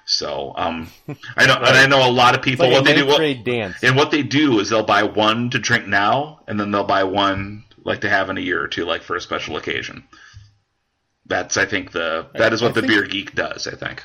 So 0.05 0.53
um, 0.55 0.89
I 1.37 1.45
know, 1.45 1.53
and 1.57 1.77
I 1.77 1.85
know 1.85 2.09
a 2.09 2.11
lot 2.11 2.33
of 2.33 2.41
people 2.41 2.65
like 2.65 2.73
what 2.73 2.85
they 2.85 2.95
do. 2.95 3.05
What, 3.05 3.17
grade 3.17 3.43
dance. 3.43 3.83
and 3.83 3.95
what 3.95 4.09
they 4.09 4.23
do 4.23 4.59
is 4.59 4.71
they'll 4.71 4.81
buy 4.81 5.03
one 5.03 5.51
to 5.51 5.59
drink 5.59 5.85
now, 5.85 6.39
and 6.47 6.59
then 6.59 6.71
they'll 6.71 6.85
buy 6.85 7.03
one 7.03 7.65
like 7.83 8.01
to 8.01 8.09
have 8.09 8.31
in 8.31 8.39
a 8.39 8.41
year 8.41 8.59
or 8.63 8.67
two, 8.67 8.83
like 8.83 9.03
for 9.03 9.15
a 9.15 9.21
special 9.21 9.57
occasion. 9.57 10.05
That's 11.27 11.55
I 11.55 11.67
think 11.67 11.91
the 11.91 12.29
that 12.33 12.51
is 12.51 12.63
what 12.63 12.71
I 12.71 12.73
the 12.73 12.81
think- 12.81 12.93
beer 12.93 13.03
geek 13.03 13.35
does. 13.35 13.67
I 13.67 13.75
think. 13.75 14.03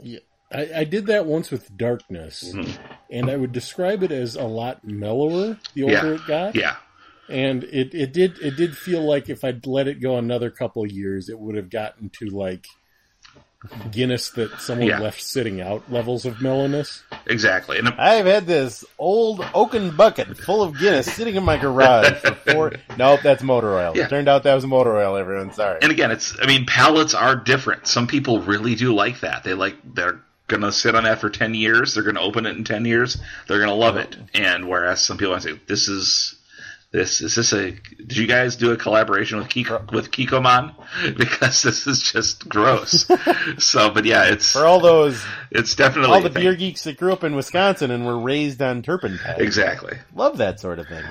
Yeah, 0.00 0.20
I, 0.52 0.68
I 0.76 0.84
did 0.84 1.06
that 1.06 1.26
once 1.26 1.50
with 1.50 1.76
Darkness, 1.76 2.52
mm-hmm. 2.54 2.70
and 3.10 3.30
I 3.30 3.36
would 3.36 3.52
describe 3.52 4.02
it 4.02 4.12
as 4.12 4.36
a 4.36 4.44
lot 4.44 4.84
mellower 4.84 5.58
the 5.74 5.82
older 5.82 5.94
Yeah. 5.94 6.14
it 6.14 6.26
got. 6.26 6.54
Yeah. 6.54 6.76
and 7.28 7.64
it, 7.64 7.92
it 7.94 8.12
did 8.12 8.38
it 8.38 8.56
did 8.56 8.76
feel 8.76 9.02
like 9.02 9.28
if 9.28 9.42
I'd 9.44 9.66
let 9.66 9.88
it 9.88 10.00
go 10.00 10.16
another 10.16 10.50
couple 10.50 10.84
of 10.84 10.92
years, 10.92 11.28
it 11.28 11.38
would 11.38 11.56
have 11.56 11.70
gotten 11.70 12.10
to 12.20 12.26
like 12.26 12.66
Guinness 13.90 14.30
that 14.32 14.60
someone 14.60 14.86
Yeah. 14.86 15.00
left 15.00 15.20
sitting 15.20 15.60
out 15.60 15.90
levels 15.90 16.24
of 16.24 16.40
mellowness. 16.40 17.02
Exactly. 17.26 17.78
And 17.78 17.88
I've 17.88 18.26
had 18.26 18.46
this 18.46 18.84
old 18.98 19.44
oaken 19.54 19.96
bucket 19.96 20.38
full 20.38 20.62
of 20.62 20.78
Guinness 20.78 21.12
sitting 21.12 21.34
in 21.34 21.42
my 21.42 21.56
garage 21.56 22.12
for 22.20 22.34
four. 22.34 22.72
Nope, 22.96 23.20
that's 23.24 23.42
motor 23.42 23.74
oil. 23.74 23.92
Yeah. 23.96 24.06
Turned 24.06 24.28
out 24.28 24.44
that 24.44 24.54
was 24.54 24.64
motor 24.66 24.96
oil. 24.96 25.16
Everyone, 25.16 25.52
sorry. 25.52 25.80
and 25.82 25.90
again, 25.90 26.12
it's 26.12 26.36
I 26.40 26.46
mean, 26.46 26.64
palates 26.66 27.14
are 27.14 27.34
different. 27.34 27.88
Some 27.88 28.06
people 28.06 28.40
really 28.40 28.76
do 28.76 28.94
like 28.94 29.20
that. 29.20 29.42
They 29.42 29.54
like 29.54 29.76
they're 30.48 30.58
gonna 30.58 30.72
sit 30.72 30.94
on 30.94 31.04
that 31.04 31.20
for 31.20 31.30
ten 31.30 31.54
years. 31.54 31.94
They're 31.94 32.04
gonna 32.04 32.20
open 32.20 32.46
it 32.46 32.56
in 32.56 32.64
ten 32.64 32.84
years. 32.84 33.18
They're 33.48 33.58
gonna 33.58 33.74
love 33.74 33.96
it. 33.96 34.16
And 34.34 34.68
whereas 34.68 35.00
some 35.00 35.18
people 35.18 35.34
might 35.34 35.42
say, 35.42 35.58
"This 35.66 35.88
is 35.88 36.36
this 36.92 37.20
is 37.20 37.34
this 37.34 37.52
a 37.52 37.72
did 37.72 38.16
you 38.16 38.28
guys 38.28 38.54
do 38.54 38.70
a 38.70 38.76
collaboration 38.76 39.38
with 39.38 39.48
Kiko, 39.48 39.90
with 39.92 40.12
Kikkoman 40.12 40.74
because 41.16 41.62
this 41.62 41.86
is 41.86 42.00
just 42.00 42.48
gross." 42.48 43.06
so, 43.58 43.90
but 43.90 44.04
yeah, 44.04 44.26
it's 44.26 44.52
For 44.52 44.64
all 44.64 44.80
those, 44.80 45.22
it's 45.50 45.74
definitely 45.74 46.14
all 46.14 46.22
the 46.22 46.30
beer 46.30 46.54
geeks 46.54 46.84
that 46.84 46.96
grew 46.96 47.12
up 47.12 47.24
in 47.24 47.34
Wisconsin 47.34 47.90
and 47.90 48.06
were 48.06 48.18
raised 48.18 48.62
on 48.62 48.82
turpentine, 48.82 49.40
exactly. 49.40 49.98
love 50.14 50.38
that 50.38 50.60
sort 50.60 50.78
of 50.78 50.86
thing. 50.86 51.04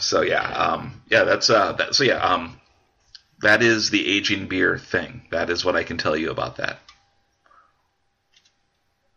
So 0.00 0.22
yeah, 0.22 0.42
um, 0.42 1.02
yeah, 1.08 1.22
that's 1.22 1.48
uh, 1.48 1.72
that, 1.74 1.94
so 1.94 2.02
yeah, 2.02 2.18
um, 2.18 2.60
that 3.42 3.62
is 3.62 3.90
the 3.90 4.08
aging 4.08 4.48
beer 4.48 4.76
thing. 4.76 5.22
That 5.30 5.50
is 5.50 5.64
what 5.64 5.76
I 5.76 5.84
can 5.84 5.98
tell 5.98 6.16
you 6.16 6.30
about 6.30 6.56
that. 6.56 6.80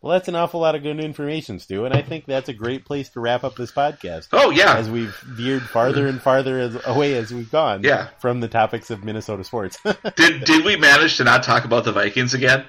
Well, 0.06 0.12
that's 0.12 0.28
an 0.28 0.36
awful 0.36 0.60
lot 0.60 0.76
of 0.76 0.84
good 0.84 1.00
information, 1.00 1.58
Stu, 1.58 1.84
and 1.84 1.92
I 1.92 2.00
think 2.00 2.26
that's 2.26 2.48
a 2.48 2.52
great 2.52 2.84
place 2.84 3.08
to 3.08 3.18
wrap 3.20 3.42
up 3.42 3.56
this 3.56 3.72
podcast. 3.72 4.28
Oh 4.32 4.50
yeah, 4.50 4.76
As 4.76 4.88
we've 4.88 5.12
veered 5.26 5.62
farther 5.64 6.06
and 6.06 6.22
farther 6.22 6.60
as, 6.60 6.78
away 6.86 7.14
as 7.16 7.34
we've 7.34 7.50
gone 7.50 7.82
Yeah. 7.82 8.10
from 8.20 8.38
the 8.38 8.46
topics 8.46 8.90
of 8.92 9.02
Minnesota 9.02 9.42
sports. 9.42 9.80
did 10.16 10.44
did 10.44 10.64
we 10.64 10.76
manage 10.76 11.16
to 11.16 11.24
not 11.24 11.42
talk 11.42 11.64
about 11.64 11.82
the 11.82 11.90
Vikings 11.90 12.34
again? 12.34 12.64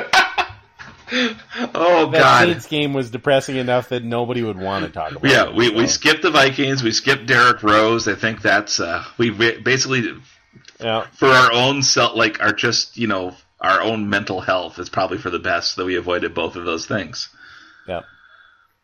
good. 0.00 1.70
oh 1.74 2.10
that 2.10 2.18
god. 2.20 2.46
Saints 2.48 2.66
game 2.68 2.94
was 2.94 3.10
depressing 3.10 3.56
enough 3.56 3.90
that 3.90 4.02
nobody 4.02 4.42
would 4.42 4.58
want 4.58 4.86
to 4.86 4.90
talk 4.90 5.12
about 5.12 5.30
Yeah, 5.30 5.48
it. 5.50 5.54
we, 5.54 5.68
we 5.68 5.82
so, 5.86 5.92
skipped 5.92 6.22
the 6.22 6.30
Vikings. 6.30 6.82
We 6.82 6.90
skipped 6.92 7.26
Derrick 7.26 7.62
Rose. 7.62 8.08
I 8.08 8.14
think 8.14 8.40
that's 8.40 8.80
uh, 8.80 9.04
we 9.18 9.28
basically 9.28 10.08
yeah. 10.80 11.06
for 11.12 11.28
our 11.28 11.52
own 11.52 11.82
self, 11.82 12.16
like 12.16 12.42
our 12.42 12.52
just 12.52 12.96
you 12.96 13.06
know 13.06 13.34
our 13.60 13.82
own 13.82 14.08
mental 14.08 14.40
health 14.40 14.78
is 14.78 14.88
probably 14.88 15.18
for 15.18 15.30
the 15.30 15.38
best 15.38 15.76
that 15.76 15.84
we 15.84 15.96
avoided 15.96 16.34
both 16.34 16.56
of 16.56 16.64
those 16.64 16.86
things. 16.86 17.28
Yeah. 17.88 18.02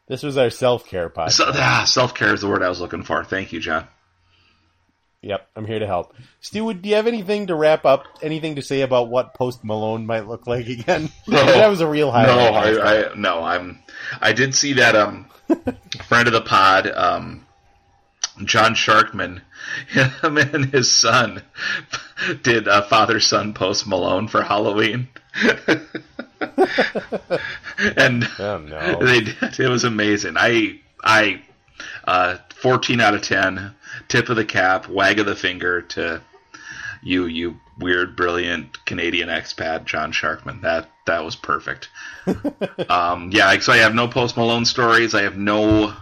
This 0.09 0.23
was 0.23 0.37
our 0.37 0.51
self 0.51 0.87
care 0.87 1.09
podcast. 1.09 1.33
So 1.33 1.45
ah, 1.49 1.85
self 1.87 2.15
care 2.15 2.35
is 2.35 2.41
the 2.41 2.49
word 2.49 2.63
I 2.63 2.69
was 2.69 2.81
looking 2.81 3.03
for. 3.03 3.23
Thank 3.25 3.53
you, 3.53 3.61
Jon. 3.61 3.87
Yep, 5.23 5.49
I'm 5.55 5.67
here 5.67 5.79
to 5.79 5.87
help. 5.87 6.15
Stu, 6.41 6.73
do 6.73 6.89
you 6.89 6.95
have 6.95 7.07
anything 7.07 7.49
to 7.49 7.55
wrap 7.55 7.85
up? 7.85 8.07
Anything 8.23 8.57
to 8.57 8.63
say 8.63 8.81
about 8.81 9.11
what 9.11 9.35
Post 9.35 9.63
Malone 9.63 10.07
might 10.07 10.27
look 10.27 10.47
like 10.47 10.67
again? 10.67 11.11
No. 11.29 11.45
that 11.45 11.69
was 11.69 11.83
a 11.83 11.87
real 11.87 12.11
No. 12.11 12.17
I, 12.17 13.11
I 13.11 13.15
no, 13.15 13.43
I'm. 13.43 13.81
I 14.21 14.33
did 14.33 14.55
see 14.55 14.75
that. 14.75 14.97
Um, 14.97 15.31
friend 16.07 16.27
of 16.27 16.33
the 16.33 16.41
pod, 16.41 16.87
um, 16.89 17.47
John 18.47 18.75
Sharkman, 18.75 19.43
him 19.89 20.39
and 20.39 20.67
his 20.67 20.91
son 20.91 21.43
did 22.43 22.69
uh, 22.69 22.83
father 22.83 23.21
son 23.21 23.55
Post 23.55 23.87
Malone 23.87 24.29
for 24.29 24.43
Halloween. 24.43 25.09
and 27.97 28.29
Oh, 28.39 28.59
no. 28.59 28.99
they 29.05 29.21
did. 29.23 29.61
It 29.61 29.69
was 29.69 29.85
amazing. 29.85 30.35
I 30.37 30.81
I 31.05 31.43
uh, 32.05 32.37
fourteen 32.55 33.01
out 33.01 33.15
of 33.15 33.23
ten. 33.23 33.75
Tip 34.09 34.29
of 34.29 34.37
the 34.37 34.45
cap, 34.45 34.89
wag 34.89 35.19
of 35.19 35.27
the 35.27 35.37
finger 35.37 35.83
to 35.83 36.21
you, 37.03 37.27
you 37.27 37.59
weird, 37.79 38.17
brilliant 38.17 38.85
Canadian 38.87 39.29
expat, 39.29 39.85
John 39.85 40.13
Sharkman. 40.13 40.61
That 40.63 40.89
that 41.07 41.25
was 41.25 41.37
perfect. 41.37 41.89
um, 42.89 43.31
yeah, 43.33 43.59
so 43.61 43.73
I 43.73 43.79
have 43.79 43.95
no 43.95 44.09
Post 44.09 44.37
Malone 44.37 44.65
stories. 44.65 45.15
I 45.15 45.23
have 45.23 45.37
no. 45.37 45.95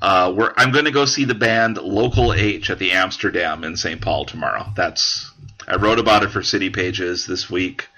Uh, 0.00 0.32
we're, 0.36 0.52
I'm 0.56 0.70
going 0.70 0.84
to 0.84 0.90
go 0.90 1.04
see 1.04 1.24
the 1.24 1.34
band 1.34 1.76
Local 1.78 2.32
H 2.32 2.70
at 2.70 2.78
the 2.78 2.92
Amsterdam 2.92 3.64
in 3.64 3.76
St. 3.76 4.00
Paul 4.00 4.24
tomorrow. 4.24 4.66
That's 4.76 5.30
I 5.66 5.76
wrote 5.76 5.98
about 5.98 6.22
it 6.22 6.30
for 6.30 6.42
City 6.42 6.70
Pages 6.70 7.26
this 7.26 7.50
week. 7.50 7.88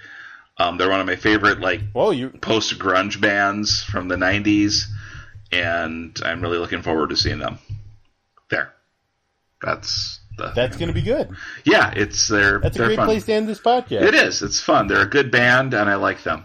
Um, 0.58 0.76
they're 0.78 0.90
one 0.90 1.00
of 1.00 1.06
my 1.06 1.16
favorite 1.16 1.60
like 1.60 1.80
Whoa, 1.92 2.10
you 2.10 2.30
post 2.30 2.78
grunge 2.78 3.20
bands 3.20 3.82
from 3.82 4.08
the 4.08 4.16
90s, 4.16 4.84
and 5.52 6.18
I'm 6.24 6.40
really 6.42 6.58
looking 6.58 6.82
forward 6.82 7.10
to 7.10 7.16
seeing 7.16 7.38
them 7.38 7.58
there. 8.50 8.72
That's 9.62 10.20
the 10.36 10.52
that's 10.54 10.76
going 10.76 10.88
to 10.88 10.94
be 10.94 11.02
good. 11.02 11.30
yeah. 11.64 11.92
It's 11.94 12.28
they're 12.28 12.60
That's 12.60 12.76
a 12.76 12.84
great 12.86 12.96
fun. 12.96 13.06
place 13.06 13.24
to 13.26 13.32
end 13.34 13.48
this 13.48 13.60
podcast. 13.60 14.02
It 14.02 14.14
is. 14.14 14.42
It's 14.42 14.60
fun. 14.60 14.86
They're 14.88 15.02
a 15.02 15.06
good 15.08 15.30
band, 15.30 15.74
and 15.74 15.88
I 15.88 15.96
like 15.96 16.22
them. 16.22 16.44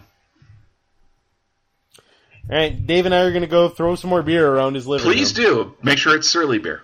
All 2.48 2.56
right, 2.56 2.86
Dave 2.86 3.06
and 3.06 3.14
I 3.14 3.22
are 3.22 3.30
going 3.30 3.42
to 3.42 3.48
go 3.48 3.68
throw 3.68 3.96
some 3.96 4.10
more 4.10 4.22
beer 4.22 4.46
around 4.48 4.74
his 4.74 4.86
living 4.86 5.04
Please 5.04 5.36
room. 5.36 5.74
do 5.74 5.74
make 5.82 5.98
sure 5.98 6.14
it's 6.14 6.28
Surly 6.28 6.58
beer. 6.58 6.82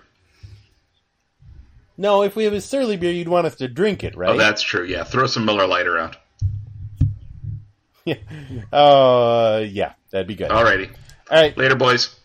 No, 1.97 2.23
if 2.23 2.35
we 2.35 2.45
have 2.45 2.53
a 2.53 2.59
surly 2.61 2.97
beer, 2.97 3.11
you'd 3.11 3.27
want 3.27 3.45
us 3.45 3.55
to 3.57 3.67
drink 3.67 4.03
it, 4.03 4.17
right? 4.17 4.31
Oh, 4.31 4.37
that's 4.37 4.63
true. 4.63 4.83
Yeah, 4.83 5.03
throw 5.03 5.27
some 5.27 5.45
Miller 5.45 5.67
Lite 5.67 5.85
around. 5.87 6.17
yeah. 8.05 8.15
Uh, 8.71 9.63
yeah, 9.69 9.93
that'd 10.11 10.27
be 10.27 10.35
good. 10.35 10.49
Alrighty, 10.49 10.89
All 11.29 11.39
right, 11.41 11.55
later, 11.55 11.75
boys. 11.75 12.15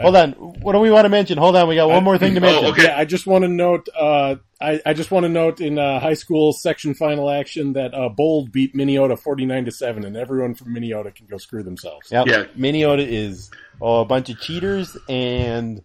Hold 0.00 0.16
on. 0.16 0.32
What 0.32 0.72
do 0.72 0.80
we 0.80 0.90
want 0.90 1.04
to 1.04 1.08
mention? 1.08 1.38
Hold 1.38 1.54
on. 1.54 1.68
We 1.68 1.76
got 1.76 1.88
one 1.88 2.02
more 2.02 2.18
thing 2.18 2.34
to 2.34 2.40
mention. 2.40 2.64
Oh, 2.64 2.70
okay. 2.70 2.84
Yeah, 2.84 2.98
I 2.98 3.04
just 3.04 3.26
want 3.26 3.42
to 3.42 3.48
note. 3.48 3.88
Uh, 3.96 4.36
I, 4.60 4.80
I 4.84 4.92
just 4.92 5.10
want 5.10 5.24
to 5.24 5.28
note 5.28 5.60
in 5.60 5.78
uh, 5.78 6.00
high 6.00 6.14
school 6.14 6.52
section 6.52 6.94
final 6.94 7.30
action 7.30 7.74
that 7.74 7.94
uh, 7.94 8.08
Bold 8.08 8.50
beat 8.50 8.74
Minneota 8.74 9.18
forty 9.18 9.46
nine 9.46 9.64
to 9.66 9.70
seven, 9.70 10.04
and 10.04 10.16
everyone 10.16 10.54
from 10.54 10.74
Minneota 10.74 11.14
can 11.14 11.26
go 11.26 11.36
screw 11.36 11.62
themselves. 11.62 12.10
Yep. 12.10 12.26
Yeah. 12.26 12.44
Minneota 12.58 13.06
is 13.06 13.50
oh, 13.80 14.00
a 14.00 14.04
bunch 14.04 14.30
of 14.30 14.40
cheaters, 14.40 14.96
and 15.08 15.82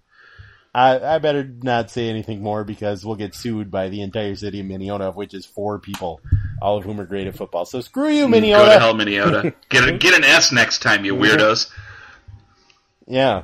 I, 0.74 1.16
I 1.16 1.18
better 1.20 1.44
not 1.44 1.90
say 1.90 2.10
anything 2.10 2.42
more 2.42 2.64
because 2.64 3.04
we'll 3.06 3.16
get 3.16 3.36
sued 3.36 3.70
by 3.70 3.90
the 3.90 4.02
entire 4.02 4.36
city 4.36 4.60
of 4.60 4.66
Minneota, 4.66 5.02
of 5.02 5.16
which 5.16 5.34
is 5.34 5.46
four 5.46 5.80
people, 5.80 6.22
all 6.62 6.78
of 6.78 6.84
whom 6.84 7.00
are 7.00 7.06
great 7.06 7.28
at 7.28 7.36
football. 7.36 7.66
So 7.66 7.82
screw 7.82 8.10
you, 8.10 8.28
Minneota. 8.28 8.58
Go 8.58 8.66
to 8.66 8.80
hell, 8.80 8.94
Minneota. 8.94 9.54
Get 9.70 9.88
a, 9.88 9.98
get 9.98 10.16
an 10.16 10.24
S 10.24 10.52
next 10.52 10.80
time, 10.80 11.06
you 11.06 11.16
weirdos. 11.16 11.72
Yeah, 13.08 13.44